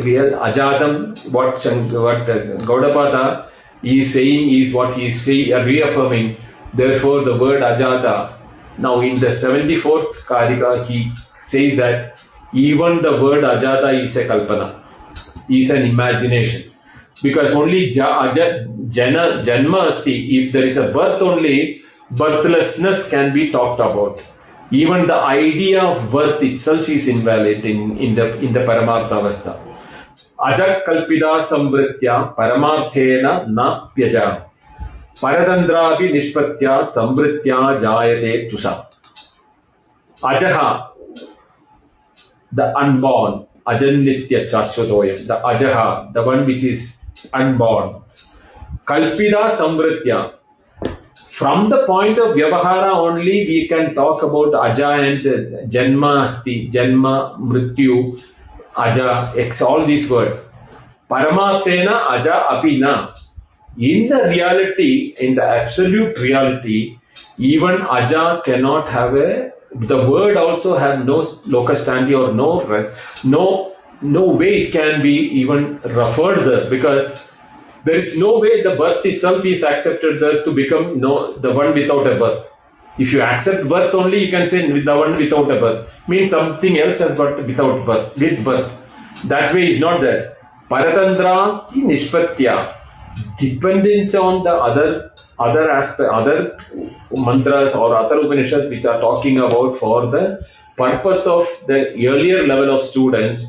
real 0.00 0.32
ajadam 0.38 1.30
what 1.32 1.54
what 1.54 2.26
Gaudapada 2.66 3.48
is 3.82 4.12
saying 4.12 4.52
is 4.52 4.72
what 4.72 4.94
he 4.96 5.06
is 5.06 5.26
reaffirming. 5.26 6.36
Therefore 6.74 7.24
the 7.24 7.36
word 7.36 7.62
ajada 7.62 8.38
now 8.78 9.00
in 9.00 9.20
the 9.20 9.26
74th 9.26 10.12
karika 10.26 10.84
he 10.86 11.12
says 11.48 11.76
that 11.76 12.16
even 12.54 13.02
the 13.02 13.12
word 13.22 13.44
ajada 13.44 14.02
is 14.02 14.16
a 14.16 14.24
kalpana 14.24 14.82
is 15.48 15.70
an 15.70 15.82
imagination. 15.82 16.70
Because 17.22 17.52
only 17.52 17.90
ja, 17.92 18.28
aja, 18.28 18.66
jana, 18.88 19.42
janma 19.44 19.88
asti 19.88 20.38
if 20.38 20.52
there 20.52 20.64
is 20.64 20.76
a 20.76 20.90
birth 20.92 21.20
only 21.22 21.82
birthlessness 22.10 23.08
can 23.10 23.32
be 23.34 23.50
talked 23.52 23.80
about. 23.80 24.22
Even 24.70 25.06
the 25.06 25.14
idea 25.14 25.82
of 25.82 26.10
birth 26.10 26.42
itself 26.42 26.88
is 26.88 27.06
invalid 27.06 27.64
in, 27.64 27.98
in 27.98 28.14
the 28.14 28.38
in 28.40 28.52
the 28.54 28.60
paramartha 28.60 29.12
avastha 29.20 29.71
अजकल्पिता 30.42 31.38
संवृत्या 31.38 32.16
परमार्थेन 32.38 33.26
न 33.48 33.68
त्यज। 33.96 34.16
परतंत्रा 35.22 35.88
निष्पत्या 36.00 36.80
संवृत्या 36.82 37.58
जायते 37.78 38.36
tussah. 38.50 38.70
Azha 40.22 40.58
the 42.52 42.60
unborn 42.76 43.40
अजन 43.66 43.98
नित्य 43.98 44.38
शाश्वत 44.38 44.88
the 45.28 45.40
Azha 45.44 45.76
the 46.14 46.24
one 46.26 46.44
which 46.44 46.64
is 46.64 46.82
unborn 47.34 47.88
कल्पिता 48.86 49.48
संवृत्या 49.54 50.18
फ्रॉम 51.38 51.68
द 51.70 51.74
पॉइंट 51.86 52.18
ऑफ़ 52.18 52.30
व्यवहार 52.30 52.88
only 52.90 53.38
we 53.44 53.60
can 53.66 53.86
talk 53.88 54.24
about 54.24 54.54
अजा 54.54 54.94
एंड 54.96 55.22
जन्म 55.66 56.06
अस्ति, 56.06 56.70
जन्म, 56.72 57.08
मृत्यु। 57.40 57.96
Aja, 58.76 59.32
X, 59.36 59.60
all 59.60 59.86
these 59.86 60.08
words. 60.10 60.40
Paramatena 61.10 62.10
aja 62.10 62.46
apina. 62.50 63.14
In 63.78 64.08
the 64.08 64.28
reality, 64.28 65.14
in 65.18 65.34
the 65.34 65.42
absolute 65.42 66.18
reality, 66.18 66.98
even 67.38 67.82
aja 67.82 68.42
cannot 68.44 68.88
have 68.88 69.14
a, 69.14 69.52
the 69.74 70.10
word 70.10 70.36
also 70.36 70.76
have 70.76 71.04
no 71.06 71.24
locus 71.46 71.82
standi 71.82 72.12
or 72.12 72.34
no, 72.34 72.60
no, 73.24 73.74
no 74.02 74.26
way 74.26 74.62
it 74.62 74.72
can 74.72 75.02
be 75.02 75.14
even 75.14 75.80
referred 75.80 76.44
there 76.46 76.68
because 76.68 77.10
there 77.84 77.94
is 77.94 78.16
no 78.16 78.38
way 78.38 78.62
the 78.62 78.76
birth 78.76 79.04
itself 79.04 79.44
is 79.44 79.62
accepted 79.62 80.20
there 80.20 80.44
to 80.44 80.52
become 80.52 81.00
no, 81.00 81.36
the 81.38 81.52
one 81.52 81.74
without 81.74 82.06
a 82.06 82.18
birth. 82.18 82.46
If 82.98 83.12
you 83.12 83.22
accept 83.22 83.68
birth 83.68 83.94
only, 83.94 84.24
you 84.24 84.30
can 84.30 84.48
say 84.50 84.70
with 84.70 84.84
the 84.84 84.96
one 84.96 85.16
without 85.16 85.50
a 85.50 85.60
birth. 85.60 85.88
Means 86.08 86.30
something 86.30 86.78
else 86.78 86.98
has 86.98 87.16
got 87.16 87.36
without 87.46 87.86
birth, 87.86 88.16
with 88.16 88.44
birth. 88.44 88.70
That 89.28 89.54
way 89.54 89.68
is 89.68 89.78
not 89.78 90.00
there. 90.00 90.36
Paratantra 90.70 91.70
nispatya. 91.72 92.76
Dependence 93.38 94.14
on 94.14 94.42
the 94.44 94.50
other 94.50 95.10
other 95.38 95.70
aspect, 95.70 96.08
other 96.10 96.58
mantras 97.10 97.74
or 97.74 97.96
other 97.96 98.16
Upanishads 98.16 98.68
which 98.70 98.84
are 98.84 99.00
talking 99.00 99.38
about 99.38 99.78
for 99.78 100.10
the 100.10 100.40
purpose 100.76 101.26
of 101.26 101.46
the 101.66 101.94
earlier 102.06 102.46
level 102.46 102.76
of 102.76 102.84
students, 102.84 103.44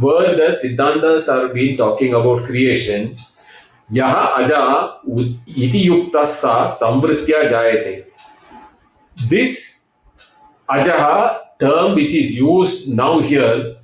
where 0.00 0.34
the 0.36 0.58
Siddhantas 0.62 1.28
are 1.28 1.52
being 1.54 1.76
talking 1.76 2.14
about 2.14 2.44
creation, 2.44 3.16
yaha 3.92 4.38
aja 4.38 4.94
iti 5.46 5.88
yuktasa 5.88 6.76
samvritya 6.78 7.48
jayate. 7.50 8.04
This 9.28 9.58
ajaha 10.68 11.40
term 11.60 11.94
which 11.94 12.14
is 12.14 12.34
used 12.34 12.88
now 12.88 13.20
here 13.20 13.76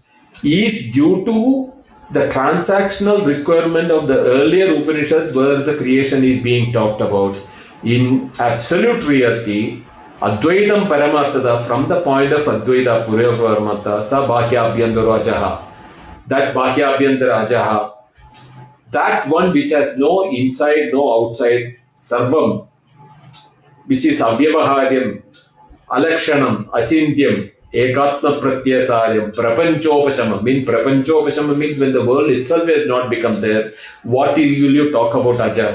is 0.42 0.92
due 0.92 1.24
to 1.24 1.72
the 2.12 2.28
transactional 2.28 3.24
requirement 3.24 3.90
of 3.90 4.08
the 4.08 4.18
earlier 4.18 4.74
Upanishads 4.74 5.34
where 5.34 5.62
the 5.62 5.76
creation 5.76 6.24
is 6.24 6.42
being 6.42 6.72
talked 6.72 7.00
about. 7.00 7.40
In 7.84 8.32
absolute 8.38 9.04
reality, 9.04 9.84
Advaitam 10.20 10.88
Paramartada 10.88 11.66
from 11.66 11.88
the 11.88 12.00
point 12.02 12.32
of 12.32 12.42
Advaita 12.42 13.06
Purya 13.06 13.30
Paramarta, 13.38 14.08
Sa 14.08 14.26
Bhahyabhyandara 14.26 15.22
Ajaha. 15.22 15.64
That 16.28 16.54
Bhahyabhyandara 16.54 17.46
Ajaha, 17.46 17.92
that 18.90 19.28
one 19.28 19.52
which 19.52 19.70
has 19.70 19.96
no 19.96 20.28
inside, 20.30 20.90
no 20.92 21.28
outside, 21.28 21.74
Sarvam, 21.96 22.68
विच 23.90 24.06
इस 24.06 24.22
अव्यवहार्यम 24.22 25.12
अलक्षण 25.94 26.44
अचिंत्यम 26.74 27.42
एकात्म 27.78 28.30
प्रत्यसार्यम 28.40 29.28
प्रपंचोपशम 29.36 30.34
mean 30.44 30.62
प्रपंचोपशम 30.64 31.54
mean 31.58 31.74
when 31.80 31.92
the 31.92 32.04
world 32.08 32.36
itself 32.46 32.68
is 32.70 32.88
not 32.88 33.08
become 33.08 33.34
there 33.40 33.72
what 34.08 34.38
is 34.38 34.54
you'll 34.54 34.76
you 34.76 34.84
talk 34.90 35.16
about 35.16 35.40
अजा 35.40 35.68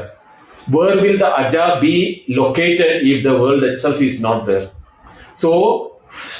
वर 0.72 1.01
will 1.01 1.18
the 1.18 1.32
अजा 1.38 1.66
be 1.82 1.95
located 2.32 3.07
if 3.07 3.24
the 3.24 3.36
world 3.41 3.63
itself 3.80 4.01
is 4.01 4.22
not 4.24 4.45
there 4.45 4.70
so 5.36 5.51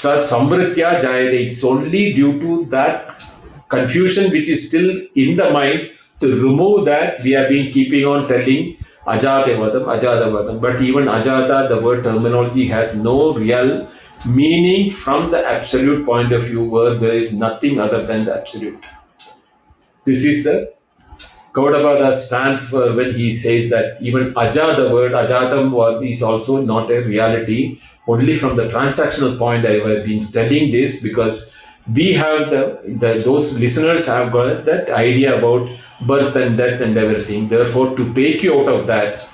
समृद्धिया 0.02 0.92
जायते 0.98 1.36
it's 1.36 1.64
only 1.64 2.04
due 2.12 2.32
to 2.40 2.56
that 2.70 3.10
confusion 3.70 4.30
which 4.30 4.48
is 4.48 4.66
still 4.66 4.90
in 5.18 5.36
the 5.36 5.50
mind 5.52 5.88
to 6.20 6.30
remove 6.32 6.84
that 6.84 7.24
we 7.24 7.32
are 7.34 7.48
been 7.48 7.70
keeping 7.72 8.06
on 8.08 8.26
telling 8.28 8.72
Ajatavadam. 9.06 10.60
But 10.60 10.82
even 10.82 11.04
Ajata, 11.04 11.68
the 11.68 11.80
word 11.80 12.02
terminology 12.04 12.66
has 12.68 12.94
no 12.94 13.34
real 13.34 13.88
meaning 14.24 14.90
from 14.90 15.30
the 15.30 15.46
absolute 15.46 16.04
point 16.04 16.32
of 16.32 16.44
view 16.44 16.64
where 16.64 16.98
there 16.98 17.14
is 17.14 17.32
nothing 17.32 17.78
other 17.78 18.06
than 18.06 18.24
the 18.24 18.34
absolute. 18.36 18.84
This 20.04 20.24
is 20.24 20.44
the 20.44 20.72
Gaudapada 21.54 22.26
stand 22.26 22.68
for 22.68 22.94
when 22.94 23.14
he 23.14 23.34
says 23.34 23.70
that 23.70 23.96
even 24.02 24.34
Aja, 24.36 24.76
the 24.76 24.90
word 24.92 25.12
Ajatam 25.12 26.06
is 26.06 26.22
also 26.22 26.58
not 26.58 26.90
a 26.90 27.00
reality. 27.00 27.80
Only 28.06 28.38
from 28.38 28.56
the 28.56 28.64
transactional 28.64 29.38
point 29.38 29.64
I 29.64 29.74
have 29.88 30.04
been 30.04 30.30
telling 30.32 30.70
this 30.70 31.00
because 31.00 31.50
we 31.94 32.12
have 32.14 32.50
the, 32.50 32.80
the 32.98 33.22
those 33.24 33.52
listeners 33.52 34.06
have 34.06 34.32
got 34.32 34.64
that 34.64 34.90
idea 34.90 35.38
about 35.38 35.68
birth 36.06 36.34
and 36.36 36.56
death 36.56 36.80
and 36.80 36.96
everything. 36.98 37.48
Therefore, 37.48 37.96
to 37.96 38.12
take 38.14 38.42
you 38.42 38.58
out 38.60 38.68
of 38.68 38.86
that, 38.88 39.28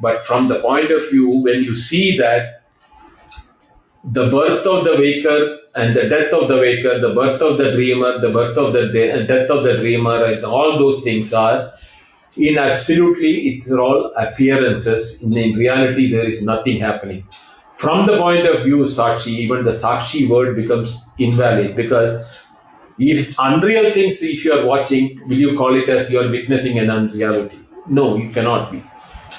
but 0.00 0.24
from 0.26 0.46
the 0.46 0.60
point 0.60 0.92
of 0.92 1.10
view 1.10 1.28
when 1.42 1.62
you 1.64 1.74
see 1.74 2.16
that 2.18 2.62
the 4.04 4.28
birth 4.30 4.66
of 4.66 4.84
the 4.84 4.96
waker 4.96 5.58
and 5.74 5.96
the 5.96 6.08
death 6.08 6.32
of 6.32 6.48
the 6.48 6.56
waker, 6.56 7.00
the 7.00 7.14
birth 7.14 7.42
of 7.42 7.58
the 7.58 7.72
dreamer, 7.72 8.20
the 8.20 8.30
birth 8.30 8.56
of 8.56 8.72
the 8.72 8.86
de- 8.92 9.26
death 9.26 9.50
of 9.50 9.64
the 9.64 9.76
dreamer, 9.78 10.24
and 10.24 10.44
all 10.44 10.78
those 10.78 11.02
things 11.02 11.32
are 11.32 11.72
in 12.36 12.56
absolutely 12.58 13.32
it's 13.58 13.70
all 13.70 14.12
appearances. 14.16 15.20
In, 15.22 15.36
in 15.36 15.54
reality, 15.54 16.10
there 16.12 16.24
is 16.24 16.42
nothing 16.42 16.80
happening. 16.80 17.26
From 17.76 18.06
the 18.06 18.16
point 18.18 18.46
of 18.46 18.64
view 18.64 18.78
Sakshi, 18.84 19.28
even 19.38 19.64
the 19.64 19.72
Sakshi 19.72 20.28
word 20.28 20.56
becomes 20.56 20.96
invalid 21.18 21.76
because 21.76 22.24
if 22.98 23.34
unreal 23.38 23.94
things, 23.94 24.16
if 24.20 24.44
you 24.44 24.52
are 24.52 24.66
watching, 24.66 25.20
will 25.28 25.38
you 25.38 25.56
call 25.56 25.80
it 25.80 25.88
as 25.88 26.10
you 26.10 26.18
are 26.18 26.28
witnessing 26.28 26.78
an 26.78 26.90
unreality? 26.90 27.60
No, 27.86 28.16
you 28.16 28.30
cannot 28.30 28.72
be. 28.72 28.82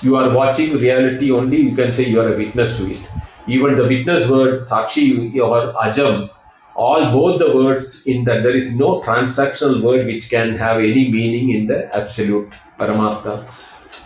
You 0.02 0.16
are 0.16 0.34
watching 0.34 0.78
reality 0.78 1.32
only, 1.32 1.58
you 1.58 1.76
can 1.76 1.94
say 1.94 2.06
you 2.06 2.22
are 2.22 2.34
a 2.34 2.38
witness 2.38 2.78
to 2.78 2.90
it. 2.90 3.06
Even 3.48 3.76
the 3.76 3.84
witness 3.84 4.30
word, 4.30 4.62
Sakshi 4.62 5.36
or 5.40 5.74
Ajam, 5.74 6.30
all 6.76 7.12
both 7.12 7.40
the 7.40 7.54
words 7.54 8.02
in 8.06 8.24
that 8.24 8.44
there 8.44 8.56
is 8.56 8.74
no 8.74 9.02
transactional 9.02 9.84
word 9.84 10.06
which 10.06 10.30
can 10.30 10.56
have 10.56 10.78
any 10.78 11.12
meaning 11.12 11.50
in 11.50 11.68
the 11.68 11.94
absolute 11.94 12.54
Paramartha. 12.80 13.52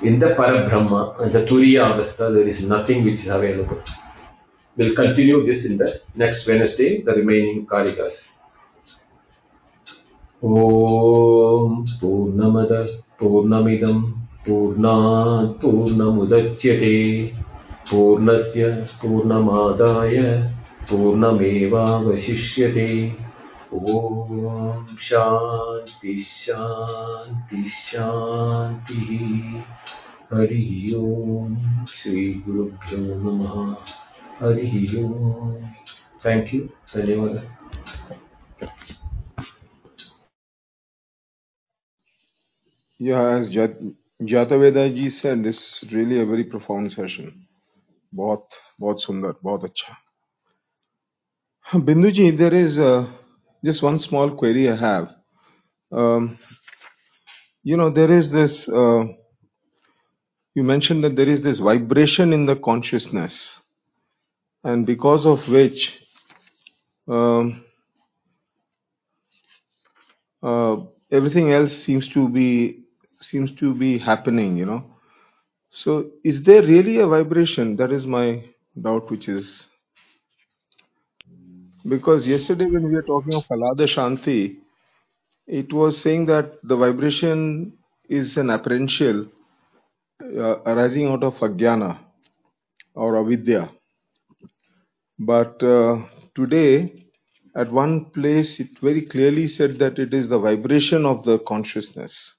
In 0.01 0.17
the 0.17 0.28
Parabrahma, 0.28 1.26
in 1.26 1.32
the 1.32 1.45
Turiya 1.45 1.93
Avastha, 1.93 2.34
there 2.34 2.47
is 2.47 2.61
nothing 2.61 3.03
which 3.03 3.19
is 3.19 3.28
available. 3.28 3.82
We'll 4.76 4.95
continue 4.95 5.45
this 5.45 5.65
in 5.65 5.78
the 5.78 6.01
next 6.15 6.47
Wednesday, 6.47 7.03
the 7.03 7.13
remaining 7.13 7.67
Karikas. 7.67 8.30
ॐ 10.43 11.86
पूर्णमदः 11.99 12.88
पूर्णमिदं 13.19 13.99
पूर्णात् 14.45 15.53
पूर्णमुदच्यते 15.61 16.97
पूर्णस्य 17.91 18.71
पूर्णमादाय 19.01 20.17
पूर्णमेवावशिष्यते 20.89 22.89
ॐ 23.74 24.86
शान्ति 25.07 26.13
शान्ति 26.19 27.63
हरिः 30.34 30.99
ॐ 30.99 31.55
श्रीगुरुभ्यो 31.95 33.01
नमः 33.24 33.55
हरिः 34.43 34.74
ॐ 35.05 35.55
थैंक 36.26 36.55
यू 36.55 36.61
धन्यवादः 36.95 37.57
Yeah, 43.01 43.37
as 43.39 43.49
Jat, 43.51 43.76
Jataveda 44.22 44.95
ji 44.95 45.11
said, 45.11 45.45
this 45.45 45.59
is 45.83 45.93
really 45.93 46.20
a 46.20 46.26
very 46.26 46.45
profound 46.45 46.93
session. 46.93 47.33
बहुत 48.14 48.49
बहुत 48.81 49.03
सुंदर 49.03 49.35
बहुत 49.45 49.64
अच्छा 49.64 49.97
Bindu 51.87 52.12
ji, 52.12 52.31
there 52.33 52.55
is 52.55 52.79
uh, 52.79 53.07
just 53.64 53.83
one 53.83 53.99
small 53.99 54.31
query 54.37 54.70
I 54.70 54.76
have. 54.76 55.09
Um, 55.93 56.39
you 57.62 57.76
know, 57.76 57.91
there 57.91 58.11
is 58.11 58.31
this. 58.31 58.68
Uh, 58.68 59.05
you 60.55 60.64
mentioned 60.64 61.05
that 61.05 61.16
there 61.16 61.29
is 61.29 61.43
this 61.43 61.59
vibration 61.59 62.33
in 62.33 62.47
the 62.47 62.57
consciousness, 62.57 63.61
and 64.64 64.86
because 64.86 65.26
of 65.26 65.47
which 65.47 65.99
um, 67.07 67.64
uh, 70.41 70.78
everything 71.11 71.51
else 71.51 71.74
seems 71.84 72.07
to 72.09 72.30
be 72.30 72.84
seems 73.20 73.51
to 73.55 73.74
be 73.74 73.97
happening. 73.97 74.57
You 74.57 74.66
know, 74.66 74.86
so 75.70 76.11
is 76.24 76.43
there 76.43 76.61
really 76.61 76.99
a 76.99 77.07
vibration? 77.07 77.76
That 77.78 77.91
is 77.91 78.05
my 78.05 78.43
doubt, 78.80 79.09
which 79.11 79.28
is 79.28 79.68
because 81.88 82.28
yesterday 82.28 82.66
when 82.66 82.84
we 82.84 82.95
were 82.95 83.03
talking 83.03 83.34
of 83.36 83.45
Halada 83.47 83.88
Shanti, 83.88 84.57
it 85.47 85.74
was 85.74 85.97
saying 85.99 86.28
that 86.28 86.59
the 86.64 86.76
vibration 86.78 87.74
is 88.09 88.38
an 88.38 88.49
apparential 88.49 89.28
uh, 90.24 90.59
arising 90.66 91.07
out 91.07 91.24
of 91.24 91.36
ajnana 91.36 91.99
or 92.95 93.18
avidya. 93.20 93.70
But 95.26 95.63
uh, 95.63 96.01
today, 96.36 97.05
at 97.55 97.71
one 97.71 98.05
place, 98.11 98.59
it 98.59 98.80
very 98.82 99.03
clearly 99.03 99.47
said 99.47 99.80
that 99.80 99.97
it 99.99 100.13
is 100.13 100.28
the 100.28 100.39
vibration 100.39 101.05
of 101.05 101.24
the 101.24 101.39
consciousness. 101.39 102.36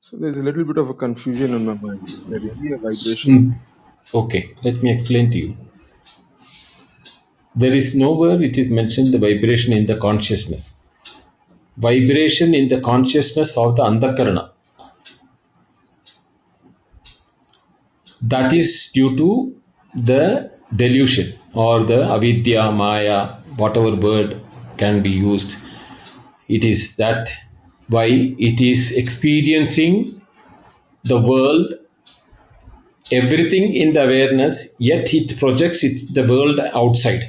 So 0.00 0.16
there's 0.16 0.36
a 0.36 0.40
little 0.40 0.64
bit 0.64 0.78
of 0.78 0.88
a 0.88 0.94
confusion 0.94 1.54
in 1.54 1.66
my 1.66 1.74
mind. 1.74 2.08
Is 2.08 2.20
there 2.28 2.40
really 2.40 2.72
a 2.72 2.76
vibration? 2.78 3.30
Mm. 3.36 3.58
Okay, 4.14 4.54
let 4.64 4.82
me 4.82 4.98
explain 4.98 5.30
to 5.30 5.36
you. 5.36 5.56
There 7.54 7.72
is 7.72 7.94
nowhere 7.94 8.42
it 8.42 8.58
is 8.58 8.70
mentioned 8.70 9.14
the 9.14 9.18
vibration 9.18 9.72
in 9.72 9.86
the 9.86 9.96
consciousness. 9.98 10.70
Vibration 11.76 12.54
in 12.54 12.68
the 12.68 12.80
consciousness 12.80 13.56
of 13.56 13.76
the 13.76 13.82
antakarana. 13.82 14.50
That 18.22 18.52
is 18.52 18.90
due 18.92 19.16
to 19.16 19.56
the 19.94 20.55
delusion 20.74 21.38
or 21.54 21.84
the 21.84 22.02
avidya, 22.04 22.70
maya, 22.72 23.36
whatever 23.56 23.94
word 23.94 24.40
can 24.78 25.02
be 25.02 25.10
used. 25.10 25.56
It 26.48 26.64
is 26.64 26.94
that 26.96 27.28
why 27.88 28.06
it 28.06 28.60
is 28.60 28.92
experiencing 28.92 30.20
the 31.04 31.20
world, 31.20 31.72
everything 33.12 33.74
in 33.74 33.92
the 33.92 34.02
awareness, 34.02 34.64
yet 34.78 35.12
it 35.14 35.38
projects 35.38 35.84
it, 35.84 36.12
the 36.14 36.26
world 36.26 36.58
outside. 36.60 37.22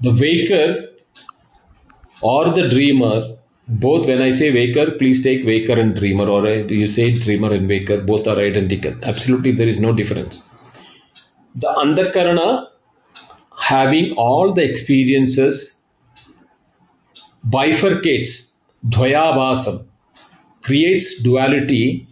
The 0.00 0.12
waker 0.12 0.90
or 2.22 2.50
the 2.50 2.68
dreamer, 2.68 3.36
both 3.66 4.06
when 4.06 4.20
I 4.20 4.30
say 4.30 4.52
waker, 4.52 4.92
please 4.98 5.22
take 5.22 5.46
waker 5.46 5.72
and 5.72 5.96
dreamer, 5.96 6.28
or 6.28 6.46
you 6.48 6.86
say 6.86 7.18
dreamer 7.18 7.52
and 7.52 7.66
waker, 7.68 8.02
both 8.02 8.26
are 8.26 8.38
identical. 8.38 8.94
Absolutely, 9.02 9.52
there 9.52 9.68
is 9.68 9.80
no 9.80 9.92
difference. 9.92 10.42
The 11.56 11.68
antakarana, 11.68 12.68
having 13.58 14.12
all 14.16 14.52
the 14.52 14.62
experiences, 14.62 15.80
bifurcates, 17.48 18.48
dvayabhasam, 18.88 19.86
creates 20.62 21.22
duality. 21.22 22.06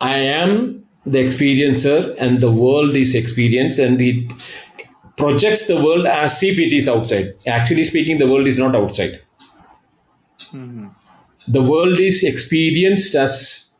I 0.00 0.16
am 0.16 0.84
the 1.04 1.18
experiencer 1.18 2.14
and 2.18 2.40
the 2.40 2.50
world 2.50 2.96
is 2.96 3.14
experienced 3.14 3.78
and 3.78 4.00
it 4.00 4.32
projects 5.16 5.66
the 5.66 5.76
world 5.76 6.06
as 6.06 6.42
if 6.42 6.58
it 6.58 6.72
is 6.74 6.88
outside. 6.88 7.34
Actually 7.46 7.84
speaking, 7.84 8.18
the 8.18 8.28
world 8.28 8.46
is 8.46 8.58
not 8.58 8.74
outside. 8.74 9.20
Mm-hmm. 10.52 10.88
The 11.48 11.62
world 11.62 12.00
is 12.00 12.22
experienced 12.22 13.14
as 13.14 13.72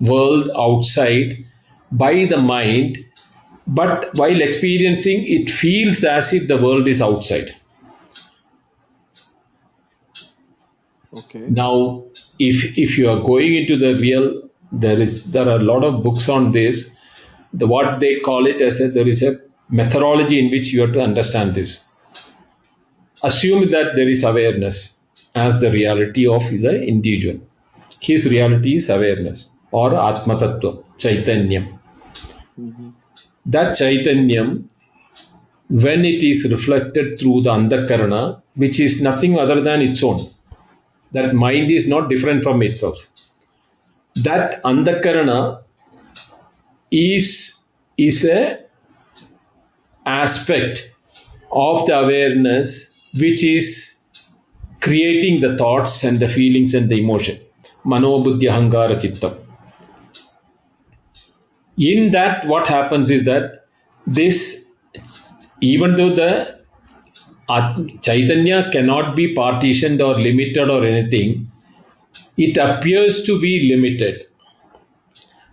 world 0.00 0.50
outside 0.56 1.44
by 1.92 2.26
the 2.28 2.38
mind, 2.38 2.98
but 3.66 4.14
while 4.14 4.40
experiencing, 4.40 5.24
it 5.26 5.50
feels 5.50 6.04
as 6.04 6.32
if 6.32 6.46
the 6.46 6.56
world 6.56 6.86
is 6.86 7.02
outside. 7.02 7.54
Okay. 11.12 11.46
Now, 11.48 12.04
if 12.38 12.78
if 12.78 12.98
you 12.98 13.08
are 13.08 13.20
going 13.20 13.54
into 13.54 13.76
the 13.76 13.94
real, 13.94 14.42
there 14.70 15.00
is 15.00 15.24
there 15.24 15.48
are 15.48 15.56
a 15.56 15.62
lot 15.62 15.82
of 15.82 16.04
books 16.04 16.28
on 16.28 16.52
this. 16.52 16.90
The 17.52 17.66
what 17.66 18.00
they 18.00 18.20
call 18.20 18.46
it 18.46 18.60
as 18.60 18.80
a 18.80 18.88
there 18.88 19.08
is 19.08 19.22
a 19.22 19.38
methodology 19.68 20.38
in 20.38 20.50
which 20.50 20.72
you 20.72 20.82
have 20.82 20.92
to 20.92 21.00
understand 21.00 21.54
this. 21.54 21.80
Assume 23.22 23.70
that 23.72 23.96
there 23.96 24.08
is 24.08 24.22
awareness 24.22 24.92
as 25.34 25.58
the 25.60 25.70
reality 25.70 26.26
of 26.26 26.42
the 26.42 26.82
individual. 26.82 27.40
His 28.00 28.26
reality 28.26 28.76
is 28.76 28.90
awareness 28.90 29.48
or 29.72 29.94
Atma 29.94 30.36
Tattva, 30.36 30.84
Chaitanyam. 30.98 31.78
Mm-hmm. 32.60 32.90
That 33.46 33.78
Chaitanyam, 33.78 34.64
when 35.68 36.04
it 36.04 36.22
is 36.24 36.50
reflected 36.50 37.18
through 37.18 37.42
the 37.42 37.50
Andakarana, 37.50 38.42
which 38.54 38.80
is 38.80 39.00
nothing 39.00 39.38
other 39.38 39.62
than 39.62 39.82
its 39.82 40.02
own, 40.02 40.30
That 41.12 41.34
mind 41.34 41.70
is 41.70 41.86
not 41.86 42.08
different 42.08 42.42
from 42.42 42.62
itself. 42.62 42.96
That 44.16 44.62
andakarana 44.64 45.62
is, 46.90 47.54
is 47.96 48.24
a 48.24 48.58
aspect 50.04 50.88
of 51.52 51.86
the 51.86 51.94
awareness 51.98 52.86
which 53.14 53.44
is 53.44 53.90
creating 54.80 55.40
the 55.40 55.56
thoughts 55.56 56.02
and 56.04 56.20
the 56.20 56.28
feelings 56.28 56.74
and 56.74 56.90
the 56.90 57.00
emotion. 57.00 57.40
Manobuddhi 57.84 58.48
Ahankara 58.50 59.00
Chittam. 59.00 59.45
In 61.78 62.10
that, 62.12 62.46
what 62.46 62.66
happens 62.68 63.10
is 63.10 63.24
that 63.26 63.66
this, 64.06 64.54
even 65.60 65.96
though 65.96 66.14
the 66.14 66.56
uh, 67.48 67.74
Chaitanya 68.02 68.70
cannot 68.72 69.14
be 69.14 69.34
partitioned 69.34 70.00
or 70.00 70.14
limited 70.14 70.70
or 70.70 70.84
anything, 70.84 71.50
it 72.36 72.56
appears 72.56 73.22
to 73.24 73.40
be 73.40 73.68
limited. 73.72 74.26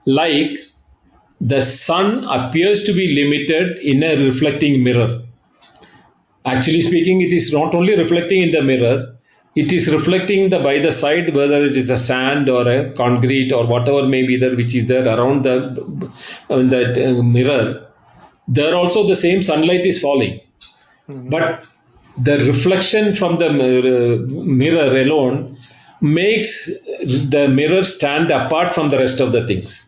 Like 0.06 0.58
the 1.40 1.62
sun 1.62 2.24
appears 2.26 2.84
to 2.84 2.94
be 2.94 3.08
limited 3.14 3.78
in 3.84 4.04
a 4.04 4.16
reflecting 4.26 4.84
mirror. 4.84 5.24
Actually 6.46 6.82
speaking, 6.82 7.22
it 7.22 7.34
is 7.34 7.52
not 7.54 7.74
only 7.74 7.98
reflecting 7.98 8.42
in 8.42 8.52
the 8.52 8.62
mirror, 8.62 9.13
it 9.56 9.72
is 9.72 9.88
reflecting 9.94 10.50
the 10.50 10.60
by 10.60 10.80
the 10.80 10.92
side 10.92 11.36
whether 11.36 11.64
it 11.64 11.78
is 11.78 11.90
a 11.90 11.98
sand 11.98 12.50
or 12.50 12.68
a 12.68 12.92
concrete 12.94 13.52
or 13.52 13.68
whatever 13.68 14.08
may 14.08 14.26
be 14.26 14.38
there 14.38 14.56
which 14.56 14.74
is 14.74 14.88
there 14.88 15.06
around 15.06 15.44
the 15.44 15.56
uh, 16.50 16.58
that 16.74 16.98
uh, 16.98 17.22
mirror. 17.22 17.88
There 18.48 18.76
also 18.76 19.08
the 19.08 19.16
same 19.16 19.44
sunlight 19.44 19.86
is 19.86 20.00
falling. 20.00 20.40
Mm-hmm. 21.10 21.30
but 21.30 21.66
the 22.24 22.38
reflection 22.46 23.14
from 23.18 23.38
the 23.38 23.50
mirror 23.52 25.02
alone 25.02 25.58
makes 26.00 26.66
the 26.66 27.50
mirror 27.50 27.84
stand 27.84 28.32
apart 28.32 28.74
from 28.74 28.90
the 28.90 28.98
rest 28.98 29.20
of 29.20 29.34
the 29.34 29.46
things. 29.46 29.86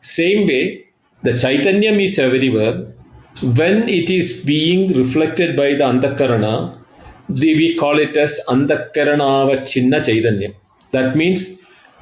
Same 0.00 0.48
way 0.48 0.86
the 1.22 1.30
chaitanyam 1.32 2.04
is 2.04 2.18
everywhere. 2.18 2.92
When 3.40 3.88
it 3.88 4.10
is 4.10 4.42
being 4.44 4.94
reflected 4.94 5.56
by 5.56 5.74
the 5.74 5.84
antakarana 5.84 6.77
we 7.28 7.76
call 7.78 7.98
it 7.98 8.16
as 8.16 8.32
Andakaranavachinna 8.48 10.04
Chaitanyam. 10.04 10.54
That 10.92 11.16
means 11.16 11.46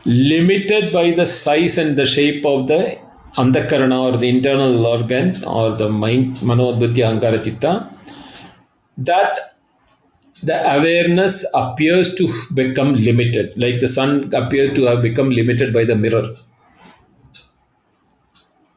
limited 0.05 0.93
by 0.93 1.14
the 1.16 1.27
size 1.27 1.77
and 1.79 1.99
the 1.99 2.07
shape 2.07 2.45
of 2.45 2.68
the 2.68 2.97
Andakarana 3.37 4.14
or 4.14 4.18
the 4.18 4.29
internal 4.29 4.87
organ 4.87 5.45
or 5.45 5.77
the 5.77 5.89
mind, 5.89 6.37
Manodbuddhi 6.39 6.99
Ahankara 6.99 7.43
Chitta, 7.43 7.91
that 8.99 9.57
the 10.43 10.74
awareness 10.74 11.45
appears 11.55 12.14
to 12.14 12.43
become 12.55 12.95
limited, 12.95 13.53
like 13.57 13.81
the 13.81 13.89
sun 13.89 14.33
appears 14.33 14.74
to 14.77 14.85
have 14.85 15.03
become 15.03 15.31
limited 15.31 15.74
by 15.74 15.85
the 15.85 15.97
mirror. 15.97 16.35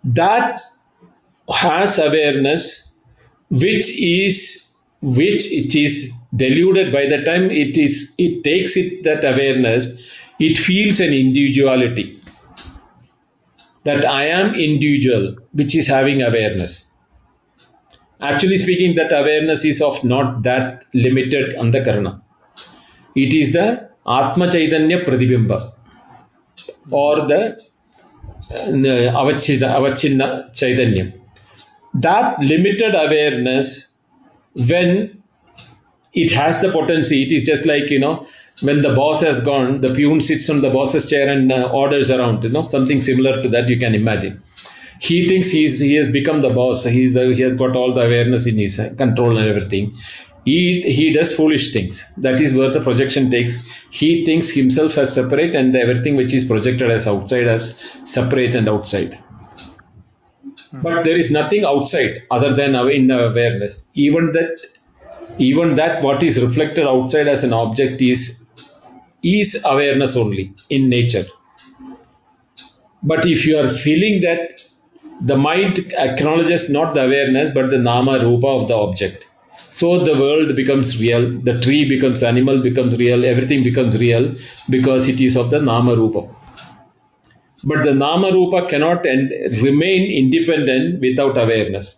That 0.03 0.61
has 1.53 1.97
awareness 1.99 2.91
which 3.49 3.89
is 3.97 4.63
which 5.01 5.45
it 5.51 5.75
is 5.75 6.11
deluded 6.35 6.93
by 6.93 7.05
the 7.05 7.23
time 7.23 7.49
it 7.49 7.77
is 7.77 8.13
it 8.17 8.43
takes 8.43 8.75
it 8.75 9.03
that 9.03 9.25
awareness 9.25 9.87
it 10.39 10.57
feels 10.57 10.99
an 10.99 11.13
individuality. 11.13 12.21
That 13.85 14.05
i 14.05 14.25
am 14.25 14.53
individual 14.55 15.37
which 15.53 15.75
is 15.75 15.87
having 15.87 16.21
awareness. 16.21 16.85
Actually 18.21 18.57
speaking 18.57 18.95
that 18.95 19.11
awareness 19.11 19.63
is 19.63 19.81
of 19.81 20.03
not 20.03 20.43
that 20.43 20.83
limited 20.93 21.55
andakarana 21.55 22.21
it 23.15 23.33
is 23.33 23.53
the 23.53 23.89
atma 24.05 24.51
chaitanya 24.51 25.03
pratibimba. 25.05 25.73
Or 26.91 27.27
the 27.27 27.57
uh, 28.51 29.13
avachinna 29.21 30.53
chaitanya. 30.53 31.13
That 31.93 32.39
limited 32.39 32.93
awareness 32.93 33.87
when 34.55 35.18
it 36.13 36.31
has 36.31 36.61
the 36.61 36.71
potency, 36.71 37.23
it 37.23 37.31
is 37.31 37.47
just 37.47 37.65
like, 37.65 37.89
you 37.89 37.99
know, 37.99 38.27
when 38.61 38.81
the 38.81 38.93
boss 38.93 39.21
has 39.21 39.39
gone, 39.41 39.81
the 39.81 39.93
peon 39.93 40.21
sits 40.21 40.49
on 40.49 40.61
the 40.61 40.69
boss's 40.69 41.09
chair 41.09 41.29
and 41.29 41.51
uh, 41.51 41.69
orders 41.71 42.09
around, 42.09 42.43
you 42.43 42.49
know, 42.49 42.67
something 42.69 43.01
similar 43.01 43.41
to 43.41 43.49
that 43.49 43.69
you 43.69 43.79
can 43.79 43.95
imagine. 43.95 44.41
He 44.99 45.27
thinks 45.29 45.49
he's, 45.49 45.79
he 45.79 45.95
has 45.95 46.11
become 46.11 46.41
the 46.41 46.49
boss, 46.49 46.83
he's 46.83 47.13
the, 47.13 47.33
he 47.33 47.41
has 47.41 47.55
got 47.55 47.75
all 47.75 47.93
the 47.93 48.01
awareness 48.01 48.45
in 48.45 48.57
his 48.57 48.79
uh, 48.79 48.93
control 48.97 49.37
and 49.37 49.47
everything. 49.47 49.95
He, 50.45 50.81
he 50.87 51.13
does 51.13 51.33
foolish 51.33 51.71
things. 51.71 52.03
That 52.17 52.41
is 52.41 52.53
where 52.53 52.71
the 52.71 52.81
projection 52.81 53.29
takes. 53.29 53.55
He 53.91 54.25
thinks 54.25 54.51
himself 54.51 54.97
as 54.97 55.13
separate 55.13 55.55
and 55.55 55.75
everything 55.75 56.15
which 56.15 56.33
is 56.33 56.45
projected 56.45 56.89
as 56.89 57.07
outside 57.07 57.47
as 57.47 57.77
separate 58.05 58.55
and 58.55 58.67
outside. 58.67 59.19
Hmm. 60.71 60.81
But 60.81 61.03
there 61.03 61.15
is 61.15 61.31
nothing 61.31 61.63
outside 61.65 62.23
other 62.31 62.55
than 62.55 62.75
in 62.75 63.11
awareness. 63.11 63.83
Even 63.93 64.31
that, 64.33 64.57
even 65.39 65.75
that 65.75 66.03
what 66.03 66.21
is 66.23 66.41
reflected 66.41 66.85
outside 66.87 67.27
as 67.27 67.43
an 67.43 67.53
object 67.53 68.01
is 68.01 68.37
is 69.23 69.57
awareness 69.65 70.15
only 70.15 70.53
in 70.69 70.89
nature. 70.89 71.25
But 73.03 73.25
if 73.25 73.45
you 73.45 73.57
are 73.57 73.73
feeling 73.75 74.21
that 74.21 74.61
the 75.21 75.35
mind 75.37 75.79
acknowledges 75.97 76.69
not 76.69 76.93
the 76.93 77.05
awareness 77.05 77.51
but 77.53 77.69
the 77.69 77.77
nama 77.77 78.19
rupa 78.23 78.47
of 78.47 78.67
the 78.67 78.75
object. 78.75 79.25
So 79.71 80.03
the 80.03 80.17
world 80.17 80.55
becomes 80.55 80.99
real, 80.99 81.39
the 81.41 81.59
tree 81.61 81.87
becomes 81.87 82.23
animal 82.23 82.61
becomes 82.61 82.97
real, 82.97 83.25
everything 83.25 83.63
becomes 83.63 83.97
real 83.97 84.35
because 84.69 85.07
it 85.07 85.19
is 85.21 85.35
of 85.37 85.49
the 85.51 85.59
nama 85.59 85.95
rupa. 85.95 86.35
But 87.63 87.83
the 87.83 87.93
Nama 87.93 88.31
Rupa 88.31 88.69
cannot 88.69 89.05
end, 89.05 89.31
remain 89.61 90.09
independent 90.09 91.01
without 91.01 91.37
awareness. 91.37 91.97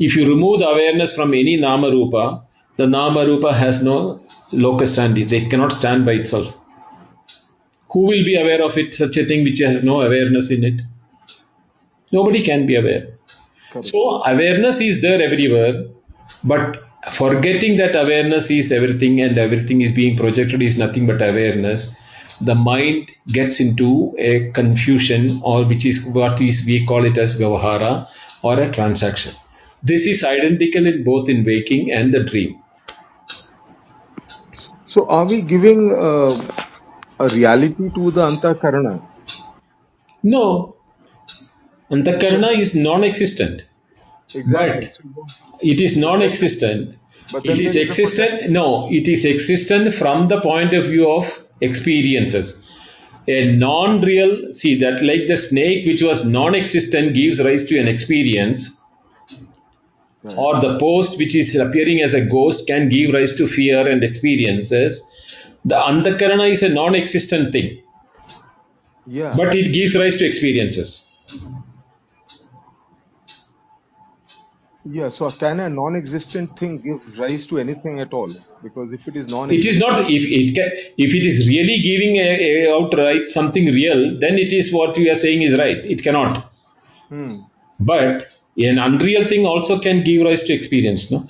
If 0.00 0.16
you 0.16 0.26
remove 0.28 0.60
the 0.60 0.66
awareness 0.66 1.14
from 1.14 1.34
any 1.34 1.56
Nama 1.56 1.90
Rupa, 1.90 2.42
the 2.76 2.86
Nama 2.86 3.24
Rupa 3.26 3.52
has 3.54 3.82
no 3.82 4.20
locus 4.50 4.96
standi. 4.96 5.28
They 5.28 5.46
cannot 5.48 5.72
stand 5.72 6.06
by 6.06 6.12
itself. 6.12 6.54
Who 7.92 8.00
will 8.00 8.24
be 8.24 8.36
aware 8.40 8.62
of 8.64 8.76
it, 8.78 8.94
such 8.94 9.16
a 9.16 9.26
thing 9.26 9.44
which 9.44 9.60
has 9.60 9.84
no 9.84 10.00
awareness 10.00 10.50
in 10.50 10.64
it? 10.64 10.80
Nobody 12.12 12.44
can 12.44 12.66
be 12.66 12.76
aware. 12.76 13.08
Correct. 13.72 13.86
So, 13.86 14.22
awareness 14.24 14.80
is 14.80 15.02
there 15.02 15.20
everywhere, 15.22 15.84
but 16.42 16.82
forgetting 17.16 17.76
that 17.76 17.94
awareness 17.94 18.50
is 18.50 18.72
everything 18.72 19.20
and 19.20 19.38
everything 19.38 19.82
is 19.82 19.92
being 19.92 20.16
projected 20.16 20.62
is 20.62 20.76
nothing 20.76 21.06
but 21.06 21.20
awareness 21.20 21.90
the 22.40 22.54
mind 22.54 23.10
gets 23.28 23.60
into 23.60 24.14
a 24.18 24.50
confusion 24.52 25.40
or 25.44 25.64
which 25.64 25.84
is 25.84 26.04
what 26.06 26.40
is 26.40 26.64
we 26.66 26.86
call 26.86 27.04
it 27.04 27.18
as 27.18 27.34
vyavahara 27.36 28.08
or 28.42 28.58
a 28.58 28.72
transaction. 28.72 29.34
This 29.82 30.06
is 30.06 30.22
identical 30.22 30.86
in 30.86 31.04
both 31.04 31.28
in 31.28 31.44
waking 31.44 31.90
and 31.90 32.12
the 32.12 32.24
dream. 32.24 32.62
So 34.88 35.06
are 35.08 35.24
we 35.24 35.42
giving 35.42 35.92
uh, 35.92 36.64
a 37.20 37.28
reality 37.28 37.90
to 37.94 38.10
the 38.10 38.22
antakarana? 38.22 39.06
No. 40.22 40.76
Antakarana 41.90 42.58
is 42.58 42.74
non-existent. 42.74 43.62
Exactly. 44.34 44.92
But 45.02 45.24
it 45.60 45.80
is 45.80 45.96
non-existent. 45.96 46.96
But 47.32 47.46
it 47.46 47.60
is 47.60 47.76
existent. 47.76 48.50
No, 48.50 48.88
it 48.90 49.08
is 49.08 49.24
existent 49.24 49.94
from 49.94 50.28
the 50.28 50.40
point 50.40 50.74
of 50.74 50.86
view 50.86 51.08
of 51.08 51.24
experiences. 51.60 52.60
A 53.28 53.52
non 53.52 54.00
real, 54.00 54.52
see 54.52 54.78
that 54.80 55.02
like 55.04 55.28
the 55.28 55.36
snake 55.36 55.86
which 55.86 56.02
was 56.02 56.24
non 56.24 56.54
existent 56.54 57.14
gives 57.14 57.40
rise 57.40 57.66
to 57.66 57.78
an 57.78 57.86
experience, 57.86 58.69
right. 60.22 60.36
or 60.36 60.60
the 60.60 60.78
post 60.78 61.18
which 61.18 61.34
is 61.34 61.54
appearing 61.54 62.00
as 62.02 62.14
a 62.14 62.20
ghost 62.20 62.66
can 62.66 62.88
give 62.88 63.12
rise 63.12 63.34
to 63.36 63.48
fear 63.48 63.86
and 63.88 64.02
experiences. 64.04 65.02
The 65.64 65.74
antakarana 65.74 66.52
is 66.52 66.62
a 66.62 66.68
non 66.68 66.94
existent 66.94 67.52
thing. 67.52 67.82
Yeah. 69.06 69.34
But 69.36 69.54
it 69.54 69.72
gives 69.72 69.96
rise 69.96 70.16
to 70.18 70.26
experiences. 70.26 71.06
Yeah, 74.84 75.10
so 75.10 75.30
can 75.30 75.60
a 75.60 75.68
non-existent 75.68 76.58
thing 76.58 76.80
give 76.80 77.18
rise 77.18 77.46
to 77.48 77.58
anything 77.58 78.00
at 78.00 78.14
all? 78.14 78.34
Because 78.62 78.92
if 78.92 79.06
it 79.06 79.14
is 79.14 79.26
non, 79.26 79.50
existent. 79.50 79.64
it 79.64 79.68
is 79.68 79.78
not. 79.78 80.10
If 80.10 80.22
it 80.24 80.54
can, 80.54 80.70
if 80.96 81.14
it 81.14 81.26
is 81.26 81.46
really 81.46 81.82
giving 81.82 82.16
a, 82.16 82.66
a 82.66 82.74
outright 82.74 83.30
something 83.30 83.66
real, 83.66 84.18
then 84.18 84.38
it 84.38 84.54
is 84.54 84.72
what 84.72 84.96
you 84.96 85.12
are 85.12 85.16
saying 85.16 85.42
is 85.42 85.56
right. 85.58 85.76
It 85.76 86.02
cannot. 86.02 86.50
Hmm. 87.10 87.40
But 87.78 88.26
an 88.56 88.78
unreal 88.78 89.28
thing 89.28 89.46
also 89.46 89.78
can 89.80 90.04
give 90.04 90.22
rise 90.24 90.44
to 90.44 90.52
experience, 90.52 91.10
no? 91.10 91.26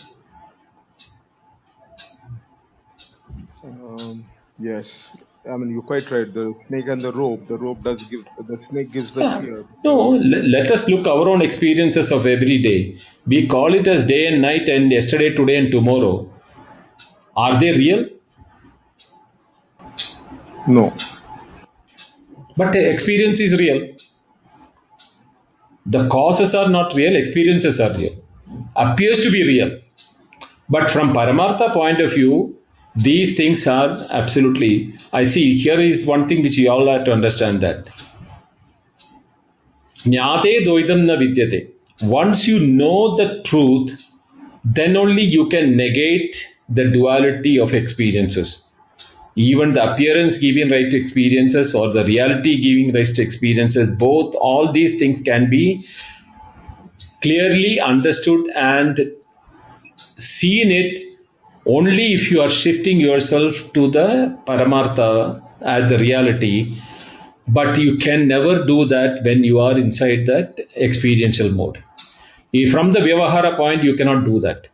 Um, 3.64 4.24
yes. 4.58 5.10
I 5.48 5.56
mean, 5.56 5.70
you're 5.70 5.82
quite 5.82 6.10
right. 6.10 6.32
The 6.32 6.54
snake 6.68 6.88
and 6.88 7.02
the 7.02 7.12
rope. 7.12 7.48
The 7.48 7.56
rope 7.56 7.82
does 7.82 8.02
give. 8.10 8.24
The 8.46 8.58
snake 8.68 8.92
gives 8.92 9.12
the 9.12 9.20
fear. 9.40 9.64
No, 9.84 10.10
let 10.10 10.70
us 10.70 10.86
look 10.88 11.06
our 11.06 11.28
own 11.28 11.40
experiences 11.40 12.12
of 12.12 12.26
every 12.26 12.62
day. 12.62 12.98
We 13.26 13.48
call 13.48 13.74
it 13.74 13.86
as 13.88 14.06
day 14.06 14.26
and 14.26 14.42
night, 14.42 14.68
and 14.68 14.92
yesterday, 14.92 15.34
today, 15.34 15.56
and 15.56 15.70
tomorrow. 15.70 16.30
Are 17.36 17.58
they 17.58 17.70
real? 17.70 18.06
No. 20.68 20.94
But 22.56 22.74
experience 22.76 23.40
is 23.40 23.58
real. 23.58 23.96
The 25.90 26.08
causes 26.08 26.54
are 26.54 26.68
not 26.70 26.94
real, 26.94 27.16
experiences 27.16 27.80
are 27.80 27.92
real. 27.96 28.16
Appears 28.76 29.22
to 29.22 29.30
be 29.30 29.42
real. 29.42 29.80
But 30.68 30.90
from 30.90 31.12
Paramartha 31.12 31.72
point 31.72 32.00
of 32.00 32.12
view, 32.12 32.56
these 32.94 33.36
things 33.36 33.66
are 33.66 34.06
absolutely. 34.10 34.94
I 35.12 35.26
see 35.26 35.58
here 35.58 35.80
is 35.80 36.06
one 36.06 36.28
thing 36.28 36.42
which 36.42 36.56
you 36.56 36.70
all 36.70 36.88
have 36.88 37.04
to 37.06 37.12
understand 37.12 37.60
that. 37.62 37.88
Dvaitam 40.06 41.04
na 41.06 41.16
vidyate. 41.16 41.70
Once 42.02 42.46
you 42.46 42.60
know 42.60 43.16
the 43.16 43.42
truth, 43.44 43.90
then 44.64 44.96
only 44.96 45.22
you 45.22 45.48
can 45.48 45.76
negate 45.76 46.36
the 46.68 46.84
duality 46.84 47.58
of 47.58 47.74
experiences. 47.74 48.64
Even 49.36 49.72
the 49.72 49.92
appearance 49.92 50.38
giving 50.38 50.70
rise 50.70 50.90
to 50.90 50.96
experiences 51.00 51.74
or 51.74 51.92
the 51.92 52.04
reality 52.04 52.60
giving 52.60 52.92
rise 52.92 53.12
to 53.14 53.22
experiences, 53.22 53.88
both 53.98 54.34
all 54.34 54.72
these 54.72 54.98
things 54.98 55.20
can 55.24 55.48
be 55.48 55.86
clearly 57.22 57.78
understood 57.80 58.48
and 58.56 58.98
seen 60.18 60.70
it 60.70 61.18
only 61.66 62.14
if 62.14 62.30
you 62.30 62.40
are 62.40 62.48
shifting 62.48 62.98
yourself 62.98 63.54
to 63.74 63.90
the 63.90 64.36
Paramartha 64.46 65.42
as 65.60 65.90
the 65.90 65.98
reality, 65.98 66.80
but 67.48 67.78
you 67.78 67.98
can 67.98 68.26
never 68.26 68.64
do 68.64 68.86
that 68.86 69.22
when 69.24 69.44
you 69.44 69.58
are 69.60 69.78
inside 69.78 70.26
that 70.26 70.58
experiential 70.76 71.50
mode. 71.50 71.82
If 72.52 72.72
from 72.72 72.92
the 72.92 73.00
Vyavahara 73.00 73.56
point, 73.56 73.84
you 73.84 73.94
cannot 73.96 74.24
do 74.24 74.40
that. 74.40 74.68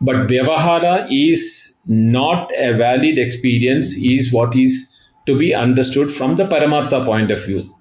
But 0.00 0.26
Vyavahara 0.26 1.08
is 1.10 1.57
not 1.88 2.50
a 2.54 2.76
valid 2.76 3.18
experience, 3.18 3.94
is 3.96 4.30
what 4.32 4.54
is 4.54 4.86
to 5.26 5.38
be 5.38 5.54
understood 5.54 6.14
from 6.14 6.36
the 6.36 6.44
Paramartha 6.44 7.04
point 7.04 7.30
of 7.30 7.44
view. 7.44 7.74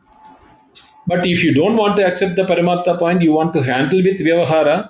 But 1.05 1.25
if 1.25 1.43
you 1.43 1.53
don't 1.53 1.77
want 1.77 1.97
to 1.97 2.05
accept 2.05 2.35
the 2.35 2.43
Paramartha 2.43 2.97
point, 2.97 3.21
you 3.21 3.33
want 3.33 3.53
to 3.53 3.61
handle 3.61 4.01
with 4.03 4.19
Vyavahara, 4.19 4.89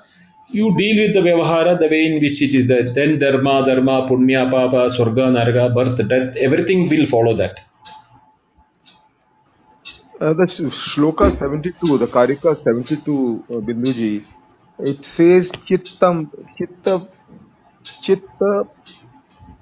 you 0.49 0.74
deal 0.78 1.03
with 1.03 1.13
the 1.13 1.20
Vyavahara 1.20 1.80
the 1.80 1.88
way 1.88 2.05
in 2.05 2.22
which 2.22 2.41
it 2.41 2.55
is 2.55 2.68
there. 2.68 2.93
Then 2.93 3.20
Dharma, 3.20 3.65
Dharma, 3.65 4.07
Punya, 4.09 4.49
Papa, 4.49 4.95
Swarga, 4.95 5.30
Narga, 5.32 5.74
birth, 5.74 5.97
death, 6.07 6.36
everything 6.38 6.88
will 6.89 7.05
follow 7.07 7.36
that. 7.36 7.59
Uh, 10.20 10.34
the 10.34 10.45
shloka 10.45 11.38
72, 11.38 11.97
the 11.99 12.07
Karika 12.07 12.63
72, 12.63 13.43
uh, 13.49 13.53
Binduji, 13.53 14.26
it 14.80 15.05
says 15.05 15.51
Chittam, 15.70 16.30
Chitta, 16.57 17.07
Chitta 18.01 18.68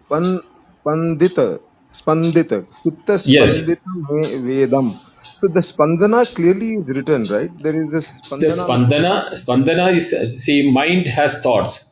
pan, 0.09 0.41
Pandita, 0.85 1.59
Spandita, 1.93 2.65
Chitta 2.83 3.21
Yes. 3.25 3.59
Vedam. 3.59 4.99
So 5.41 5.47
the 5.47 5.61
Spandana 5.61 6.25
clearly 6.35 6.75
is 6.75 6.87
written, 6.87 7.23
right? 7.25 7.51
There 7.61 7.75
is 7.83 7.91
this 7.91 8.05
The 8.29 8.47
Spandana. 8.47 8.67
Spandana, 8.67 9.45
Spandana 9.45 9.95
is, 9.95 10.43
see, 10.43 10.71
mind 10.71 11.07
has 11.07 11.39
thoughts. 11.41 11.83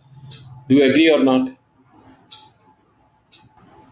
Do 0.70 0.76
you 0.76 0.84
agree 0.84 1.09
or 1.09 1.24
not? 1.24 1.49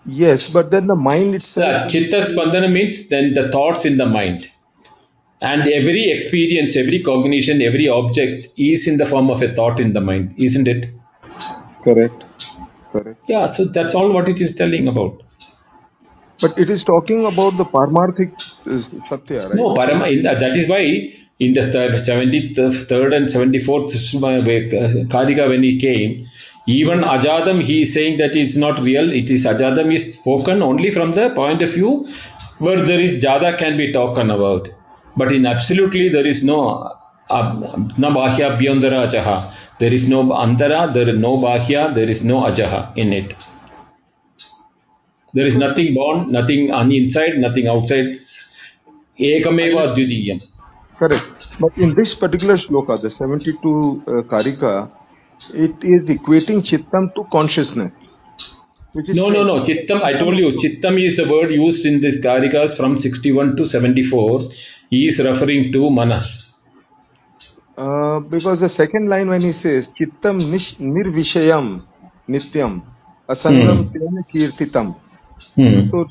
Yes, 0.05 0.47
but 0.47 0.72
then 0.72 0.88
the 0.88 0.95
mind 0.95 1.36
itself. 1.36 1.89
Chitta 1.91 2.28
Spandana 2.32 2.72
means 2.72 3.07
then 3.09 3.34
the 3.34 3.49
thoughts 3.51 3.86
in 3.86 3.97
the 3.97 4.05
mind. 4.05 4.47
And 5.41 5.61
every 5.63 6.11
experience, 6.11 6.76
every 6.76 7.01
cognition, 7.03 7.61
every 7.61 7.88
object 7.88 8.47
is 8.57 8.88
in 8.88 8.97
the 8.97 9.07
form 9.07 9.30
of 9.32 9.41
a 9.41 9.53
thought 9.53 9.80
in 9.80 9.93
the 9.93 10.01
mind, 10.01 10.36
isn't 10.38 10.67
it? 10.67 10.89
Correct. 11.84 12.24
Correct. 12.91 13.19
Yeah, 13.27 13.53
so 13.53 13.65
that's 13.65 13.95
all 13.95 14.11
what 14.13 14.27
it 14.27 14.39
is 14.41 14.55
telling 14.55 14.87
about. 14.87 15.21
But 16.41 16.57
it 16.57 16.69
is 16.69 16.83
talking 16.83 17.25
about 17.25 17.57
the 17.57 17.65
Parmarthic 17.65 18.33
uh, 18.65 18.81
Satya, 19.07 19.47
right? 19.47 19.55
No, 19.55 19.75
Parama, 19.75 20.11
in, 20.11 20.23
that 20.23 20.57
is 20.57 20.67
why 20.67 20.81
in 21.39 21.53
the 21.53 21.71
third- 21.71 22.01
73rd 22.01 23.13
and 23.15 23.27
74th 23.29 23.91
Sma- 23.91 24.39
uh, 24.39 25.05
Karika 25.13 25.47
when 25.49 25.63
he 25.63 25.79
came, 25.79 26.25
even 26.67 26.99
Ajadam 27.01 27.61
he 27.63 27.83
is 27.83 27.93
saying 27.93 28.17
that 28.17 28.35
it's 28.35 28.55
not 28.55 28.81
real, 28.81 29.11
it 29.11 29.29
is 29.29 29.45
Ajadam 29.45 29.93
is 29.93 30.13
spoken 30.15 30.61
only 30.61 30.91
from 30.91 31.11
the 31.11 31.29
point 31.35 31.61
of 31.61 31.71
view 31.71 32.07
where 32.59 32.85
there 32.85 32.99
is 32.99 33.23
Jada 33.23 33.57
can 33.57 33.77
be 33.77 33.91
talked 33.93 34.19
about. 34.19 34.67
But 35.15 35.31
in 35.31 35.45
absolutely 35.45 36.09
there 36.09 36.25
is 36.25 36.43
no 36.43 36.91
uh, 37.29 37.77
na 37.97 38.09
Bahya 38.13 38.59
Bhyandara 38.59 39.07
Ajaha. 39.09 39.53
There 39.82 39.91
is 39.91 40.07
no 40.07 40.23
Andara, 40.25 40.93
there 40.93 41.09
is 41.09 41.17
no 41.17 41.38
Bahya, 41.38 41.95
there 41.95 42.07
is 42.07 42.21
no 42.23 42.41
Ajaha 42.41 42.95
in 42.95 43.11
it. 43.11 43.34
There 45.34 45.47
is 45.47 45.55
nothing 45.55 45.95
born, 45.95 46.32
nothing 46.32 46.69
on 46.71 46.91
inside, 46.91 47.38
nothing 47.38 47.67
outside. 47.67 48.15
Ekameva. 49.19 49.95
Correct. 50.99 51.47
But 51.59 51.75
in 51.77 51.95
this 51.95 52.13
particular 52.13 52.57
shloka, 52.57 53.01
the 53.01 53.09
72 53.09 54.03
uh, 54.05 54.11
Karika, 54.32 54.91
it 55.51 55.75
is 55.82 56.07
equating 56.15 56.61
Chittam 56.61 57.15
to 57.15 57.23
consciousness. 57.32 57.91
No, 58.93 59.29
no, 59.29 59.43
no. 59.43 59.63
Chittam, 59.63 60.03
I 60.03 60.13
told 60.19 60.38
you, 60.38 60.51
Chittam 60.61 61.03
is 61.03 61.17
the 61.17 61.27
word 61.27 61.49
used 61.49 61.88
in 61.88 62.01
this 62.01 62.17
Karikas 62.17 62.77
from 62.77 62.99
61 62.99 63.55
to 63.55 63.65
74. 63.65 64.51
He 64.91 65.07
is 65.07 65.17
referring 65.17 65.71
to 65.71 65.89
Manas. 65.89 66.51
Uh, 67.82 68.19
because 68.34 68.59
the 68.65 68.69
second 68.69 69.05
line 69.13 69.27
when 69.34 69.41
he 69.41 69.53
says 69.53 69.88
Chittam 69.99 70.38
nish, 70.51 70.67
nirvishayam 70.77 71.67
nityam 72.29 72.73
asangam 73.34 73.79
Hmm. 73.91 74.19
kirtitam. 74.32 74.88
Hmm. 75.55 75.89
So 75.91 76.05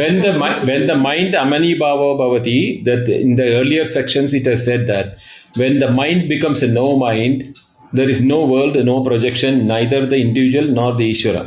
When 0.00 0.14
the 0.22 0.32
when 0.68 0.86
the 0.90 0.96
mind 0.96 1.34
amani 1.34 1.72
bhava 1.78 2.08
bhavati, 2.20 2.84
that 2.86 3.08
in 3.08 3.36
the 3.36 3.46
earlier 3.60 3.84
sections 3.96 4.32
it 4.34 4.46
has 4.46 4.64
said 4.64 4.86
that 4.88 5.18
when 5.56 5.80
the 5.80 5.90
mind 5.90 6.28
becomes 6.30 6.62
a 6.62 6.68
no 6.68 6.96
mind, 6.96 7.56
there 7.92 8.08
is 8.08 8.22
no 8.22 8.46
world, 8.46 8.76
no 8.84 9.04
projection, 9.04 9.66
neither 9.66 10.06
the 10.06 10.16
individual 10.16 10.68
nor 10.78 10.96
the 10.96 11.10
Ishvara. 11.10 11.44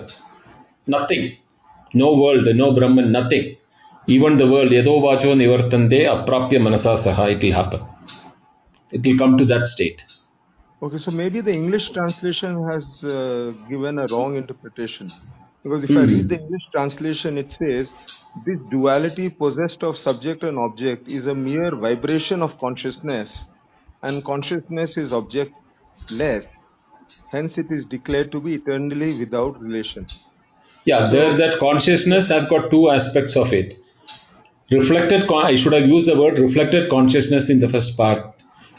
Nothing. 0.87 1.23
No 1.93 2.13
world, 2.13 2.45
no 2.55 2.73
Brahman, 2.73 3.11
nothing. 3.11 3.55
Even 4.07 4.37
the 4.37 4.47
world, 4.47 4.71
yado 4.71 5.01
vacho 5.07 5.33
nivartante 5.41 5.99
aprapya 6.07 6.61
manasa 6.61 6.97
saha, 7.03 7.31
it 7.31 7.43
will 7.43 7.53
happen. 7.53 7.81
It 8.91 9.05
will 9.05 9.17
come 9.17 9.37
to 9.37 9.45
that 9.45 9.65
state. 9.67 10.01
Okay, 10.81 10.97
so 10.97 11.11
maybe 11.11 11.41
the 11.41 11.51
English 11.53 11.91
translation 11.91 12.55
has 12.71 12.83
uh, 13.03 13.51
given 13.69 13.99
a 13.99 14.07
wrong 14.07 14.35
interpretation. 14.37 15.13
Because 15.63 15.83
if 15.83 15.95
I 15.95 16.01
Hmm. 16.01 16.05
read 16.05 16.29
the 16.29 16.35
English 16.35 16.65
translation, 16.73 17.37
it 17.37 17.51
says 17.51 17.91
this 18.33 18.59
duality 18.69 19.29
possessed 19.29 19.83
of 19.83 19.97
subject 19.97 20.43
and 20.43 20.57
object 20.57 21.07
is 21.07 21.27
a 21.27 21.35
mere 21.35 21.75
vibration 21.75 22.41
of 22.41 22.57
consciousness, 22.59 23.45
and 24.01 24.23
consciousness 24.23 24.91
is 24.97 25.11
objectless. 25.11 26.45
Hence, 27.27 27.57
it 27.57 27.67
is 27.71 27.85
declared 27.87 28.31
to 28.33 28.41
be 28.41 28.55
eternally 28.55 29.13
without 29.19 29.59
relation. 29.59 30.07
Yeah, 30.85 31.09
there 31.09 31.37
that 31.37 31.59
consciousness 31.59 32.27
have 32.29 32.49
got 32.49 32.69
two 32.71 32.89
aspects 32.89 33.35
of 33.37 33.53
it. 33.53 33.77
Reflected, 34.71 35.27
con- 35.27 35.45
I 35.45 35.55
should 35.57 35.73
have 35.73 35.87
used 35.87 36.07
the 36.07 36.19
word 36.19 36.39
reflected 36.39 36.89
consciousness 36.89 37.49
in 37.49 37.59
the 37.59 37.69
first 37.69 37.97
part, 37.97 38.28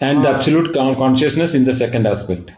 and 0.01 0.27
Ah. 0.27 0.37
absolute 0.37 0.73
consciousness 0.75 1.55
in 1.55 1.65
the 1.65 1.75
second 1.75 2.07
aspect. 2.07 2.53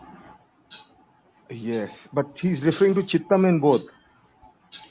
Yes, 1.50 2.08
but 2.12 2.26
he's 2.40 2.62
referring 2.62 2.94
to 2.94 3.02
Chittam 3.02 3.46
in 3.48 3.60
both, 3.60 3.82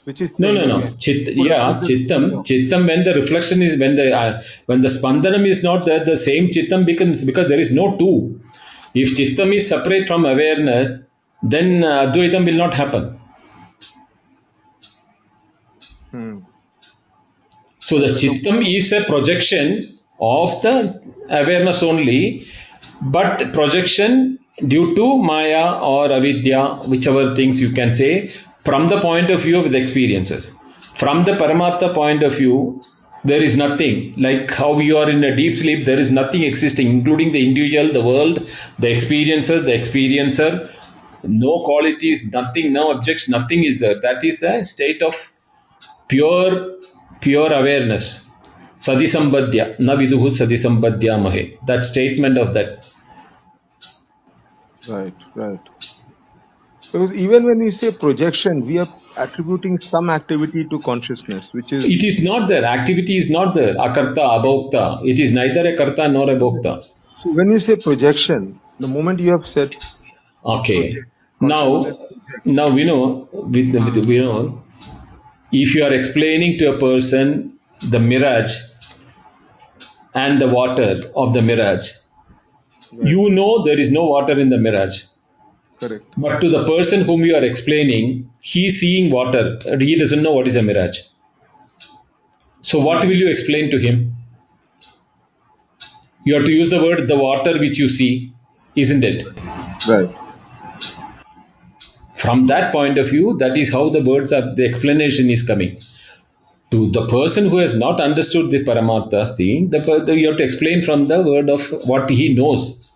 which 0.04 0.20
is 0.20 0.30
No, 0.38 0.52
no, 0.52 0.64
no. 0.66 0.90
Chit, 0.96 1.34
yeah, 1.36 1.80
chittam, 1.82 2.44
chittam. 2.46 2.86
When 2.86 3.02
the 3.04 3.14
reflection 3.14 3.62
is 3.62 3.78
when 3.78 3.96
the 3.96 4.12
uh, 4.12 4.42
when 4.66 4.82
the 4.82 4.88
spandanam 4.88 5.48
is 5.48 5.62
not 5.62 5.84
there, 5.86 6.04
the 6.04 6.18
same 6.18 6.50
chittam 6.50 6.86
becomes 6.86 7.24
because 7.24 7.48
there 7.48 7.58
is 7.58 7.72
no 7.72 7.96
two. 7.96 8.40
If 8.94 9.16
chittam 9.16 9.54
is 9.56 9.68
separate 9.68 10.06
from 10.06 10.24
awareness, 10.24 11.00
then 11.42 11.82
uh, 11.82 12.12
Advaitam 12.12 12.44
will 12.44 12.58
not 12.58 12.74
happen. 12.74 13.18
Hmm. 16.12 16.38
So 17.80 17.98
the 17.98 18.08
chittam 18.08 18.62
is 18.64 18.92
a 18.92 19.02
projection 19.04 19.91
of 20.22 20.62
the 20.62 21.02
awareness 21.30 21.82
only, 21.82 22.46
but 23.02 23.52
projection 23.52 24.38
due 24.68 24.94
to 24.94 25.18
maya 25.18 25.80
or 25.80 26.12
avidya, 26.12 26.82
whichever 26.86 27.34
things 27.34 27.60
you 27.60 27.72
can 27.72 27.96
say, 27.96 28.32
from 28.64 28.88
the 28.88 29.00
point 29.00 29.30
of 29.30 29.42
view 29.42 29.58
of 29.58 29.72
the 29.72 29.78
experiences. 29.78 30.54
From 30.98 31.24
the 31.24 31.32
Paramartha 31.32 31.92
point 31.94 32.22
of 32.22 32.34
view, 32.34 32.80
there 33.24 33.42
is 33.42 33.56
nothing. 33.56 34.14
Like 34.16 34.50
how 34.50 34.78
you 34.78 34.96
are 34.96 35.10
in 35.10 35.24
a 35.24 35.34
deep 35.34 35.58
sleep, 35.58 35.86
there 35.86 35.98
is 35.98 36.10
nothing 36.12 36.44
existing, 36.44 36.88
including 36.88 37.32
the 37.32 37.44
individual, 37.48 37.92
the 37.92 38.02
world, 38.02 38.48
the 38.78 38.90
experiences, 38.90 39.64
the 39.64 39.72
experiencer. 39.72 40.70
No 41.24 41.64
qualities, 41.64 42.22
nothing, 42.32 42.72
no 42.72 42.90
objects, 42.90 43.28
nothing 43.28 43.64
is 43.64 43.80
there. 43.80 44.00
That 44.00 44.24
is 44.24 44.42
a 44.42 44.62
state 44.62 45.02
of 45.02 45.14
pure 46.08 46.76
pure 47.20 47.52
awareness 47.52 48.26
sadisambadya 48.86 49.66
na 49.78 49.96
viduhu 49.96 50.30
sadisambadya 50.30 51.18
mahe 51.18 51.42
that 51.66 51.84
statement 51.84 52.38
of 52.38 52.52
that 52.54 52.70
Right, 54.88 55.14
right. 55.36 55.60
Because 56.92 57.12
even 57.12 57.44
when 57.44 57.58
we 57.60 57.76
say 57.78 57.92
projection, 57.92 58.66
we 58.66 58.78
are 58.78 58.88
attributing 59.16 59.78
some 59.80 60.10
activity 60.10 60.64
to 60.68 60.80
consciousness, 60.80 61.48
which 61.52 61.72
is 61.72 61.84
It 61.84 62.02
is 62.02 62.22
not 62.24 62.48
there. 62.48 62.64
Activity 62.64 63.16
is 63.16 63.30
not 63.30 63.54
there. 63.54 63.76
Akarta, 63.76 64.18
abhokta. 64.18 65.00
It 65.04 65.20
is 65.20 65.30
neither 65.32 65.66
a 65.68 65.76
karta 65.76 66.08
nor 66.08 66.28
a 66.30 66.34
bhokta. 66.34 66.82
so 67.22 67.32
when 67.32 67.50
you 67.50 67.58
say 67.58 67.76
projection, 67.76 68.60
the 68.80 68.88
moment 68.88 69.20
you 69.20 69.30
have 69.30 69.46
said 69.46 69.70
Okay. 70.44 70.96
Now, 71.40 71.98
now 72.44 72.70
we 72.74 72.84
know, 72.84 73.28
with, 73.32 73.72
with, 73.74 74.06
we 74.06 74.18
know, 74.18 74.62
if 75.52 75.74
you 75.74 75.84
are 75.84 75.92
explaining 75.92 76.58
to 76.58 76.72
a 76.74 76.78
person 76.78 77.58
the 77.90 77.98
mirage 77.98 78.52
and 80.14 80.40
the 80.40 80.48
water 80.48 81.00
of 81.16 81.34
the 81.34 81.42
mirage, 81.42 81.88
you 83.02 83.30
know 83.30 83.64
there 83.64 83.78
is 83.78 83.90
no 83.90 84.04
water 84.04 84.38
in 84.38 84.50
the 84.50 84.58
mirage. 84.58 85.02
correct, 85.80 86.04
But 86.16 86.40
to 86.40 86.48
the 86.50 86.64
person 86.66 87.04
whom 87.04 87.24
you 87.24 87.34
are 87.34 87.44
explaining, 87.44 88.30
he 88.40 88.66
is 88.66 88.80
seeing 88.80 89.10
water. 89.10 89.58
He 89.78 89.98
doesn't 89.98 90.22
know 90.22 90.32
what 90.32 90.48
is 90.48 90.56
a 90.56 90.62
mirage. 90.62 90.98
So 92.62 92.78
what 92.78 93.04
will 93.06 93.16
you 93.16 93.28
explain 93.28 93.70
to 93.70 93.78
him? 93.78 94.14
You 96.24 96.34
have 96.34 96.44
to 96.44 96.50
use 96.52 96.70
the 96.70 96.80
word 96.82 97.08
the 97.08 97.16
water 97.16 97.58
which 97.58 97.78
you 97.78 97.88
see, 97.88 98.32
isn't 98.76 99.02
it? 99.02 99.26
right, 99.88 100.08
From 102.18 102.46
that 102.46 102.72
point 102.72 102.98
of 102.98 103.08
view, 103.08 103.36
that 103.38 103.58
is 103.58 103.72
how 103.72 103.88
the 103.90 104.02
words 104.02 104.32
are, 104.32 104.54
the 104.54 104.64
explanation 104.64 105.28
is 105.30 105.42
coming. 105.42 105.80
To 106.72 106.90
the 106.90 107.06
person 107.08 107.50
who 107.50 107.58
has 107.58 107.76
not 107.76 108.00
understood 108.00 108.50
the 108.50 108.64
Paramatma 108.64 109.36
thing, 109.36 109.70
the, 109.70 109.78
the, 110.06 110.14
you 110.14 110.28
have 110.28 110.38
to 110.38 110.44
explain 110.44 110.82
from 110.84 111.04
the 111.04 111.22
word 111.22 111.50
of 111.50 111.60
what 111.86 112.10
he 112.10 112.34
knows. 112.34 112.90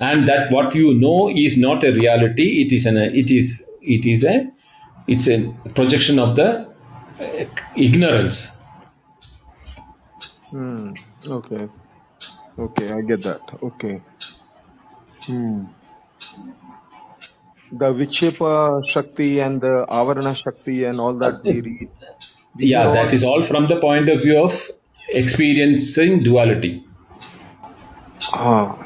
And 0.00 0.26
that 0.28 0.50
what 0.50 0.74
you 0.74 0.94
know 0.94 1.30
is 1.32 1.56
not 1.56 1.84
a 1.84 1.92
reality, 1.92 2.64
it 2.66 2.72
is 2.72 2.86
an 2.86 2.96
it 2.96 3.30
is 3.30 3.62
it 3.80 4.04
is 4.04 4.24
a 4.24 4.50
it's 5.06 5.28
a 5.28 5.52
projection 5.74 6.18
of 6.18 6.34
the 6.36 6.72
ignorance. 7.76 8.48
Hmm. 10.50 10.92
Okay. 11.26 11.68
Okay, 12.58 12.92
I 12.92 13.00
get 13.02 13.22
that. 13.22 13.40
Okay. 13.62 14.02
Hmm. 15.26 15.64
The 17.72 17.86
Vikshepa 17.86 18.88
Shakti 18.88 19.40
and 19.40 19.60
the 19.60 19.86
Avarana 19.88 20.34
Shakti 20.36 20.84
and 20.84 21.00
all 21.00 21.14
that 21.18 21.42
we 21.44 21.60
read. 21.60 21.90
Yeah, 22.58 22.92
that 22.92 23.14
is 23.14 23.24
all 23.24 23.46
from 23.46 23.68
the 23.68 23.80
point 23.80 24.08
of 24.08 24.22
view 24.22 24.38
of 24.38 24.52
experiencing 25.08 26.22
duality. 26.22 26.84
Ah. 28.32 28.78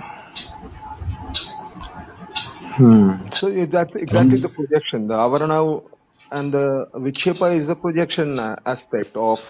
Hmm. 2.77 3.27
So 3.33 3.51
that's 3.67 3.95
exactly 3.97 4.41
the 4.41 4.49
projection. 4.49 5.09
The 5.09 5.15
Avarana 5.15 5.83
and 6.31 6.53
the 6.53 6.87
Vikshepa 6.95 7.57
is 7.57 7.67
the 7.67 7.75
projection 7.75 8.39
aspect 8.67 9.17
of 9.17 9.41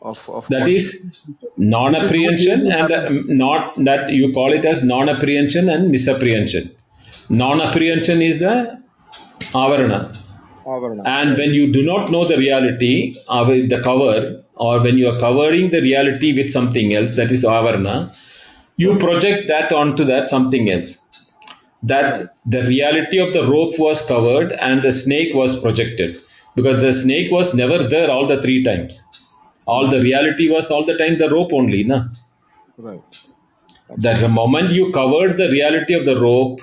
of 0.00 0.18
of 0.28 0.46
That 0.50 0.68
is 0.68 0.96
non-apprehension 1.56 2.70
and 2.70 2.92
uh, 2.92 3.08
not 3.26 3.74
that 3.84 4.10
you 4.10 4.32
call 4.32 4.52
it 4.52 4.64
as 4.64 4.82
non-apprehension 4.82 5.68
and 5.68 5.90
misapprehension. 5.90 6.74
Non-apprehension 7.28 8.22
is 8.22 8.38
the 8.38 8.80
Avarana. 9.52 10.23
And 10.66 11.36
when 11.36 11.52
you 11.52 11.72
do 11.72 11.82
not 11.82 12.10
know 12.10 12.26
the 12.26 12.36
reality, 12.36 13.16
uh, 13.28 13.44
with 13.46 13.68
the 13.68 13.82
cover, 13.82 14.42
or 14.56 14.82
when 14.82 14.96
you 14.96 15.08
are 15.08 15.18
covering 15.20 15.70
the 15.70 15.80
reality 15.80 16.32
with 16.32 16.52
something 16.52 16.94
else, 16.94 17.16
that 17.16 17.30
is 17.30 17.44
avarana, 17.44 18.14
you 18.76 18.96
project 18.98 19.48
that 19.48 19.72
onto 19.72 20.04
that 20.04 20.30
something 20.30 20.70
else. 20.70 20.98
That 21.82 22.34
the 22.46 22.62
reality 22.62 23.18
of 23.18 23.34
the 23.34 23.42
rope 23.42 23.78
was 23.78 24.00
covered 24.06 24.52
and 24.52 24.82
the 24.82 24.92
snake 24.92 25.34
was 25.34 25.60
projected 25.60 26.16
because 26.54 26.80
the 26.82 26.92
snake 26.92 27.30
was 27.30 27.52
never 27.52 27.86
there 27.88 28.10
all 28.10 28.26
the 28.26 28.40
three 28.40 28.64
times. 28.64 29.02
All 29.66 29.90
the 29.90 30.00
reality 30.00 30.48
was 30.48 30.66
all 30.66 30.86
the 30.86 30.96
time 30.96 31.18
the 31.18 31.30
rope 31.30 31.52
only, 31.52 31.84
na. 31.84 32.04
Right. 32.78 33.02
That 33.98 34.20
the 34.20 34.28
moment 34.28 34.72
you 34.72 34.92
covered 34.92 35.36
the 35.36 35.50
reality 35.50 35.94
of 35.94 36.06
the 36.06 36.18
rope, 36.18 36.60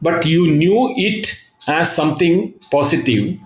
but 0.00 0.24
you 0.24 0.50
knew 0.50 0.94
it 0.96 1.28
as 1.66 1.94
something 1.94 2.54
positive, 2.70 3.38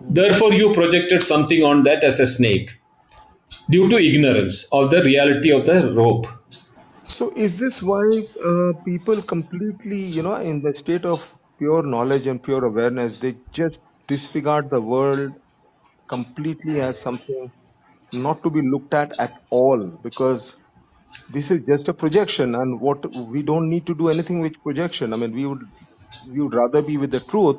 therefore 0.00 0.52
you 0.52 0.72
projected 0.74 1.22
something 1.24 1.62
on 1.62 1.84
that 1.84 2.04
as 2.04 2.18
a 2.18 2.26
snake 2.26 2.70
due 3.70 3.88
to 3.88 3.96
ignorance 3.96 4.66
of 4.72 4.90
the 4.90 5.02
reality 5.02 5.52
of 5.52 5.66
the 5.66 5.92
rope. 5.94 6.26
So 7.06 7.32
is 7.36 7.58
this 7.58 7.82
why 7.82 8.26
uh, 8.44 8.72
people 8.84 9.22
completely, 9.22 10.02
you 10.02 10.22
know, 10.22 10.36
in 10.36 10.62
the 10.62 10.74
state 10.74 11.04
of 11.04 11.20
pure 11.58 11.82
knowledge 11.82 12.26
and 12.26 12.42
pure 12.42 12.64
awareness, 12.64 13.18
they 13.18 13.36
just 13.52 13.78
disregard 14.08 14.70
the 14.70 14.80
world 14.80 15.32
completely 16.08 16.80
as 16.80 17.00
something 17.00 17.52
not 18.12 18.42
to 18.42 18.50
be 18.50 18.60
looked 18.62 18.94
at 18.94 19.12
at 19.18 19.42
all 19.50 19.78
because 20.02 20.56
this 21.32 21.50
is 21.50 21.60
just 21.66 21.88
a 21.88 21.94
projection 21.94 22.54
and 22.54 22.80
what 22.80 23.04
we 23.30 23.42
don't 23.42 23.68
need 23.68 23.86
to 23.86 23.94
do 23.94 24.08
anything 24.08 24.40
with 24.40 24.52
projection. 24.62 25.12
I 25.12 25.16
mean, 25.16 25.32
we 25.34 25.46
would 25.46 25.62
would 26.36 26.54
rather 26.54 26.82
be 26.82 26.96
with 26.96 27.10
the 27.10 27.20
truth 27.20 27.58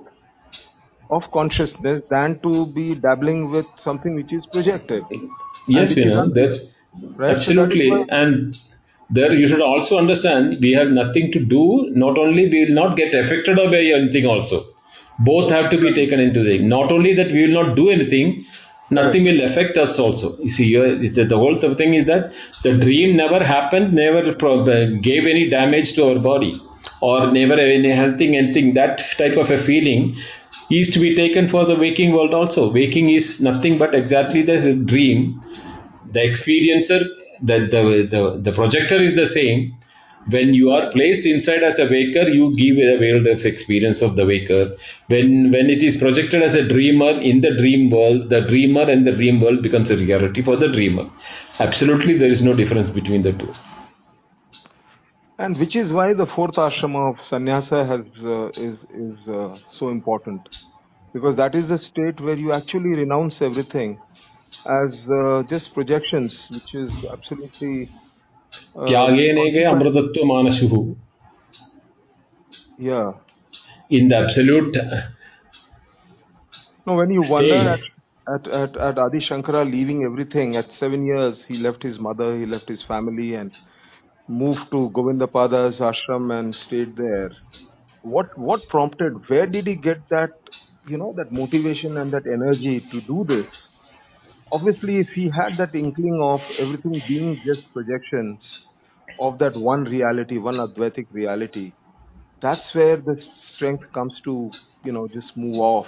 of 1.10 1.30
consciousness 1.32 2.02
than 2.10 2.40
to 2.42 2.66
be 2.68 2.96
dabbling 2.96 3.52
with 3.52 3.66
something 3.78 4.16
which 4.16 4.32
is 4.34 4.46
projected. 4.52 5.04
Yes, 5.68 5.96
you 5.96 6.06
know, 6.06 6.28
that 6.34 6.60
right? 7.18 7.38
So 7.40 7.52
absolutely. 7.52 7.90
why- 7.92 8.06
And 8.10 8.56
there 9.10 9.34
you 9.34 9.48
should 9.48 9.62
also 9.62 9.98
understand 9.98 10.58
we 10.62 10.72
have 10.74 10.90
nothing 10.90 11.32
to 11.34 11.40
do, 11.40 11.90
not 11.92 12.18
only 12.18 12.50
we 12.50 12.66
will 12.66 12.74
not 12.76 12.98
get 12.98 13.14
affected 13.14 13.56
by 13.58 13.82
anything 14.00 14.26
also. 14.26 14.64
Both 15.20 15.52
have 15.52 15.70
to 15.72 15.78
be 15.78 15.94
taken 15.94 16.20
into 16.20 16.42
the 16.44 16.60
not 16.60 16.92
only 16.92 17.14
that 17.16 17.32
we 17.32 17.44
will 17.46 17.64
not 17.64 17.76
do 17.76 17.90
anything, 17.90 18.46
nothing 18.90 19.24
will 19.26 19.42
affect 19.42 19.78
us 19.78 20.00
also. 20.00 20.30
You 20.44 20.50
see, 20.50 20.66
you- 20.66 21.10
the, 21.18 21.26
the 21.26 21.38
whole 21.38 21.56
thing 21.82 21.94
is 21.94 22.06
that 22.08 22.32
the 22.64 22.74
dream 22.78 23.16
never 23.16 23.44
happened, 23.44 23.94
never 23.94 24.34
pro- 24.34 24.64
gave 25.02 25.26
any 25.28 25.50
damage 25.50 25.94
to 25.94 26.08
our 26.10 26.20
body, 26.20 26.54
or 27.02 27.32
never 27.32 27.56
anything, 27.56 28.36
anything. 28.36 28.74
That 28.74 29.04
type 29.18 29.38
of 29.38 29.52
a 29.52 29.64
feeling 29.64 30.16
is 30.72 30.90
to 30.92 31.00
be 31.00 31.16
taken 31.16 31.50
for 31.50 31.66
the 31.66 31.76
waking 31.76 32.14
world 32.14 32.34
also. 32.34 32.72
Waking 32.72 33.10
is 33.10 33.40
nothing 33.40 33.78
but 33.78 33.94
exactly 33.94 34.42
the 34.44 34.74
dream 34.74 35.42
the 36.14 36.20
experiencer 36.20 37.00
the, 37.42 37.60
the, 37.74 38.08
the, 38.10 38.42
the 38.42 38.54
projector 38.56 39.02
is 39.02 39.16
the 39.16 39.28
same 39.28 39.76
when 40.30 40.54
you 40.54 40.70
are 40.72 40.90
placed 40.92 41.26
inside 41.26 41.64
as 41.64 41.78
a 41.80 41.84
waker 41.84 42.30
you 42.30 42.56
give 42.56 42.78
a 42.78 42.98
world 42.98 43.28
of 43.28 43.46
experience 43.46 44.02
of 44.02 44.16
the 44.16 44.26
waker 44.26 44.76
when 45.08 45.52
when 45.52 45.70
it 45.70 45.84
is 45.84 45.98
projected 45.98 46.42
as 46.42 46.56
a 46.56 46.66
dreamer 46.68 47.12
in 47.32 47.42
the 47.42 47.54
dream 47.60 47.90
world 47.90 48.30
the 48.30 48.42
dreamer 48.42 48.84
and 48.84 49.06
the 49.06 49.12
dream 49.12 49.42
world 49.42 49.62
becomes 49.62 49.90
a 49.90 49.98
reality 49.98 50.42
for 50.42 50.56
the 50.56 50.72
dreamer 50.72 51.06
absolutely 51.60 52.18
there 52.18 52.30
is 52.30 52.42
no 52.42 52.54
difference 52.54 52.90
between 52.92 53.22
the 53.22 53.34
two 53.34 53.54
and 55.40 55.58
which 55.58 55.76
is 55.76 55.92
why 55.92 56.14
the 56.14 56.26
fourth 56.28 56.56
ashrama 56.56 57.14
of 57.14 57.26
sannyasa 57.26 57.86
has, 57.86 58.24
uh, 58.24 58.50
is, 58.50 58.86
is 58.94 59.28
uh, 59.28 59.58
so 59.68 59.90
important. 59.90 60.48
Because 61.12 61.36
that 61.38 61.56
is 61.56 61.70
the 61.70 61.78
state 61.78 62.22
where 62.22 62.36
you 62.36 62.52
actually 62.52 62.90
renounce 62.90 63.42
everything 63.42 64.00
as 64.66 64.94
uh, 65.10 65.44
just 65.50 65.74
projections, 65.74 66.48
which 66.52 66.76
is 66.76 66.92
absolutely. 67.12 67.90
Uh, 68.76 68.86
yeah. 72.78 73.14
In 73.90 74.10
the 74.10 74.16
absolute. 74.18 74.76
Uh, 74.78 75.02
no, 76.86 76.96
when 76.96 77.10
you 77.10 77.24
state. 77.24 77.32
wonder 77.32 77.56
at, 77.56 77.80
at, 78.28 78.48
at, 78.48 78.78
at 78.78 78.98
Adi 79.00 79.18
Shankara 79.18 79.70
leaving 79.70 80.04
everything, 80.04 80.56
at 80.56 80.72
seven 80.72 81.06
years, 81.06 81.44
he 81.46 81.58
left 81.58 81.82
his 81.84 82.00
mother, 82.00 82.38
he 82.38 82.46
left 82.46 82.70
his 82.70 82.84
family, 82.84 83.36
and 83.36 83.52
moved 84.28 84.70
to 84.72 84.90
Govindapada's 84.91 85.80
ashram 85.80 86.38
and 86.38 86.54
stayed 86.56 86.95
there. 86.95 87.32
What 88.02 88.38
what 88.38 88.68
prompted? 88.70 89.30
Where 89.30 89.48
did 89.48 89.68
he 89.68 89.76
get 89.76 90.10
that? 90.10 90.32
You 90.88 90.98
know 90.98 91.14
that 91.18 91.32
motivation 91.32 91.98
and 91.98 92.12
that 92.14 92.28
energy 92.28 92.82
to 92.91 93.02
do 93.02 93.26
this. 93.28 93.48
Obviously, 94.52 94.98
if 95.00 95.10
he 95.10 95.30
had 95.30 95.58
that 95.58 95.76
inkling 95.76 96.20
of 96.22 96.41
everything 96.58 97.02
being 97.08 97.41
just 97.44 97.72
projections 97.74 98.68
of 99.20 99.38
that 99.40 99.56
one 99.58 99.84
reality, 99.84 100.38
one 100.38 100.58
Advaitic 100.60 101.08
reality, 101.12 101.74
that's 102.41 102.74
where 102.76 102.98
the 102.98 103.16
strength 103.40 103.91
comes 103.94 104.20
to 104.26 104.52
you 104.84 104.91
know 104.94 105.08
just 105.08 105.36
move 105.38 105.60
off. 105.60 105.88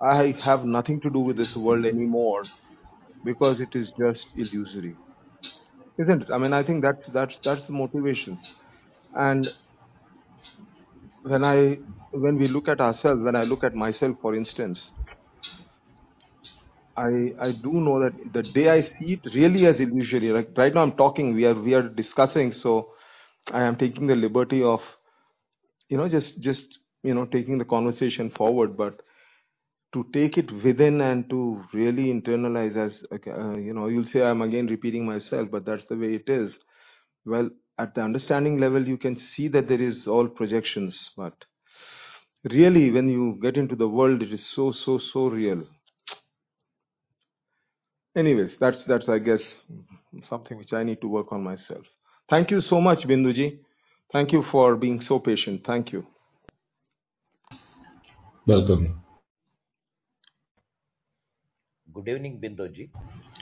I 0.00 0.32
have 0.44 0.64
nothing 0.64 1.00
to 1.00 1.10
do 1.10 1.18
with 1.18 1.36
this 1.36 1.56
world 1.56 1.84
anymore 1.84 2.44
because 3.24 3.60
it 3.60 3.74
is 3.74 3.90
just 3.90 4.26
illusory, 4.36 4.98
isn't 5.98 6.22
it? 6.22 6.30
I 6.32 6.38
mean, 6.38 6.52
I 6.52 6.62
think 6.62 6.82
that's 6.82 7.08
that's 7.08 7.38
that's 7.40 7.66
the 7.66 7.72
motivation. 7.72 8.38
And 9.14 9.48
when 11.22 11.44
I 11.44 11.78
when 12.12 12.36
we 12.38 12.48
look 12.48 12.68
at 12.68 12.80
ourselves, 12.80 13.22
when 13.22 13.36
I 13.36 13.42
look 13.44 13.64
at 13.64 13.74
myself, 13.74 14.16
for 14.20 14.34
instance, 14.34 14.92
I 16.96 17.34
I 17.40 17.52
do 17.52 17.72
know 17.72 18.00
that 18.00 18.32
the 18.32 18.42
day 18.42 18.68
I 18.68 18.80
see 18.80 19.14
it 19.14 19.34
really 19.34 19.66
as 19.66 19.80
illusory. 19.80 20.30
Like 20.32 20.50
right 20.56 20.74
now, 20.74 20.82
I'm 20.82 20.96
talking, 20.96 21.34
we 21.34 21.44
are 21.46 21.54
we 21.54 21.74
are 21.74 21.88
discussing, 21.88 22.52
so 22.52 22.92
I 23.52 23.62
am 23.62 23.76
taking 23.76 24.06
the 24.06 24.16
liberty 24.16 24.62
of 24.62 24.82
you 25.88 25.96
know 25.96 26.08
just 26.08 26.40
just 26.40 26.78
you 27.02 27.14
know 27.14 27.26
taking 27.26 27.58
the 27.58 27.64
conversation 27.64 28.30
forward, 28.30 28.76
but 28.76 29.02
to 29.94 30.04
take 30.12 30.36
it 30.36 30.50
within 30.64 31.00
and 31.00 31.30
to 31.30 31.64
really 31.72 32.06
internalize 32.12 32.76
as 32.76 33.04
uh, 33.12 33.56
you 33.56 33.72
know 33.72 33.86
you'll 33.86 34.10
say 34.12 34.22
i'm 34.22 34.42
again 34.42 34.66
repeating 34.66 35.06
myself 35.06 35.48
but 35.50 35.64
that's 35.64 35.84
the 35.86 35.96
way 35.96 36.14
it 36.14 36.28
is. 36.28 36.58
Well 37.24 37.50
at 37.78 37.94
the 37.94 38.02
understanding 38.02 38.58
level 38.58 38.86
you 38.86 38.98
can 38.98 39.16
see 39.16 39.48
that 39.48 39.68
there 39.68 39.80
is 39.80 40.06
all 40.06 40.28
projections 40.28 41.10
but 41.16 41.44
really 42.44 42.90
when 42.90 43.08
you 43.08 43.38
get 43.40 43.56
into 43.56 43.76
the 43.76 43.88
world 43.88 44.22
it 44.22 44.32
is 44.32 44.44
so 44.46 44.72
so 44.72 44.98
so 44.98 45.28
real. 45.28 45.62
Anyways 48.16 48.56
that's 48.56 48.84
that's 48.84 49.08
i 49.08 49.18
guess 49.18 49.44
something 50.28 50.58
which 50.58 50.72
i 50.72 50.82
need 50.82 51.00
to 51.00 51.08
work 51.08 51.32
on 51.32 51.42
myself. 51.42 51.86
Thank 52.28 52.50
you 52.50 52.60
so 52.60 52.80
much 52.80 53.06
binduji 53.06 53.60
thank 54.12 54.32
you 54.32 54.42
for 54.42 54.76
being 54.76 55.00
so 55.00 55.18
patient. 55.18 55.64
Thank 55.64 55.92
you. 55.92 56.06
Welcome. 58.46 59.03
Good 61.94 62.08
evening, 62.08 62.40
Binduji. 62.40 62.90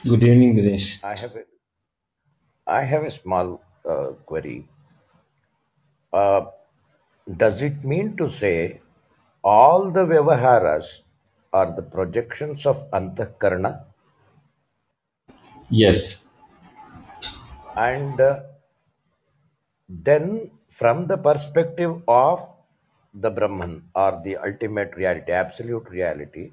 Good 0.04 0.22
evening, 0.24 0.56
Ganesh. 0.56 1.00
I 1.02 1.14
have 1.16 1.32
a, 1.36 1.44
I 2.66 2.82
have 2.84 3.02
a 3.04 3.10
small 3.10 3.62
uh, 3.88 4.08
query. 4.26 4.68
Uh, 6.12 6.46
does 7.36 7.62
it 7.62 7.84
mean 7.84 8.16
to 8.16 8.30
say 8.38 8.80
all 9.44 9.90
the 9.92 10.04
Vyavaharas 10.04 10.84
are 11.52 11.74
the 11.76 11.82
projections 11.82 12.66
of 12.66 12.90
Antahkarana 12.92 13.84
Yes. 15.70 16.16
and 17.76 18.20
uh, 18.20 18.40
then 19.88 20.50
from 20.78 21.06
the 21.06 21.16
perspective 21.16 22.02
of 22.08 22.40
the 23.14 23.30
Brahman 23.30 23.84
or 23.94 24.20
the 24.24 24.36
ultimate 24.36 24.94
reality, 24.96 25.32
absolute 25.32 25.88
reality, 25.90 26.52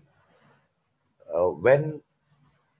when 1.37 2.01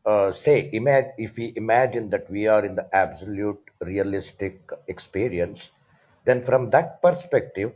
uh, 0.06 0.32
say 0.44 0.70
imag- 0.74 1.14
if 1.18 1.36
we 1.38 1.54
imagine 1.56 2.10
that 2.10 2.30
we 2.30 2.48
are 2.48 2.66
in 2.66 2.76
the 2.76 2.88
absolute 2.94 3.60
realistic 3.82 4.62
experience 4.88 5.60
then 6.26 6.44
from 6.46 6.70
that 6.70 7.02
perspective 7.02 7.72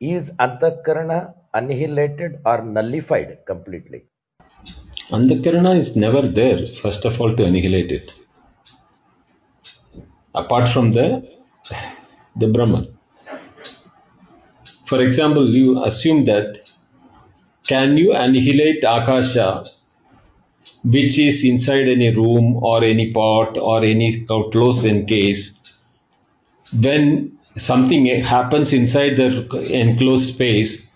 is 0.00 0.30
antakarana 0.38 1.34
annihilated 1.54 2.40
or 2.44 2.62
nullified 2.62 3.38
completely 3.46 4.04
Andakarana 5.10 5.78
is 5.78 5.94
never 5.96 6.26
there, 6.26 6.66
first 6.82 7.04
of 7.04 7.20
all, 7.20 7.36
to 7.36 7.44
annihilate 7.44 7.92
it. 7.92 8.10
Apart 10.34 10.72
from 10.72 10.92
the, 10.92 11.38
the 12.36 12.48
Brahman. 12.48 12.98
For 14.86 15.00
example, 15.02 15.48
you 15.48 15.84
assume 15.84 16.24
that 16.24 16.56
can 17.68 17.96
you 17.96 18.14
annihilate 18.14 18.82
Akasha, 18.82 19.64
which 20.84 21.18
is 21.18 21.42
inside 21.44 21.88
any 21.88 22.14
room 22.14 22.56
or 22.62 22.84
any 22.84 23.12
pot 23.12 23.56
or 23.56 23.82
any 23.82 24.24
closed 24.26 24.84
encase, 24.84 25.58
when 26.72 27.38
something 27.56 28.06
happens 28.22 28.72
inside 28.72 29.16
the 29.16 29.48
enclosed 29.70 30.34
space, 30.34 30.86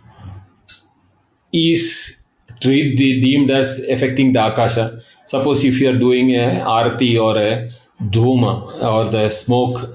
is 1.53 2.17
treat 2.61 2.99
the, 2.99 3.21
deemed 3.23 3.51
as 3.51 3.81
affecting 3.89 4.33
the 4.33 4.45
akasha. 4.45 5.01
Suppose 5.27 5.65
if 5.65 5.81
you 5.81 5.89
are 5.91 5.99
doing 5.99 6.35
a 6.35 6.63
arati 6.67 7.19
or 7.21 7.39
a 7.39 7.71
dhuma 8.11 8.83
or 8.83 9.11
the 9.11 9.31
smoke 9.31 9.91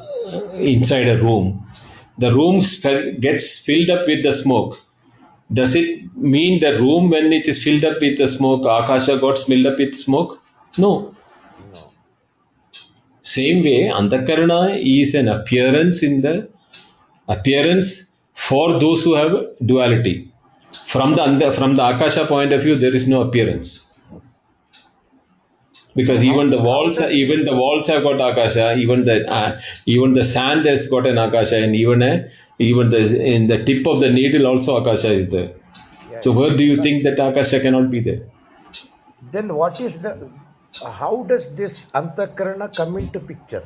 inside 0.55 1.07
a 1.07 1.21
room, 1.21 1.67
the 2.17 2.33
room 2.33 2.63
gets 3.19 3.59
filled 3.59 3.89
up 3.89 4.07
with 4.07 4.23
the 4.23 4.33
smoke. 4.33 4.77
Does 5.51 5.75
it 5.75 6.02
mean 6.15 6.60
the 6.60 6.73
room 6.80 7.10
when 7.10 7.34
it 7.34 7.48
is 7.48 7.64
filled 7.64 7.84
up 7.84 8.02
with 8.02 8.18
the 8.18 8.27
smoke, 8.27 8.61
akasha 8.61 9.19
got 9.19 9.40
filled 9.40 9.65
up 9.65 9.77
with 9.77 9.95
smoke? 9.95 10.41
No. 10.77 11.15
no 11.72 11.91
Same 13.22 13.64
way, 13.64 13.91
antakarana 13.94 14.80
is 14.81 15.14
an 15.14 15.27
appearance 15.27 16.03
in 16.03 16.22
the 16.22 16.49
appearance 17.27 18.03
for 18.48 18.80
those 18.80 19.03
who 19.03 19.15
have 19.15 19.31
duality. 19.65 20.31
From 20.88 21.15
the 21.15 21.53
from 21.56 21.76
the 21.76 21.84
akasha 21.84 22.26
point 22.27 22.52
of 22.52 22.64
view, 22.64 22.77
there 22.77 22.94
is 22.94 23.07
no 23.07 23.22
appearance 23.22 23.80
because 25.95 26.23
even 26.23 26.49
the 26.49 26.60
walls, 26.60 26.99
even 26.99 27.45
the 27.45 27.56
walls 27.56 27.88
have 27.88 28.03
got 28.03 28.19
akasha. 28.19 28.76
Even 28.76 29.06
the 29.06 29.30
uh, 29.31 29.60
even 29.85 30.14
the 30.14 30.23
sand 30.23 30.65
has 30.65 30.88
got 30.88 31.06
an 31.06 31.18
akasha, 31.18 31.64
and 31.64 31.76
even 31.76 32.02
a, 32.02 32.30
even 32.60 32.90
the 32.90 33.23
in 33.23 33.48
the 33.48 33.64
tip 33.64 33.85
of 33.85 34.02
the 34.02 34.10
needle 34.10 34.48
also 34.48 34.77
akasha 34.77 35.11
is 35.11 35.30
there. 35.30 35.53
So 36.23 36.31
where 36.31 36.55
do 36.57 36.63
you 36.71 36.81
think 36.81 37.03
that 37.03 37.19
akasha 37.27 37.59
cannot 37.65 37.91
be 37.95 38.01
there? 38.09 38.23
then 39.31 39.55
what 39.55 39.79
is 39.79 39.93
the 40.01 40.11
how 40.99 41.25
does 41.29 41.43
this 41.57 41.73
antakarana 41.99 42.67
come 42.75 42.97
into 42.97 43.19
picture 43.19 43.63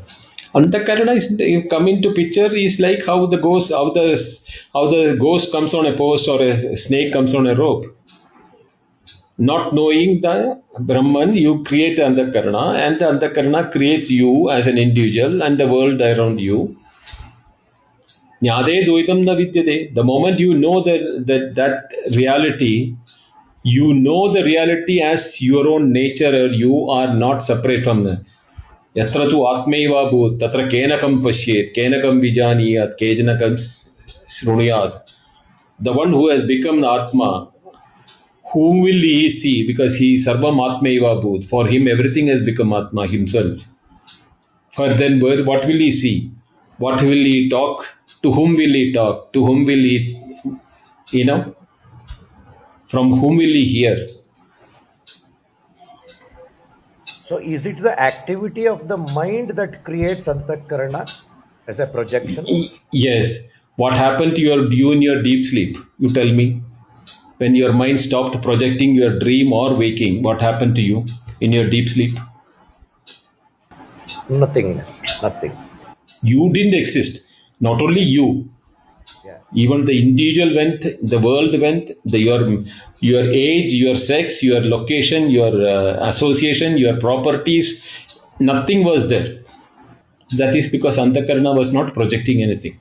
Antakarana 0.55 1.13
is 1.17 1.27
come 1.69 1.87
into 1.87 2.13
picture 2.13 2.51
is 2.55 2.79
like 2.79 3.05
how 3.05 3.25
the 3.25 3.37
ghost 3.37 3.71
how 3.71 3.91
the 3.97 4.05
how 4.73 4.83
the 4.89 5.17
ghost 5.19 5.51
comes 5.51 5.73
on 5.73 5.85
a 5.85 5.95
post 5.97 6.27
or 6.27 6.41
a 6.41 6.75
snake 6.77 7.11
comes 7.13 7.33
on 7.35 7.47
a 7.47 7.55
rope. 7.55 7.85
Not 9.37 9.75
knowing 9.75 10.21
the 10.21 10.61
Brahman, 10.79 11.35
you 11.35 11.63
create 11.63 11.99
Antakarana 11.99 12.63
and 12.79 12.99
the 12.99 13.05
Antakarana 13.05 13.71
creates 13.71 14.09
you 14.09 14.49
as 14.49 14.65
an 14.65 14.77
individual 14.77 15.43
and 15.43 15.59
the 15.59 15.67
world 15.67 16.01
around 16.01 16.39
you. 16.39 16.77
ज्ञाते 18.41 18.81
द्वैतम 18.85 19.17
न 19.19 19.35
विद्यते 19.35 19.77
the 19.93 20.05
moment 20.05 20.41
you 20.41 20.53
know 20.55 20.79
that 20.87 21.95
reality 22.15 22.73
you 23.65 23.91
know 23.93 24.17
the 24.33 24.43
reality 24.45 24.97
is 25.03 25.37
your 25.43 25.67
own 25.67 25.91
nature 25.91 26.35
you 26.55 26.85
are 26.91 27.13
not 27.15 27.39
separate 27.41 27.83
from 27.83 28.07
यत्र 28.97 29.29
तु 29.31 29.43
आत्मैव 29.45 29.93
अभूत् 29.95 30.39
तत्र 30.41 30.67
केनकं 30.67 31.21
पश्येत् 31.23 31.69
केनकं 31.71 32.19
विजानीयात् 32.19 32.93
केचनकं 32.99 33.55
शृणुयात् 34.29 34.95
the 35.79 35.97
one 35.97 36.13
who 36.13 36.29
has 36.29 36.43
become 36.45 36.85
atma 36.85 37.27
whom 38.45 38.83
will 38.83 39.03
he 39.03 39.29
see 39.31 39.51
because 39.67 39.95
ही 39.95 40.17
सर्वम् 40.19 40.61
आत्मैव 40.61 41.05
अभूत् 41.07 41.43
for 41.43 41.71
him 41.71 41.89
everything 41.89 42.29
has 42.29 42.43
become 42.43 42.73
आत्मा 42.73 43.03
himself 43.11 43.67
for 44.73 44.97
then 44.97 45.21
what 45.21 45.65
will 45.65 45.81
he 45.81 45.91
see 45.93 46.15
what 46.79 47.03
will 47.03 47.25
he 47.25 47.37
talk 47.49 47.85
to 48.23 48.31
whom 48.31 48.55
will 48.61 48.75
he 48.79 48.91
talk 48.93 49.31
to 49.33 49.45
whom 49.45 49.65
will 49.65 49.85
he 49.91 49.97
you 51.11 51.25
know 51.25 51.39
from 52.91 53.19
whom 53.19 53.37
will 53.43 53.55
he 53.59 53.65
hear 53.65 53.95
so 57.29 57.37
is 57.37 57.65
it 57.65 57.81
the 57.87 57.95
activity 57.99 58.67
of 58.67 58.87
the 58.87 58.97
mind 58.97 59.53
that 59.61 59.83
creates 59.83 60.27
antakarana 60.35 61.03
as 61.67 61.79
a 61.79 61.87
projection 61.87 62.45
Yes. 62.91 63.37
What 63.75 63.93
happened 63.93 64.35
to 64.35 64.41
your 64.41 64.71
you 64.73 64.91
in 64.91 65.01
your 65.03 65.21
deep 65.21 65.45
sleep? 65.45 65.77
You 65.99 66.11
tell 66.13 66.31
me. 66.31 66.63
When 67.37 67.55
your 67.55 67.71
mind 67.73 68.01
stopped 68.01 68.41
projecting 68.41 68.95
your 68.95 69.19
dream 69.19 69.53
or 69.53 69.75
waking, 69.75 70.23
what 70.23 70.41
happened 70.41 70.73
to 70.75 70.81
you 70.81 71.05
in 71.39 71.51
your 71.51 71.69
deep 71.69 71.89
sleep? 71.89 72.17
nothing 74.29 74.81
nothing 75.21 75.53
You 76.21 76.51
didn't 76.53 76.73
exist. 76.73 77.21
Not 77.59 77.81
only 77.81 78.01
you, 78.01 78.49
yeah 79.25 79.37
even 79.53 79.85
the 79.85 79.97
individual 79.97 80.55
went, 80.55 80.81
the 81.09 81.19
world 81.19 81.59
went, 81.59 81.91
the, 82.05 82.19
your 82.19 82.63
your 82.99 83.23
age, 83.23 83.71
your 83.71 83.95
sex, 83.95 84.43
your 84.43 84.61
location, 84.61 85.29
your 85.29 85.53
uh, 85.67 86.09
association, 86.09 86.77
your 86.77 86.99
properties, 86.99 87.81
nothing 88.39 88.83
was 88.83 89.07
there. 89.07 89.43
That 90.37 90.55
is 90.55 90.69
because 90.69 90.97
Antakarana 90.97 91.55
was 91.55 91.71
not 91.71 91.93
projecting 91.93 92.43
anything. 92.43 92.79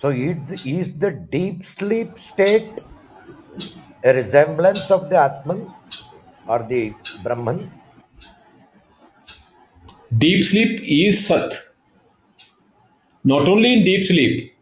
So 0.00 0.10
is 0.10 0.88
the 0.98 1.10
deep 1.30 1.62
sleep 1.78 2.10
state 2.32 2.78
a 4.04 4.14
resemblance 4.14 4.90
of 4.90 5.10
the 5.10 5.16
Atman 5.16 5.74
or 6.46 6.64
the 6.68 6.94
Brahman? 7.22 7.70
Deep 10.14 10.44
sleep 10.44 10.80
is 10.86 11.26
Sat. 11.26 11.58
Not 13.24 13.48
only 13.48 13.72
in 13.72 13.84
deep 13.84 14.06
sleep, 14.06 14.54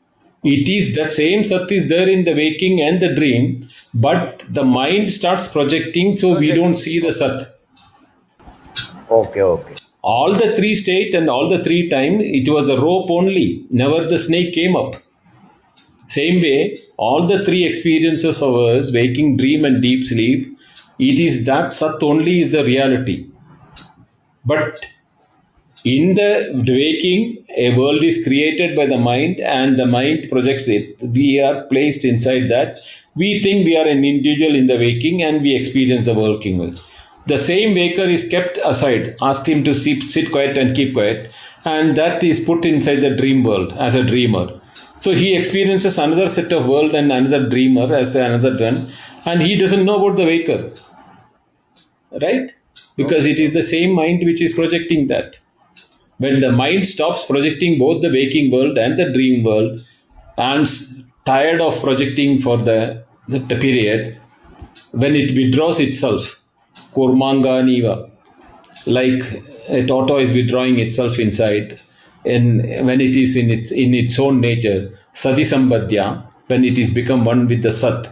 it 0.42 0.68
is 0.70 0.96
the 0.96 1.10
same 1.10 1.44
Sat 1.44 1.70
is 1.70 1.86
there 1.90 2.08
in 2.08 2.24
the 2.24 2.32
waking 2.32 2.80
and 2.80 3.00
the 3.00 3.14
dream, 3.14 3.68
but 3.92 4.42
the 4.48 4.64
mind 4.64 5.12
starts 5.12 5.50
projecting, 5.50 6.16
so 6.16 6.38
we 6.38 6.52
don't 6.54 6.76
see 6.76 6.98
the 6.98 7.12
Sat. 7.12 7.58
Okay, 9.10 9.42
okay. 9.42 9.76
All 10.02 10.32
the 10.32 10.56
three 10.56 10.74
state 10.74 11.14
and 11.14 11.28
all 11.28 11.50
the 11.50 11.62
three 11.62 11.90
time, 11.90 12.20
it 12.20 12.48
was 12.48 12.66
the 12.66 12.80
rope 12.80 13.10
only, 13.10 13.66
never 13.68 14.08
the 14.08 14.18
snake 14.18 14.54
came 14.54 14.74
up. 14.74 15.02
Same 16.08 16.40
way, 16.40 16.80
all 16.96 17.26
the 17.26 17.44
three 17.44 17.66
experiences 17.66 18.40
of 18.40 18.54
us, 18.54 18.90
waking, 18.92 19.36
dream, 19.36 19.66
and 19.66 19.82
deep 19.82 20.06
sleep, 20.06 20.56
it 20.98 21.18
is 21.18 21.44
that 21.44 21.74
Sat 21.74 22.02
only 22.02 22.40
is 22.40 22.50
the 22.50 22.64
reality. 22.64 23.28
But 24.46 24.86
In 25.84 26.14
the 26.14 26.64
waking, 26.66 27.44
a 27.58 27.76
world 27.76 28.02
is 28.02 28.24
created 28.24 28.74
by 28.74 28.86
the 28.86 28.96
mind 28.96 29.38
and 29.38 29.78
the 29.78 29.84
mind 29.84 30.30
projects 30.30 30.66
it. 30.66 30.96
We 31.02 31.40
are 31.40 31.64
placed 31.64 32.06
inside 32.06 32.48
that. 32.48 32.78
We 33.14 33.42
think 33.42 33.66
we 33.66 33.76
are 33.76 33.86
an 33.86 34.02
individual 34.02 34.54
in 34.56 34.66
the 34.66 34.76
waking 34.76 35.22
and 35.22 35.42
we 35.42 35.54
experience 35.54 36.06
the 36.06 36.14
working 36.14 36.56
world. 36.56 36.80
The 37.26 37.36
same 37.36 37.74
waker 37.74 38.04
is 38.04 38.26
kept 38.30 38.58
aside, 38.64 39.16
asked 39.20 39.46
him 39.46 39.62
to 39.64 39.74
sit, 39.74 40.02
sit 40.04 40.30
quiet 40.30 40.56
and 40.56 40.74
keep 40.74 40.94
quiet, 40.94 41.30
and 41.66 41.98
that 41.98 42.24
is 42.24 42.40
put 42.40 42.64
inside 42.64 43.00
the 43.00 43.16
dream 43.16 43.44
world 43.44 43.74
as 43.74 43.94
a 43.94 44.04
dreamer. 44.04 44.58
So 45.00 45.14
he 45.14 45.36
experiences 45.36 45.98
another 45.98 46.32
set 46.34 46.50
of 46.54 46.66
world 46.66 46.94
and 46.94 47.12
another 47.12 47.48
dreamer 47.50 47.94
as 47.94 48.14
another 48.14 48.56
one, 48.58 48.90
and 49.26 49.42
he 49.42 49.56
doesn't 49.56 49.84
know 49.84 50.02
about 50.02 50.16
the 50.16 50.24
waker. 50.24 50.72
Right? 52.22 52.52
Because 52.96 53.26
it 53.26 53.38
is 53.38 53.52
the 53.52 53.68
same 53.68 53.94
mind 53.94 54.22
which 54.24 54.40
is 54.40 54.54
projecting 54.54 55.08
that. 55.08 55.36
When 56.18 56.40
the 56.40 56.52
mind 56.52 56.86
stops 56.86 57.24
projecting 57.24 57.78
both 57.78 58.02
the 58.02 58.08
waking 58.08 58.50
world 58.50 58.78
and 58.78 58.98
the 58.98 59.12
dream 59.12 59.42
world, 59.42 59.80
and 60.36 60.66
tired 61.26 61.60
of 61.60 61.82
projecting 61.82 62.40
for 62.40 62.58
the, 62.58 63.04
the, 63.28 63.40
the 63.40 63.56
period, 63.56 64.18
when 64.92 65.14
it 65.16 65.36
withdraws 65.36 65.80
itself, 65.80 66.40
kurmanga 66.94 67.62
niva, 67.64 68.10
like 68.86 69.22
a 69.68 69.86
tortoise 69.86 70.32
withdrawing 70.32 70.78
itself 70.78 71.18
inside, 71.18 71.80
and 72.24 72.58
when 72.86 73.00
it 73.00 73.16
is 73.16 73.36
in 73.36 73.50
its 73.50 73.70
in 73.70 73.94
its 73.94 74.18
own 74.18 74.40
nature, 74.40 74.98
sati 75.14 75.44
sambadhya, 75.44 76.26
when 76.46 76.64
it 76.64 76.78
is 76.78 76.90
become 76.90 77.24
one 77.24 77.46
with 77.48 77.62
the 77.62 77.70
sat, 77.70 78.08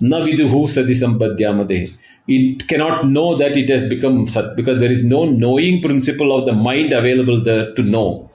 na 0.00 0.20
viduhu 0.20 0.68
sati 0.68 0.94
sambadhya 0.94 1.56
made 1.56 1.90
it 2.26 2.66
cannot 2.68 3.06
know 3.06 3.36
that 3.36 3.56
it 3.56 3.68
has 3.68 3.88
become 3.88 4.26
Sat 4.28 4.56
because 4.56 4.80
there 4.80 4.90
is 4.90 5.04
no 5.04 5.24
knowing 5.24 5.82
principle 5.82 6.36
of 6.36 6.46
the 6.46 6.52
mind 6.52 6.92
available 6.92 7.42
there 7.44 7.74
to 7.74 7.82
know. 7.82 8.30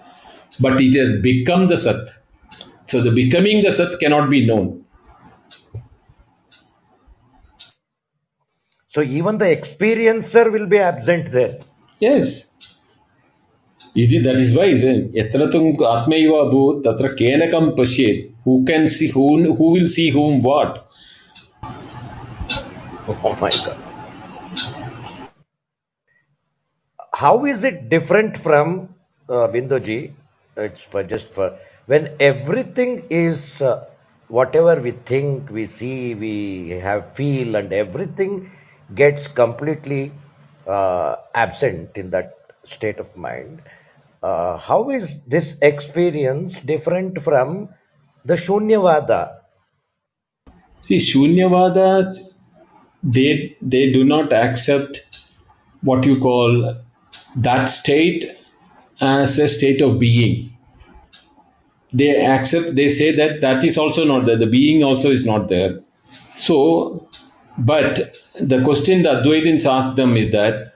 But 0.60 0.80
it 0.80 0.98
has 1.00 1.22
become 1.22 1.68
the 1.68 1.78
Sat. 1.78 2.08
So 2.88 3.02
the 3.02 3.12
becoming 3.12 3.64
the 3.64 3.72
Sat 3.72 4.00
cannot 4.00 4.30
be 4.30 4.46
known. 4.46 4.86
So 8.90 9.02
even 9.02 9.38
the 9.38 9.46
experiencer 9.46 10.52
will 10.52 10.68
be 10.68 10.78
absent 10.78 11.32
there. 11.32 11.60
Yes. 12.00 12.46
that 13.96 14.36
is 14.36 14.56
why 14.56 14.68
yatra 14.68 15.52
tum 15.52 15.78
atmaiva 15.78 16.52
bhut 16.54 16.84
tatra 16.84 17.18
kenakam 17.18 17.76
pashyet. 17.76 18.34
Who 18.46 18.66
can 18.66 18.90
see 18.90 19.08
who 19.08 19.54
who 19.56 19.72
will 19.72 19.90
see 19.90 20.10
whom 20.12 20.44
what? 20.44 20.89
Oh 23.12 23.36
my 23.42 23.50
God. 23.50 23.78
How 27.12 27.46
is 27.46 27.64
it 27.64 27.90
different 27.90 28.38
from 28.44 28.96
uh? 29.28 30.14
It's 30.56 30.80
for 30.92 31.04
just 31.04 31.26
for 31.34 31.58
when 31.88 32.16
everything 32.20 33.08
is 33.10 33.40
uh, 33.62 33.86
whatever 34.28 34.80
we 34.80 34.92
think, 35.08 35.50
we 35.50 35.68
see, 35.80 36.14
we 36.14 36.80
have 36.84 37.16
feel, 37.18 37.56
and 37.56 37.74
everything 37.74 38.52
gets 38.96 39.28
completely 39.34 40.12
uh, 40.68 41.16
absent 41.34 41.90
in 41.96 42.12
that 42.12 42.38
state 42.78 43.00
of 43.00 43.08
mind. 43.16 43.64
Uh, 44.22 44.58
how 44.58 44.92
is 44.92 45.10
this 45.28 45.46
experience 45.64 46.54
different 46.66 47.24
from 47.24 47.70
the 48.24 48.36
Shunyavada? 48.36 49.38
See, 50.84 50.98
Shunyavada 50.98 52.29
they 53.04 53.56
they 53.62 53.92
do 53.92 54.04
not 54.04 54.34
accept 54.34 55.02
what 55.82 56.06
you 56.06 56.20
call 56.20 56.76
that 57.36 57.66
state 57.68 58.26
as 59.00 59.38
a 59.40 59.48
state 59.48 59.82
of 59.82 60.00
being. 60.00 60.54
They 61.94 62.26
accept 62.26 62.76
they 62.76 62.90
say 62.90 63.16
that 63.16 63.42
that 63.42 63.64
is 63.64 63.78
also 63.78 64.04
not 64.04 64.26
there 64.26 64.38
the 64.38 64.46
being 64.46 64.84
also 64.84 65.10
is 65.10 65.26
not 65.26 65.50
there. 65.50 65.80
So 66.36 67.08
but 67.58 68.14
the 68.40 68.64
question 68.64 69.04
that 69.04 69.24
Advaitins 69.24 69.66
asked 69.66 69.96
them 69.96 70.16
is 70.16 70.32
that 70.32 70.74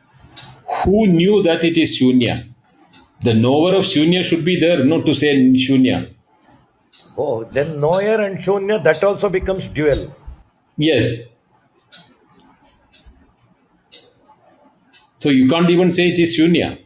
who 0.84 1.08
knew 1.08 1.44
that 1.44 1.64
it 1.64 1.78
is 1.78 2.00
shunya? 2.00 2.50
The 3.24 3.34
knower 3.34 3.76
of 3.76 3.86
shunya 3.86 4.26
should 4.26 4.44
be 4.44 4.60
there 4.60 4.84
not 4.84 5.06
to 5.06 5.14
say 5.14 5.36
shunya. 5.36 6.14
Oh 7.18 7.44
then 7.44 7.80
knower 7.80 8.22
and 8.22 8.40
shunya 8.40 8.84
that 8.84 9.04
also 9.04 9.30
becomes 9.30 9.68
dual. 9.68 10.16
Yes 10.78 11.33
So 15.24 15.30
you 15.30 15.48
can't 15.50 15.70
even 15.70 15.94
say 15.94 16.10
it 16.10 16.20
is 16.20 16.38
shunya. 16.38 16.80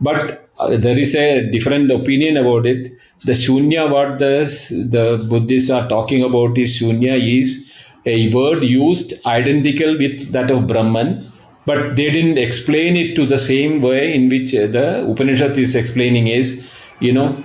But 0.00 0.48
uh, 0.56 0.76
there 0.76 0.96
is 0.96 1.16
a 1.16 1.50
different 1.50 1.90
opinion 1.90 2.36
about 2.36 2.64
it. 2.64 2.92
The 3.24 3.32
shunya, 3.32 3.90
what 3.90 4.20
the, 4.20 4.34
the 4.70 5.26
Buddhists 5.28 5.68
are 5.68 5.88
talking 5.88 6.22
about 6.22 6.56
is 6.56 6.78
shunya 6.78 7.16
is 7.40 7.68
a 8.06 8.32
word 8.32 8.62
used 8.62 9.14
identical 9.26 9.98
with 9.98 10.30
that 10.30 10.52
of 10.52 10.68
Brahman, 10.68 11.32
but 11.66 11.96
they 11.96 12.08
didn't 12.10 12.38
explain 12.38 12.96
it 12.96 13.16
to 13.16 13.26
the 13.26 13.38
same 13.38 13.82
way 13.82 14.14
in 14.14 14.28
which 14.28 14.54
uh, 14.54 14.68
the 14.68 15.04
Upanishad 15.10 15.58
is 15.58 15.74
explaining 15.74 16.28
is, 16.28 16.64
you 17.00 17.12
know, 17.12 17.42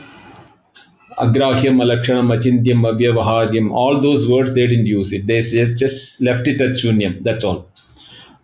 agrahyam, 1.17 1.81
alakshanam, 1.83 2.29
achintyam, 2.37 2.85
avyavaharyam, 2.91 3.71
all 3.71 3.99
those 3.99 4.29
words 4.29 4.53
they 4.53 4.67
didn't 4.67 4.85
use 4.85 5.11
it. 5.11 5.25
They 5.25 5.41
just, 5.41 6.21
left 6.21 6.47
it 6.47 6.61
at 6.61 6.77
shunyam, 6.77 7.23
that's 7.23 7.43
all. 7.43 7.67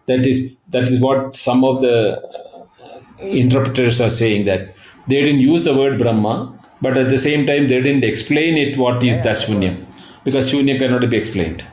That 0.07 0.25
is 0.27 0.53
that 0.71 0.83
is 0.85 0.99
what 0.99 1.35
some 1.35 1.63
of 1.63 1.81
the 1.81 2.17
uh, 2.17 3.05
interpreters 3.21 4.01
are 4.01 4.09
saying 4.09 4.45
that 4.45 4.75
they 5.07 5.21
didn't 5.21 5.41
use 5.41 5.63
the 5.63 5.75
word 5.75 5.99
Brahma, 5.99 6.59
but 6.81 6.97
at 6.97 7.09
the 7.09 7.17
same 7.17 7.45
time 7.45 7.69
they 7.69 7.81
didn't 7.81 8.03
explain 8.03 8.57
it 8.57 8.77
what 8.77 9.03
is 9.03 9.17
that 9.23 9.37
Shunya, 9.37 9.85
because 10.23 10.51
Shunya 10.51 10.79
cannot 10.79 11.09
be 11.09 11.17
explained. 11.17 11.63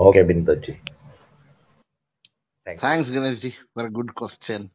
Okay, 0.00 0.20
Binduji. 0.20 0.78
Thanks, 2.64 2.82
Thanks 2.82 3.10
Ganeshji, 3.10 3.54
for 3.74 3.86
a 3.86 3.90
good 3.90 4.14
question. 4.14 4.70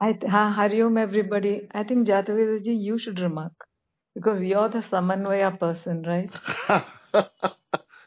I 0.00 0.14
Hariom, 0.14 1.00
everybody. 1.00 1.68
I 1.74 1.84
think 1.84 2.08
Jatavedaji, 2.08 2.80
you 2.82 2.98
should 2.98 3.20
remark 3.20 3.52
because 4.14 4.42
you're 4.42 4.68
the 4.68 4.80
Samanvaya 4.82 5.58
person, 5.58 6.02
right? 6.02 6.30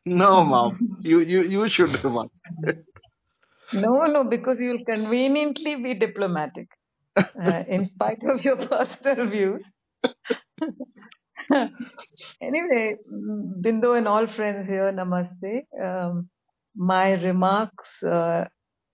No, 0.07 0.43
mom. 0.45 0.97
You 1.01 1.19
you 1.19 1.41
you 1.43 1.69
should 1.69 1.91
have 1.91 2.13
one. 2.13 2.29
no, 3.73 4.05
no, 4.05 4.23
because 4.23 4.57
you'll 4.59 4.85
conveniently 4.85 5.75
be 5.77 5.93
diplomatic, 5.95 6.69
uh, 7.17 7.63
in 7.67 7.85
spite 7.87 8.23
of 8.29 8.43
your 8.45 8.57
personal 8.67 9.29
views. 9.29 9.63
anyway, 12.41 12.95
Bindu 13.11 13.97
and 13.97 14.07
all 14.07 14.27
friends 14.35 14.67
here, 14.69 14.91
namaste. 14.93 15.63
Um, 15.81 16.29
my 16.75 17.13
remarks 17.13 17.89
uh, 18.03 18.45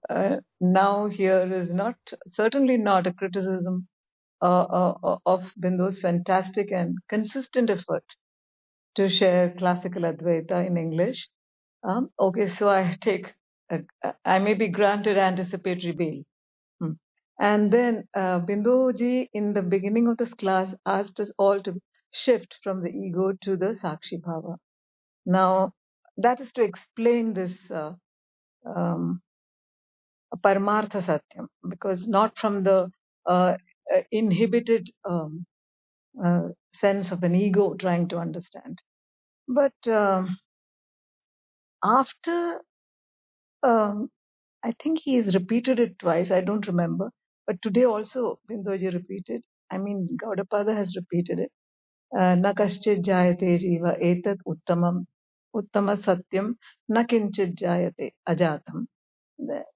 uh, 0.10 0.38
now 0.62 1.08
here 1.08 1.52
is 1.54 1.72
not 1.72 1.96
certainly 2.34 2.78
not 2.78 3.08
a 3.08 3.14
criticism 3.14 3.88
uh, 4.42 4.64
uh, 4.64 5.18
of 5.26 5.42
Bindu's 5.64 6.00
fantastic 6.02 6.72
and 6.72 6.98
consistent 7.10 7.70
effort 7.70 8.06
to 8.96 9.10
share 9.10 9.54
classical 9.58 10.04
Advaita 10.04 10.66
in 10.66 10.78
English. 10.78 11.28
Um, 11.84 12.10
okay, 12.20 12.50
so 12.58 12.70
I 12.70 12.96
take, 13.02 13.34
a, 13.70 13.80
I 14.24 14.40
may 14.40 14.54
be 14.54 14.68
granted 14.68 15.18
anticipatory 15.18 15.92
bail. 15.92 16.24
Hmm. 16.80 16.92
And 17.40 17.72
then 17.72 18.08
uh, 18.16 18.40
Binduji, 18.42 19.30
in 19.34 19.54
the 19.54 19.62
beginning 19.62 20.08
of 20.08 20.18
this 20.18 20.34
class, 20.34 20.74
asked 20.86 21.20
us 21.20 21.32
all 21.38 21.62
to 21.64 21.82
shift 22.12 22.56
from 22.64 22.84
the 22.84 22.90
ego 22.90 23.34
to 23.44 23.58
the 23.58 23.76
Sakshi 23.84 24.22
Bhava. 24.22 24.58
Now, 25.26 25.74
that 26.18 26.40
is 26.40 26.52
to 26.54 26.62
explain 26.62 27.34
this 27.34 27.54
uh, 27.72 27.94
um, 28.66 29.22
Paramartha 30.44 31.04
Satyam, 31.06 31.48
because 31.68 32.08
not 32.08 32.38
from 32.40 32.64
the 32.64 32.90
uh, 33.26 33.56
uh 33.94 34.02
inhibited 34.12 34.90
um, 35.06 35.46
uh, 36.24 36.50
sense 36.76 37.08
of 37.12 37.24
an 37.24 37.36
ego 37.36 37.76
trying 37.76 38.08
to 38.10 38.18
understand. 38.18 38.80
But 39.48 39.74
um, 39.88 40.38
after, 41.84 42.62
um, 43.64 44.10
I 44.64 44.74
think 44.84 45.00
he 45.04 45.16
has 45.18 45.34
repeated 45.36 45.80
it 45.80 46.00
twice, 46.00 46.32
I 46.32 46.42
don't 46.42 46.68
remember, 46.68 47.12
but 47.48 47.58
today 47.64 47.86
also 47.86 48.40
Binduji 48.50 48.94
repeated, 48.94 49.44
I 49.72 49.78
mean 49.80 50.18
Gaudapada 50.24 50.76
has 50.76 50.96
repeated 50.96 51.40
it. 51.40 51.52
Uh, 52.16 52.36
Nakasche 52.38 53.04
jayate 53.04 53.60
jiva 53.62 53.98
जीव 54.02 54.38
uttamam 54.48 55.06
uttama 55.56 55.98
satyam 56.04 56.56
न 56.90 57.04
किञ्चित् 57.06 57.56
जायते 57.62 58.12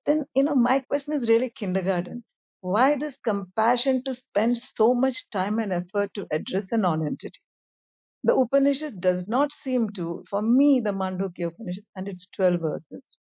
then 0.06 0.26
you 0.36 0.44
know 0.44 0.56
my 0.56 0.80
question 0.82 1.14
is 1.14 1.30
really 1.30 1.50
kindergarten 1.52 2.24
why 2.62 2.98
this 2.98 3.16
compassion 3.26 4.04
to 4.06 4.16
spend 4.16 4.62
so 4.78 4.94
much 4.94 5.30
time 5.32 5.60
and 5.60 5.74
effort 5.74 6.12
to 6.16 6.28
address 6.32 6.68
a 6.72 6.78
non-entity 6.78 7.40
the 8.24 8.36
Upanishad 8.36 9.02
does 9.02 9.28
not 9.28 9.52
seem 9.64 9.90
to, 9.92 10.26
for 10.30 10.42
me, 10.44 10.82
the 10.84 10.92
Mandukya 10.92 11.48
Upanishad 11.50 11.86
and 11.96 12.08
its 12.08 12.28
12 12.36 12.62
verses, 12.62 13.18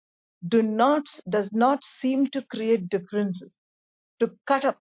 do 0.47 0.61
not, 0.63 1.03
does 1.29 1.51
not 1.53 1.83
seem 2.01 2.27
to 2.31 2.43
create 2.43 2.89
differences. 2.89 3.51
to 4.19 4.31
cut 4.47 4.65
up. 4.65 4.77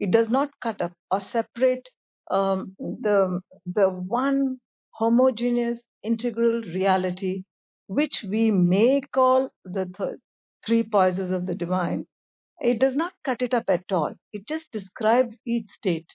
It 0.00 0.10
does 0.12 0.28
not 0.30 0.50
cut 0.62 0.80
up 0.82 0.92
or 1.10 1.20
separate 1.20 1.88
um, 2.30 2.76
the 2.78 3.40
the 3.66 3.88
one 3.90 4.58
homogeneous 4.92 5.78
integral 6.04 6.62
reality 6.62 7.44
which 7.88 8.24
we 8.28 8.50
may 8.50 9.00
call 9.02 9.50
the 9.64 9.86
th- 9.98 10.18
three 10.66 10.84
poises 10.84 11.30
of 11.32 11.46
the 11.46 11.54
divine. 11.54 12.06
It 12.60 12.80
does 12.80 12.96
not 12.96 13.12
cut 13.24 13.42
it 13.42 13.54
up 13.54 13.64
at 13.68 13.92
all. 13.92 14.14
It 14.32 14.48
just 14.48 14.70
describes 14.72 15.36
each 15.46 15.68
state 15.78 16.06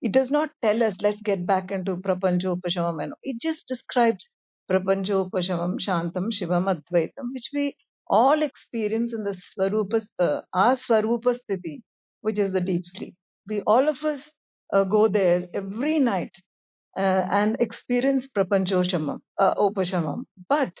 it 0.00 0.12
does 0.12 0.30
not 0.30 0.50
tell 0.62 0.82
us, 0.82 0.94
let's 1.02 1.20
get 1.22 1.44
back 1.46 1.70
into 1.72 1.96
Prapanchopashamam. 1.96 3.02
and- 3.02 3.14
It 3.22 3.40
just 3.40 3.66
describes 3.66 4.28
Prapanchopashamam, 4.70 5.80
Shantam, 5.80 6.30
Shivam, 6.32 6.66
Advaitam, 6.74 7.32
which 7.34 7.50
we 7.52 7.76
all 8.08 8.42
experience 8.42 9.12
in 9.12 9.24
the 9.24 9.36
Swarupa, 9.52 10.06
uh, 10.20 10.42
our 10.54 10.76
which 12.22 12.38
is 12.38 12.52
the 12.52 12.60
deep 12.60 12.86
sleep. 12.86 13.14
We 13.48 13.62
all 13.62 13.88
of 13.88 14.02
us 14.04 14.20
uh, 14.72 14.84
go 14.84 15.08
there 15.08 15.48
every 15.54 15.98
night 15.98 16.34
uh, 16.96 17.26
and 17.30 17.56
experience 17.60 18.28
Prapanchoshamam, 18.28 19.20
uh, 19.38 19.54
Opashamam. 19.56 20.24
But 20.48 20.80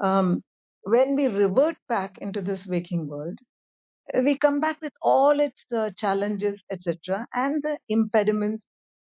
um, 0.00 0.42
when 0.84 1.16
we 1.16 1.28
revert 1.28 1.76
back 1.88 2.18
into 2.20 2.40
this 2.42 2.66
waking 2.66 3.08
world, 3.08 3.38
we 4.14 4.38
come 4.38 4.60
back 4.60 4.80
with 4.82 4.92
all 5.02 5.40
its 5.40 5.62
uh, 5.76 5.90
challenges, 5.96 6.60
etc., 6.70 7.26
and 7.34 7.62
the 7.62 7.78
impediments. 7.88 8.64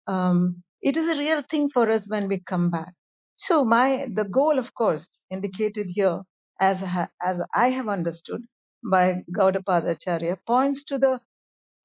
Um, 0.08 0.64
it 0.82 0.98
is 0.98 1.08
a 1.08 1.20
real 1.20 1.44
thing 1.52 1.70
for 1.74 1.92
us 1.92 2.04
when 2.08 2.28
we 2.30 2.42
come 2.42 2.72
back. 2.72 2.94
So 3.38 3.66
my 3.66 4.08
the 4.14 4.26
goal, 4.26 4.60
of 4.60 4.74
course, 4.76 5.08
indicated 5.32 5.88
here, 5.96 6.22
as 6.62 6.78
as 7.24 7.38
I 7.56 7.70
have 7.72 7.88
understood 7.90 8.44
by 8.84 9.24
Gaudapada 9.38 9.92
Acharya, 9.92 10.38
points 10.48 10.84
to 10.90 10.98
the 11.00 11.22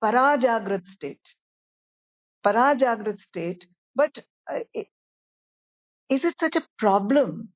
parajagrat 0.04 0.86
state. 0.88 1.22
Parajagrat 2.46 3.18
state, 3.20 3.66
but 3.96 4.18
uh, 4.50 4.60
i- 4.76 4.88
is 6.10 6.24
it 6.24 6.36
such 6.40 6.56
a 6.56 6.66
problem 6.78 7.50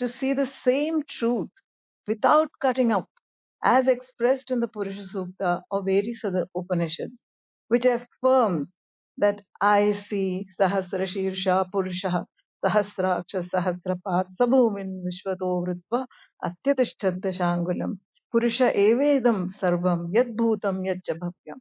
to 0.00 0.08
see 0.08 0.34
the 0.34 0.50
same 0.64 1.02
truth 1.08 1.50
without 2.08 2.50
cutting 2.62 2.92
up? 2.92 3.08
As 3.64 3.88
expressed 3.88 4.50
in 4.50 4.60
the 4.60 4.68
Purusha 4.68 5.02
Sukta 5.14 5.62
or 5.70 5.82
various 5.84 6.20
other 6.24 6.46
Upanishads, 6.56 7.20
which 7.68 7.84
affirms 7.84 8.72
that 9.18 9.42
I 9.60 10.04
see 10.08 10.46
Sahasra 10.60 11.06
Shirsha 11.06 11.70
Purusha 11.70 12.26
Sahasraksha 12.64 13.48
Sahasrapad 13.50 14.26
Sabhumin 14.40 15.04
Vishwato 15.04 15.64
Vritva 15.66 16.06
Atyatishthadda 16.44 17.30
Shangulam 17.38 17.98
Purusha 18.32 18.72
Evedam 18.74 19.50
Sarvam 19.60 20.12
Yad 20.14 20.34
Bhutam 20.36 20.82
Yad 20.86 21.02
Bhavyam. 21.08 21.58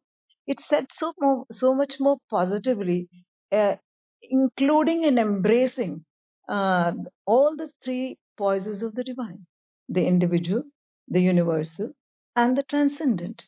It 0.48 0.60
said 0.70 0.88
so, 1.00 1.14
more, 1.20 1.46
so 1.58 1.76
much 1.76 1.96
more 2.00 2.18
positively, 2.30 3.10
uh, 3.52 3.76
including 4.24 5.06
and 5.06 5.20
embracing 5.20 6.06
uh, 6.50 6.94
all 7.26 7.56
the 7.58 7.70
three 7.84 8.18
poises 8.38 8.82
of 8.82 8.96
the 8.96 9.04
divine 9.04 9.46
the 9.90 10.06
individual, 10.08 10.64
the 11.08 11.22
universal, 11.22 11.94
and 12.36 12.58
the 12.58 12.64
transcendent. 12.64 13.48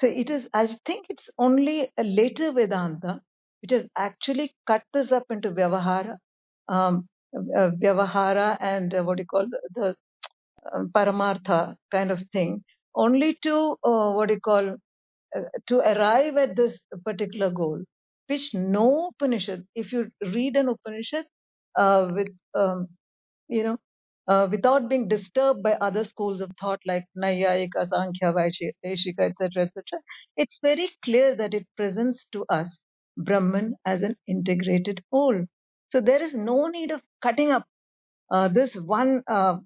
So 0.00 0.06
it 0.08 0.30
is, 0.30 0.48
I 0.54 0.68
think 0.86 1.06
it's 1.10 1.30
only 1.38 1.92
a 1.98 2.04
later 2.04 2.52
Vedanta 2.52 3.22
which 3.62 3.72
has 3.72 3.86
actually 3.96 4.54
cut 4.66 4.82
this 4.94 5.12
up 5.12 5.24
into 5.30 5.50
Vyavahara, 5.50 6.18
um, 6.68 7.08
uh, 7.36 7.70
Vyavahara 7.82 8.58
and 8.60 8.94
uh, 8.94 9.02
what 9.02 9.16
do 9.18 9.22
you 9.22 9.26
call 9.26 9.46
the, 9.48 9.60
the 9.74 9.96
uh, 10.72 10.84
Paramartha 10.94 11.76
kind 11.90 12.10
of 12.10 12.20
thing, 12.32 12.64
only 12.94 13.38
to 13.42 13.76
uh, 13.84 14.12
what 14.12 14.28
do 14.28 14.34
you 14.34 14.40
call 14.40 14.76
uh, 15.36 15.40
to 15.68 15.78
arrive 15.78 16.36
at 16.36 16.56
this 16.56 16.78
particular 17.04 17.50
goal, 17.50 17.82
which 18.28 18.54
no 18.54 19.10
Upanishad, 19.10 19.64
if 19.74 19.92
you 19.92 20.10
read 20.22 20.56
an 20.56 20.68
Upanishad 20.68 21.26
uh, 21.78 22.10
with 22.12 22.28
um, 22.54 22.88
you 23.48 23.62
know, 23.64 23.78
uh, 24.28 24.48
without 24.50 24.88
being 24.88 25.08
disturbed 25.08 25.62
by 25.62 25.74
other 25.74 26.04
schools 26.06 26.40
of 26.40 26.50
thought 26.60 26.80
like 26.86 27.04
Naiyayika, 27.16 27.88
Sankhya, 27.88 28.32
Vaisheshika, 28.32 29.20
etc., 29.20 29.64
etc. 29.64 29.84
It's 30.36 30.58
very 30.62 30.90
clear 31.04 31.36
that 31.36 31.54
it 31.54 31.66
presents 31.76 32.20
to 32.32 32.44
us 32.48 32.78
Brahman 33.16 33.76
as 33.86 34.02
an 34.02 34.16
integrated 34.28 35.02
whole. 35.12 35.46
So 35.90 36.00
there 36.00 36.22
is 36.22 36.32
no 36.34 36.68
need 36.68 36.90
of 36.90 37.02
cutting 37.22 37.50
up 37.52 37.66
uh, 38.30 38.48
this 38.48 38.74
one 38.76 39.22
uh, 39.28 39.58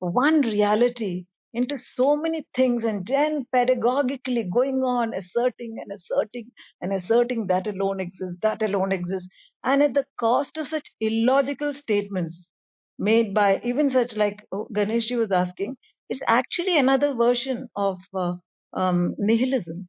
one 0.00 0.42
reality 0.42 1.26
into 1.54 1.78
so 1.96 2.16
many 2.16 2.46
things 2.56 2.84
and 2.84 3.06
then 3.06 3.46
pedagogically 3.54 4.48
going 4.50 4.82
on 4.84 5.14
asserting 5.14 5.76
and 5.80 5.92
asserting 5.92 6.50
and 6.80 6.92
asserting 6.92 7.46
that 7.48 7.66
alone 7.66 8.00
exists, 8.00 8.38
that 8.42 8.62
alone 8.62 8.92
exists, 8.92 9.28
and 9.64 9.82
at 9.82 9.94
the 9.94 10.06
cost 10.18 10.56
of 10.58 10.68
such 10.68 10.92
illogical 11.00 11.74
statements 11.74 12.36
made 13.00 13.34
by 13.34 13.60
even 13.64 13.90
such 13.90 14.16
like 14.16 14.46
Ganeshji 14.52 15.18
was 15.18 15.32
asking, 15.32 15.78
is 16.10 16.20
actually 16.28 16.78
another 16.78 17.14
version 17.14 17.68
of 17.76 17.98
uh, 18.14 18.36
um, 18.74 19.16
nihilism. 19.18 19.88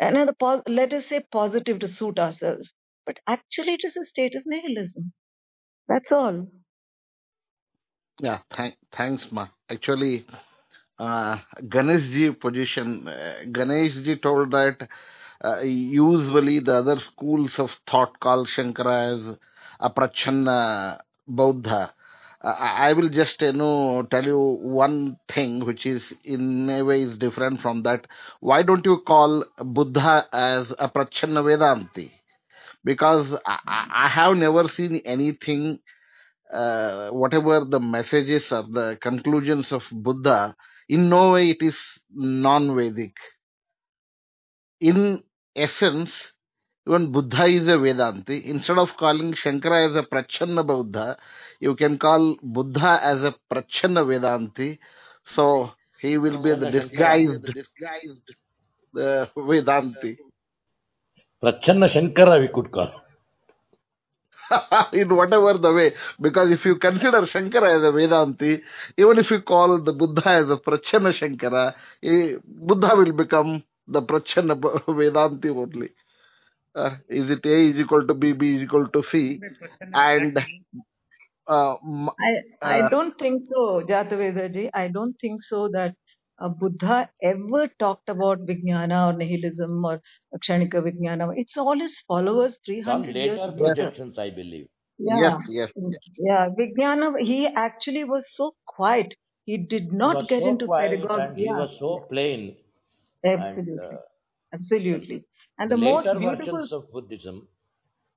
Another, 0.00 0.34
let 0.66 0.92
us 0.92 1.06
say, 1.08 1.20
positive 1.30 1.80
to 1.80 1.88
suit 1.94 2.18
ourselves, 2.18 2.72
but 3.06 3.18
actually 3.26 3.74
it 3.74 3.84
is 3.84 3.96
a 3.96 4.04
state 4.06 4.34
of 4.34 4.44
nihilism. 4.46 5.12
That's 5.88 6.12
all. 6.12 6.48
Yeah, 8.20 8.40
thank, 8.50 8.76
thanks, 8.92 9.30
Ma. 9.32 9.48
Actually, 9.70 10.26
uh, 10.98 11.38
Ganeshji 11.62 12.38
position, 12.40 13.08
uh, 13.08 13.42
Ganeshji 13.46 14.20
told 14.22 14.52
that 14.52 14.88
uh, 15.44 15.60
usually 15.60 16.60
the 16.60 16.74
other 16.74 17.00
schools 17.00 17.58
of 17.58 17.70
thought 17.86 18.18
call 18.20 18.46
Shankara 18.46 18.98
as 19.14 19.38
a 19.80 19.90
Prachanna 19.90 21.00
Buddha. 21.26 21.94
I 22.42 22.92
will 22.92 23.08
just 23.08 23.40
you 23.42 23.52
know 23.52 24.02
tell 24.10 24.24
you 24.24 24.38
one 24.62 25.18
thing 25.28 25.64
which 25.64 25.86
is 25.86 26.12
in 26.24 26.70
a 26.70 26.84
way 26.84 27.02
is 27.02 27.18
different 27.18 27.60
from 27.62 27.82
that. 27.84 28.06
Why 28.40 28.62
don't 28.62 28.84
you 28.86 29.02
call 29.06 29.44
Buddha 29.58 30.26
as 30.32 30.72
a 30.78 30.88
Prachanna 30.88 31.42
Vedanti? 31.42 32.10
Because 32.84 33.34
I, 33.46 33.58
I 33.66 33.86
I 34.04 34.08
have 34.08 34.36
never 34.36 34.68
seen 34.68 35.02
anything 35.04 35.80
uh, 36.52 37.10
whatever 37.10 37.64
the 37.64 37.80
messages 37.80 38.52
or 38.52 38.64
the 38.64 38.98
conclusions 39.00 39.72
of 39.72 39.84
Buddha, 39.92 40.56
in 40.88 41.08
no 41.08 41.32
way 41.32 41.50
it 41.50 41.62
is 41.62 41.78
non-Vedic. 42.14 43.16
In 44.80 45.22
essence, 45.54 46.32
even 46.86 47.12
Buddha 47.12 47.46
is 47.46 47.68
a 47.68 47.72
Vedanti. 47.78 48.44
Instead 48.46 48.78
of 48.78 48.96
calling 48.96 49.32
Shankara 49.34 49.88
as 49.90 49.96
a 49.96 50.04
Prachanna 50.04 50.66
Buddha, 50.66 51.18
you 51.60 51.76
can 51.76 51.98
call 51.98 52.36
Buddha 52.42 53.00
as 53.02 53.24
a 53.24 53.34
Prachanna 53.50 54.04
Vedanti. 54.04 54.78
So 55.24 55.72
he 56.00 56.18
will 56.18 56.38
be 56.38 56.54
the 56.54 56.66
disguised, 56.66 57.44
disguised 57.44 58.34
uh, 58.96 59.26
Vedanti. 59.36 60.18
Prachanna 61.42 61.88
Shankara 61.88 62.40
we 62.40 62.48
could 62.48 62.72
call. 62.72 62.92
in 64.92 65.14
whatever 65.14 65.54
the 65.58 65.72
way. 65.72 65.92
Because 66.20 66.50
if 66.50 66.64
you 66.66 66.76
consider 66.76 67.22
Shankara 67.22 67.76
as 67.76 67.84
a 67.84 67.92
Vedanti, 67.92 68.60
even 68.96 69.18
if 69.18 69.30
you 69.30 69.42
call 69.42 69.80
the 69.82 69.92
Buddha 69.92 70.28
as 70.28 70.50
a 70.50 70.56
Prachana 70.58 71.12
Shankara, 71.12 71.74
Buddha 72.46 72.92
will 72.96 73.12
become 73.12 73.64
the 73.88 74.02
Prachana 74.02 74.60
B- 74.60 74.68
Vedanti 74.92 75.50
only. 75.56 75.90
Uh, 76.76 76.96
is 77.08 77.30
it 77.30 77.46
A 77.46 77.56
is 77.70 77.80
equal 77.80 78.06
to 78.06 78.14
B, 78.14 78.32
B 78.34 78.56
is 78.56 78.62
equal 78.64 78.88
to 78.88 79.02
C? 79.04 79.42
And 79.94 80.38
uh, 81.48 81.74
m- 81.84 82.10
I, 82.20 82.78
I 82.78 82.82
uh, 82.82 82.90
don't 82.90 83.18
think 83.18 83.44
so, 83.52 83.82
Jatavedaji. 83.86 84.70
I 84.74 84.88
don't 84.88 85.14
think 85.20 85.42
so 85.42 85.68
that 85.72 85.94
uh, 86.40 86.48
Buddha 86.50 87.10
ever 87.22 87.68
talked 87.78 88.08
about 88.10 88.40
Vijnana 88.46 89.08
or 89.08 89.18
nihilism 89.18 89.84
or 89.84 90.02
Kshanika 90.38 90.82
Vijnana. 90.86 91.32
It's 91.36 91.56
all 91.56 91.78
his 91.78 91.96
followers 92.08 92.56
Some 92.84 93.10
300 93.10 93.18
years 93.18 93.42
later 93.42 93.52
later. 93.56 93.92
projections, 93.92 94.18
I 94.18 94.30
believe. 94.30 94.68
Yeah, 94.98 95.38
yes, 95.46 95.72
yes, 95.76 96.00
yeah. 96.18 96.48
Vijnana, 96.50 97.20
he 97.20 97.46
actually 97.46 98.04
was 98.04 98.26
so 98.34 98.54
quiet. 98.66 99.14
He 99.46 99.58
did 99.58 99.92
not 99.92 100.18
was 100.18 100.28
get 100.28 100.44
so 100.44 100.46
into 100.46 100.68
quiet 100.68 101.08
pedagogy. 101.08 101.12
and 101.14 101.36
he 101.36 101.52
was 101.52 101.78
so 101.78 102.06
plain. 102.10 102.56
And 103.34 103.78
absolutely, 103.78 103.78
uh, 103.78 104.00
absolutely. 104.54 105.24
And 105.58 105.70
the 105.70 105.76
the 105.76 105.78
most 105.78 106.06
beautiful 106.12 106.46
versions 106.58 106.72
of 106.72 106.90
Buddhism, 106.92 107.48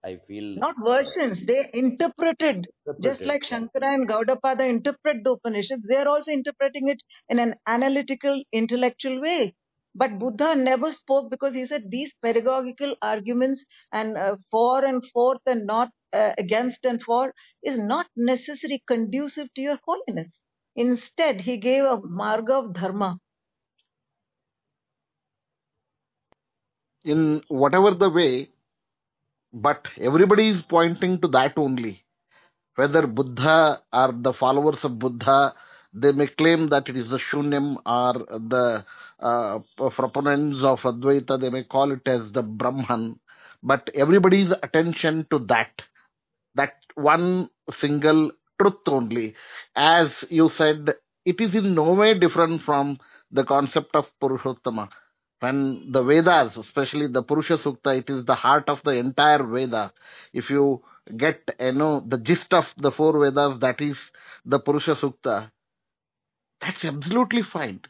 I 0.03 0.17
feel, 0.27 0.57
not 0.57 0.75
versions, 0.85 1.45
they 1.47 1.69
interpreted, 1.73 2.67
just 3.01 3.25
like 3.25 3.43
Shankara 3.43 3.93
and 3.95 4.07
Gaudapada 4.07 4.69
interpret 4.69 5.23
the 5.23 5.31
Upanishads, 5.31 5.83
they 5.87 5.95
are 5.95 6.07
also 6.07 6.31
interpreting 6.31 6.87
it 6.89 7.01
in 7.29 7.39
an 7.39 7.55
analytical, 7.65 8.43
intellectual 8.51 9.21
way. 9.21 9.55
But 9.95 10.19
Buddha 10.19 10.55
never 10.55 10.91
spoke 10.93 11.31
because 11.31 11.53
he 11.55 11.65
said 11.65 11.89
these 11.89 12.13
pedagogical 12.21 12.95
arguments 13.01 13.65
and 13.91 14.17
uh, 14.17 14.37
for 14.51 14.85
and 14.85 15.03
forth 15.13 15.41
and 15.47 15.65
not 15.65 15.89
uh, 16.13 16.33
against 16.37 16.85
and 16.85 17.01
for 17.03 17.33
is 17.63 17.77
not 17.79 18.07
necessarily 18.15 18.83
conducive 18.87 19.53
to 19.55 19.61
your 19.61 19.79
holiness. 19.85 20.39
Instead, 20.75 21.41
he 21.41 21.57
gave 21.57 21.83
a 21.83 21.97
marga 22.01 22.51
of 22.65 22.73
dharma. 22.73 23.19
In 27.03 27.41
whatever 27.47 27.91
the 27.91 28.09
way, 28.09 28.49
but 29.53 29.87
everybody 29.97 30.49
is 30.49 30.61
pointing 30.61 31.19
to 31.21 31.27
that 31.29 31.53
only. 31.57 32.03
Whether 32.75 33.07
Buddha 33.07 33.81
or 33.91 34.11
the 34.13 34.33
followers 34.33 34.83
of 34.83 34.99
Buddha, 34.99 35.53
they 35.93 36.11
may 36.11 36.27
claim 36.27 36.69
that 36.69 36.87
it 36.87 36.95
is 36.95 37.09
the 37.09 37.17
Shunyam 37.17 37.77
or 37.85 38.13
the 38.39 38.85
uh, 39.19 39.59
proponents 39.89 40.63
of 40.63 40.79
Advaita, 40.81 41.39
they 41.41 41.49
may 41.49 41.63
call 41.63 41.91
it 41.91 42.07
as 42.07 42.31
the 42.31 42.43
Brahman, 42.43 43.19
but 43.63 43.89
everybody's 43.93 44.51
attention 44.63 45.27
to 45.31 45.39
that, 45.39 45.81
that 46.55 46.75
one 46.95 47.49
single 47.75 48.31
truth 48.61 48.87
only. 48.87 49.35
As 49.75 50.23
you 50.29 50.49
said, 50.49 50.93
it 51.25 51.41
is 51.41 51.55
in 51.55 51.75
no 51.75 51.93
way 51.93 52.17
different 52.17 52.61
from 52.61 52.99
the 53.31 53.43
concept 53.43 53.95
of 53.95 54.09
Purushottama. 54.21 54.89
When 55.39 55.91
the 55.91 56.03
Vedas, 56.03 56.57
especially 56.57 57.07
the 57.07 57.23
Purusha 57.23 57.57
Sukta, 57.57 57.97
it 57.97 58.09
is 58.09 58.25
the 58.25 58.35
heart 58.35 58.67
of 58.67 58.81
the 58.83 58.91
entire 58.91 59.43
Veda. 59.43 59.93
If 60.33 60.49
you 60.49 60.83
get, 61.15 61.49
you 61.59 61.71
know, 61.71 62.03
the 62.05 62.17
gist 62.19 62.53
of 62.53 62.73
the 62.77 62.91
four 62.91 63.17
Vedas, 63.19 63.59
that 63.59 63.79
is 63.79 64.11
the 64.45 64.59
Purusha 64.59 64.95
Sukta, 64.95 65.51
that's 66.59 66.83
absolutely 66.83 67.43
fine. 67.43 67.81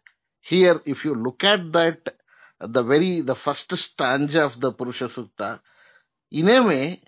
Here, 0.41 0.79
if 0.85 1.03
you 1.03 1.15
look 1.15 1.43
at 1.43 1.71
that, 1.73 2.15
the 2.59 2.83
very, 2.83 3.21
the 3.21 3.35
first 3.35 3.75
stanza 3.75 4.45
of 4.45 4.59
the 4.59 4.71
Purusha 4.73 5.09
Sukta, 5.09 5.59
in 6.31 6.49
a 6.49 6.63
way, 6.63 7.01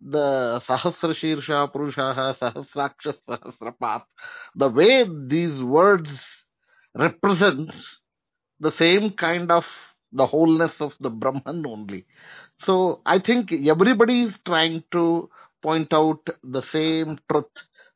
the 0.00 0.60
Sahasra 0.66 1.14
Shirsha 1.14 1.72
Purushaha 1.72 2.36
Sahasraksha 2.36 3.14
Sahasrapat, 3.28 4.02
the 4.56 4.68
way 4.68 5.04
these 5.28 5.62
words 5.62 6.10
represents 6.94 7.98
the 8.60 8.72
same 8.72 9.10
kind 9.12 9.50
of 9.50 9.64
the 10.12 10.26
wholeness 10.26 10.80
of 10.80 10.94
the 11.00 11.10
Brahman 11.10 11.64
only. 11.66 12.06
So 12.60 13.02
I 13.06 13.18
think 13.18 13.52
everybody 13.52 14.22
is 14.22 14.38
trying 14.44 14.84
to 14.92 15.30
point 15.62 15.92
out 15.92 16.28
the 16.42 16.62
same 16.62 17.18
truth. 17.30 17.46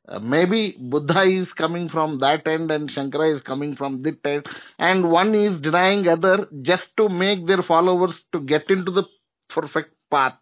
Uh, 0.09 0.19
maybe 0.19 0.77
Buddha 0.81 1.23
is 1.23 1.53
coming 1.53 1.89
from 1.89 2.19
that 2.20 2.47
end 2.47 2.70
and 2.70 2.89
Shankara 2.91 3.35
is 3.35 3.43
coming 3.43 3.77
from 3.77 4.03
this 4.03 4.16
end, 4.24 4.47
and 4.78 5.11
one 5.11 5.35
is 5.35 5.61
denying 5.61 6.09
other 6.09 6.49
just 6.62 6.97
to 6.97 7.09
make 7.09 7.47
their 7.47 7.62
followers 7.62 8.24
to 8.32 8.41
get 8.41 8.70
into 8.70 8.91
the 8.91 9.05
perfect 9.49 9.95
path. 10.11 10.39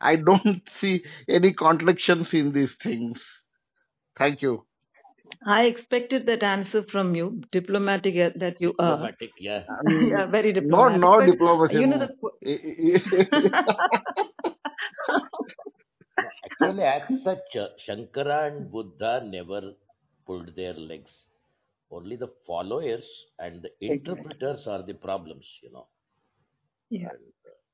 I 0.00 0.16
don't 0.16 0.62
see 0.80 1.04
any 1.28 1.52
contradictions 1.54 2.34
in 2.34 2.52
these 2.52 2.74
things. 2.76 3.22
Thank 4.16 4.40
you. 4.42 4.64
I 5.46 5.64
expected 5.66 6.26
that 6.26 6.42
answer 6.42 6.82
from 6.84 7.14
you, 7.14 7.42
diplomatic 7.52 8.16
uh, 8.16 8.30
that 8.38 8.60
you 8.60 8.74
are. 8.78 9.10
Diplomatic, 9.10 9.32
yeah. 9.40 9.64
Yeah, 9.88 10.26
very 10.26 10.52
no, 10.60 10.88
diplomatic. 10.88 10.98
no 10.98 11.20
but 11.20 11.26
diplomacy. 11.26 11.76
you 11.76 11.86
know 11.86 11.96
no. 11.96 12.06
the. 12.06 12.08
No, 13.32 13.50
actually, 16.46 16.82
as 16.84 17.02
such, 17.22 17.56
uh, 17.56 17.68
Shankara 17.86 18.48
and 18.48 18.70
Buddha 18.70 19.22
never 19.24 19.74
pulled 20.26 20.54
their 20.56 20.74
legs. 20.74 21.24
Only 21.90 22.16
the 22.16 22.28
followers 22.46 23.04
and 23.38 23.62
the 23.62 23.70
interpreters 23.80 24.66
are 24.66 24.82
the 24.82 24.94
problems, 24.94 25.46
you 25.62 25.72
know. 25.72 25.88
Yeah. 26.90 27.10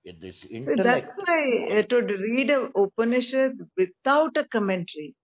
It 0.04 0.24
is 0.24 0.44
So 0.66 0.76
intellect. 0.76 0.84
that's 0.84 1.16
why 1.26 1.78
uh, 1.78 1.82
to 1.82 1.96
read 2.02 2.50
a 2.50 2.70
Upanishad 2.76 3.52
without 3.76 4.36
a 4.36 4.44
commentary, 4.46 5.14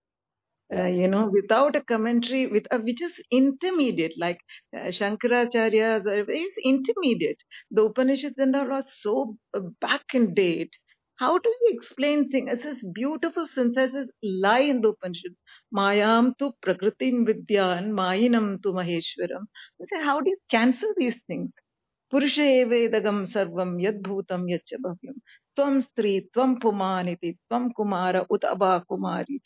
uh, 0.71 0.87
Yeah. 0.87 0.87
you 0.87 1.07
know, 1.07 1.29
without 1.33 1.75
a 1.75 1.81
commentary, 1.81 2.47
with 2.47 2.67
uh, 2.71 2.79
which 2.79 3.01
is 3.01 3.13
intermediate, 3.31 4.13
like 4.19 4.39
uh, 4.77 4.89
Shankaracharya 4.99 6.05
uh, 6.05 6.25
is 6.31 6.53
intermediate. 6.65 7.41
The 7.71 7.83
Upanishads 7.83 8.37
and 8.39 8.55
all 8.55 8.71
are 8.71 8.83
so 9.01 9.37
uh, 9.55 9.61
back 9.81 10.03
in 10.13 10.33
date. 10.35 10.73
How 11.17 11.37
do 11.39 11.49
you 11.49 11.71
explain 11.73 12.29
things? 12.29 12.61
This 12.63 12.83
beautiful 12.93 13.47
synthesis 13.55 14.09
lie 14.23 14.59
in 14.61 14.81
the 14.81 14.89
Upanishad. 14.89 15.33
Mayam 15.75 16.33
tu 16.39 16.51
prakritim 16.65 17.25
vidyan, 17.27 17.91
mayinam 17.91 18.61
tu 18.63 18.73
maheshwaram. 18.73 19.45
You 19.79 19.87
say, 19.93 20.03
how 20.03 20.21
do 20.21 20.29
you 20.29 20.37
cancel 20.51 20.93
these 20.97 21.19
things? 21.27 21.51
पुरुष 22.13 22.37
एवेदगम 22.39 23.25
सर्वम 23.33 23.79
यद्भूतम 23.81 24.45
यच्च 24.49 24.73
भव्यम 24.83 25.15
त्वं 25.57 25.81
स्त्री 25.81 26.19
त्वं 26.35 26.55
पुमान् 26.63 27.09
इति 27.09 27.31
त्वं 27.33 27.69
कुमार 27.77 28.17
उत 28.35 28.45
अबा 28.55 28.77
कुमारी 28.89 29.39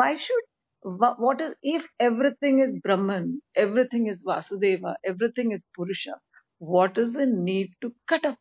why 0.00 0.16
should 0.16 0.44
wha- 0.44 0.57
what 0.82 1.40
is 1.40 1.52
if 1.62 1.84
everything 1.98 2.58
is 2.64 2.72
brahman 2.82 3.40
everything 3.56 4.06
is 4.12 4.22
vasudeva 4.30 4.94
everything 5.04 5.52
is 5.52 5.66
purusha 5.74 6.16
what 6.58 6.98
is 6.98 7.12
the 7.12 7.26
need 7.26 7.70
to 7.82 7.92
cut 8.08 8.24
up 8.24 8.38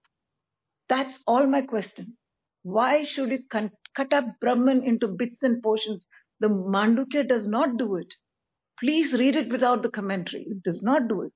that's 0.89 1.18
all 1.27 1.47
my 1.47 1.61
question 1.61 2.18
why 2.64 3.03
should 3.03 3.31
you 3.31 3.39
con- 3.49 3.72
cut 3.95 4.14
up 4.14 4.26
brahman 4.41 4.84
into 4.84 5.07
bits 5.07 5.41
and 5.43 5.61
portions 5.64 6.05
the 6.39 6.49
mandukya 6.49 7.27
does 7.27 7.47
not 7.47 7.77
do 7.77 7.95
it 7.95 8.14
please 8.80 9.14
read 9.14 9.35
it 9.35 9.49
without 9.49 9.81
the 9.81 9.89
commentary 9.89 10.43
it 10.55 10.61
does 10.64 10.81
not 10.91 11.07
do 11.07 11.22
it 11.22 11.34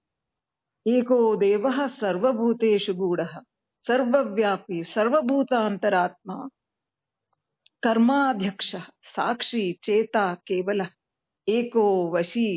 एको 0.85 1.19
देवः 1.39 1.77
सर्वभूतेषु 2.01 2.93
गूढः 2.99 3.33
सर्वव्यापी 3.87 4.83
सर्वभूतान्तरात्मा 4.93 6.37
कर्माध्यक्षः 7.83 8.85
साक्षी 9.15 9.71
चेता 9.83 10.33
केवलः 10.47 10.89
एको 11.47 11.85
वशी 12.15 12.49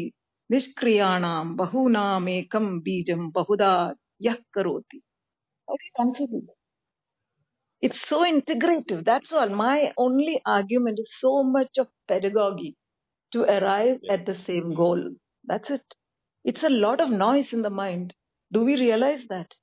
निष्क्रियाणां 0.52 1.56
बहूनामेकं 1.56 2.78
बीजं 2.88 3.30
बहुधा 3.36 3.74
यः 4.22 4.36
करोति 4.54 5.00
How 5.68 5.76
do 5.76 5.84
you 5.88 6.04
answer 6.04 6.26
this? 6.32 6.48
It's 7.82 8.00
so 8.08 8.18
integrative. 8.28 9.04
That's 9.04 9.32
all. 9.32 9.48
My 9.50 9.92
only 9.96 10.42
argument 10.44 10.98
is 10.98 11.10
so 11.20 11.42
much 11.44 11.78
of 11.78 11.88
pedagogy 12.08 12.76
to 13.32 13.44
arrive 13.44 14.00
Yeah. 14.02 14.14
at 14.14 14.26
the 14.26 14.34
same 14.46 14.74
goal. 14.74 15.04
That's 15.44 15.70
it. 15.70 15.96
It's 16.44 16.62
a 16.64 16.70
lot 16.70 17.00
of 17.00 17.10
noise 17.10 17.52
in 17.52 17.62
the 17.62 17.70
mind. 17.70 18.12
Do 18.52 18.64
we 18.64 18.76
realize 18.80 19.22
that? 19.28 19.54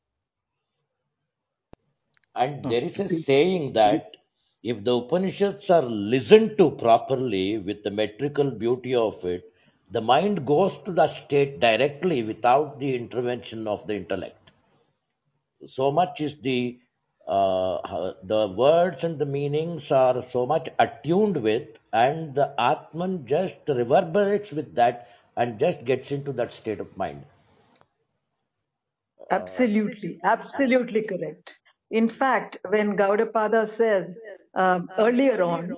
And 2.36 2.64
No, 2.64 2.70
there 2.70 2.84
is 2.84 2.98
it 2.99 3.12
a 3.12 3.16
is- 3.16 3.26
saying 3.26 3.74
that 3.74 4.16
if 4.63 4.83
the 4.85 4.95
Upanishads 4.97 5.69
are 5.71 5.83
listened 5.83 6.57
to 6.59 6.71
properly 6.73 7.59
with 7.59 7.83
the 7.85 7.91
metrical 7.91 8.51
beauty 8.51 8.95
of 8.95 9.25
it, 9.25 9.53
the 9.91 10.01
mind 10.01 10.47
goes 10.47 10.73
to 10.85 10.93
the 10.93 11.09
state 11.25 11.61
directly 11.61 12.23
without 12.23 12.79
the 12.79 12.95
intervention 12.95 13.67
of 13.69 13.87
the 13.87 13.95
intellect. 13.97 14.51
So 15.69 15.91
much 15.91 16.21
is 16.21 16.37
the 16.43 16.79
uh, 17.27 18.13
the 18.25 18.49
words 18.49 19.03
and 19.03 19.19
the 19.19 19.25
meanings 19.27 19.91
are 19.91 20.25
so 20.33 20.45
much 20.47 20.69
attuned 20.79 21.43
with, 21.43 21.69
and 21.93 22.35
the 22.35 22.53
Atman 22.61 23.27
just 23.27 23.57
reverberates 23.69 24.51
with 24.53 24.75
that 24.75 25.09
and 25.37 25.59
just 25.59 25.85
gets 25.85 26.11
into 26.11 26.33
that 26.35 26.53
state 26.53 26.81
of 26.81 26.97
mind. 26.97 27.25
Uh, 29.31 29.35
Absolutely, 29.37 30.19
absolutely 30.25 31.03
correct. 31.03 31.55
In 31.91 32.09
fact, 32.11 32.59
when 32.69 32.97
Gaudapada 32.97 33.77
says 33.77 34.07
um, 34.55 34.89
earlier 34.99 35.43
on 35.43 35.77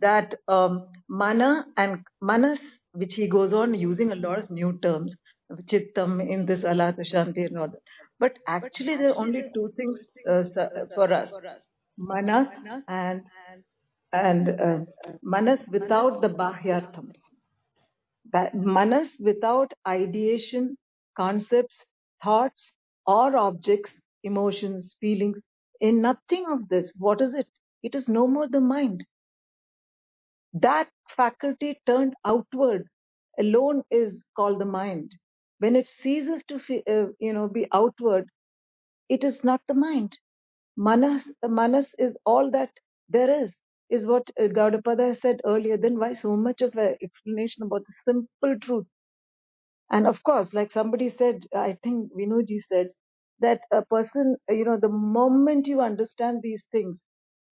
that 0.00 0.34
um, 0.48 0.88
mana 1.08 1.66
and 1.76 2.04
manas, 2.20 2.58
which 2.92 3.14
he 3.14 3.28
goes 3.28 3.52
on 3.52 3.74
using 3.74 4.12
a 4.12 4.16
lot 4.16 4.38
of 4.38 4.50
new 4.50 4.78
terms, 4.80 5.14
chittam 5.70 6.20
in 6.20 6.46
this 6.46 6.62
alata 6.64 7.02
shanti 7.12 7.46
and 7.46 7.58
all 7.58 7.68
that. 7.68 7.82
But 8.18 8.38
actually, 8.46 8.96
there 8.96 9.10
are 9.10 9.18
only 9.18 9.44
two 9.54 9.72
things 9.76 9.98
uh, 10.28 10.44
for 10.94 11.12
us: 11.12 11.30
manas 11.98 12.48
and 12.88 13.22
and 14.12 14.48
uh, 14.48 14.78
manas 15.22 15.60
without 15.70 16.20
the 16.22 16.28
bahyartham. 16.28 17.12
That 18.32 18.54
manas 18.54 19.08
without 19.18 19.72
ideation, 19.86 20.76
concepts, 21.16 21.76
thoughts, 22.22 22.72
or 23.06 23.36
objects, 23.36 23.92
emotions, 24.22 24.94
feelings, 25.00 25.38
in 25.80 26.02
nothing 26.02 26.46
of 26.46 26.68
this. 26.68 26.92
What 26.96 27.20
is 27.20 27.34
it? 27.34 27.48
It 27.82 27.94
is 27.94 28.08
no 28.08 28.26
more 28.28 28.48
the 28.48 28.60
mind. 28.60 29.06
That 30.54 30.90
faculty 31.16 31.80
turned 31.86 32.14
outward 32.24 32.88
alone 33.38 33.84
is 33.92 34.24
called 34.34 34.60
the 34.60 34.64
mind. 34.64 35.12
When 35.58 35.76
it 35.76 35.86
ceases 35.86 36.42
to, 36.48 36.56
uh, 36.88 37.12
you 37.20 37.32
know, 37.32 37.46
be 37.48 37.68
outward, 37.72 38.28
it 39.08 39.24
is 39.24 39.44
not 39.44 39.62
the 39.68 39.74
mind. 39.74 40.18
Manas, 40.76 41.30
manas 41.42 41.94
is 41.98 42.16
all 42.26 42.50
that 42.52 42.72
there 43.08 43.30
is, 43.30 43.58
is 43.90 44.06
what 44.06 44.30
uh, 44.38 44.44
Gaudapada 44.48 45.20
said 45.20 45.40
earlier. 45.44 45.76
Then 45.76 45.98
why 45.98 46.14
so 46.14 46.36
much 46.36 46.62
of 46.62 46.76
an 46.76 46.96
explanation 47.02 47.64
about 47.64 47.84
the 47.86 47.94
simple 48.04 48.58
truth? 48.60 48.86
And 49.90 50.06
of 50.06 50.22
course, 50.22 50.54
like 50.54 50.70
somebody 50.70 51.10
said, 51.10 51.44
I 51.52 51.76
think 51.82 52.12
Vinodji 52.12 52.60
said, 52.68 52.92
that 53.40 53.62
a 53.72 53.84
person, 53.84 54.36
you 54.48 54.64
know, 54.64 54.78
the 54.78 54.88
moment 54.88 55.66
you 55.66 55.80
understand 55.80 56.42
these 56.42 56.62
things, 56.70 56.98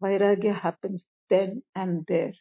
Vairagya 0.04 0.54
happens 0.60 1.02
then 1.30 1.62
and 1.74 2.04
there. 2.08 2.34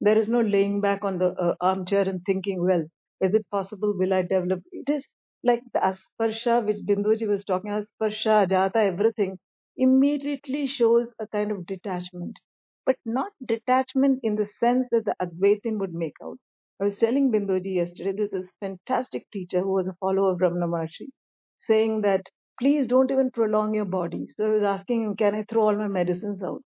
There 0.00 0.18
is 0.18 0.28
no 0.28 0.42
laying 0.42 0.82
back 0.82 1.04
on 1.04 1.18
the 1.18 1.28
uh, 1.32 1.56
armchair 1.60 2.08
and 2.08 2.24
thinking, 2.24 2.62
well, 2.64 2.86
is 3.20 3.34
it 3.34 3.48
possible? 3.50 3.96
Will 3.96 4.12
I 4.12 4.22
develop? 4.22 4.62
It 4.72 4.90
is 4.90 5.06
like 5.42 5.62
the 5.72 5.80
asparsha 5.80 6.66
which 6.66 6.84
Binduji 6.86 7.26
was 7.28 7.44
talking, 7.46 7.70
asparsha, 7.70 8.46
jata, 8.48 8.76
everything. 8.76 9.38
immediately 9.76 10.66
shows 10.66 11.08
a 11.18 11.26
kind 11.26 11.50
of 11.52 11.66
detachment, 11.66 12.38
but 12.86 12.96
not 13.06 13.32
detachment 13.46 14.20
in 14.22 14.36
the 14.36 14.46
sense 14.46 14.86
that 14.90 15.06
the 15.06 15.16
Advaitin 15.22 15.78
would 15.78 15.94
make 15.94 16.16
out. 16.22 16.38
I 16.80 16.84
was 16.84 16.98
telling 16.98 17.32
Binduji 17.32 17.76
yesterday, 17.76 18.12
this 18.12 18.52
fantastic 18.60 19.30
teacher 19.30 19.60
who 19.62 19.72
was 19.72 19.86
a 19.86 19.94
follower 20.00 20.32
of 20.32 20.40
Ramana 20.40 20.68
Maharshi, 20.68 21.08
saying 21.58 22.02
that 22.02 22.30
please 22.58 22.86
don't 22.86 23.10
even 23.10 23.30
prolong 23.30 23.74
your 23.74 23.86
body. 23.86 24.28
So 24.36 24.46
I 24.46 24.50
was 24.50 24.62
asking 24.62 25.04
him, 25.04 25.16
can 25.16 25.34
I 25.34 25.44
throw 25.44 25.68
all 25.68 25.76
my 25.76 25.88
medicines 25.88 26.42
out? 26.42 26.64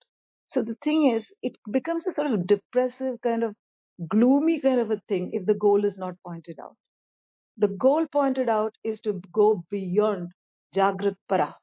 So 0.49 0.61
the 0.61 0.77
thing 0.83 1.15
is, 1.15 1.25
it 1.41 1.55
becomes 1.71 2.05
a 2.07 2.13
sort 2.13 2.31
of 2.31 2.47
depressive 2.47 3.21
kind 3.21 3.43
of 3.43 3.55
gloomy 4.09 4.59
kind 4.59 4.79
of 4.79 4.91
a 4.91 5.01
thing 5.07 5.31
if 5.33 5.45
the 5.45 5.53
goal 5.53 5.85
is 5.85 5.97
not 5.97 6.15
pointed 6.25 6.57
out. 6.61 6.75
The 7.57 7.67
goal 7.67 8.07
pointed 8.11 8.49
out 8.49 8.75
is 8.83 8.99
to 9.01 9.21
go 9.31 9.63
beyond 9.69 10.31
Jagrat 10.75 11.15
Para. 11.29 11.55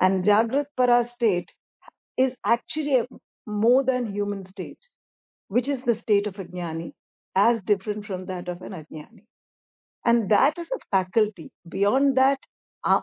And 0.00 0.24
Jagrat 0.24 0.66
Para 0.76 1.08
state 1.14 1.50
is 2.16 2.34
actually 2.44 2.98
a 3.00 3.06
more 3.46 3.84
than 3.84 4.12
human 4.12 4.46
state, 4.46 4.78
which 5.48 5.68
is 5.68 5.80
the 5.86 5.96
state 5.96 6.26
of 6.26 6.38
a 6.38 6.44
jnani, 6.44 6.92
as 7.34 7.60
different 7.62 8.06
from 8.06 8.26
that 8.26 8.48
of 8.48 8.62
an 8.62 8.72
ajnani. 8.72 9.24
And 10.04 10.30
that 10.30 10.58
is 10.58 10.68
a 10.72 10.78
faculty. 10.90 11.50
Beyond 11.68 12.16
that, 12.16 12.38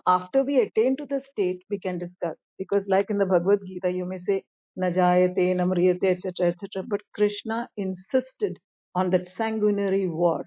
after 0.07 0.43
we 0.43 0.61
attain 0.61 0.97
to 0.97 1.05
the 1.05 1.21
state, 1.31 1.63
we 1.69 1.79
can 1.79 1.97
discuss. 1.99 2.37
Because, 2.57 2.83
like 2.87 3.09
in 3.09 3.17
the 3.19 3.25
Bhagavad 3.25 3.59
Gita, 3.67 3.91
you 3.91 4.05
may 4.05 4.19
say, 4.19 4.43
Najayate, 4.79 5.55
Namriyate, 5.55 6.05
etc., 6.05 6.49
etc. 6.49 6.83
But 6.87 7.01
Krishna 7.15 7.69
insisted 7.77 8.59
on 8.95 9.11
that 9.11 9.27
sanguinary 9.37 10.07
war. 10.07 10.45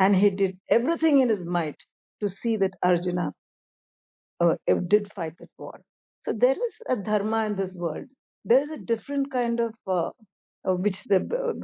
And 0.00 0.16
he 0.16 0.30
did 0.30 0.58
everything 0.70 1.20
in 1.22 1.30
his 1.30 1.44
might 1.46 1.78
to 2.22 2.28
see 2.30 2.56
that 2.58 2.74
Arjuna 2.82 3.32
uh, 4.40 4.56
did 4.88 5.12
fight 5.14 5.34
that 5.40 5.50
war. 5.58 5.80
So 6.24 6.32
there 6.36 6.52
is 6.52 6.74
a 6.88 6.96
dharma 6.96 7.46
in 7.46 7.56
this 7.56 7.72
world. 7.74 8.06
There 8.44 8.62
is 8.62 8.70
a 8.70 8.78
different 8.78 9.32
kind 9.32 9.60
of 9.60 9.74
uh, 9.86 10.10
uh, 10.68 10.74
which 10.76 11.02
the 11.06 11.20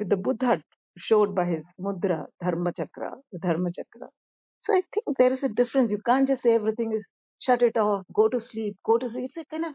the 0.08 0.16
Buddha 0.16 0.62
showed 0.98 1.34
by 1.34 1.46
his 1.46 1.64
mudra, 1.80 2.26
dharma 2.42 2.72
chakra, 2.74 3.12
the 3.32 3.38
dharma 3.40 3.70
chakra. 3.72 4.08
So 4.62 4.74
I 4.74 4.82
think 4.94 5.18
there 5.18 5.32
is 5.32 5.42
a 5.42 5.50
difference. 5.50 5.90
You 5.92 6.00
can't 6.06 6.28
just 6.28 6.42
say 6.44 6.54
everything 6.54 6.92
is 6.94 7.04
shut 7.40 7.62
it 7.62 7.76
off, 7.76 8.04
go 8.14 8.28
to 8.28 8.40
sleep, 8.40 8.76
go 8.86 8.98
to 8.98 9.08
sleep. 9.10 9.30
It's 9.34 9.38
a 9.38 9.44
kind 9.46 9.66
of 9.66 9.74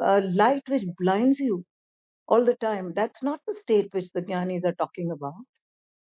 uh, 0.00 0.20
light 0.24 0.62
which 0.68 0.84
blinds 0.98 1.38
you 1.38 1.64
all 2.28 2.44
the 2.44 2.54
time. 2.56 2.92
That's 2.94 3.22
not 3.22 3.40
the 3.46 3.54
state 3.62 3.88
which 3.92 4.06
the 4.14 4.22
jnanis 4.22 4.64
are 4.64 4.74
talking 4.74 5.10
about. 5.10 5.34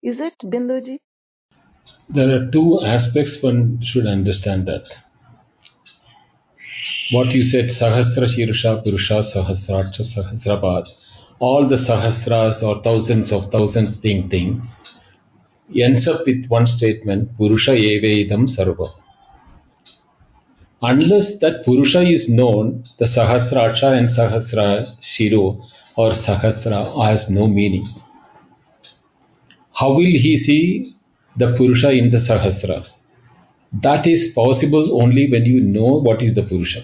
Is 0.01 0.19
it, 0.19 0.35
Binduji? 0.43 0.99
There 2.09 2.29
are 2.29 2.51
two 2.51 2.81
aspects 2.83 3.41
one 3.41 3.81
should 3.83 4.05
understand 4.05 4.67
that. 4.67 4.85
What 7.11 7.31
you 7.33 7.43
said, 7.43 7.69
Sahasra 7.69 8.27
Shirusha 8.27 8.83
Purusha 8.83 9.23
Sahasracha 9.33 10.01
Sahasrabad, 10.01 10.85
all 11.39 11.67
the 11.67 11.75
Sahasras 11.77 12.61
or 12.61 12.83
thousands 12.83 13.31
of 13.31 13.51
thousands 13.51 13.99
thing 13.99 14.29
thing 14.29 14.69
ends 15.75 16.07
up 16.07 16.25
with 16.25 16.47
one 16.47 16.67
statement, 16.67 17.35
Purusha 17.37 17.71
Evedam 17.71 18.47
Sarva. 18.47 18.89
Unless 20.81 21.39
that 21.39 21.65
Purusha 21.65 22.01
is 22.01 22.29
known, 22.29 22.85
the 22.99 23.05
Sahasracha 23.05 23.97
and 23.97 24.07
Sahasra 24.09 24.95
Shiro 25.01 25.61
or 25.97 26.11
Sahasra 26.11 27.05
has 27.05 27.29
no 27.29 27.47
meaning. 27.47 27.85
How 29.73 29.89
will 29.89 30.05
he 30.25 30.37
see 30.37 30.93
the 31.35 31.53
Purusha 31.57 31.91
in 31.91 32.11
the 32.11 32.17
Sahasra? 32.17 32.87
That 33.73 34.07
is 34.07 34.31
possible 34.33 35.01
only 35.01 35.29
when 35.29 35.45
you 35.45 35.59
know 35.59 35.99
what 35.99 36.21
is 36.21 36.35
the 36.35 36.43
Purusha. 36.43 36.83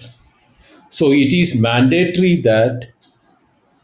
So 0.90 1.10
it 1.12 1.32
is 1.32 1.54
mandatory 1.54 2.42
that 2.42 2.88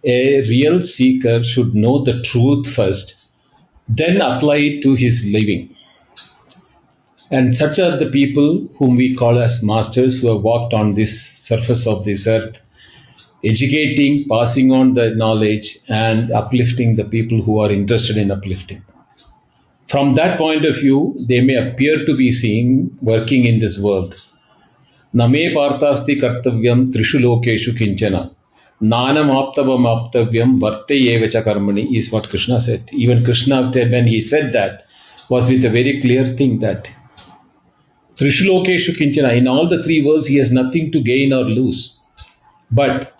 a 0.05 0.43
real 0.43 0.82
seeker 0.82 1.43
should 1.43 1.74
know 1.74 2.05
the 2.05 2.22
truth 2.22 2.72
first, 2.74 3.14
then 3.89 4.20
apply 4.20 4.56
it 4.56 4.82
to 4.82 4.94
his 4.94 5.24
living. 5.24 5.72
And 7.32 7.56
such 7.56 7.78
are 7.78 7.96
the 7.96 8.10
people 8.10 8.68
whom 8.78 8.96
we 8.96 9.16
call 9.16 9.40
as 9.42 9.62
masters 9.62 10.20
who 10.20 10.28
have 10.28 10.42
walked 10.42 10.74
on 10.74 10.96
this 10.96 11.30
surface 11.38 11.86
of 11.86 12.04
this 12.04 12.26
earth, 12.26 12.56
educating, 13.42 14.26
passing 14.28 14.70
on 14.70 14.92
the 14.92 15.14
knowledge, 15.16 15.78
and 15.88 16.30
uplifting 16.30 16.96
the 16.96 17.04
people 17.04 17.40
who 17.40 17.59
are 17.60 17.72
interested 17.72 18.18
in 18.18 18.30
uplifting. 18.30 18.82
From 19.88 20.14
that 20.16 20.36
point 20.36 20.66
of 20.66 20.74
view, 20.74 21.16
they 21.26 21.40
may 21.40 21.54
appear 21.54 22.04
to 22.04 22.14
be 22.14 22.32
seen 22.32 22.98
working 23.00 23.46
in 23.46 23.60
this 23.60 23.78
world. 23.78 24.14
Name 25.14 25.54
partasti 25.56 26.20
kartavyam 26.20 26.92
trishu 26.92 27.18
lokeshu 27.18 27.78
kinchana. 27.78 28.30
Nanamaptavamaptavyam 28.82 30.60
varte 30.60 30.90
yevacha 30.90 31.42
karmani 31.42 31.96
is 31.96 32.12
what 32.12 32.28
Krishna 32.28 32.60
said. 32.60 32.90
Even 32.92 33.24
Krishna, 33.24 33.70
when 33.70 34.06
he 34.06 34.22
said 34.22 34.52
that, 34.52 34.84
was 35.30 35.48
with 35.48 35.64
a 35.64 35.70
very 35.70 36.02
clear 36.02 36.36
thing 36.36 36.60
that 36.60 36.88
Trishu 38.16 38.44
lokeshu 38.47 38.97
kinchana, 38.98 39.36
in 39.36 39.48
all 39.48 39.68
the 39.68 39.82
three 39.82 40.05
worlds, 40.05 40.26
he 40.26 40.36
has 40.36 40.52
nothing 40.52 40.93
to 40.93 41.01
gain 41.01 41.32
or 41.32 41.44
lose. 41.44 41.98
But 42.70 43.12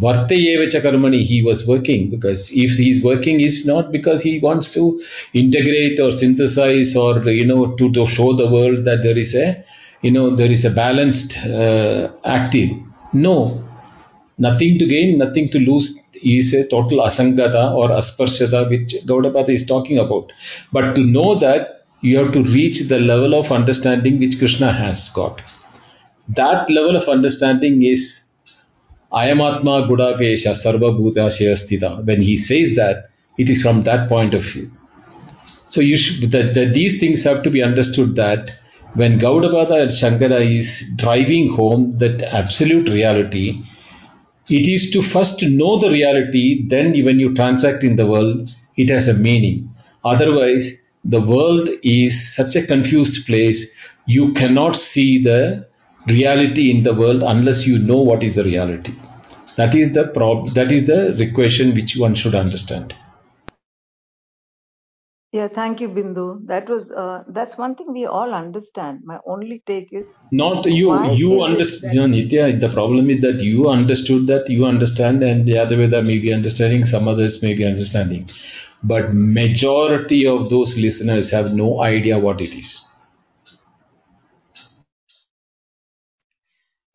Vartayevacha 0.00 0.82
karmani, 0.82 1.24
he 1.24 1.42
was 1.42 1.66
working 1.66 2.08
because 2.08 2.48
if 2.50 2.70
he 2.78 2.90
is 2.90 3.04
working, 3.04 3.40
it's 3.40 3.66
not 3.66 3.92
because 3.92 4.22
he 4.22 4.38
wants 4.38 4.72
to 4.72 5.02
integrate 5.34 6.00
or 6.00 6.10
synthesize 6.12 6.96
or, 6.96 7.22
you 7.28 7.44
know, 7.44 7.76
to, 7.76 7.92
to 7.92 8.06
show 8.06 8.34
the 8.34 8.50
world 8.50 8.86
that 8.86 9.02
there 9.02 9.18
is 9.18 9.34
a, 9.34 9.62
you 10.00 10.10
know, 10.10 10.34
there 10.34 10.50
is 10.50 10.64
a 10.64 10.70
balanced 10.70 11.36
uh, 11.36 12.10
active. 12.24 12.70
No, 13.12 13.62
nothing 14.38 14.78
to 14.78 14.86
gain, 14.86 15.18
nothing 15.18 15.50
to 15.50 15.58
lose 15.58 15.98
is 16.22 16.54
a 16.54 16.66
total 16.68 17.00
asangata 17.00 17.74
or 17.74 17.90
asparshata 17.90 18.70
which 18.70 18.94
Gaudapada 19.06 19.50
is 19.50 19.66
talking 19.66 19.98
about. 19.98 20.32
But 20.72 20.94
to 20.94 21.02
know 21.02 21.38
that, 21.40 21.79
you 22.00 22.16
have 22.18 22.32
to 22.32 22.42
reach 22.42 22.88
the 22.88 22.98
level 22.98 23.38
of 23.38 23.52
understanding 23.52 24.18
which 24.18 24.38
Krishna 24.38 24.72
has 24.72 25.08
got. 25.10 25.40
That 26.28 26.70
level 26.70 26.96
of 26.96 27.08
understanding 27.08 27.82
is 27.82 28.22
Ayamatma 29.12 29.88
Gudakesha 29.88 30.62
Sarva 30.62 30.96
Bhuta 30.98 31.28
Shayastita. 31.28 32.04
When 32.06 32.22
he 32.22 32.38
says 32.38 32.76
that, 32.76 33.10
it 33.36 33.50
is 33.50 33.62
from 33.62 33.82
that 33.82 34.08
point 34.08 34.34
of 34.34 34.42
view. 34.42 34.70
So 35.68 35.80
you 35.80 35.96
should, 35.96 36.30
that, 36.32 36.72
these 36.74 36.98
things 37.00 37.22
have 37.24 37.42
to 37.42 37.50
be 37.50 37.62
understood 37.62 38.16
that 38.16 38.50
when 38.94 39.20
Gaudapada 39.20 39.82
and 39.82 39.90
Shankara 39.90 40.58
is 40.58 40.84
driving 40.96 41.54
home 41.54 41.98
that 41.98 42.22
absolute 42.22 42.88
reality, 42.88 43.62
it 44.48 44.68
is 44.68 44.90
to 44.90 45.02
first 45.02 45.42
know 45.42 45.78
the 45.78 45.90
reality, 45.90 46.66
then 46.68 46.92
when 47.04 47.20
you 47.20 47.34
transact 47.34 47.84
in 47.84 47.96
the 47.96 48.06
world, 48.06 48.50
it 48.76 48.90
has 48.90 49.06
a 49.06 49.14
meaning. 49.14 49.72
Otherwise, 50.04 50.72
the 51.04 51.20
world 51.20 51.68
is 51.82 52.34
such 52.34 52.56
a 52.56 52.66
confused 52.66 53.26
place, 53.26 53.66
you 54.06 54.32
cannot 54.34 54.76
see 54.76 55.22
the 55.22 55.66
reality 56.06 56.70
in 56.70 56.82
the 56.82 56.94
world 56.94 57.22
unless 57.22 57.66
you 57.66 57.78
know 57.78 57.98
what 57.98 58.22
is 58.22 58.34
the 58.34 58.44
reality. 58.44 58.94
That 59.56 59.74
is 59.74 59.92
the 59.94 60.08
prob- 60.08 60.54
that 60.54 60.72
is 60.72 60.86
the 60.86 61.20
equation 61.20 61.74
which 61.74 61.96
one 61.96 62.14
should 62.14 62.34
understand. 62.34 62.94
Yeah, 65.32 65.46
thank 65.54 65.80
you, 65.80 65.88
Bindu. 65.88 66.46
That 66.46 66.68
was 66.68 66.90
uh, 66.90 67.22
that's 67.28 67.56
one 67.56 67.76
thing 67.76 67.92
we 67.92 68.06
all 68.06 68.34
understand. 68.34 69.00
My 69.04 69.18
only 69.26 69.62
take 69.66 69.88
is 69.92 70.06
Not 70.32 70.66
you 70.66 70.88
you 71.10 71.30
is 71.30 71.38
it 71.38 71.50
understand 71.50 72.14
Nitya, 72.14 72.60
the 72.60 72.68
problem 72.68 73.10
is 73.10 73.20
that 73.22 73.40
you 73.40 73.68
understood 73.68 74.26
that 74.28 74.48
you 74.48 74.64
understand 74.64 75.22
and 75.22 75.46
the 75.46 75.58
other 75.58 75.76
way 75.76 75.86
that 75.88 76.02
may 76.02 76.18
be 76.18 76.32
understanding, 76.32 76.84
some 76.84 77.08
others 77.08 77.42
may 77.42 77.54
be 77.54 77.64
understanding. 77.64 78.28
But 78.82 79.14
majority 79.14 80.26
of 80.26 80.50
those 80.50 80.76
listeners 80.76 81.30
have 81.30 81.52
no 81.54 81.80
idea 81.80 82.18
what 82.18 82.42
it 82.42 82.52
is. 82.54 82.84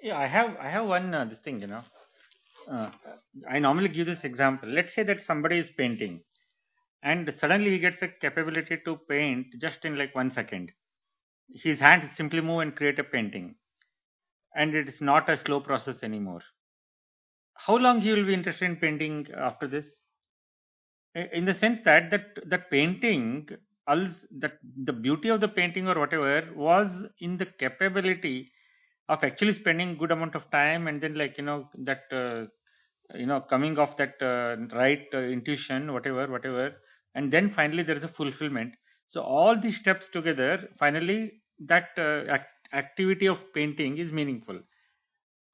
Yeah, 0.01 0.17
I 0.17 0.27
have 0.27 0.55
I 0.57 0.69
have 0.69 0.87
one 0.87 1.13
uh, 1.13 1.25
this 1.25 1.39
thing, 1.39 1.61
you 1.61 1.67
know. 1.67 1.83
Uh, 2.69 2.91
I 3.49 3.59
normally 3.59 3.89
give 3.89 4.07
this 4.07 4.23
example. 4.23 4.69
Let's 4.69 4.93
say 4.95 5.03
that 5.03 5.25
somebody 5.25 5.59
is 5.59 5.69
painting, 5.77 6.23
and 7.03 7.33
suddenly 7.39 7.71
he 7.71 7.79
gets 7.79 8.01
a 8.01 8.09
capability 8.09 8.77
to 8.85 8.97
paint 9.09 9.47
just 9.61 9.85
in 9.85 9.97
like 9.97 10.15
one 10.15 10.31
second. 10.31 10.71
His 11.53 11.79
hands 11.79 12.15
simply 12.17 12.41
move 12.41 12.61
and 12.61 12.75
create 12.75 12.99
a 12.99 13.03
painting, 13.05 13.57
and 14.55 14.75
it 14.75 14.89
is 14.89 15.01
not 15.01 15.29
a 15.29 15.37
slow 15.37 15.61
process 15.61 16.03
anymore. 16.03 16.41
How 17.55 17.75
long 17.75 18.01
he 18.01 18.13
will 18.13 18.25
be 18.25 18.33
interested 18.33 18.65
in 18.65 18.77
painting 18.77 19.27
after 19.35 19.67
this? 19.67 19.94
In 21.15 21.45
the 21.45 21.53
sense 21.55 21.79
that 21.85 22.11
that 22.11 22.49
that 22.49 22.69
painting, 22.69 23.49
that 23.87 24.59
the 24.85 24.93
beauty 24.93 25.29
of 25.29 25.41
the 25.41 25.47
painting 25.47 25.87
or 25.87 25.97
whatever 25.99 26.49
was 26.55 26.89
in 27.19 27.37
the 27.37 27.45
capability 27.45 28.51
of 29.09 29.23
actually 29.23 29.53
spending 29.55 29.97
good 29.97 30.11
amount 30.11 30.35
of 30.35 30.49
time 30.51 30.87
and 30.87 31.01
then 31.01 31.15
like 31.15 31.37
you 31.37 31.43
know 31.43 31.69
that 31.75 32.03
uh, 32.11 32.45
you 33.17 33.25
know 33.25 33.41
coming 33.41 33.77
off 33.79 33.97
that 33.97 34.15
uh, 34.21 34.57
right 34.75 35.07
uh, 35.13 35.19
intuition 35.19 35.93
whatever 35.93 36.27
whatever 36.27 36.75
and 37.15 37.31
then 37.31 37.51
finally 37.53 37.83
there 37.83 37.97
is 37.97 38.03
a 38.03 38.09
fulfillment. 38.09 38.73
So 39.09 39.21
all 39.21 39.59
these 39.59 39.79
steps 39.79 40.07
together 40.13 40.69
finally 40.79 41.43
that 41.59 41.89
uh, 41.97 42.25
act- 42.31 42.69
activity 42.73 43.27
of 43.27 43.39
painting 43.53 43.97
is 43.99 44.11
meaningful. 44.11 44.59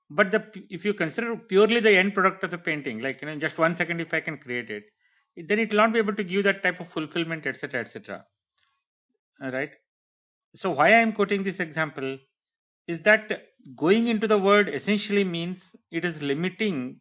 But 0.10 0.32
the 0.32 0.44
if 0.70 0.86
you 0.86 0.94
consider 0.94 1.36
purely 1.38 1.80
the 1.80 1.98
end 1.98 2.14
product 2.14 2.44
of 2.44 2.52
the 2.52 2.58
painting, 2.58 3.00
like 3.00 3.22
you 3.22 3.28
know, 3.28 3.40
just 3.40 3.58
one 3.58 3.76
second 3.78 4.00
if 4.02 4.14
I 4.14 4.20
can 4.22 4.38
create 4.38 4.70
it, 4.70 4.84
then 5.36 5.60
it 5.60 5.70
will 5.70 5.78
not 5.78 5.94
be 5.94 6.00
able 6.00 6.16
to 6.16 6.24
give 6.24 6.44
that 6.44 6.64
type 6.64 6.80
of 6.80 6.88
fulfillment, 6.94 7.46
etc., 7.46 7.82
etc. 7.82 8.26
Right. 9.40 9.72
So 10.56 10.72
why 10.72 10.94
I 10.94 11.02
am 11.02 11.14
quoting 11.14 11.44
this 11.44 11.60
example 11.60 12.18
is 12.88 13.00
that 13.06 13.32
going 13.78 14.08
into 14.08 14.28
the 14.28 14.38
word 14.38 14.70
essentially 14.70 15.24
means 15.24 15.58
it 15.92 16.04
is 16.04 16.22
limiting 16.22 17.00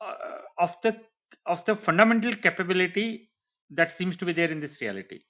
uh, 0.00 0.14
of 0.58 0.70
the 0.82 0.92
of 1.46 1.58
the 1.66 1.76
fundamental 1.84 2.34
capability 2.42 3.30
that 3.70 3.92
seems 3.98 4.16
to 4.16 4.24
be 4.24 4.32
there 4.32 4.50
in 4.50 4.60
this 4.60 4.80
reality 4.80 5.20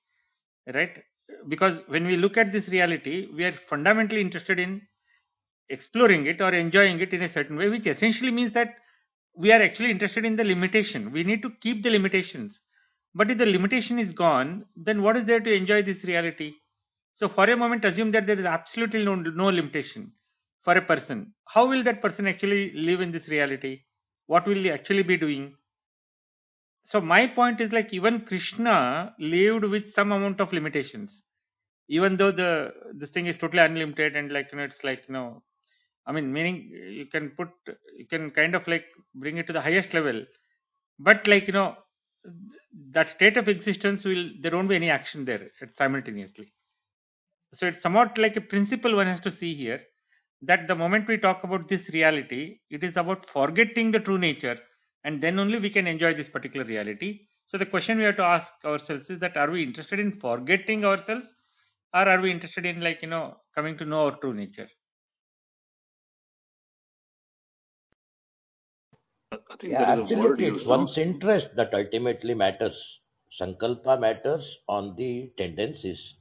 right 0.74 1.02
because 1.48 1.78
when 1.88 2.06
we 2.06 2.16
look 2.16 2.36
at 2.36 2.52
this 2.52 2.68
reality 2.68 3.26
we 3.34 3.44
are 3.44 3.54
fundamentally 3.68 4.20
interested 4.20 4.58
in 4.58 4.80
exploring 5.68 6.26
it 6.26 6.40
or 6.40 6.52
enjoying 6.52 7.00
it 7.00 7.12
in 7.12 7.22
a 7.22 7.32
certain 7.32 7.56
way 7.56 7.68
which 7.68 7.86
essentially 7.86 8.30
means 8.30 8.52
that 8.52 8.74
we 9.34 9.52
are 9.52 9.62
actually 9.62 9.90
interested 9.90 10.24
in 10.24 10.36
the 10.36 10.44
limitation. 10.44 11.12
We 11.12 11.24
need 11.24 11.42
to 11.42 11.50
keep 11.60 11.82
the 11.82 11.90
limitations. 11.90 12.58
But 13.14 13.30
if 13.30 13.38
the 13.38 13.46
limitation 13.46 13.98
is 13.98 14.12
gone 14.12 14.64
then 14.76 15.02
what 15.02 15.16
is 15.16 15.26
there 15.26 15.40
to 15.40 15.52
enjoy 15.52 15.82
this 15.82 16.02
reality? 16.04 16.54
So 17.14 17.28
for 17.28 17.44
a 17.44 17.56
moment 17.56 17.84
assume 17.84 18.12
that 18.12 18.26
there 18.26 18.38
is 18.40 18.46
absolutely 18.46 19.04
no, 19.04 19.14
no 19.16 19.46
limitation 19.46 20.12
for 20.64 20.76
a 20.76 20.82
person. 20.82 21.34
How 21.46 21.68
will 21.68 21.84
that 21.84 22.00
person 22.00 22.26
actually 22.26 22.72
live 22.74 23.00
in 23.00 23.12
this 23.12 23.28
reality? 23.28 23.82
What 24.26 24.46
will 24.46 24.62
he 24.62 24.70
actually 24.70 25.02
be 25.02 25.16
doing? 25.16 25.54
So 26.86 27.00
my 27.00 27.26
point 27.26 27.60
is 27.60 27.72
like 27.72 27.92
even 27.92 28.22
krishna 28.22 29.14
lived 29.18 29.64
with 29.64 29.94
some 29.94 30.12
amount 30.12 30.40
of 30.40 30.52
limitations. 30.52 31.10
Even 31.88 32.16
though 32.16 32.32
the 32.32 32.72
this 32.94 33.10
thing 33.10 33.26
is 33.26 33.36
totally 33.38 33.62
unlimited 33.62 34.16
and 34.16 34.32
like 34.32 34.48
you 34.52 34.58
know 34.58 34.64
it's 34.64 34.82
like 34.82 35.04
you 35.08 35.14
know 35.14 35.42
i 36.06 36.12
mean 36.12 36.32
meaning 36.36 36.56
eh, 36.80 36.90
you 37.00 37.06
can 37.14 37.30
put 37.38 37.48
you 38.00 38.06
can 38.12 38.30
kind 38.40 38.54
of 38.54 38.66
like 38.72 38.86
bring 39.14 39.36
it 39.38 39.46
to 39.46 39.52
the 39.58 39.64
highest 39.68 39.92
level 39.98 40.18
but 40.98 41.26
like 41.32 41.46
you 41.46 41.52
know 41.60 41.70
that 42.92 43.14
state 43.16 43.36
of 43.36 43.48
existence 43.48 44.04
will 44.04 44.30
there 44.42 44.52
won't 44.56 44.68
be 44.68 44.76
any 44.76 44.90
action 44.90 45.24
there 45.24 45.50
simultaneously 45.78 46.52
so 47.54 47.66
it's 47.66 47.82
somewhat 47.82 48.18
like 48.18 48.36
a 48.36 48.40
principle 48.42 48.94
one 48.96 49.06
has 49.06 49.20
to 49.20 49.34
see 49.38 49.54
here 49.54 49.80
that 50.42 50.66
the 50.68 50.74
moment 50.74 51.08
we 51.08 51.18
talk 51.18 51.44
about 51.44 51.68
this 51.68 51.82
reality, 51.92 52.60
it 52.70 52.84
is 52.84 52.96
about 52.96 53.26
forgetting 53.32 53.90
the 53.92 54.00
true 54.00 54.18
nature, 54.18 54.58
and 55.04 55.22
then 55.22 55.38
only 55.38 55.58
we 55.58 55.70
can 55.70 55.86
enjoy 55.86 56.14
this 56.14 56.28
particular 56.30 56.66
reality. 56.66 57.20
So 57.48 57.58
the 57.58 57.66
question 57.66 57.98
we 57.98 58.04
have 58.04 58.16
to 58.16 58.22
ask 58.24 58.48
ourselves 58.64 59.10
is 59.10 59.20
that 59.20 59.36
are 59.36 59.50
we 59.50 59.62
interested 59.62 60.00
in 60.00 60.18
forgetting 60.20 60.84
ourselves, 60.84 61.26
or 61.94 62.08
are 62.08 62.20
we 62.20 62.32
interested 62.32 62.66
in 62.66 62.80
like 62.80 63.02
you 63.02 63.08
know 63.08 63.38
coming 63.54 63.78
to 63.78 63.84
know 63.86 64.06
our 64.06 64.16
true 64.20 64.34
nature? 64.34 64.68
I 69.52 69.56
think 69.56 69.72
Yeah, 69.72 69.84
there 69.94 70.04
is 70.04 70.10
a 70.10 70.16
word 70.16 70.40
absolutely. 70.40 70.46
It's 70.46 70.64
one's 70.66 70.96
interest 70.98 71.48
that 71.56 71.74
ultimately 71.74 72.34
matters. 72.34 73.00
Sankalpa 73.38 74.00
matters 74.00 74.58
on 74.68 74.96
the 74.96 75.30
tendencies. 75.36 76.14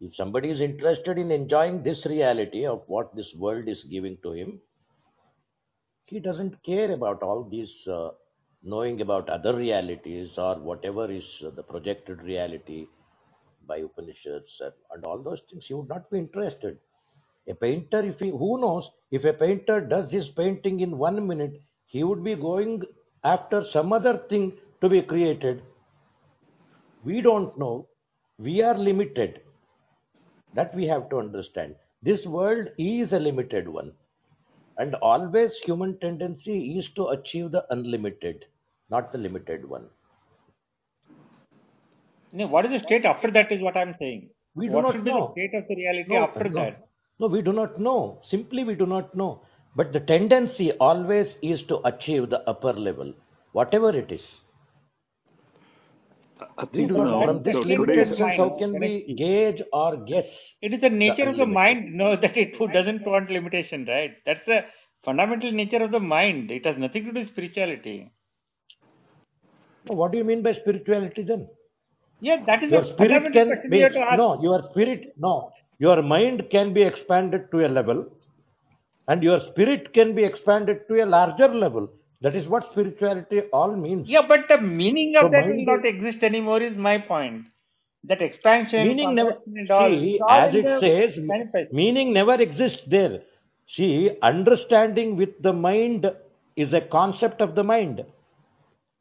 If 0.00 0.14
somebody 0.16 0.50
is 0.50 0.60
interested 0.60 1.16
in 1.18 1.30
enjoying 1.30 1.82
this 1.84 2.04
reality 2.04 2.66
of 2.66 2.82
what 2.88 3.14
this 3.14 3.32
world 3.36 3.68
is 3.68 3.84
giving 3.84 4.18
to 4.24 4.32
him, 4.32 4.60
he 6.06 6.20
doesn't 6.20 6.62
care 6.64 6.90
about 6.92 7.22
all 7.22 7.44
these 7.44 7.86
uh, 7.88 8.10
knowing 8.62 9.00
about 9.00 9.28
other 9.28 9.54
realities 9.56 10.36
or 10.36 10.56
whatever 10.58 11.10
is 11.10 11.42
uh, 11.46 11.50
the 11.50 11.62
projected 11.62 12.22
reality 12.22 12.86
by 13.66 13.78
Upanishads 13.78 14.60
and, 14.60 14.72
and 14.92 15.04
all 15.04 15.22
those 15.22 15.40
things. 15.50 15.66
He 15.66 15.74
would 15.74 15.88
not 15.88 16.10
be 16.10 16.18
interested. 16.18 16.78
A 17.46 17.54
painter, 17.54 18.00
if 18.02 18.18
he, 18.20 18.30
who 18.30 18.60
knows, 18.60 18.90
if 19.10 19.24
a 19.24 19.32
painter 19.32 19.80
does 19.80 20.10
his 20.10 20.28
painting 20.30 20.80
in 20.80 20.96
one 20.96 21.26
minute, 21.26 21.60
he 21.86 22.02
would 22.02 22.24
be 22.24 22.34
going 22.34 22.82
after 23.22 23.64
some 23.70 23.92
other 23.92 24.18
thing 24.28 24.52
to 24.80 24.88
be 24.88 25.02
created. 25.02 25.62
We 27.04 27.20
don't 27.20 27.56
know. 27.58 27.88
We 28.38 28.62
are 28.62 28.76
limited. 28.76 29.42
That 30.54 30.74
we 30.74 30.86
have 30.86 31.10
to 31.10 31.18
understand. 31.18 31.74
This 32.02 32.24
world 32.26 32.68
is 32.78 33.12
a 33.12 33.18
limited 33.18 33.68
one. 33.68 33.92
And 34.78 34.94
always 34.96 35.54
human 35.64 35.98
tendency 36.00 36.78
is 36.78 36.90
to 36.96 37.08
achieve 37.08 37.52
the 37.52 37.64
unlimited, 37.70 38.44
not 38.90 39.12
the 39.12 39.18
limited 39.18 39.68
one. 39.68 39.86
No, 42.32 42.48
what 42.48 42.66
is 42.66 42.72
the 42.72 42.86
state 42.86 43.04
after 43.04 43.30
that 43.30 43.52
is 43.52 43.62
what 43.62 43.76
I'm 43.76 43.94
saying. 43.98 44.30
We 44.56 44.66
do 44.66 44.74
What 44.74 44.82
not 44.82 44.92
should 44.94 45.04
be 45.04 45.10
the 45.12 45.28
state 45.32 45.54
of 45.54 45.68
the 45.68 45.76
reality 45.76 46.14
No, 46.14 46.24
after 46.24 46.48
no, 46.48 46.54
that? 46.60 46.83
No, 47.20 47.28
we 47.28 47.42
do 47.42 47.52
not 47.52 47.80
know. 47.80 48.20
Simply, 48.22 48.64
we 48.64 48.74
do 48.76 48.86
not 48.86 49.14
know. 49.16 49.42
But 49.76 49.92
the 49.92 50.00
tendency 50.00 50.72
always 50.72 51.36
is 51.42 51.62
to 51.64 51.80
achieve 51.86 52.30
the 52.30 52.40
upper 52.48 52.72
level, 52.74 53.14
whatever 53.52 53.90
it 53.90 54.12
is. 54.12 54.40
I 56.58 56.66
We 56.72 56.86
do 56.86 56.98
not, 56.98 57.22
from 57.22 57.42
this 57.44 57.64
the 57.64 57.64
the, 57.66 57.76
nature 57.76 58.02
of 58.02 58.08
limited 58.08 58.16
sense, 58.16 58.36
how 58.38 58.50
can 58.50 58.78
we 58.78 59.14
gauge 59.16 59.62
or 59.72 59.96
guess 59.98 60.56
It 60.60 60.74
is 60.74 60.80
the 60.80 60.90
the 60.90 60.90
nature 60.90 61.28
of 61.28 61.38
the 61.38 61.46
mind, 61.46 61.94
no, 61.94 62.16
that 62.16 62.36
it 62.36 62.58
doesn't 62.72 63.06
want 63.06 63.30
limitation, 63.30 63.86
right? 63.86 64.12
That's 64.26 64.44
the 64.46 64.62
fundamental 65.04 65.52
nature 65.52 65.82
of 65.84 65.92
the 65.92 66.00
mind. 66.00 66.50
It 66.50 66.66
has 66.66 66.76
nothing 66.78 67.04
to 67.06 67.12
do 67.12 67.20
with 67.20 67.30
spirituality. 67.30 68.12
What 69.86 70.12
do 70.12 70.18
you 70.18 70.24
mean 70.24 70.42
by 70.42 70.54
spirituality 70.54 71.24
then? 71.24 71.48
Yeah, 72.20 72.44
that 72.46 72.62
is 72.64 72.70
Your 72.70 72.82
the 72.82 72.84
spirit 72.84 72.94
fundamental 72.98 73.32
can 73.32 73.46
question 73.46 73.70
we 73.72 73.80
be, 73.80 73.82
have 73.82 73.94
to 73.94 74.00
ask. 74.00 74.22
no, 74.22 74.42
your 74.42 74.62
spirit, 74.70 75.14
no, 75.18 75.52
your 75.84 76.00
mind 76.02 76.42
can 76.54 76.72
be 76.76 76.82
expanded 76.82 77.50
to 77.52 77.66
a 77.66 77.70
level 77.78 78.00
and 79.08 79.22
your 79.22 79.38
spirit 79.50 79.92
can 79.92 80.14
be 80.14 80.24
expanded 80.24 80.78
to 80.88 81.02
a 81.02 81.06
larger 81.06 81.48
level. 81.48 81.90
That 82.22 82.34
is 82.34 82.48
what 82.48 82.70
spirituality 82.72 83.40
all 83.52 83.76
means. 83.76 84.08
Yeah, 84.08 84.22
but 84.26 84.40
the 84.48 84.60
meaning 84.60 85.14
So 85.18 85.26
of 85.26 85.32
that 85.32 85.46
will 85.46 85.64
not 85.64 85.84
exist 85.84 86.22
anymore 86.22 86.62
is 86.62 86.76
my 86.76 86.98
point. 86.98 87.46
That 88.06 88.22
expansion, 88.22 88.86
meaning 88.86 89.14
never, 89.14 89.34
and 89.46 89.70
all, 89.70 89.88
see, 89.88 90.20
as 90.28 90.54
it 90.54 90.66
says, 90.80 91.18
manifest. 91.18 91.72
meaning 91.72 92.12
never 92.12 92.34
exists 92.34 92.82
there. 92.86 93.20
See, 93.76 94.10
understanding 94.22 95.16
with 95.16 95.30
the 95.42 95.54
mind 95.54 96.06
is 96.56 96.74
a 96.74 96.82
concept 96.82 97.40
of 97.40 97.54
the 97.54 97.64
mind. 97.64 98.04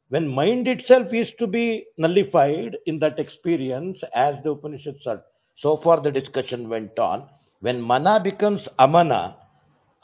When 0.10 0.28
mind 0.28 0.70
itself 0.70 1.08
is 1.12 1.30
to 1.40 1.48
be 1.48 1.86
nullified 1.98 2.78
in 2.86 3.00
that 3.00 3.20
experience, 3.20 4.02
as 4.16 4.36
the 4.44 4.52
Upanishads 4.52 5.06
are, 5.06 5.22
so 5.56 5.78
far 5.78 6.02
the 6.02 6.12
discussion 6.12 6.70
went 6.70 6.98
on, 7.00 7.28
when 7.62 7.82
mana 7.82 8.20
becomes 8.20 8.68
amana, 8.80 9.38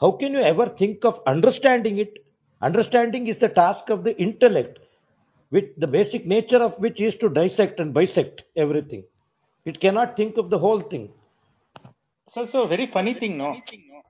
how 0.00 0.12
can 0.12 0.32
you 0.32 0.40
ever 0.40 0.68
think 0.68 1.04
of 1.04 1.20
understanding 1.26 1.98
it? 1.98 2.24
Understanding 2.62 3.26
is 3.26 3.36
the 3.38 3.48
task 3.48 3.90
of 3.90 4.04
the 4.04 4.16
intellect, 4.18 4.78
which 5.50 5.66
the 5.76 5.86
basic 5.86 6.26
nature 6.26 6.62
of 6.62 6.78
which 6.78 7.00
is 7.00 7.14
to 7.16 7.28
dissect 7.28 7.80
and 7.80 7.92
bisect 7.92 8.42
everything. 8.56 9.04
It 9.64 9.80
cannot 9.80 10.16
think 10.16 10.36
of 10.38 10.50
the 10.50 10.58
whole 10.58 10.80
thing. 10.80 11.10
So, 12.32 12.46
so 12.50 12.66
very 12.66 12.88
funny 12.92 13.14
thing, 13.14 13.36
no? 13.36 13.56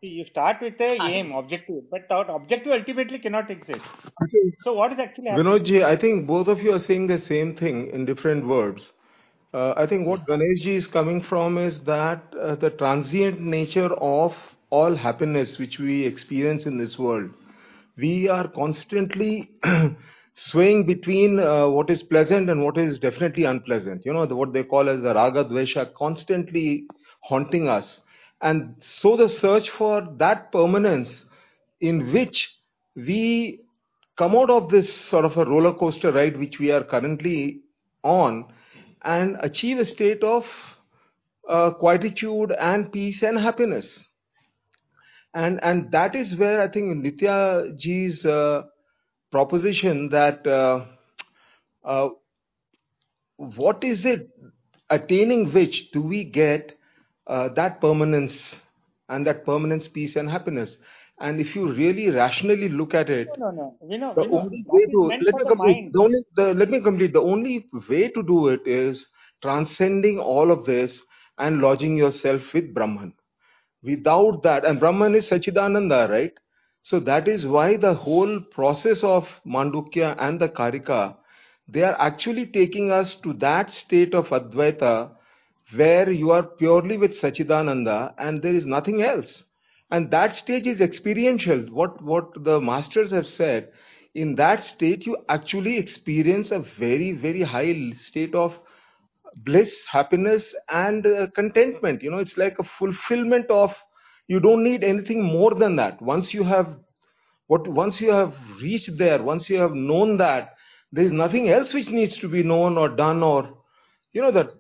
See, 0.01 0.07
you 0.07 0.25
start 0.31 0.59
with 0.63 0.81
a 0.81 0.97
aim, 1.03 1.33
objective, 1.33 1.85
but 1.91 2.09
that 2.09 2.31
objective 2.31 2.73
ultimately 2.73 3.19
cannot 3.19 3.51
exist. 3.51 3.81
So, 4.63 4.73
what 4.73 4.93
is 4.93 4.99
actually 4.99 5.29
happening? 5.29 5.47
Vinodji, 5.47 5.85
I 5.85 5.97
think 5.97 6.27
both 6.27 6.49
of 6.49 6.61
you 6.61 6.73
are 6.73 6.79
saying 6.79 7.07
the 7.09 7.19
same 7.19 7.57
thing 7.57 7.91
in 7.93 8.07
different 8.07 8.47
words. 8.47 8.93
Uh, 9.53 9.75
I 9.77 9.87
think 9.87 10.07
what 10.07 10.27
Ganeshji 10.27 10.77
is 10.77 10.87
coming 10.87 11.21
from 11.23 11.59
is 11.59 11.81
that 11.81 12.23
uh, 12.41 12.55
the 12.55 12.71
transient 12.71 13.41
nature 13.41 13.93
of 13.95 14.37
all 14.71 14.95
happiness 14.95 15.59
which 15.59 15.81
we 15.81 16.07
experience 16.07 16.67
in 16.67 16.79
this 16.79 16.97
world, 16.97 17.31
we 17.97 18.29
are 18.29 18.47
constantly 18.47 19.51
swaying 20.35 20.87
between 20.87 21.41
uh, 21.41 21.67
what 21.67 21.91
is 21.91 22.01
pleasant 22.01 22.49
and 22.49 22.63
what 22.63 22.79
is 22.79 23.01
definitely 23.01 23.43
unpleasant. 23.43 24.07
You 24.07 24.13
know, 24.13 24.25
the, 24.25 24.37
what 24.37 24.53
they 24.53 24.63
call 24.63 24.89
as 24.89 25.03
the 25.03 25.15
raga 25.15 25.45
dvesha 25.45 25.93
constantly 25.95 26.85
haunting 27.21 27.69
us. 27.69 28.01
And 28.41 28.77
so 28.79 29.17
the 29.17 29.29
search 29.29 29.69
for 29.71 30.07
that 30.19 30.53
permanence 30.53 31.25
in 31.81 32.13
which 32.13 32.55
we 32.95 33.63
come 34.17 34.37
out 34.37 34.51
of 34.51 34.71
this 34.71 34.95
sort 34.95 35.25
of 35.25 35.37
a 35.37 35.45
roller 35.45 35.75
coaster 35.75 36.13
ride 36.13 36.39
which 36.39 36.61
we 36.61 36.71
are 36.71 36.85
currently 36.85 37.63
on 38.05 38.47
and 39.03 39.37
achieve 39.41 39.79
a 39.79 39.85
state 39.85 40.23
of 40.23 40.45
uh, 41.49 41.73
quietude 41.73 42.53
and 42.53 42.93
peace 42.93 43.23
and 43.23 43.39
happiness. 43.39 44.09
And 45.35 45.63
and 45.63 45.93
that 45.93 46.17
is 46.17 46.35
where 46.37 46.61
i 46.61 46.69
think 46.69 47.05
nitya 47.05 47.77
ji's 47.79 48.27
uh, 48.27 48.63
proposition 49.31 50.09
that 50.09 50.45
uh, 50.47 50.85
uh, 51.85 52.09
what 53.37 53.85
is 53.85 54.05
it 54.05 54.29
attaining 54.91 55.53
which 55.53 55.91
do 55.93 56.03
we 56.03 56.25
get 56.25 56.77
uh, 57.27 57.49
that 57.51 57.81
permanence 57.81 58.57
and 59.09 59.27
that 59.27 59.45
permanence 59.45 59.89
peace 59.89 60.17
and 60.17 60.31
happiness 60.31 60.77
and 61.21 61.41
if 61.41 61.55
you 61.57 61.69
really 61.73 62.11
rationally 62.11 62.69
look 62.69 62.95
at 62.95 63.11
it 63.11 63.29
No, 63.39 63.51
no, 63.51 63.77
no. 63.83 63.97
Know, 63.99 64.15
the 64.15 64.27
only 64.39 64.65
way 64.69 64.85
to 64.95 65.01
let 65.27 65.35
me 65.37 65.45
complete 65.47 65.77
mind. 65.77 65.93
the 65.93 66.01
only 66.01 66.21
the, 66.37 66.55
let 66.55 66.71
me 66.71 66.81
complete 66.81 67.13
the 67.13 67.23
only 67.23 67.69
way 67.91 68.09
to 68.11 68.23
do 68.23 68.49
it 68.49 68.67
is 68.67 69.07
transcending 69.43 70.19
all 70.19 70.51
of 70.51 70.65
this 70.67 71.03
and 71.39 71.61
lodging 71.61 71.97
yourself 71.97 72.55
with 72.55 72.75
brahman 72.75 73.15
Without 73.83 74.43
that, 74.43 74.65
and 74.67 74.79
Brahman 74.81 75.15
is 75.15 75.31
Sachidananda, 75.31 76.09
right? 76.11 76.33
So 76.83 77.01
that 77.01 77.29
is 77.29 77.47
why 77.47 77.77
the 77.77 77.95
whole 77.95 78.41
process 78.41 79.03
of 79.05 79.29
Mandukya 79.47 80.17
and 80.19 80.41
the 80.41 80.49
Karika, 80.51 81.17
they 81.69 81.83
are 81.85 81.99
actually 82.01 82.47
taking 82.47 82.91
us 82.91 83.15
to 83.17 83.33
that 83.35 83.73
state 83.73 84.15
of 84.15 84.29
Advaita 84.29 85.13
where 85.75 86.11
you 86.11 86.31
are 86.31 86.43
purely 86.43 86.99
with 86.99 87.13
Sachidananda 87.13 88.15
and 88.19 88.43
there 88.43 88.55
is 88.55 88.67
nothing 88.67 89.03
else. 89.03 89.45
And 89.91 90.11
that 90.11 90.37
stage 90.37 90.67
is 90.67 90.81
experiential. 90.81 91.61
What, 91.71 92.03
what 92.03 92.45
the 92.45 92.61
masters 92.61 93.11
have 93.11 93.27
said, 93.27 93.73
in 94.15 94.35
that 94.37 94.65
state, 94.65 95.07
you 95.07 95.17
actually 95.29 95.79
experience 95.79 96.51
a 96.51 96.61
very, 96.79 97.13
very 97.13 97.43
high 97.43 97.93
state 97.99 98.35
of 98.35 98.59
bliss, 99.45 99.85
happiness, 99.91 100.55
and 100.69 101.07
uh, 101.07 101.29
contentment. 101.35 102.03
You 102.03 102.11
know, 102.11 102.19
it's 102.19 102.37
like 102.37 102.59
a 102.59 102.65
fulfillment 102.65 103.51
of, 103.51 103.75
you 104.29 104.41
don't 104.41 104.65
need 104.65 104.85
anything 104.85 105.23
more 105.23 105.55
than 105.55 105.77
that. 105.77 106.01
Once 106.03 106.35
you 106.35 106.45
have 106.45 106.77
what 107.47 107.67
once 107.67 108.01
you 108.01 108.13
have 108.13 108.35
reached 108.63 108.97
there, 108.97 109.21
once 109.23 109.51
you 109.51 109.59
have 109.59 109.73
known 109.75 110.19
that, 110.19 110.55
there 110.93 111.05
is 111.05 111.11
nothing 111.13 111.51
else 111.51 111.75
which 111.75 111.89
needs 111.89 112.17
to 112.19 112.29
be 112.29 112.45
known 112.45 112.79
or 112.79 112.89
done 112.89 113.25
or 113.25 113.59
you 114.13 114.23
know 114.23 114.31
that 114.31 114.51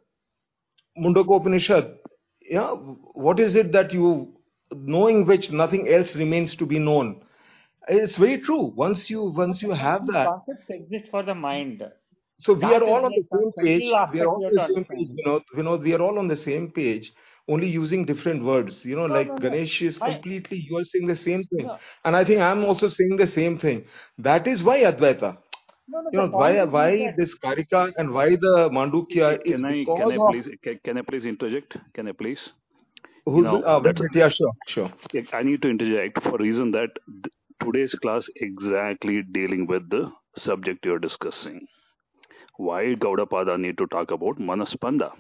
Mundaka 0.99 1.37
Upanishad, 1.37 1.99
yeah, 2.43 2.71
what 2.71 3.39
is 3.39 3.55
it 3.55 3.71
that 3.73 3.93
you 3.93 4.40
knowing 4.73 5.27
which 5.27 5.51
nothing 5.51 5.89
else 5.89 6.15
remains 6.15 6.55
to 6.57 6.67
be 6.67 6.79
known? 6.79 7.23
It's 7.89 8.17
very 8.17 8.41
true. 8.41 8.73
Once 8.77 9.11
you 9.11 9.25
once 9.25 9.63
you 9.63 9.71
have 9.73 10.07
that, 10.09 10.27
concepts 10.29 10.71
exist 10.71 11.11
for 11.11 11.23
the 11.23 11.35
mind. 11.35 11.83
so 12.39 12.55
we 12.55 12.61
That 12.61 12.83
are 12.83 12.85
all 12.85 13.05
on 13.07 13.13
the 13.13 13.25
same 13.33 13.53
page. 13.65 13.83
We 14.13 14.21
are 14.21 14.27
all 14.29 14.45
on 14.47 14.55
the 14.55 14.69
same 14.75 14.85
page. 14.85 15.09
understand. 15.09 15.19
You 15.19 15.25
know, 15.27 15.41
you 15.57 15.63
know, 15.65 15.77
we 15.77 15.95
are 15.95 16.03
all 16.03 16.19
on 16.19 16.29
the 16.29 16.37
same 16.37 16.71
page, 16.71 17.13
only 17.49 17.69
using 17.69 18.05
different 18.05 18.45
words. 18.45 18.85
You 18.85 18.97
know, 18.97 19.07
No, 19.07 19.15
like 19.15 19.29
no, 19.29 19.35
no. 19.35 19.41
Ganesh 19.41 19.83
is 19.83 19.99
completely. 19.99 20.59
You 20.69 20.77
are 20.79 20.85
saying 20.93 21.07
the 21.09 21.17
same 21.17 21.45
thing, 21.45 21.67
No, 21.67 21.79
and 22.05 22.17
I 22.17 22.25
think 22.25 22.41
I'm 22.41 22.65
also 22.65 22.89
saying 22.89 23.17
the 23.17 23.27
same 23.27 23.59
thing. 23.59 23.85
That 24.19 24.47
is 24.47 24.63
why 24.63 24.81
Advaita. 24.83 25.39
no, 25.89 26.01
no. 26.03 26.11
You 26.13 26.19
know, 26.21 26.29
why 26.29 26.63
why 26.65 26.91
that 26.99 27.17
this 27.17 27.35
Karika 27.39 27.91
and 27.97 28.13
why 28.13 28.31
the 28.31 28.71
Mandukya 28.73 29.41
is 29.45 29.53
Can 29.55 29.65
I 29.65 29.73
because 29.73 30.01
can 30.01 30.13
I 30.13 30.19
please 30.31 30.49
can, 30.63 30.81
can 30.85 30.99
I 30.99 31.03
please 31.03 31.27
interject? 31.27 31.77
Can 31.95 32.09
I 32.09 32.13
please? 32.13 32.51
You 33.35 33.43
who's 33.43 33.45
know 33.45 33.63
uh, 33.65 33.81
that's 33.81 34.03
Venkat, 34.03 34.15
yeah, 34.15 34.29
sure, 34.29 34.53
sure. 34.67 34.93
I 35.33 35.43
need 35.43 35.63
to 35.63 35.69
interject 35.69 36.23
for 36.23 36.37
reason 36.39 36.71
that 36.73 36.91
th- 37.07 37.35
today's 37.61 37.95
class 37.95 38.29
exactly 38.37 39.23
dealing 39.23 39.67
with 39.67 39.89
the 39.91 40.13
subject 40.37 40.85
you're 40.85 40.99
discussing. 40.99 41.67
Why 42.57 42.95
Gaudapada 42.95 43.61
need 43.61 43.79
to 43.79 43.87
talk 43.87 44.11
about 44.11 44.39
Manaspanda? 44.39 45.13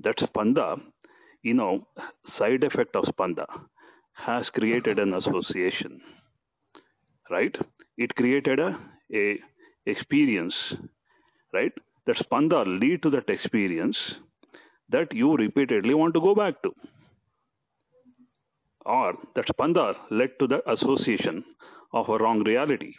That 0.00 0.16
Spanda, 0.18 0.82
you 1.42 1.54
know, 1.54 1.86
side 2.24 2.64
effect 2.64 2.96
of 2.96 3.04
Spanda 3.04 3.46
has 4.14 4.50
created 4.50 4.98
an 4.98 5.14
association, 5.14 6.02
right? 7.30 7.56
It 7.96 8.14
created 8.14 8.58
a, 8.60 8.78
a 9.12 9.38
experience, 9.86 10.74
right? 11.52 11.72
That 12.06 12.16
Spanda 12.16 12.64
lead 12.80 13.02
to 13.02 13.10
that 13.10 13.28
experience 13.30 14.16
that 14.90 15.12
you 15.12 15.36
repeatedly 15.36 15.94
want 15.94 16.14
to 16.14 16.20
go 16.20 16.34
back 16.34 16.62
to. 16.62 16.72
Or 18.84 19.14
that 19.34 19.46
Spanda 19.46 19.96
led 20.10 20.30
to 20.38 20.46
the 20.46 20.68
association 20.70 21.44
of 21.92 22.08
a 22.08 22.18
wrong 22.18 22.42
reality. 22.42 22.94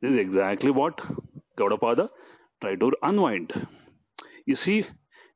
This 0.00 0.12
is 0.12 0.18
exactly 0.18 0.70
what 0.70 1.00
Gaudapada 1.58 2.08
tried 2.62 2.80
to 2.80 2.92
unwind. 3.02 3.52
You 4.46 4.56
see, 4.56 4.86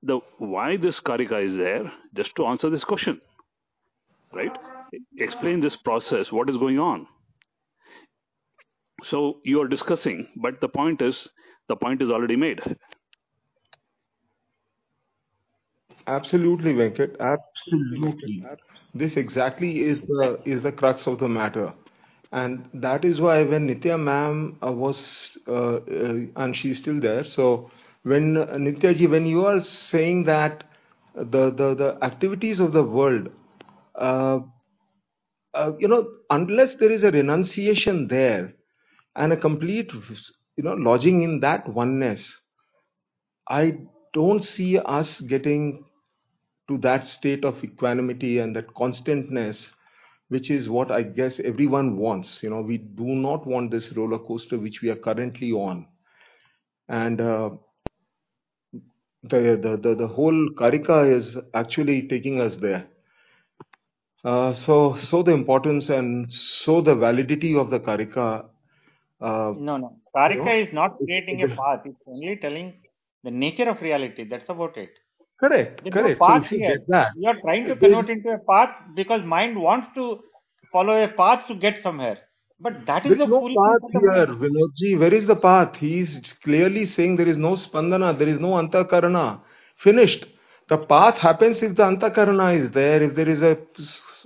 the 0.03 0.21
why 0.39 0.77
this 0.77 1.01
karika 1.01 1.45
is 1.45 1.57
there, 1.57 1.93
just 2.15 2.35
to 2.37 2.47
answer 2.47 2.71
this 2.71 2.85
question, 2.85 3.21
right? 4.33 4.57
Explain 5.19 5.61
this 5.61 5.77
process, 5.77 6.31
what 6.31 6.49
is 6.49 6.57
going 6.57 6.79
on. 6.79 7.07
So 9.03 9.41
you 9.45 9.61
are 9.61 9.69
discussing, 9.69 10.29
but 10.37 10.61
the 10.61 10.69
point 10.69 11.03
is, 11.03 11.29
the 11.69 11.77
point 11.77 12.01
is 12.03 12.11
already 12.11 12.37
made. 12.37 12.61
Absolutely, 16.07 16.73
Venkat. 16.75 17.17
Absolutely. 17.21 18.47
This 18.95 19.17
exactly 19.17 19.81
is 19.83 20.01
the 20.03 20.39
is 20.45 20.63
the 20.63 20.73
crux 20.73 21.07
of 21.07 21.19
the 21.19 21.29
matter, 21.29 21.73
and 22.33 22.69
that 22.75 23.05
is 23.05 23.21
why 23.21 23.43
when 23.43 23.67
Nitya 23.69 23.99
ma'am 24.01 24.59
uh, 24.65 24.73
was 24.73 25.37
uh, 25.49 25.77
uh, 25.77 26.15
and 26.37 26.57
she's 26.57 26.79
still 26.79 27.01
there. 27.01 27.25
So 27.25 27.71
when 28.03 28.37
uh, 28.37 28.47
Nitya 28.67 28.95
ji, 28.97 29.07
when 29.07 29.27
you 29.27 29.45
are 29.47 29.61
saying 29.61 30.25
that 30.25 30.65
the 31.15 31.51
the 31.51 31.75
the 31.75 31.99
activities 32.03 32.61
of 32.61 32.73
the 32.73 32.83
world, 32.85 33.31
uh, 33.95 34.41
uh, 35.55 35.73
you 35.79 35.89
know, 35.89 36.07
unless 36.31 36.75
there 36.77 36.91
is 36.91 37.05
a 37.05 37.11
renunciation 37.11 38.09
there 38.09 38.55
and 39.17 39.33
a 39.33 39.37
complete, 39.37 39.93
you 40.57 40.63
know, 40.63 40.75
lodging 40.75 41.23
in 41.23 41.41
that 41.41 41.69
oneness, 41.69 42.41
I 43.49 43.79
don't 44.13 44.45
see 44.45 44.79
us 44.79 45.21
getting 45.23 45.85
to 46.69 46.79
that 46.79 47.07
state 47.07 47.45
of 47.45 47.63
equanimity 47.65 48.39
and 48.39 48.55
that 48.57 48.75
constantness, 48.75 49.73
which 50.29 50.51
is 50.51 50.69
what 50.69 50.91
I 50.91 51.03
guess 51.03 51.41
everyone 51.41 51.97
wants. 51.97 52.43
You 52.43 52.51
know, 52.51 52.63
we 52.63 52.79
do 52.79 53.07
not 53.07 53.47
want 53.47 53.71
this 53.71 53.93
roller 53.93 54.19
coaster 54.19 54.59
which 54.59 54.83
we 54.83 54.91
are 54.91 54.97
currently 54.97 55.53
on, 55.53 55.87
and 56.89 57.21
uh, 57.21 57.51
the, 59.23 59.41
the 59.65 59.77
the 59.83 59.95
the 59.95 60.07
whole 60.09 60.49
karika 60.61 60.99
is 61.19 61.37
actually 61.55 62.09
taking 62.09 62.41
us 62.41 62.57
there. 62.59 62.89
Uh, 64.25 64.53
so 64.55 64.95
so 64.97 65.23
the 65.23 65.33
importance 65.33 65.89
and 65.91 66.31
so 66.31 66.81
the 66.81 66.95
validity 66.95 67.57
of 67.57 67.71
the 67.71 67.81
karika. 67.81 68.49
Uh, 69.21 69.55
No, 69.55 69.77
no. 69.79 70.01
you 70.31 70.37
Karika 70.37 70.47
know, 70.47 70.65
is 70.67 70.73
not 70.73 70.99
creating 71.05 71.43
a 71.43 71.49
path. 71.49 71.83
It's 71.87 72.03
only 72.07 72.37
telling 72.37 72.83
the 73.23 73.31
nature 73.31 73.69
of 73.69 73.81
reality. 73.81 74.25
That's 74.25 74.49
about 74.49 74.77
it. 74.77 74.91
Correct, 75.41 75.83
There's 75.85 75.97
no 75.97 76.03
correct. 76.03 76.21
So 76.25 76.27
path 76.27 76.43
if 76.45 76.51
you 76.53 76.59
get 76.61 76.87
that, 76.89 77.13
You 77.17 77.29
are 77.31 77.41
trying 77.41 77.67
to 77.69 77.77
convert 77.77 78.11
into 78.11 78.31
a 78.31 78.39
path 78.51 78.71
because 78.97 79.25
mind 79.25 79.61
wants 79.61 79.93
to 79.95 80.21
follow 80.73 81.03
a 81.03 81.09
path 81.09 81.47
to 81.49 81.55
get 81.55 81.83
somewhere. 81.83 82.19
But 82.61 82.87
that 82.87 83.07
is 83.07 83.11
There 83.11 83.19
is 83.19 83.23
is 83.23 83.29
the 83.29 83.31
no 83.31 83.41
path 83.57 83.91
here. 83.93 84.27
Vinodji. 84.27 84.99
Where 85.01 85.15
is 85.15 85.27
the 85.27 85.37
path? 85.37 85.77
He 85.77 86.01
is 86.01 86.35
clearly 86.45 86.87
saying 86.87 87.17
there 87.17 87.29
is 87.29 87.37
no 87.39 87.53
spandana, 87.53 88.19
there 88.19 88.29
is 88.29 88.41
no 88.41 88.53
antakarana. 88.53 89.43
Finished. 89.77 90.27
The 90.69 90.79
path 90.79 91.19
happens 91.19 91.63
if 91.63 91.77
the 91.77 91.85
antakarana 91.85 92.57
is 92.57 92.71
there. 92.73 93.03
If 93.03 93.15
there 93.17 93.29
is 93.29 93.43
a 93.43 93.59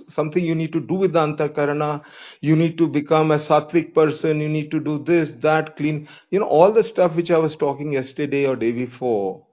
something 0.09 0.43
you 0.45 0.55
need 0.55 0.73
to 0.73 0.79
do 0.81 0.95
with 0.95 1.13
the 1.13 1.19
antakarana, 1.19 2.03
you 2.41 2.55
need 2.55 2.77
to 2.79 2.87
become 2.87 3.31
a 3.31 3.37
sattvic 3.37 3.93
person. 3.93 4.39
You 4.41 4.49
need 4.49 4.71
to 4.71 4.79
do 4.79 5.03
this, 5.03 5.31
that, 5.41 5.77
clean. 5.77 6.07
You 6.31 6.39
know 6.39 6.47
all 6.47 6.73
the 6.73 6.83
stuff 6.83 7.15
which 7.15 7.31
I 7.31 7.39
was 7.39 7.55
talking 7.57 7.93
yesterday 7.93 8.45
or 8.45 8.55
day 8.55 8.71
before 8.73 9.45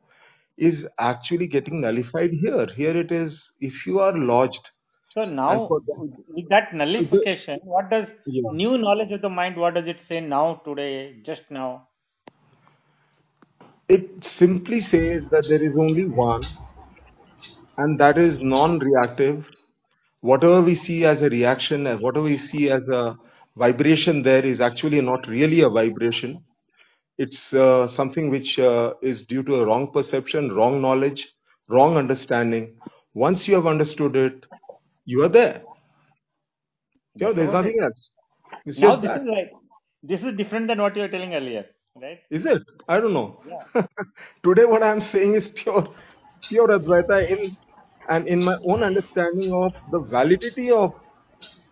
is 0.59 0.87
actually 0.99 1.47
getting 1.49 1.81
nullified 1.83 2.31
here. 2.33 2.67
Here 2.75 2.97
it 2.97 3.13
is. 3.13 3.53
If 3.61 3.87
you 3.87 4.01
are 4.01 4.17
lodged, 4.17 4.71
So 5.15 5.25
now, 5.25 5.69
that, 5.69 6.11
with 6.29 6.49
that 6.51 6.75
nullification, 6.75 7.61
what 7.65 7.91
does 7.91 8.07
yeah. 8.27 8.43
new 8.53 8.79
knowledge 8.79 9.13
of 9.13 9.23
the 9.23 9.31
mind? 9.31 9.57
What 9.57 9.75
does 9.75 9.87
it 9.87 9.99
say 10.09 10.21
now, 10.21 10.63
today, 10.65 11.17
just 11.25 11.43
now? 11.51 11.89
It 13.89 14.25
simply 14.25 14.81
says 14.81 15.25
that 15.31 15.47
there 15.49 15.63
is 15.63 15.77
only 15.77 16.05
one, 16.07 16.43
and 17.79 18.01
that 18.01 18.19
is 18.19 18.41
non-reactive. 18.41 19.47
Whatever 20.21 20.63
we 20.63 20.75
see 20.75 21.05
as 21.05 21.23
a 21.23 21.29
reaction, 21.31 21.87
whatever 22.01 22.25
we 22.27 22.37
see 22.37 22.71
as 22.71 22.83
a 22.89 23.17
vibration, 23.57 24.23
there 24.23 24.45
is 24.45 24.61
actually 24.61 25.01
not 25.01 25.29
really 25.29 25.61
a 25.63 25.71
vibration. 25.71 26.45
It's 27.19 27.55
uh, 27.55 27.87
something 27.89 28.31
which 28.31 28.59
uh, 28.59 28.95
is 29.03 29.25
due 29.25 29.43
to 29.45 29.57
a 29.57 29.67
wrong 29.67 29.91
perception, 29.93 30.53
wrong 30.55 30.83
knowledge, 30.83 31.27
wrong 31.69 31.97
understanding. 31.97 32.77
Once 33.15 33.49
you 33.49 33.55
have 33.55 33.67
understood 33.67 34.17
it, 34.17 34.45
you 35.07 35.23
are 35.23 35.29
there. 35.29 35.63
You 37.15 37.27
know, 37.27 37.33
there's 37.33 37.51
nothing 37.51 37.77
else. 37.83 38.11
It's 38.67 38.79
Now 38.79 38.97
this 38.97 39.11
that. 39.11 39.23
is 39.23 39.27
like 39.27 39.53
this 40.03 40.21
is 40.21 40.37
different 40.37 40.69
than 40.69 40.81
what 40.83 40.95
you 40.95 41.03
were 41.03 41.09
telling 41.09 41.35
earlier, 41.35 41.65
right? 42.01 42.19
Is 42.31 42.45
it? 42.45 42.63
I 42.89 43.01
don't 43.01 43.15
know. 43.15 43.41
Yeah. 43.49 43.83
Today, 44.45 44.65
what 44.67 44.83
I'm 44.83 45.01
saying 45.01 45.35
is 45.35 45.49
pure, 45.49 45.89
pure 46.49 46.69
Advaita 46.69 47.31
in 47.31 47.57
and 48.09 48.29
in 48.29 48.45
my 48.45 48.57
own 48.69 48.83
understanding 48.83 49.53
of 49.53 49.73
the 49.91 50.01
validity 50.01 50.71
of 50.71 50.93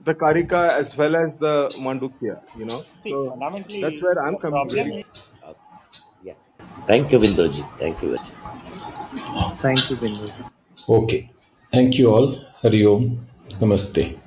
the 0.04 0.14
Karika 0.14 0.70
as 0.80 0.96
well 0.96 1.16
as 1.16 1.38
the 1.38 1.72
Mandukya. 1.78 2.40
You 2.56 2.64
know, 2.64 2.84
See, 3.02 3.10
so 3.10 3.36
that's 3.80 4.00
where 4.00 4.18
I'm 4.26 4.36
coming 4.38 4.68
problem 4.68 5.04
Thank 6.86 7.12
you, 7.12 7.18
Binduji. 7.18 7.64
Thank 7.78 8.02
you 8.02 8.10
very. 8.10 8.34
Thank 9.62 9.90
you, 9.90 9.96
Bindu. 9.96 10.30
Okay. 10.88 11.30
Thank 11.72 11.98
you 11.98 12.10
all. 12.10 12.36
Hari 12.62 12.86
Om. 12.86 13.26
Namaste. 13.60 14.23